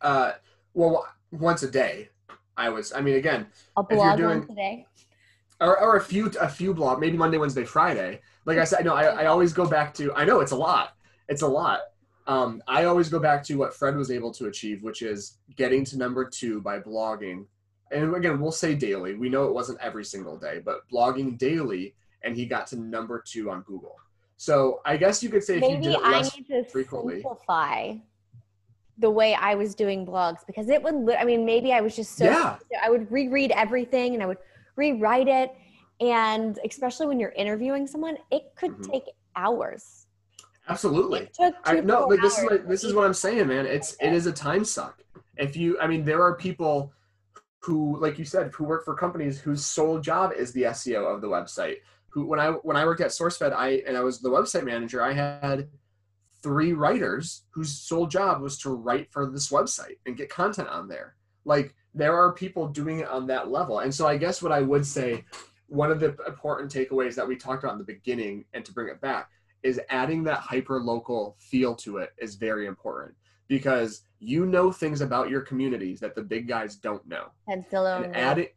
Uh, 0.00 0.34
well, 0.72 1.04
once 1.32 1.64
a 1.64 1.70
day. 1.70 2.10
I 2.56 2.68
was. 2.68 2.92
I 2.92 3.00
mean, 3.00 3.16
again, 3.16 3.48
a 3.76 3.82
blog 3.82 4.18
doing, 4.18 4.38
once 4.38 4.50
a 4.52 4.54
day, 4.54 4.86
or, 5.60 5.80
or 5.80 5.96
a 5.96 6.00
few 6.00 6.30
a 6.40 6.48
few 6.48 6.74
blog, 6.74 7.00
maybe 7.00 7.16
Monday, 7.16 7.38
Wednesday, 7.38 7.64
Friday. 7.64 8.20
Like 8.44 8.58
I 8.58 8.64
said, 8.64 8.84
no, 8.84 8.94
I, 8.94 9.04
I 9.04 9.26
always 9.26 9.52
go 9.52 9.66
back 9.66 9.94
to. 9.94 10.12
I 10.14 10.24
know 10.24 10.40
it's 10.40 10.52
a 10.52 10.56
lot. 10.56 10.94
It's 11.28 11.42
a 11.42 11.46
lot 11.46 11.80
um, 12.28 12.62
I 12.68 12.84
always 12.84 13.08
go 13.08 13.18
back 13.18 13.42
to 13.44 13.56
what 13.56 13.74
Fred 13.74 13.96
was 13.96 14.10
able 14.10 14.30
to 14.34 14.46
achieve, 14.46 14.82
which 14.82 15.00
is 15.00 15.38
getting 15.56 15.82
to 15.86 15.96
number 15.96 16.26
two 16.26 16.60
by 16.60 16.78
blogging. 16.78 17.46
And 17.90 18.14
again, 18.14 18.38
we'll 18.38 18.52
say 18.52 18.74
daily. 18.74 19.14
We 19.14 19.30
know 19.30 19.44
it 19.44 19.54
wasn't 19.54 19.80
every 19.80 20.04
single 20.04 20.36
day, 20.36 20.60
but 20.62 20.82
blogging 20.92 21.38
daily, 21.38 21.94
and 22.22 22.36
he 22.36 22.44
got 22.44 22.66
to 22.68 22.76
number 22.76 23.24
two 23.26 23.50
on 23.50 23.62
Google. 23.62 23.96
So 24.36 24.82
I 24.84 24.98
guess 24.98 25.22
you 25.22 25.30
could 25.30 25.42
say 25.42 25.58
maybe 25.58 25.74
if 25.74 25.84
you 25.84 25.90
did 25.92 26.02
I 26.02 26.20
need 26.20 26.46
to 26.48 26.64
frequently, 26.64 27.22
simplify 27.22 27.94
the 28.98 29.10
way 29.10 29.34
I 29.34 29.54
was 29.54 29.74
doing 29.74 30.04
blogs 30.04 30.46
because 30.46 30.68
it 30.68 30.82
would. 30.82 31.16
I 31.18 31.24
mean, 31.24 31.46
maybe 31.46 31.72
I 31.72 31.80
was 31.80 31.96
just 31.96 32.16
so. 32.16 32.26
Yeah. 32.26 32.58
I 32.80 32.90
would 32.90 33.10
reread 33.10 33.52
everything 33.52 34.12
and 34.12 34.22
I 34.22 34.26
would 34.26 34.38
rewrite 34.78 35.28
it, 35.28 35.54
and 36.00 36.58
especially 36.64 37.06
when 37.06 37.20
you're 37.20 37.30
interviewing 37.32 37.86
someone, 37.86 38.16
it 38.30 38.52
could 38.56 38.70
mm-hmm. 38.72 38.92
take 38.92 39.04
hours 39.36 40.06
Absolutely. 40.68 41.30
I 41.64 41.80
no, 41.80 42.08
but 42.08 42.20
this 42.20 42.38
is 42.38 42.44
what, 42.44 42.68
this 42.68 42.84
is 42.84 42.94
what 42.94 43.06
I'm 43.06 43.14
saying, 43.14 43.46
man. 43.48 43.66
It's 43.66 43.96
it 44.00 44.12
is 44.12 44.26
a 44.26 44.32
time 44.32 44.64
suck. 44.64 45.02
If 45.36 45.56
you, 45.56 45.78
I 45.80 45.86
mean, 45.86 46.04
there 46.04 46.22
are 46.22 46.34
people 46.36 46.92
who, 47.60 47.98
like 48.00 48.18
you 48.18 48.24
said, 48.24 48.50
who 48.52 48.64
work 48.64 48.84
for 48.84 48.94
companies 48.94 49.40
whose 49.40 49.64
sole 49.64 49.98
job 49.98 50.32
is 50.36 50.52
the 50.52 50.64
SEO 50.64 51.12
of 51.12 51.20
the 51.20 51.28
website. 51.28 51.76
Who, 52.10 52.26
when 52.26 52.38
I 52.38 52.50
when 52.50 52.76
I 52.76 52.84
worked 52.84 53.00
at 53.00 53.08
SourceFed, 53.08 53.52
I 53.52 53.82
and 53.86 53.96
I 53.96 54.00
was 54.02 54.20
the 54.20 54.30
website 54.30 54.64
manager. 54.64 55.02
I 55.02 55.12
had 55.12 55.68
three 56.42 56.72
writers 56.72 57.44
whose 57.50 57.72
sole 57.72 58.06
job 58.06 58.42
was 58.42 58.58
to 58.58 58.70
write 58.70 59.10
for 59.10 59.30
this 59.30 59.50
website 59.50 59.96
and 60.06 60.16
get 60.16 60.28
content 60.28 60.68
on 60.68 60.88
there. 60.88 61.16
Like 61.44 61.74
there 61.98 62.16
are 62.16 62.32
people 62.32 62.68
doing 62.68 63.00
it 63.00 63.08
on 63.08 63.26
that 63.26 63.50
level. 63.50 63.80
And 63.80 63.94
so 63.94 64.06
I 64.06 64.16
guess 64.16 64.40
what 64.40 64.52
I 64.52 64.60
would 64.60 64.86
say, 64.86 65.24
one 65.66 65.90
of 65.90 66.00
the 66.00 66.16
important 66.26 66.72
takeaways 66.72 67.14
that 67.16 67.26
we 67.26 67.36
talked 67.36 67.64
about 67.64 67.72
in 67.72 67.78
the 67.78 67.84
beginning 67.84 68.44
and 68.54 68.64
to 68.64 68.72
bring 68.72 68.88
it 68.88 69.00
back 69.00 69.30
is 69.62 69.80
adding 69.90 70.22
that 70.24 70.38
hyper 70.38 70.80
local 70.80 71.36
feel 71.40 71.74
to 71.74 71.98
it 71.98 72.10
is 72.18 72.36
very 72.36 72.66
important 72.66 73.14
because 73.48 74.02
you 74.20 74.46
know 74.46 74.70
things 74.70 75.00
about 75.00 75.28
your 75.28 75.40
communities 75.40 75.98
that 76.00 76.14
the 76.14 76.22
big 76.22 76.46
guys 76.46 76.76
don't 76.76 77.06
know. 77.06 77.26
And 77.48 77.68
Zillow 77.68 78.04
and 78.04 78.16
adding 78.16 78.48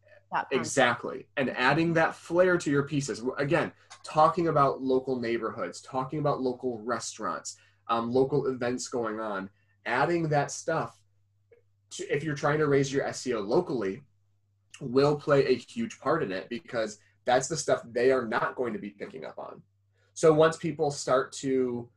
exactly 0.52 1.28
and 1.36 1.50
adding 1.50 1.94
that 1.94 2.16
flair 2.16 2.58
to 2.60 2.70
your 2.70 2.84
pieces. 2.84 3.24
Again, 3.38 3.72
talking 4.04 4.48
about 4.48 4.82
local 4.82 5.20
neighborhoods, 5.20 5.82
talking 5.82 6.20
about 6.20 6.42
local 6.42 6.80
restaurants, 6.80 7.58
um, 7.90 8.12
local 8.12 8.48
events 8.48 8.88
going 8.88 9.20
on, 9.20 9.50
adding 9.86 10.30
that 10.30 10.52
stuff. 10.52 11.01
To, 11.92 12.16
if 12.16 12.24
you're 12.24 12.36
trying 12.36 12.60
to 12.60 12.68
raise 12.68 12.92
your 12.92 13.06
SEO 13.06 13.46
locally, 13.46 14.02
will 14.80 15.16
play 15.16 15.46
a 15.46 15.56
huge 15.56 16.00
part 16.00 16.24
in 16.24 16.32
it 16.32 16.50
because 16.50 17.00
that's 17.26 17.48
the 17.48 17.58
stuff 17.58 17.82
they 17.92 18.12
are 18.12 18.26
not 18.26 18.56
going 18.56 18.74
to 18.74 18.80
be 18.80 18.90
picking 18.90 19.26
up 19.26 19.38
on. 19.38 19.62
So 20.14 20.34
once 20.34 20.58
people 20.58 20.92
start 20.92 21.32
to, 21.34 21.88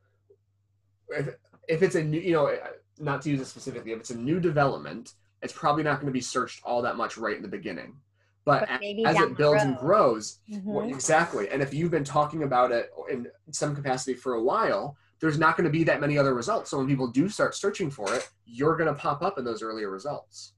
if, 1.09 1.29
if 1.69 1.83
it's 1.83 1.95
a 1.95 2.03
new, 2.03 2.21
you 2.21 2.33
know, 2.33 2.57
not 2.99 3.23
to 3.23 3.31
use 3.31 3.41
it 3.41 3.47
specifically, 3.47 3.93
if 3.93 4.01
it's 4.01 4.11
a 4.11 4.19
new 4.19 4.39
development, 4.39 5.15
it's 5.43 5.53
probably 5.53 5.83
not 5.83 5.97
going 5.97 6.07
to 6.07 6.13
be 6.13 6.21
searched 6.21 6.63
all 6.65 6.83
that 6.83 6.97
much 6.97 7.17
right 7.17 7.37
in 7.37 7.43
the 7.43 7.49
beginning. 7.49 7.97
But, 8.45 8.69
but 8.69 8.83
as 9.07 9.19
it 9.21 9.37
builds 9.37 9.63
and 9.63 9.77
grows, 9.79 10.39
mm-hmm. 10.51 10.71
well, 10.71 10.87
exactly. 10.87 11.49
And 11.49 11.63
if 11.63 11.73
you've 11.73 11.91
been 11.91 12.05
talking 12.05 12.43
about 12.43 12.73
it 12.73 12.93
in 13.11 13.27
some 13.51 13.75
capacity 13.75 14.15
for 14.15 14.35
a 14.35 14.43
while, 14.43 14.97
there's 15.21 15.39
not 15.39 15.57
going 15.57 15.65
to 15.65 15.71
be 15.71 15.85
that 15.85 16.01
many 16.01 16.19
other 16.19 16.35
results. 16.35 16.71
So 16.71 16.79
when 16.79 16.87
people 16.87 17.09
do 17.09 17.29
start 17.29 17.55
searching 17.55 17.91
for 17.91 18.13
it, 18.15 18.29
you're 18.45 18.77
going 18.77 18.93
to 18.93 18.99
pop 18.99 19.23
up 19.23 19.39
in 19.39 19.45
those 19.45 19.63
earlier 19.63 19.91
results. 19.91 20.53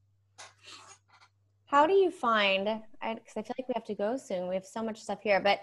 How 1.66 1.86
do 1.86 1.94
you 1.94 2.10
find, 2.10 2.64
because 2.64 3.36
I, 3.36 3.40
I 3.40 3.42
feel 3.42 3.54
like 3.58 3.68
we 3.68 3.74
have 3.74 3.84
to 3.84 3.94
go 3.94 4.16
soon, 4.16 4.48
we 4.48 4.54
have 4.54 4.64
so 4.64 4.82
much 4.82 5.00
stuff 5.00 5.18
here, 5.22 5.40
but 5.40 5.60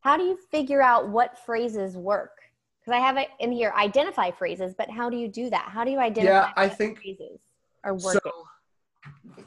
how 0.00 0.16
do 0.16 0.24
you 0.24 0.38
figure 0.50 0.82
out 0.82 1.08
what 1.08 1.38
phrases 1.38 1.96
work? 1.96 2.38
Because 2.80 2.98
I 2.98 3.00
have 3.00 3.16
it 3.16 3.28
in 3.38 3.52
here, 3.52 3.72
identify 3.76 4.30
phrases, 4.30 4.74
but 4.76 4.90
how 4.90 5.08
do 5.08 5.16
you 5.16 5.28
do 5.28 5.50
that? 5.50 5.68
How 5.68 5.84
do 5.84 5.90
you 5.90 5.98
identify 5.98 6.46
yeah, 6.46 6.52
I 6.56 6.68
think, 6.68 6.98
phrases 6.98 7.38
are 7.84 7.94
working? 7.94 8.20
So 8.24 8.32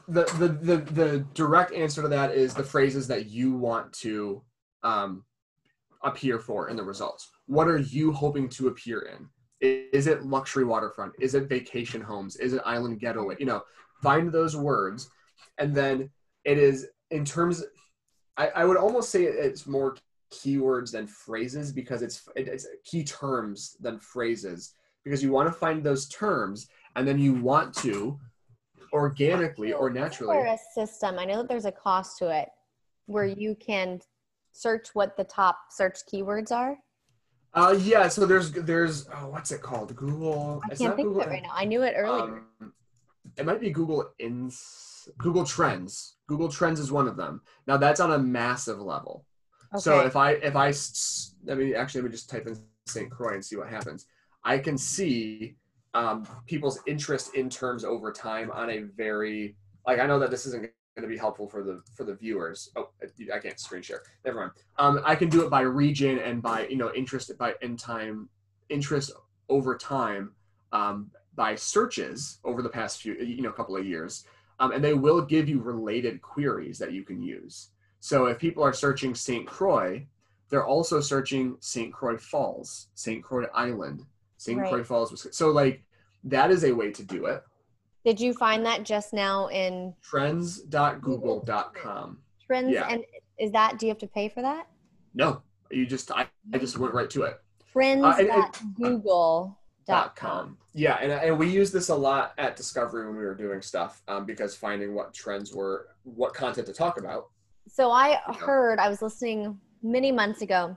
the, 0.08 0.24
the, 0.38 0.48
the, 0.48 0.76
the 0.92 1.26
direct 1.34 1.72
answer 1.72 2.02
to 2.02 2.08
that 2.08 2.32
is 2.32 2.54
the 2.54 2.64
phrases 2.64 3.08
that 3.08 3.26
you 3.26 3.52
want 3.52 3.92
to 3.94 4.42
um, 4.82 5.24
appear 6.02 6.38
for 6.38 6.70
in 6.70 6.76
the 6.76 6.84
results. 6.84 7.30
What 7.46 7.68
are 7.68 7.78
you 7.78 8.12
hoping 8.12 8.48
to 8.50 8.68
appear 8.68 9.00
in? 9.00 9.28
Is 9.60 10.06
it 10.06 10.24
luxury 10.24 10.64
waterfront? 10.64 11.12
Is 11.20 11.34
it 11.34 11.48
vacation 11.48 12.00
homes? 12.00 12.36
Is 12.36 12.52
it 12.52 12.62
island 12.64 13.00
getaway? 13.00 13.36
You 13.38 13.46
know, 13.46 13.62
find 14.02 14.30
those 14.30 14.56
words. 14.56 15.08
And 15.58 15.74
then 15.74 16.10
it 16.44 16.58
is 16.58 16.88
in 17.10 17.24
terms, 17.24 17.64
I, 18.36 18.48
I 18.48 18.64
would 18.64 18.76
almost 18.76 19.10
say 19.10 19.24
it's 19.24 19.66
more 19.66 19.96
keywords 20.32 20.90
than 20.90 21.06
phrases 21.06 21.72
because 21.72 22.02
it's 22.02 22.28
it's 22.34 22.66
key 22.84 23.04
terms 23.04 23.76
than 23.80 23.98
phrases 24.00 24.74
because 25.04 25.22
you 25.22 25.30
want 25.30 25.48
to 25.48 25.52
find 25.52 25.84
those 25.84 26.08
terms 26.08 26.68
and 26.96 27.06
then 27.06 27.18
you 27.18 27.32
want 27.32 27.72
to 27.76 28.18
organically 28.92 29.72
or 29.72 29.88
naturally. 29.88 30.36
a 30.36 30.58
system. 30.74 31.18
I 31.18 31.24
know 31.24 31.38
that 31.38 31.48
there's 31.48 31.64
a 31.64 31.72
cost 31.72 32.18
to 32.18 32.28
it 32.28 32.48
where 33.06 33.26
you 33.26 33.54
can 33.54 34.00
search 34.52 34.88
what 34.94 35.16
the 35.16 35.24
top 35.24 35.58
search 35.70 35.98
keywords 36.12 36.50
are. 36.50 36.76
Uh, 37.56 37.74
yeah. 37.80 38.06
So 38.06 38.26
there's 38.26 38.52
there's 38.52 39.08
oh, 39.08 39.28
what's 39.28 39.50
it 39.50 39.62
called? 39.62 39.96
Google. 39.96 40.60
I 40.64 40.74
can't 40.74 40.94
think 40.94 41.08
Google, 41.08 41.22
of 41.22 41.28
it 41.28 41.30
right 41.30 41.42
now. 41.42 41.52
I 41.54 41.64
knew 41.64 41.82
it 41.82 41.94
earlier. 41.96 42.42
Um, 42.60 42.72
it 43.36 43.46
might 43.46 43.60
be 43.60 43.70
Google 43.70 44.10
Ins 44.18 45.08
Google 45.18 45.44
Trends. 45.44 46.16
Google 46.26 46.48
Trends 46.48 46.78
is 46.78 46.92
one 46.92 47.08
of 47.08 47.16
them. 47.16 47.40
Now 47.66 47.78
that's 47.78 47.98
on 47.98 48.12
a 48.12 48.18
massive 48.18 48.78
level. 48.78 49.24
Okay. 49.74 49.80
So 49.80 50.00
if 50.00 50.16
I 50.16 50.32
if 50.32 50.54
I 50.54 50.72
I 51.50 51.54
mean 51.54 51.74
actually 51.74 52.02
let 52.02 52.08
me 52.08 52.12
just 52.12 52.28
type 52.28 52.46
in 52.46 52.56
St. 52.86 53.10
Croix 53.10 53.34
and 53.34 53.44
see 53.44 53.56
what 53.56 53.68
happens. 53.68 54.06
I 54.44 54.58
can 54.58 54.78
see 54.78 55.56
um, 55.94 56.26
people's 56.46 56.78
interest 56.86 57.34
in 57.34 57.48
terms 57.48 57.84
over 57.84 58.12
time 58.12 58.50
on 58.50 58.70
a 58.70 58.80
very 58.96 59.56
like 59.86 59.98
I 59.98 60.06
know 60.06 60.18
that 60.18 60.30
this 60.30 60.46
isn't 60.46 60.70
going 60.96 61.08
to 61.08 61.14
be 61.14 61.18
helpful 61.18 61.46
for 61.46 61.62
the 61.62 61.82
for 61.94 62.04
the 62.04 62.14
viewers. 62.14 62.70
Oh, 62.74 62.88
I 63.32 63.38
can't 63.38 63.60
screen 63.60 63.82
share. 63.82 64.02
Never 64.24 64.40
mind. 64.40 64.52
Um, 64.78 65.00
I 65.04 65.14
can 65.14 65.28
do 65.28 65.44
it 65.44 65.50
by 65.50 65.60
region 65.60 66.18
and 66.18 66.42
by 66.42 66.66
you 66.68 66.76
know 66.76 66.92
interest 66.94 67.30
by 67.38 67.54
in 67.60 67.76
time 67.76 68.28
interest 68.70 69.12
over 69.48 69.76
time 69.76 70.32
um, 70.72 71.10
by 71.34 71.54
searches 71.54 72.38
over 72.44 72.62
the 72.62 72.68
past 72.68 73.02
few 73.02 73.14
you 73.14 73.42
know 73.42 73.52
couple 73.52 73.76
of 73.76 73.86
years, 73.86 74.24
um, 74.58 74.72
and 74.72 74.82
they 74.82 74.94
will 74.94 75.20
give 75.20 75.48
you 75.48 75.60
related 75.60 76.22
queries 76.22 76.78
that 76.78 76.92
you 76.92 77.04
can 77.04 77.22
use. 77.22 77.68
So 78.00 78.26
if 78.26 78.38
people 78.38 78.62
are 78.62 78.72
searching 78.72 79.14
St. 79.14 79.46
Croix, 79.46 80.06
they're 80.48 80.64
also 80.64 81.00
searching 81.00 81.56
St. 81.60 81.92
Croix 81.92 82.16
Falls, 82.16 82.88
St. 82.94 83.22
Croix 83.22 83.46
Island, 83.54 84.04
St. 84.38 84.58
Right. 84.58 84.70
Croix 84.70 84.84
Falls. 84.84 85.26
So 85.32 85.50
like 85.50 85.82
that 86.24 86.50
is 86.50 86.64
a 86.64 86.72
way 86.72 86.90
to 86.92 87.02
do 87.02 87.26
it. 87.26 87.42
Did 88.06 88.18
you 88.20 88.32
find 88.32 88.64
that 88.64 88.84
just 88.84 89.12
now 89.12 89.48
in 89.48 89.92
trends.google.com? 90.00 92.18
Trends 92.46 92.72
yeah. 92.72 92.86
and 92.88 93.04
is 93.36 93.50
that 93.50 93.80
do 93.80 93.86
you 93.86 93.90
have 93.90 93.98
to 93.98 94.06
pay 94.06 94.28
for 94.28 94.42
that? 94.42 94.68
No. 95.12 95.42
You 95.72 95.86
just 95.86 96.12
I, 96.12 96.28
I 96.54 96.58
just 96.58 96.78
went 96.78 96.94
right 96.94 97.10
to 97.10 97.22
it. 97.22 97.40
Trends.google.com. 97.72 99.56
Uh, 99.88 100.08
com. 100.10 100.56
Yeah, 100.72 100.98
and, 101.00 101.10
and 101.10 101.36
we 101.36 101.48
use 101.48 101.72
this 101.72 101.88
a 101.88 101.94
lot 101.94 102.32
at 102.38 102.54
Discovery 102.54 103.06
when 103.06 103.16
we 103.16 103.24
were 103.24 103.34
doing 103.34 103.60
stuff 103.60 104.02
um, 104.06 104.24
because 104.24 104.54
finding 104.54 104.94
what 104.94 105.12
trends 105.12 105.52
were, 105.52 105.88
what 106.04 106.32
content 106.32 106.68
to 106.68 106.72
talk 106.72 107.00
about. 107.00 107.30
So 107.68 107.90
I 107.90 108.20
heard, 108.38 108.78
I 108.78 108.88
was 108.88 109.02
listening 109.02 109.58
many 109.82 110.12
months 110.12 110.42
ago 110.42 110.76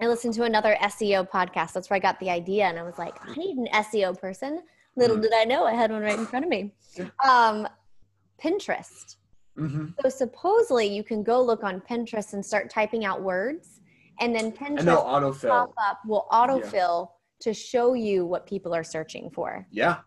I 0.00 0.06
listened 0.06 0.32
to 0.34 0.44
another 0.44 0.76
SEO 0.82 1.28
podcast. 1.28 1.74
That's 1.74 1.90
where 1.90 1.96
I 1.96 2.00
got 2.00 2.18
the 2.20 2.30
idea. 2.30 2.64
And 2.64 2.78
I 2.78 2.82
was 2.82 2.98
like, 2.98 3.16
I 3.22 3.34
need 3.34 3.58
an 3.58 3.68
SEO 3.74 4.18
person. 4.18 4.62
Little 4.96 5.16
did 5.16 5.32
I 5.34 5.44
know 5.44 5.64
I 5.64 5.72
had 5.72 5.90
one 5.90 6.02
right 6.02 6.18
in 6.18 6.26
front 6.26 6.44
of 6.44 6.50
me. 6.50 6.72
Um, 7.24 7.68
Pinterest. 8.42 9.16
Mm-hmm. 9.58 9.86
So 10.02 10.08
supposedly 10.08 10.86
you 10.86 11.04
can 11.04 11.22
go 11.22 11.42
look 11.42 11.62
on 11.62 11.80
Pinterest 11.80 12.32
and 12.32 12.44
start 12.44 12.70
typing 12.70 13.04
out 13.04 13.22
words, 13.22 13.80
and 14.20 14.34
then 14.34 14.52
Pinterest 14.52 14.80
and 14.80 14.88
autofill. 14.88 15.48
Pop 15.48 15.74
up 15.82 16.00
will 16.06 16.26
autofill 16.32 17.08
yeah. 17.08 17.52
to 17.52 17.54
show 17.54 17.94
you 17.94 18.24
what 18.24 18.46
people 18.46 18.74
are 18.74 18.84
searching 18.84 19.30
for. 19.30 19.66
Yeah, 19.70 19.98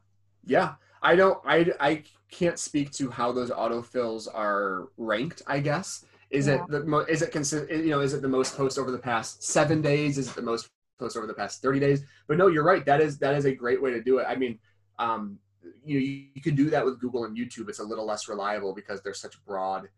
yeah. 0.45 0.75
I 1.01 1.15
don't. 1.15 1.39
I 1.45 1.71
I 1.79 2.03
can't 2.31 2.57
speak 2.57 2.91
to 2.93 3.09
how 3.09 3.31
those 3.31 3.51
autofills 3.51 4.27
are 4.33 4.89
ranked. 4.97 5.41
I 5.47 5.59
guess 5.59 6.05
is 6.33 6.47
yeah. 6.47 6.55
it 6.55 6.61
the 6.69 6.83
mo- 6.83 7.05
is 7.07 7.21
it 7.21 7.31
consi- 7.31 7.69
you 7.69 7.91
know 7.91 7.99
is 7.99 8.13
it 8.13 8.21
the 8.21 8.27
most 8.27 8.57
post 8.57 8.79
over 8.79 8.89
the 8.89 8.97
past 8.97 9.43
seven 9.43 9.81
days? 9.81 10.17
Is 10.17 10.29
it 10.29 10.35
the 10.35 10.41
most 10.41 10.69
post 10.99 11.15
over 11.15 11.27
the 11.27 11.33
past 11.33 11.61
thirty 11.61 11.79
days? 11.79 12.03
But 12.27 12.37
no, 12.37 12.47
you're 12.47 12.63
right. 12.63 12.85
That 12.85 13.01
is 13.01 13.19
that 13.19 13.35
is 13.35 13.45
a 13.45 13.53
great 13.53 13.81
way 13.81 13.91
to 13.91 14.01
do 14.01 14.17
it. 14.17 14.25
I 14.27 14.35
mean, 14.35 14.57
um, 14.99 15.39
you 15.85 15.99
know, 15.99 16.05
you, 16.05 16.25
you 16.33 16.41
can 16.41 16.55
do 16.55 16.69
that 16.69 16.83
with 16.83 16.99
Google 16.99 17.25
and 17.25 17.37
YouTube. 17.37 17.69
It's 17.69 17.79
a 17.79 17.83
little 17.83 18.05
less 18.05 18.27
reliable 18.27 18.73
because 18.73 19.01
they're 19.01 19.13
such 19.13 19.43
broad 19.45 19.89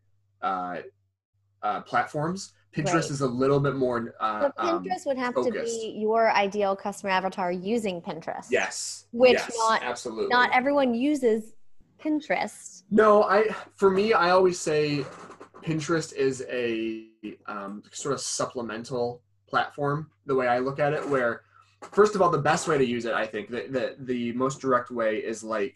uh, 0.41 0.77
uh, 1.63 1.81
platforms. 1.81 2.53
Pinterest 2.75 2.93
right. 2.93 3.09
is 3.09 3.21
a 3.21 3.27
little 3.27 3.59
bit 3.59 3.75
more. 3.75 4.13
Uh, 4.19 4.49
Pinterest 4.59 4.59
um, 4.59 5.01
would 5.05 5.17
have 5.17 5.33
focused. 5.33 5.73
to 5.73 5.81
be 5.81 5.95
your 5.97 6.31
ideal 6.31 6.75
customer 6.75 7.11
avatar 7.11 7.51
using 7.51 8.01
Pinterest. 8.01 8.47
Yes. 8.49 9.05
Which 9.11 9.33
yes, 9.33 9.53
not 9.57 9.81
absolutely 9.81 10.27
not 10.27 10.49
everyone 10.53 10.93
uses 10.93 11.53
Pinterest. 12.03 12.83
No, 12.91 13.23
I 13.23 13.47
for 13.75 13.89
me, 13.89 14.13
I 14.13 14.31
always 14.31 14.59
say 14.59 15.05
Pinterest 15.63 16.13
is 16.13 16.45
a 16.49 17.07
um, 17.47 17.81
sort 17.91 18.13
of 18.13 18.19
supplemental 18.19 19.21
platform, 19.47 20.11
the 20.25 20.35
way 20.35 20.47
I 20.47 20.59
look 20.59 20.79
at 20.79 20.93
it, 20.93 21.07
where 21.07 21.41
first 21.91 22.15
of 22.15 22.21
all, 22.21 22.29
the 22.29 22.37
best 22.37 22.67
way 22.67 22.77
to 22.77 22.85
use 22.85 23.05
it, 23.05 23.13
I 23.13 23.25
think, 23.25 23.49
the, 23.49 23.65
the, 23.69 23.95
the 23.99 24.31
most 24.33 24.59
direct 24.59 24.91
way 24.91 25.17
is 25.17 25.43
like, 25.43 25.75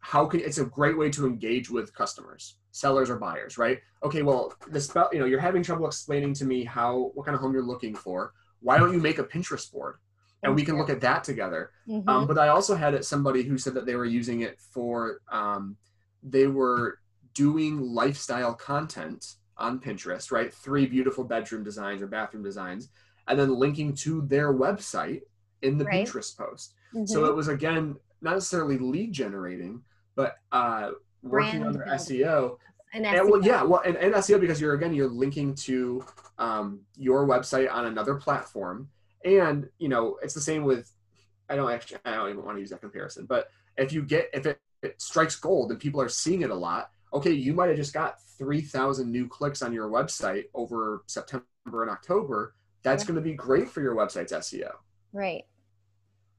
how 0.00 0.26
can 0.26 0.40
it's 0.40 0.58
a 0.58 0.64
great 0.64 0.96
way 0.96 1.10
to 1.10 1.26
engage 1.26 1.70
with 1.70 1.94
customers, 1.94 2.58
sellers 2.70 3.10
or 3.10 3.16
buyers, 3.16 3.58
right? 3.58 3.80
Okay, 4.02 4.22
well, 4.22 4.54
the 4.70 4.80
spell, 4.80 5.08
you 5.12 5.18
know, 5.18 5.24
you're 5.24 5.40
having 5.40 5.62
trouble 5.62 5.86
explaining 5.86 6.34
to 6.34 6.44
me 6.44 6.64
how 6.64 7.10
what 7.14 7.26
kind 7.26 7.34
of 7.34 7.40
home 7.40 7.52
you're 7.52 7.62
looking 7.62 7.94
for. 7.94 8.32
Why 8.60 8.78
don't 8.78 8.92
you 8.92 9.00
make 9.00 9.18
a 9.18 9.24
Pinterest 9.24 9.70
board? 9.72 9.96
And 10.44 10.54
we 10.54 10.64
can 10.64 10.78
look 10.78 10.88
at 10.88 11.00
that 11.00 11.24
together. 11.24 11.72
Mm-hmm. 11.88 12.08
Um, 12.08 12.26
but 12.28 12.38
I 12.38 12.48
also 12.48 12.76
had 12.76 12.94
it 12.94 13.04
somebody 13.04 13.42
who 13.42 13.58
said 13.58 13.74
that 13.74 13.86
they 13.86 13.96
were 13.96 14.04
using 14.04 14.42
it 14.42 14.60
for 14.60 15.20
um, 15.32 15.76
they 16.22 16.46
were 16.46 17.00
doing 17.34 17.80
lifestyle 17.80 18.54
content 18.54 19.34
on 19.56 19.80
Pinterest, 19.80 20.30
right? 20.30 20.54
Three 20.54 20.86
beautiful 20.86 21.24
bedroom 21.24 21.64
designs 21.64 22.02
or 22.02 22.06
bathroom 22.06 22.44
designs, 22.44 22.88
and 23.26 23.38
then 23.38 23.52
linking 23.54 23.94
to 23.96 24.22
their 24.22 24.54
website 24.54 25.22
in 25.62 25.78
the 25.78 25.84
right. 25.84 26.06
Pinterest 26.06 26.36
post. 26.36 26.74
Mm-hmm. 26.94 27.06
So 27.06 27.26
it 27.26 27.34
was 27.34 27.48
again 27.48 27.96
not 28.20 28.34
necessarily 28.34 28.78
lead 28.78 29.12
generating, 29.12 29.82
but 30.14 30.36
uh, 30.52 30.90
working 31.22 31.62
on 31.62 31.72
their 31.72 31.86
SEO. 31.86 32.58
And, 32.92 33.04
and 33.04 33.30
well, 33.30 33.42
yeah, 33.42 33.62
well, 33.62 33.82
and, 33.84 33.96
and 33.96 34.14
SEO 34.14 34.40
because 34.40 34.60
you're 34.60 34.74
again 34.74 34.94
you're 34.94 35.08
linking 35.08 35.54
to 35.56 36.04
um, 36.38 36.80
your 36.96 37.26
website 37.26 37.70
on 37.70 37.86
another 37.86 38.14
platform, 38.14 38.88
and 39.24 39.68
you 39.78 39.88
know 39.88 40.18
it's 40.22 40.34
the 40.34 40.40
same 40.40 40.64
with 40.64 40.90
I 41.50 41.56
don't 41.56 41.70
actually 41.70 41.98
I 42.04 42.14
don't 42.14 42.30
even 42.30 42.44
want 42.44 42.56
to 42.56 42.60
use 42.60 42.70
that 42.70 42.80
comparison, 42.80 43.26
but 43.26 43.50
if 43.76 43.92
you 43.92 44.02
get 44.02 44.30
if 44.32 44.46
it, 44.46 44.58
it 44.82 45.00
strikes 45.00 45.36
gold 45.36 45.70
and 45.70 45.78
people 45.78 46.00
are 46.00 46.08
seeing 46.08 46.42
it 46.42 46.50
a 46.50 46.54
lot, 46.54 46.90
okay, 47.12 47.32
you 47.32 47.52
might 47.52 47.68
have 47.68 47.76
just 47.76 47.92
got 47.92 48.22
three 48.38 48.62
thousand 48.62 49.12
new 49.12 49.28
clicks 49.28 49.60
on 49.60 49.72
your 49.72 49.90
website 49.90 50.44
over 50.54 51.02
September 51.06 51.44
and 51.70 51.90
October. 51.90 52.54
That's 52.82 53.04
going 53.04 53.16
to 53.16 53.20
be 53.20 53.34
great 53.34 53.68
for 53.68 53.82
your 53.82 53.94
website's 53.94 54.32
SEO. 54.32 54.70
Right. 55.12 55.44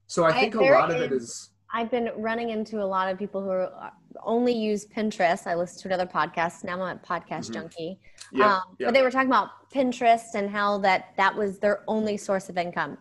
So 0.07 0.24
I 0.24 0.34
think 0.34 0.55
I, 0.55 0.67
a 0.67 0.72
lot 0.72 0.89
is, 0.89 0.95
of 0.95 1.01
it 1.01 1.11
is. 1.11 1.49
I've 1.72 1.91
been 1.91 2.09
running 2.15 2.49
into 2.49 2.82
a 2.82 2.86
lot 2.86 3.11
of 3.11 3.20
people 3.20 3.43
who 3.43 3.49
are, 3.49 3.72
uh, 3.80 3.89
only 4.24 4.53
use 4.53 4.88
Pinterest. 4.88 5.45
I 5.45 5.53
listen 5.53 5.82
to 5.84 5.88
another 5.88 6.07
podcast. 6.07 6.63
Now 6.63 6.82
I'm 6.82 6.97
a 6.97 6.99
podcast 6.99 7.45
mm-hmm. 7.45 7.53
junkie. 7.53 7.99
Yeah, 8.32 8.55
um, 8.55 8.61
yeah. 8.80 8.88
But 8.88 8.93
they 8.95 9.01
were 9.03 9.11
talking 9.11 9.30
about 9.30 9.70
Pinterest 9.72 10.34
and 10.34 10.49
how 10.49 10.80
that 10.80 11.13
that 11.17 11.36
was 11.36 11.59
their 11.59 11.84
only 11.88 12.17
source 12.17 12.49
of 12.49 12.57
income. 12.57 12.97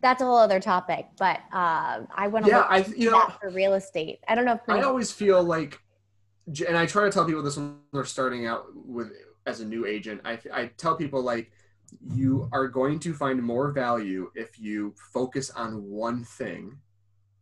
That's 0.00 0.22
a 0.22 0.26
whole 0.26 0.36
other 0.36 0.60
topic. 0.60 1.06
But 1.18 1.40
uh, 1.52 2.02
I 2.14 2.28
want 2.28 2.44
to 2.44 2.50
yeah, 2.52 2.60
I, 2.60 2.86
you 2.96 3.10
know, 3.10 3.26
for 3.40 3.50
real 3.50 3.74
estate. 3.74 4.20
I 4.28 4.34
don't 4.34 4.44
know. 4.44 4.60
I 4.68 4.82
always 4.82 5.10
feel 5.10 5.42
like, 5.42 5.80
and 6.68 6.76
I 6.76 6.86
try 6.86 7.04
to 7.04 7.10
tell 7.10 7.24
people 7.24 7.42
this 7.42 7.56
when 7.56 7.78
they're 7.92 8.04
starting 8.04 8.46
out 8.46 8.66
with 8.74 9.10
as 9.46 9.60
a 9.60 9.64
new 9.64 9.86
agent. 9.86 10.20
I, 10.24 10.38
I 10.52 10.66
tell 10.76 10.94
people 10.96 11.20
like 11.20 11.50
you 12.02 12.48
are 12.52 12.68
going 12.68 12.98
to 13.00 13.14
find 13.14 13.42
more 13.42 13.70
value 13.70 14.30
if 14.34 14.58
you 14.58 14.94
focus 15.12 15.50
on 15.50 15.82
one 15.88 16.24
thing 16.24 16.78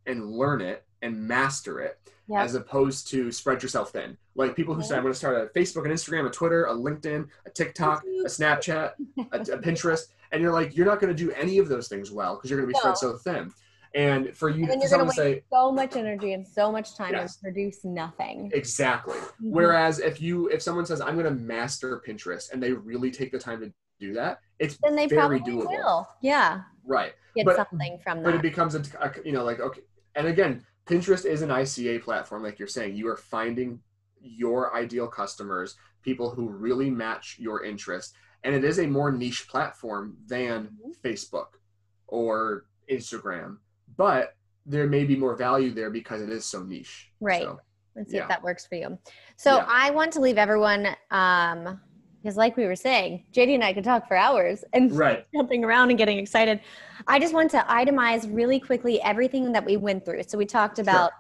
and 0.07 0.33
learn 0.33 0.61
it 0.61 0.85
and 1.03 1.21
master 1.21 1.81
it 1.81 1.99
yep. 2.29 2.45
as 2.45 2.55
opposed 2.55 3.09
to 3.09 3.31
spread 3.33 3.63
yourself 3.63 3.91
thin. 3.93 4.17
Like 4.35 4.57
people 4.57 4.75
who 4.75 4.83
say, 4.83 4.97
I'm 4.97 5.03
going 5.03 5.13
to 5.13 5.19
start 5.19 5.37
a 5.37 5.59
Facebook, 5.59 5.85
an 5.85 5.91
Instagram, 5.91 6.27
a 6.27 6.31
Twitter, 6.31 6.67
a 6.67 6.75
LinkedIn, 6.75 7.29
a 7.47 7.51
TikTok, 7.51 8.05
a 8.05 8.25
Snapchat, 8.29 8.93
a, 9.33 9.39
a 9.39 9.59
Pinterest. 9.59 10.03
And 10.31 10.41
you're 10.41 10.53
like, 10.53 10.77
you're 10.77 10.87
not 10.87 11.01
going 11.01 11.15
to 11.15 11.25
do 11.25 11.31
any 11.33 11.59
of 11.59 11.69
those 11.69 11.89
things 11.89 12.11
well 12.11 12.37
because 12.37 12.51
you're 12.51 12.59
going 12.59 12.73
to 12.73 12.73
be 12.73 12.79
no. 12.85 12.95
spread 12.95 12.99
so 12.99 13.19
thin. 13.19 13.53
And 13.95 14.35
for 14.35 14.49
you 14.49 14.63
and 14.65 14.81
you're 14.81 14.83
to 14.83 14.89
someone 14.89 15.11
say 15.11 15.43
so 15.53 15.71
much 15.71 15.97
energy 15.97 16.33
and 16.33 16.47
so 16.47 16.73
much 16.73 16.97
time 16.97 17.13
yes. 17.13 17.35
and 17.35 17.43
produce 17.43 17.85
nothing. 17.85 18.51
Exactly. 18.55 19.19
Mm-hmm. 19.19 19.51
Whereas 19.51 19.99
if 19.99 20.19
you 20.19 20.49
if 20.49 20.63
someone 20.63 20.87
says 20.87 21.03
I'm 21.03 21.15
going 21.15 21.27
to 21.27 21.43
master 21.43 22.03
Pinterest 22.07 22.53
and 22.53 22.63
they 22.63 22.73
really 22.73 23.11
take 23.11 23.33
the 23.33 23.39
time 23.39 23.61
to 23.61 23.73
do 24.03 24.13
that, 24.15 24.41
it's 24.59 24.77
then 24.83 24.97
they 24.97 25.07
very 25.07 25.39
probably 25.39 25.53
doable. 25.53 25.69
will. 25.69 26.09
Yeah. 26.21 26.63
Right. 26.85 27.15
Get 27.37 27.47
but, 27.47 27.57
something 27.57 27.99
from 28.03 28.19
that. 28.19 28.25
But 28.25 28.35
it 28.35 28.43
becomes 28.43 28.75
a, 28.75 28.83
a 29.01 29.13
you 29.25 29.33
know 29.33 29.45
like 29.45 29.61
okay, 29.61 29.81
and 30.15 30.27
again, 30.27 30.65
Pinterest 30.87 31.25
is 31.25 31.43
an 31.43 31.49
ICA 31.49 32.03
platform, 32.03 32.43
like 32.43 32.59
you're 32.59 32.69
saying. 32.69 32.97
You 32.97 33.09
are 33.09 33.17
finding 33.17 33.81
your 34.21 34.75
ideal 34.77 35.07
customers, 35.07 35.77
people 36.03 36.31
who 36.31 36.49
really 36.49 36.91
match 36.91 37.37
your 37.39 37.65
interest, 37.65 38.15
and 38.45 38.55
it 38.55 38.65
is 38.65 38.79
a 38.79 38.87
more 38.87 39.11
niche 39.11 39.49
platform 39.49 40.17
than 40.27 40.65
mm-hmm. 40.65 40.91
Facebook 41.05 41.59
or 42.07 42.67
Instagram, 42.91 43.59
but 43.97 44.37
there 44.67 44.87
may 44.87 45.05
be 45.05 45.17
more 45.17 45.35
value 45.35 45.73
there 45.73 45.91
because 45.91 46.21
it 46.23 46.31
is 46.31 46.45
so 46.45 46.63
niche. 46.63 47.11
Right. 47.21 47.43
So, 47.43 47.59
Let's 47.97 48.11
see 48.11 48.17
yeah. 48.17 48.23
if 48.23 48.29
that 48.29 48.43
works 48.43 48.67
for 48.67 48.77
you. 48.77 48.99
So 49.37 49.57
yeah. 49.57 49.67
I 49.69 49.91
want 49.91 50.13
to 50.15 50.21
leave 50.21 50.39
everyone 50.39 50.89
um, 51.11 51.81
because 52.23 52.37
like 52.37 52.57
we 52.57 52.67
were 52.67 52.77
saying 52.77 53.25
jd 53.33 53.55
and 53.55 53.65
i 53.65 53.73
could 53.73 53.85
talk 53.85 54.07
for 54.07 54.17
hours 54.17 54.65
and 54.73 54.93
right. 54.97 55.27
jumping 55.35 55.65
around 55.65 55.91
and 55.91 55.99
getting 55.99 56.19
excited 56.19 56.61
i 57.07 57.19
just 57.19 57.35
want 57.35 57.51
to 57.51 57.59
itemize 57.69 58.29
really 58.35 58.61
quickly 58.61 59.01
everything 59.03 59.53
that 59.53 59.65
we 59.65 59.77
went 59.77 60.05
through 60.05 60.23
so 60.23 60.39
we 60.39 60.47
talked 60.47 60.79
about 60.79 61.11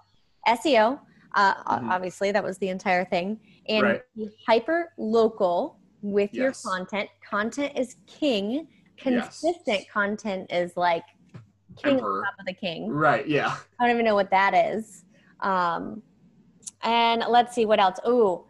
sure. 0.46 0.56
seo 0.56 1.00
uh, 1.34 1.54
mm-hmm. 1.54 1.90
obviously 1.90 2.30
that 2.30 2.44
was 2.44 2.58
the 2.58 2.68
entire 2.68 3.04
thing 3.04 3.38
and 3.68 3.82
right. 3.82 4.02
hyper 4.46 4.92
local 4.98 5.78
with 6.02 6.30
yes. 6.32 6.64
your 6.64 6.72
content 6.72 7.08
content 7.28 7.72
is 7.76 7.96
king 8.06 8.66
consistent 8.96 9.62
yes. 9.66 9.84
content 9.92 10.50
is 10.52 10.76
like 10.76 11.04
king 11.76 11.94
Emperor. 11.94 12.22
top 12.22 12.34
of 12.38 12.46
the 12.46 12.52
king 12.52 12.88
right 12.88 13.26
yeah 13.26 13.56
i 13.80 13.84
don't 13.84 13.94
even 13.94 14.04
know 14.04 14.14
what 14.14 14.30
that 14.30 14.54
is 14.54 15.04
um, 15.40 16.00
and 16.84 17.24
let's 17.28 17.52
see 17.54 17.66
what 17.66 17.80
else 17.80 17.98
oh 18.04 18.46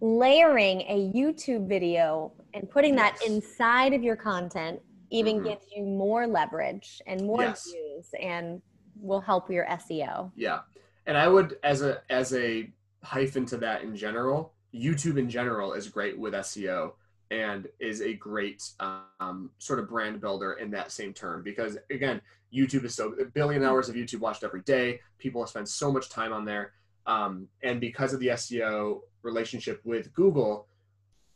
layering 0.00 0.82
a 0.82 1.10
YouTube 1.14 1.68
video 1.68 2.32
and 2.52 2.68
putting 2.70 2.94
yes. 2.94 3.18
that 3.18 3.26
inside 3.28 3.92
of 3.92 4.02
your 4.02 4.16
content 4.16 4.80
even 5.10 5.36
mm-hmm. 5.36 5.48
gives 5.48 5.66
you 5.74 5.84
more 5.84 6.26
leverage 6.26 7.00
and 7.06 7.24
more 7.24 7.42
yes. 7.42 7.70
views 7.70 8.06
and 8.20 8.60
will 9.00 9.20
help 9.20 9.50
your 9.50 9.66
SEO. 9.66 10.30
Yeah. 10.34 10.60
And 11.06 11.16
I 11.16 11.28
would 11.28 11.58
as 11.62 11.82
a 11.82 12.02
as 12.10 12.34
a 12.34 12.70
hyphen 13.02 13.46
to 13.46 13.56
that 13.58 13.82
in 13.82 13.94
general, 13.94 14.54
YouTube 14.74 15.18
in 15.18 15.28
general 15.28 15.74
is 15.74 15.88
great 15.88 16.18
with 16.18 16.34
SEO 16.34 16.92
and 17.30 17.68
is 17.80 18.00
a 18.00 18.14
great 18.14 18.62
um, 18.80 19.50
sort 19.58 19.78
of 19.78 19.88
brand 19.88 20.20
builder 20.20 20.54
in 20.54 20.70
that 20.70 20.92
same 20.92 21.12
term 21.12 21.42
because 21.42 21.76
again 21.90 22.20
youtube 22.52 22.84
is 22.84 22.94
so 22.94 23.12
a 23.20 23.24
billion 23.24 23.64
hours 23.64 23.88
of 23.88 23.94
youtube 23.94 24.20
watched 24.20 24.44
every 24.44 24.60
day 24.62 25.00
people 25.18 25.44
spend 25.46 25.68
so 25.68 25.90
much 25.90 26.08
time 26.08 26.32
on 26.32 26.44
there 26.44 26.72
um, 27.06 27.48
and 27.62 27.80
because 27.80 28.12
of 28.12 28.20
the 28.20 28.28
seo 28.28 29.00
relationship 29.22 29.80
with 29.84 30.12
Google, 30.14 30.66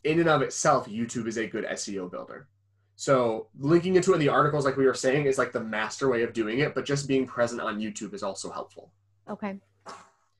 in 0.03 0.19
and 0.19 0.29
of 0.29 0.41
itself, 0.41 0.87
YouTube 0.87 1.27
is 1.27 1.37
a 1.37 1.47
good 1.47 1.65
SEO 1.65 2.09
builder. 2.09 2.47
So 2.95 3.47
linking 3.57 3.95
into 3.95 4.15
the 4.17 4.29
articles, 4.29 4.65
like 4.65 4.75
we 4.75 4.85
were 4.85 4.93
saying, 4.93 5.25
is 5.25 5.37
like 5.37 5.51
the 5.51 5.63
master 5.63 6.09
way 6.09 6.23
of 6.23 6.33
doing 6.33 6.59
it, 6.59 6.75
but 6.75 6.85
just 6.85 7.07
being 7.07 7.25
present 7.25 7.61
on 7.61 7.79
YouTube 7.79 8.13
is 8.13 8.23
also 8.23 8.51
helpful. 8.51 8.91
Okay. 9.29 9.57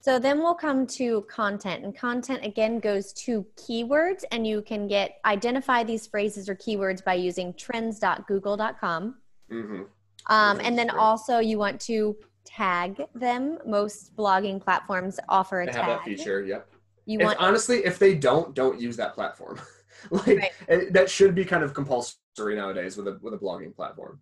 So 0.02 0.18
then 0.18 0.40
we'll 0.40 0.56
come 0.56 0.88
to 0.88 1.26
content, 1.30 1.84
and 1.84 1.96
content 1.96 2.44
again 2.46 2.80
goes 2.80 3.12
to 3.14 3.46
keywords, 3.56 4.24
and 4.32 4.48
you 4.48 4.62
can 4.62 4.88
get 4.88 5.20
identify 5.26 5.84
these 5.84 6.08
phrases 6.08 6.48
or 6.48 6.56
keywords 6.56 7.04
by 7.04 7.16
using 7.16 7.54
trends.google.com. 7.54 9.16
Mm-hmm. 9.52 9.82
Um, 10.28 10.60
and 10.62 10.78
then 10.78 10.90
also 10.90 11.40
you 11.40 11.58
want 11.58 11.82
to 11.82 12.16
tag 12.50 13.06
them. 13.16 13.58
Most 13.66 14.16
blogging 14.16 14.62
platforms 14.62 15.20
offer 15.30 15.62
a 15.62 15.66
they 15.66 15.72
tag. 15.72 15.84
Have 15.84 15.98
that 16.00 16.06
feature, 16.06 16.44
yep. 16.44 16.68
You 17.06 17.20
want 17.20 17.40
honestly, 17.40 17.86
if 17.86 17.98
they 17.98 18.16
don't, 18.16 18.54
don't 18.54 18.80
use 18.80 18.96
that 18.98 19.14
platform. 19.16 19.60
like 20.12 20.28
right. 20.28 20.52
it, 20.68 20.94
that 20.94 21.10
should 21.10 21.36
be 21.36 21.44
kind 21.44 21.64
of 21.64 21.74
compulsory 21.74 22.56
nowadays 22.56 22.98
with 22.98 23.08
a 23.08 23.18
with 23.22 23.34
a 23.34 23.38
blogging 23.38 23.76
platform. 23.76 24.20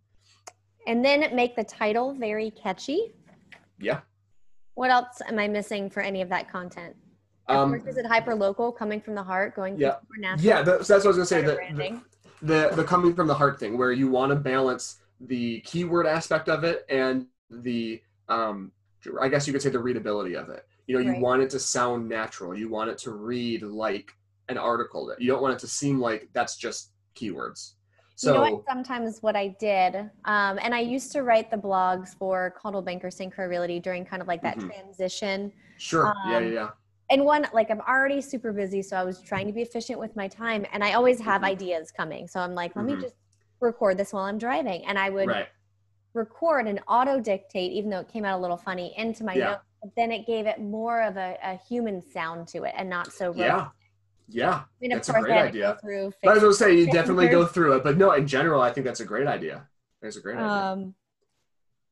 And 0.88 1.04
then 1.04 1.36
make 1.36 1.56
the 1.56 1.64
title 1.64 2.14
very 2.14 2.52
catchy. 2.52 3.14
Yeah. 3.80 4.00
What 4.76 4.90
else 4.90 5.22
am 5.28 5.38
I 5.38 5.48
missing 5.48 5.90
for 5.90 6.02
any 6.02 6.22
of 6.22 6.30
that 6.30 6.50
content? 6.50 6.96
Um, 7.50 7.76
is 7.88 7.98
it 7.98 8.06
hyper 8.06 8.36
local, 8.36 8.72
coming 8.72 9.02
from 9.02 9.16
the 9.16 9.24
heart, 9.24 9.56
going 9.56 9.80
yeah, 9.80 9.96
Yeah, 10.38 10.62
that's, 10.62 10.88
that's 10.88 11.06
what 11.06 11.16
I 11.16 11.18
was 11.18 11.18
gonna 11.18 11.26
say. 11.26 11.42
The, 11.42 12.02
the, 12.42 12.70
the 12.70 12.76
the 12.76 12.84
coming 12.84 13.16
from 13.16 13.28
the 13.28 13.34
heart 13.34 13.60
thing, 13.60 13.78
where 13.78 13.92
you 13.92 14.10
want 14.10 14.32
to 14.32 14.36
balance 14.36 15.00
the 15.20 15.62
keyword 15.62 16.06
aspect 16.06 16.50
of 16.50 16.64
it 16.64 16.86
and 16.90 17.26
the 17.50 18.02
um, 18.30 18.72
I 19.22 19.30
guess 19.30 19.48
you 19.48 19.54
could 19.54 19.62
say 19.62 19.70
the 19.70 19.80
readability 19.80 20.36
of 20.36 20.50
it. 20.50 20.66
You 20.88 20.96
know, 20.96 21.02
you 21.02 21.12
right. 21.12 21.22
want 21.22 21.42
it 21.42 21.50
to 21.52 21.60
sound 21.60 22.08
natural. 22.08 22.58
You 22.58 22.70
want 22.70 22.90
it 22.90 22.98
to 23.00 23.12
read 23.12 23.62
like 23.62 24.12
an 24.50 24.58
article. 24.58 25.14
You 25.20 25.28
don't 25.32 25.42
want 25.42 25.54
it 25.54 25.60
to 25.60 25.68
seem 25.68 26.00
like 26.00 26.30
that's 26.34 26.58
just 26.58 26.92
keywords. 27.16 27.74
So, 28.16 28.34
you 28.34 28.50
know 28.50 28.56
what, 28.56 28.66
sometimes 28.68 29.20
what 29.22 29.36
I 29.36 29.50
did, 29.60 29.96
um, 30.26 30.58
and 30.64 30.74
I 30.74 30.80
used 30.80 31.12
to 31.12 31.22
write 31.22 31.52
the 31.52 31.58
blogs 31.58 32.18
for 32.18 32.56
Coldwell 32.60 32.82
Banker 32.82 33.12
St. 33.12 33.32
Croix 33.32 33.46
Realty 33.46 33.80
during 33.80 34.04
kind 34.06 34.24
of 34.24 34.28
like 34.28 34.42
that 34.42 34.58
mm-hmm. 34.58 34.70
transition. 34.70 35.52
Sure. 35.78 36.08
Um, 36.08 36.16
yeah, 36.26 36.40
yeah, 36.40 36.50
yeah. 36.50 36.70
And 37.12 37.24
one, 37.24 37.48
like 37.54 37.70
I'm 37.70 37.82
already 37.82 38.20
super 38.22 38.52
busy, 38.52 38.82
so 38.82 38.98
I 38.98 39.04
was 39.04 39.22
trying 39.22 39.46
to 39.46 39.54
be 39.54 39.62
efficient 39.62 40.00
with 40.00 40.16
my 40.16 40.28
time, 40.28 40.66
and 40.74 40.84
I 40.84 40.94
always 40.94 41.20
have 41.20 41.42
mm-hmm. 41.42 41.52
ideas 41.52 41.92
coming. 41.92 42.28
So 42.28 42.40
I'm 42.40 42.56
like, 42.56 42.76
let 42.76 42.86
mm-hmm. 42.86 42.96
me 42.96 43.02
just 43.02 43.18
record 43.60 44.00
this 44.00 44.14
while 44.14 44.24
I'm 44.24 44.40
driving, 44.40 44.84
and 44.86 44.98
I 44.98 45.12
would 45.12 45.28
right. 45.28 45.48
Record 46.14 46.68
and 46.68 46.80
auto 46.88 47.20
dictate, 47.20 47.72
even 47.72 47.90
though 47.90 48.00
it 48.00 48.08
came 48.08 48.26
out 48.26 48.38
a 48.38 48.42
little 48.42 48.58
funny, 48.58 48.94
into 48.98 49.24
my 49.24 49.34
yeah. 49.34 49.46
notes 49.46 49.62
then 49.96 50.12
it 50.12 50.26
gave 50.26 50.46
it 50.46 50.60
more 50.60 51.02
of 51.02 51.18
a, 51.18 51.38
a 51.44 51.60
human 51.68 52.02
sound 52.02 52.48
to 52.50 52.64
it 52.64 52.74
and 52.78 52.90
not 52.90 53.12
so 53.12 53.34
yeah. 53.36 53.68
yeah. 54.28 54.54
I 54.54 54.64
mean, 54.82 54.92
that's 54.92 55.10
a 55.10 55.14
great 55.14 55.32
idea. 55.32 55.78
through 55.82 56.12
but 56.24 56.32
I 56.32 56.34
was 56.34 56.44
gonna 56.44 56.54
say 56.54 56.78
you 56.78 56.92
definitely 56.92 57.28
go 57.28 57.46
through 57.46 57.74
it 57.78 57.84
but 57.84 57.98
no 57.98 58.12
in 58.14 58.28
general 58.28 58.62
I 58.62 58.72
think 58.72 58.86
that's 58.86 59.00
a 59.00 59.06
great 59.06 59.28
idea. 59.28 59.68
That's 60.02 60.18
a 60.18 60.22
great 60.22 60.38
idea. 60.38 60.48
Um, 60.48 60.96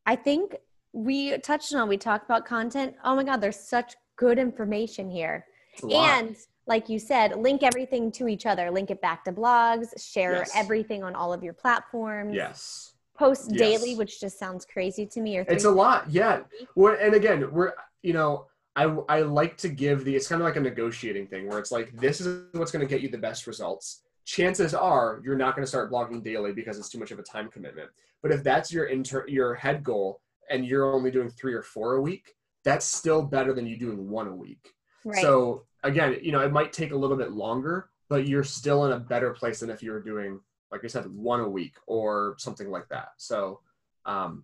I 0.05 0.15
think 0.15 0.55
we 0.93 1.37
touched 1.39 1.73
on 1.73 1.87
we 1.87 1.97
talked 1.97 2.25
about 2.25 2.45
content. 2.45 2.95
Oh 3.03 3.15
my 3.15 3.23
god 3.23 3.37
there's 3.37 3.59
such 3.59 3.95
good 4.15 4.39
information 4.39 5.09
here. 5.09 5.45
And 5.91 6.35
like 6.67 6.89
you 6.89 6.99
said 6.99 7.35
link 7.37 7.63
everything 7.63 8.11
to 8.13 8.27
each 8.27 8.45
other 8.45 8.71
link 8.71 8.89
it 8.89 9.01
back 9.01 9.23
to 9.25 9.31
blogs 9.31 9.87
share 9.97 10.37
yes. 10.37 10.51
everything 10.55 11.03
on 11.03 11.15
all 11.15 11.33
of 11.33 11.43
your 11.43 11.53
platforms. 11.53 12.33
Yes 12.33 12.94
post 13.17 13.51
yes. 13.51 13.59
daily, 13.59 13.95
which 13.95 14.19
just 14.19 14.37
sounds 14.37 14.65
crazy 14.65 15.05
to 15.05 15.21
me. 15.21 15.37
Or 15.37 15.45
it's 15.47 15.65
a 15.65 15.71
lot, 15.71 16.09
yeah. 16.09 16.41
We're, 16.75 16.95
and 16.95 17.13
again, 17.13 17.51
we're 17.51 17.73
you 18.03 18.13
know, 18.13 18.45
I 18.75 18.83
I 19.09 19.21
like 19.21 19.57
to 19.57 19.69
give 19.69 20.05
the. 20.05 20.15
It's 20.15 20.27
kind 20.27 20.41
of 20.41 20.45
like 20.45 20.57
a 20.57 20.61
negotiating 20.61 21.27
thing 21.27 21.47
where 21.49 21.59
it's 21.59 21.71
like 21.71 21.91
this 21.99 22.21
is 22.21 22.45
what's 22.53 22.71
going 22.71 22.85
to 22.85 22.89
get 22.89 23.01
you 23.01 23.09
the 23.09 23.17
best 23.17 23.47
results. 23.47 24.03
Chances 24.25 24.73
are 24.73 25.21
you're 25.23 25.37
not 25.37 25.55
going 25.55 25.63
to 25.63 25.67
start 25.67 25.91
blogging 25.91 26.23
daily 26.23 26.51
because 26.51 26.77
it's 26.77 26.89
too 26.89 26.99
much 26.99 27.11
of 27.11 27.19
a 27.19 27.23
time 27.23 27.49
commitment. 27.49 27.89
But 28.21 28.31
if 28.31 28.43
that's 28.43 28.71
your 28.71 28.85
inter 28.85 29.25
your 29.27 29.55
head 29.55 29.83
goal 29.83 30.21
and 30.49 30.65
you're 30.65 30.93
only 30.93 31.11
doing 31.11 31.29
three 31.29 31.53
or 31.53 31.63
four 31.63 31.95
a 31.95 32.01
week, 32.01 32.35
that's 32.63 32.85
still 32.85 33.21
better 33.21 33.53
than 33.53 33.65
you 33.65 33.77
doing 33.77 34.09
one 34.09 34.27
a 34.27 34.35
week. 34.35 34.73
Right. 35.03 35.21
So 35.21 35.63
again, 35.83 36.17
you 36.21 36.31
know, 36.31 36.41
it 36.41 36.51
might 36.51 36.73
take 36.73 36.91
a 36.91 36.95
little 36.95 37.17
bit 37.17 37.31
longer, 37.31 37.89
but 38.09 38.27
you're 38.27 38.43
still 38.43 38.85
in 38.85 38.91
a 38.91 38.99
better 38.99 39.31
place 39.31 39.59
than 39.59 39.69
if 39.69 39.81
you 39.81 39.91
were 39.91 40.01
doing 40.01 40.39
like 40.75 40.85
I 40.85 40.87
said, 40.87 41.05
one 41.13 41.39
a 41.39 41.49
week 41.49 41.75
or 41.87 42.35
something 42.37 42.69
like 42.69 42.87
that. 42.89 43.09
So, 43.17 43.61
um, 44.05 44.43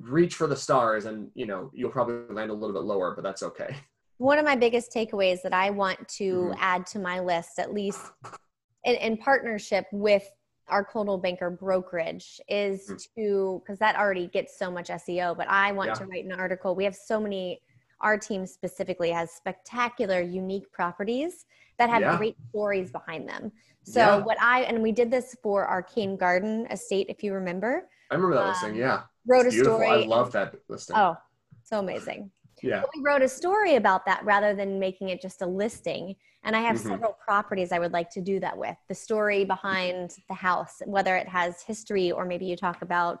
reach 0.00 0.34
for 0.34 0.46
the 0.46 0.56
stars 0.56 1.04
and 1.04 1.30
you 1.34 1.46
know 1.46 1.70
you'll 1.72 1.90
probably 1.90 2.34
land 2.34 2.50
a 2.50 2.54
little 2.54 2.74
bit 2.74 2.82
lower 2.82 3.14
but 3.14 3.22
that's 3.22 3.44
okay 3.44 3.76
one 4.16 4.36
of 4.36 4.44
my 4.44 4.56
biggest 4.56 4.92
takeaways 4.92 5.40
that 5.42 5.52
i 5.54 5.70
want 5.70 6.08
to 6.08 6.34
mm-hmm. 6.34 6.54
add 6.58 6.84
to 6.84 6.98
my 6.98 7.20
list 7.20 7.60
at 7.60 7.72
least 7.72 8.00
in, 8.82 8.96
in 8.96 9.16
partnership 9.16 9.86
with 9.92 10.28
our 10.68 10.84
Coldwell 10.84 11.18
Banker 11.18 11.50
brokerage 11.50 12.40
is 12.48 12.90
mm. 12.90 13.14
to 13.14 13.62
because 13.62 13.78
that 13.78 13.96
already 13.96 14.26
gets 14.28 14.58
so 14.58 14.70
much 14.70 14.88
SEO, 14.88 15.36
but 15.36 15.48
I 15.48 15.72
want 15.72 15.90
yeah. 15.90 15.94
to 15.94 16.06
write 16.06 16.24
an 16.24 16.32
article. 16.32 16.74
We 16.74 16.84
have 16.84 16.96
so 16.96 17.20
many. 17.20 17.60
Our 18.00 18.18
team 18.18 18.44
specifically 18.46 19.10
has 19.10 19.30
spectacular, 19.30 20.20
unique 20.20 20.70
properties 20.70 21.46
that 21.78 21.88
have 21.88 22.02
yeah. 22.02 22.16
great 22.16 22.36
stories 22.50 22.90
behind 22.90 23.28
them. 23.28 23.52
So 23.86 24.00
yeah. 24.00 24.16
what 24.16 24.40
I 24.40 24.62
and 24.62 24.82
we 24.82 24.90
did 24.90 25.10
this 25.12 25.36
for 25.42 25.64
our 25.64 25.76
Arcane 25.76 26.16
Garden 26.16 26.66
Estate, 26.70 27.06
if 27.08 27.22
you 27.22 27.32
remember. 27.32 27.88
I 28.10 28.16
remember 28.16 28.34
that 28.36 28.42
um, 28.42 28.48
listing. 28.48 28.74
Yeah, 28.74 29.02
wrote 29.26 29.46
it's 29.46 29.54
a 29.54 29.58
beautiful. 29.58 29.78
story. 29.78 30.04
I 30.04 30.06
love 30.06 30.32
that 30.32 30.54
listing. 30.68 30.96
Oh, 30.96 31.16
so 31.62 31.78
amazing. 31.78 32.30
Yeah. 32.62 32.80
But 32.80 32.90
we 32.96 33.02
wrote 33.02 33.22
a 33.22 33.28
story 33.28 33.76
about 33.76 34.04
that 34.06 34.24
rather 34.24 34.54
than 34.54 34.80
making 34.80 35.10
it 35.10 35.20
just 35.20 35.42
a 35.42 35.46
listing. 35.46 36.16
And 36.42 36.56
I 36.56 36.60
have 36.60 36.76
mm-hmm. 36.76 36.88
several 36.88 37.16
properties 37.24 37.70
I 37.70 37.78
would 37.78 37.92
like 37.92 38.10
to 38.10 38.20
do 38.20 38.40
that 38.40 38.56
with. 38.56 38.76
The 38.88 38.94
story 38.94 39.44
behind 39.44 40.16
the 40.28 40.34
house, 40.34 40.80
whether 40.86 41.16
it 41.16 41.28
has 41.28 41.62
history 41.62 42.12
or 42.12 42.24
maybe 42.24 42.46
you 42.46 42.56
talk 42.56 42.82
about 42.82 43.20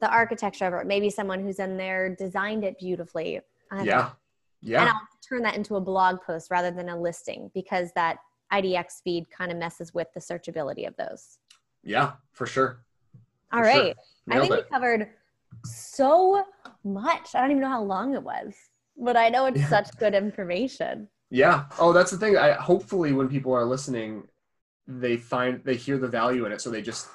the 0.00 0.08
architecture 0.08 0.66
of 0.66 0.74
it, 0.74 0.86
maybe 0.86 1.10
someone 1.10 1.40
who's 1.40 1.58
in 1.58 1.76
there 1.76 2.14
designed 2.14 2.62
it 2.64 2.78
beautifully. 2.78 3.40
Yeah. 3.82 4.10
Yeah. 4.60 4.80
And 4.80 4.90
I'll 4.90 5.00
turn 5.28 5.42
that 5.42 5.56
into 5.56 5.76
a 5.76 5.80
blog 5.80 6.20
post 6.22 6.50
rather 6.50 6.70
than 6.70 6.88
a 6.88 7.00
listing 7.00 7.50
because 7.54 7.90
that 7.94 8.18
IDX 8.52 9.02
feed 9.02 9.30
kind 9.30 9.50
of 9.50 9.58
messes 9.58 9.94
with 9.94 10.08
the 10.14 10.20
searchability 10.20 10.86
of 10.86 10.96
those. 10.96 11.38
Yeah, 11.82 12.12
for 12.32 12.46
sure. 12.46 12.82
All 13.52 13.60
for 13.60 13.66
right. 13.66 13.96
Sure. 14.28 14.36
I 14.36 14.40
think 14.40 14.52
it. 14.52 14.64
we 14.64 14.70
covered 14.70 15.08
so 15.64 16.44
much. 16.84 17.34
I 17.34 17.40
don't 17.40 17.50
even 17.50 17.62
know 17.62 17.68
how 17.68 17.82
long 17.82 18.14
it 18.14 18.22
was, 18.22 18.54
but 18.96 19.16
I 19.16 19.28
know 19.28 19.46
it's 19.46 19.60
yeah. 19.60 19.68
such 19.68 19.96
good 19.98 20.14
information. 20.14 21.08
Yeah. 21.30 21.64
Oh, 21.78 21.92
that's 21.92 22.10
the 22.10 22.18
thing. 22.18 22.36
I 22.36 22.52
hopefully 22.52 23.12
when 23.12 23.28
people 23.28 23.52
are 23.52 23.64
listening, 23.64 24.24
they 24.86 25.16
find 25.16 25.62
they 25.64 25.76
hear 25.76 25.98
the 25.98 26.08
value 26.08 26.46
in 26.46 26.52
it, 26.52 26.60
so 26.60 26.70
they 26.70 26.82
just 26.82 27.08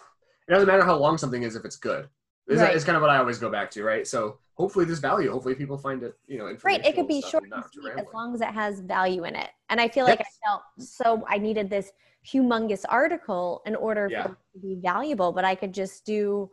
it 0.47 0.51
doesn't 0.51 0.67
matter 0.67 0.83
how 0.83 0.95
long 0.95 1.17
something 1.17 1.43
is 1.43 1.55
if 1.55 1.65
it's 1.65 1.77
good. 1.77 2.07
Is 2.47 2.59
right. 2.59 2.75
It's 2.75 2.83
kind 2.83 2.95
of 2.95 3.01
what 3.01 3.09
I 3.09 3.17
always 3.17 3.37
go 3.37 3.49
back 3.49 3.71
to, 3.71 3.83
right? 3.83 4.05
So 4.05 4.39
hopefully 4.55 4.85
there's 4.85 4.99
value. 4.99 5.31
Hopefully 5.31 5.55
people 5.55 5.77
find 5.77 6.03
it, 6.03 6.17
you 6.27 6.37
know, 6.37 6.55
right. 6.63 6.85
It 6.85 6.95
could 6.95 7.07
be 7.07 7.21
short 7.21 7.45
and 7.49 7.63
sweet 7.71 7.93
as 7.97 8.05
long 8.13 8.35
as 8.35 8.41
it 8.41 8.49
has 8.49 8.81
value 8.81 9.23
in 9.23 9.35
it. 9.35 9.49
And 9.69 9.79
I 9.79 9.87
feel 9.87 10.05
like 10.05 10.19
I 10.19 10.25
felt 10.45 10.63
so 10.77 11.23
I 11.29 11.37
needed 11.37 11.69
this 11.69 11.91
humongous 12.27 12.83
article 12.89 13.61
in 13.65 13.75
order 13.75 14.09
yeah. 14.11 14.23
for 14.23 14.31
it 14.31 14.37
to 14.53 14.59
be 14.59 14.75
valuable, 14.81 15.31
but 15.31 15.45
I 15.45 15.55
could 15.55 15.73
just 15.73 16.05
do 16.05 16.49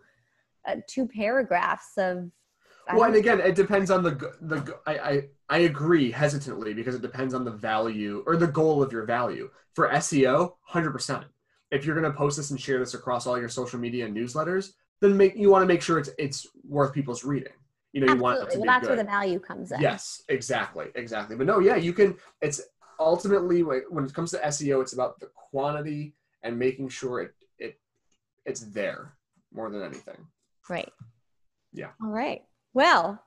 uh, 0.66 0.76
two 0.86 1.06
paragraphs 1.06 1.92
of 1.96 2.30
well 2.92 3.04
and 3.04 3.16
again 3.16 3.40
it 3.40 3.54
depends 3.54 3.90
on 3.90 4.02
the 4.02 4.10
the 4.42 4.76
I, 4.86 4.98
I 4.98 5.22
i 5.48 5.58
agree 5.58 6.10
hesitantly 6.10 6.74
because 6.74 6.94
it 6.94 7.02
depends 7.02 7.34
on 7.34 7.44
the 7.44 7.50
value 7.50 8.24
or 8.26 8.36
the 8.36 8.48
goal 8.48 8.82
of 8.82 8.92
your 8.92 9.04
value 9.04 9.48
for 9.74 9.88
seo 9.90 10.54
100% 10.70 11.24
if 11.70 11.84
you're 11.84 11.94
going 11.98 12.10
to 12.10 12.16
post 12.16 12.36
this 12.36 12.50
and 12.50 12.60
share 12.60 12.78
this 12.78 12.94
across 12.94 13.26
all 13.26 13.38
your 13.38 13.48
social 13.48 13.78
media 13.78 14.06
and 14.06 14.16
newsletters 14.16 14.72
then 15.00 15.16
make 15.16 15.36
you 15.36 15.50
want 15.50 15.62
to 15.62 15.66
make 15.66 15.82
sure 15.82 15.98
it's 15.98 16.10
it's 16.18 16.46
worth 16.68 16.92
people's 16.92 17.24
reading 17.24 17.52
you 17.92 18.00
know 18.00 18.12
Absolutely. 18.12 18.16
you 18.16 18.22
want 18.22 18.38
it 18.38 18.52
to 18.52 18.58
well, 18.58 18.66
that's 18.66 18.80
good. 18.82 18.96
where 18.96 19.04
the 19.04 19.10
value 19.10 19.38
comes 19.38 19.72
in 19.72 19.80
yes 19.80 20.22
exactly 20.28 20.86
exactly 20.94 21.36
but 21.36 21.46
no 21.46 21.58
yeah 21.58 21.76
you 21.76 21.92
can 21.92 22.16
it's 22.40 22.60
ultimately 22.98 23.62
when 23.62 24.04
it 24.04 24.14
comes 24.14 24.30
to 24.30 24.38
seo 24.38 24.80
it's 24.80 24.92
about 24.92 25.18
the 25.20 25.28
quantity 25.34 26.14
and 26.42 26.58
making 26.58 26.88
sure 26.88 27.20
it 27.22 27.34
it 27.58 27.80
it's 28.44 28.60
there 28.60 29.14
more 29.52 29.70
than 29.70 29.82
anything 29.82 30.26
right 30.68 30.92
yeah 31.72 31.88
all 32.02 32.10
right 32.10 32.42
well, 32.72 33.22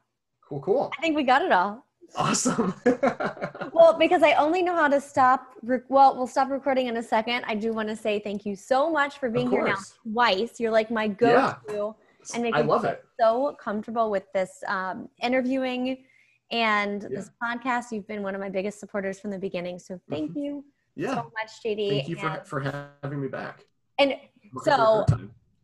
cool, 0.47 0.61
cool. 0.61 0.91
I 0.97 1.01
think 1.01 1.15
we 1.15 1.23
got 1.23 1.41
it 1.41 1.51
all. 1.51 1.85
Awesome. 2.15 2.73
well, 3.73 3.97
because 3.97 4.21
I 4.23 4.33
only 4.33 4.61
know 4.61 4.75
how 4.75 4.87
to 4.87 5.01
stop. 5.01 5.53
Re- 5.63 5.79
well, 5.89 6.15
we'll 6.15 6.27
stop 6.27 6.49
recording 6.49 6.87
in 6.87 6.97
a 6.97 7.03
second. 7.03 7.43
I 7.47 7.55
do 7.55 7.73
want 7.73 7.89
to 7.89 7.95
say 7.95 8.19
thank 8.19 8.45
you 8.45 8.55
so 8.55 8.89
much 8.89 9.17
for 9.17 9.29
being 9.29 9.49
here 9.49 9.63
now 9.63 9.75
twice. 10.03 10.59
You're 10.59 10.71
like 10.71 10.91
my 10.91 11.07
go-to, 11.07 11.73
yeah. 11.73 11.91
and 12.33 12.43
making 12.43 12.55
I 12.55 12.61
love 12.61 12.85
it. 12.85 13.03
So 13.19 13.55
comfortable 13.59 14.11
with 14.11 14.31
this 14.33 14.63
um, 14.67 15.09
interviewing 15.21 16.03
and 16.51 17.03
yeah. 17.03 17.09
this 17.09 17.31
podcast. 17.41 17.91
You've 17.91 18.07
been 18.07 18.21
one 18.21 18.35
of 18.35 18.41
my 18.41 18.49
biggest 18.49 18.79
supporters 18.79 19.19
from 19.19 19.31
the 19.31 19.39
beginning. 19.39 19.79
So 19.79 19.99
thank 20.09 20.31
mm-hmm. 20.31 20.39
you 20.39 20.65
yeah. 20.95 21.15
so 21.15 21.23
much, 21.23 21.51
JD. 21.65 21.89
Thank 21.89 22.09
you 22.09 22.15
for, 22.15 22.41
for 22.45 22.59
having 23.01 23.21
me 23.21 23.27
back. 23.27 23.65
And 23.97 24.15
so 24.63 25.05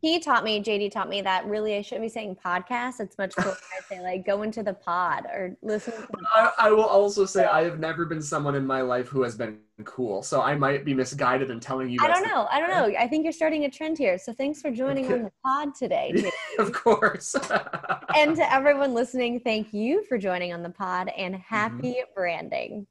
he 0.00 0.18
taught 0.18 0.44
me, 0.44 0.62
JD 0.62 0.90
taught 0.90 1.08
me 1.08 1.20
that 1.22 1.46
really 1.46 1.76
I 1.76 1.82
shouldn't 1.82 2.04
be 2.04 2.08
saying 2.08 2.38
podcast. 2.44 3.00
It's 3.00 3.18
much 3.18 3.34
cooler 3.36 3.54
to 3.54 3.84
say 3.88 4.00
like 4.00 4.24
go 4.24 4.42
into 4.42 4.62
the 4.62 4.72
pod 4.72 5.26
or 5.26 5.56
listen 5.62 5.92
I, 6.34 6.52
I, 6.58 6.70
will 6.70 6.84
also 6.84 7.26
say 7.26 7.44
I 7.44 7.64
have 7.64 7.78
never 7.78 8.06
been 8.06 8.22
someone 8.22 8.54
in 8.54 8.66
my 8.66 8.80
life 8.80 9.08
who 9.08 9.22
has 9.22 9.36
been 9.36 9.58
cool. 9.84 10.22
So 10.22 10.40
I 10.40 10.54
might 10.54 10.84
be 10.84 10.94
misguided 10.94 11.50
in 11.50 11.60
telling 11.60 11.90
you. 11.90 11.98
I 12.02 12.08
don't 12.08 12.26
know. 12.26 12.46
I 12.50 12.60
don't 12.60 12.70
know. 12.70 12.96
I 12.98 13.06
think 13.08 13.24
you're 13.24 13.32
starting 13.32 13.64
a 13.64 13.70
trend 13.70 13.98
here. 13.98 14.16
So 14.18 14.32
thanks 14.32 14.62
for 14.62 14.70
joining 14.70 15.06
okay. 15.06 15.14
on 15.14 15.22
the 15.24 15.32
pod 15.44 15.74
today. 15.74 16.12
Yeah, 16.20 16.64
of 16.64 16.72
course. 16.72 17.34
and 18.14 18.36
to 18.36 18.52
everyone 18.52 18.94
listening, 18.94 19.40
thank 19.40 19.72
you 19.72 20.04
for 20.08 20.18
joining 20.18 20.52
on 20.52 20.62
the 20.62 20.70
pod 20.70 21.10
and 21.16 21.34
mm-hmm. 21.34 21.54
happy 21.54 21.92
mm-hmm. 21.92 22.14
branding. 22.14 22.86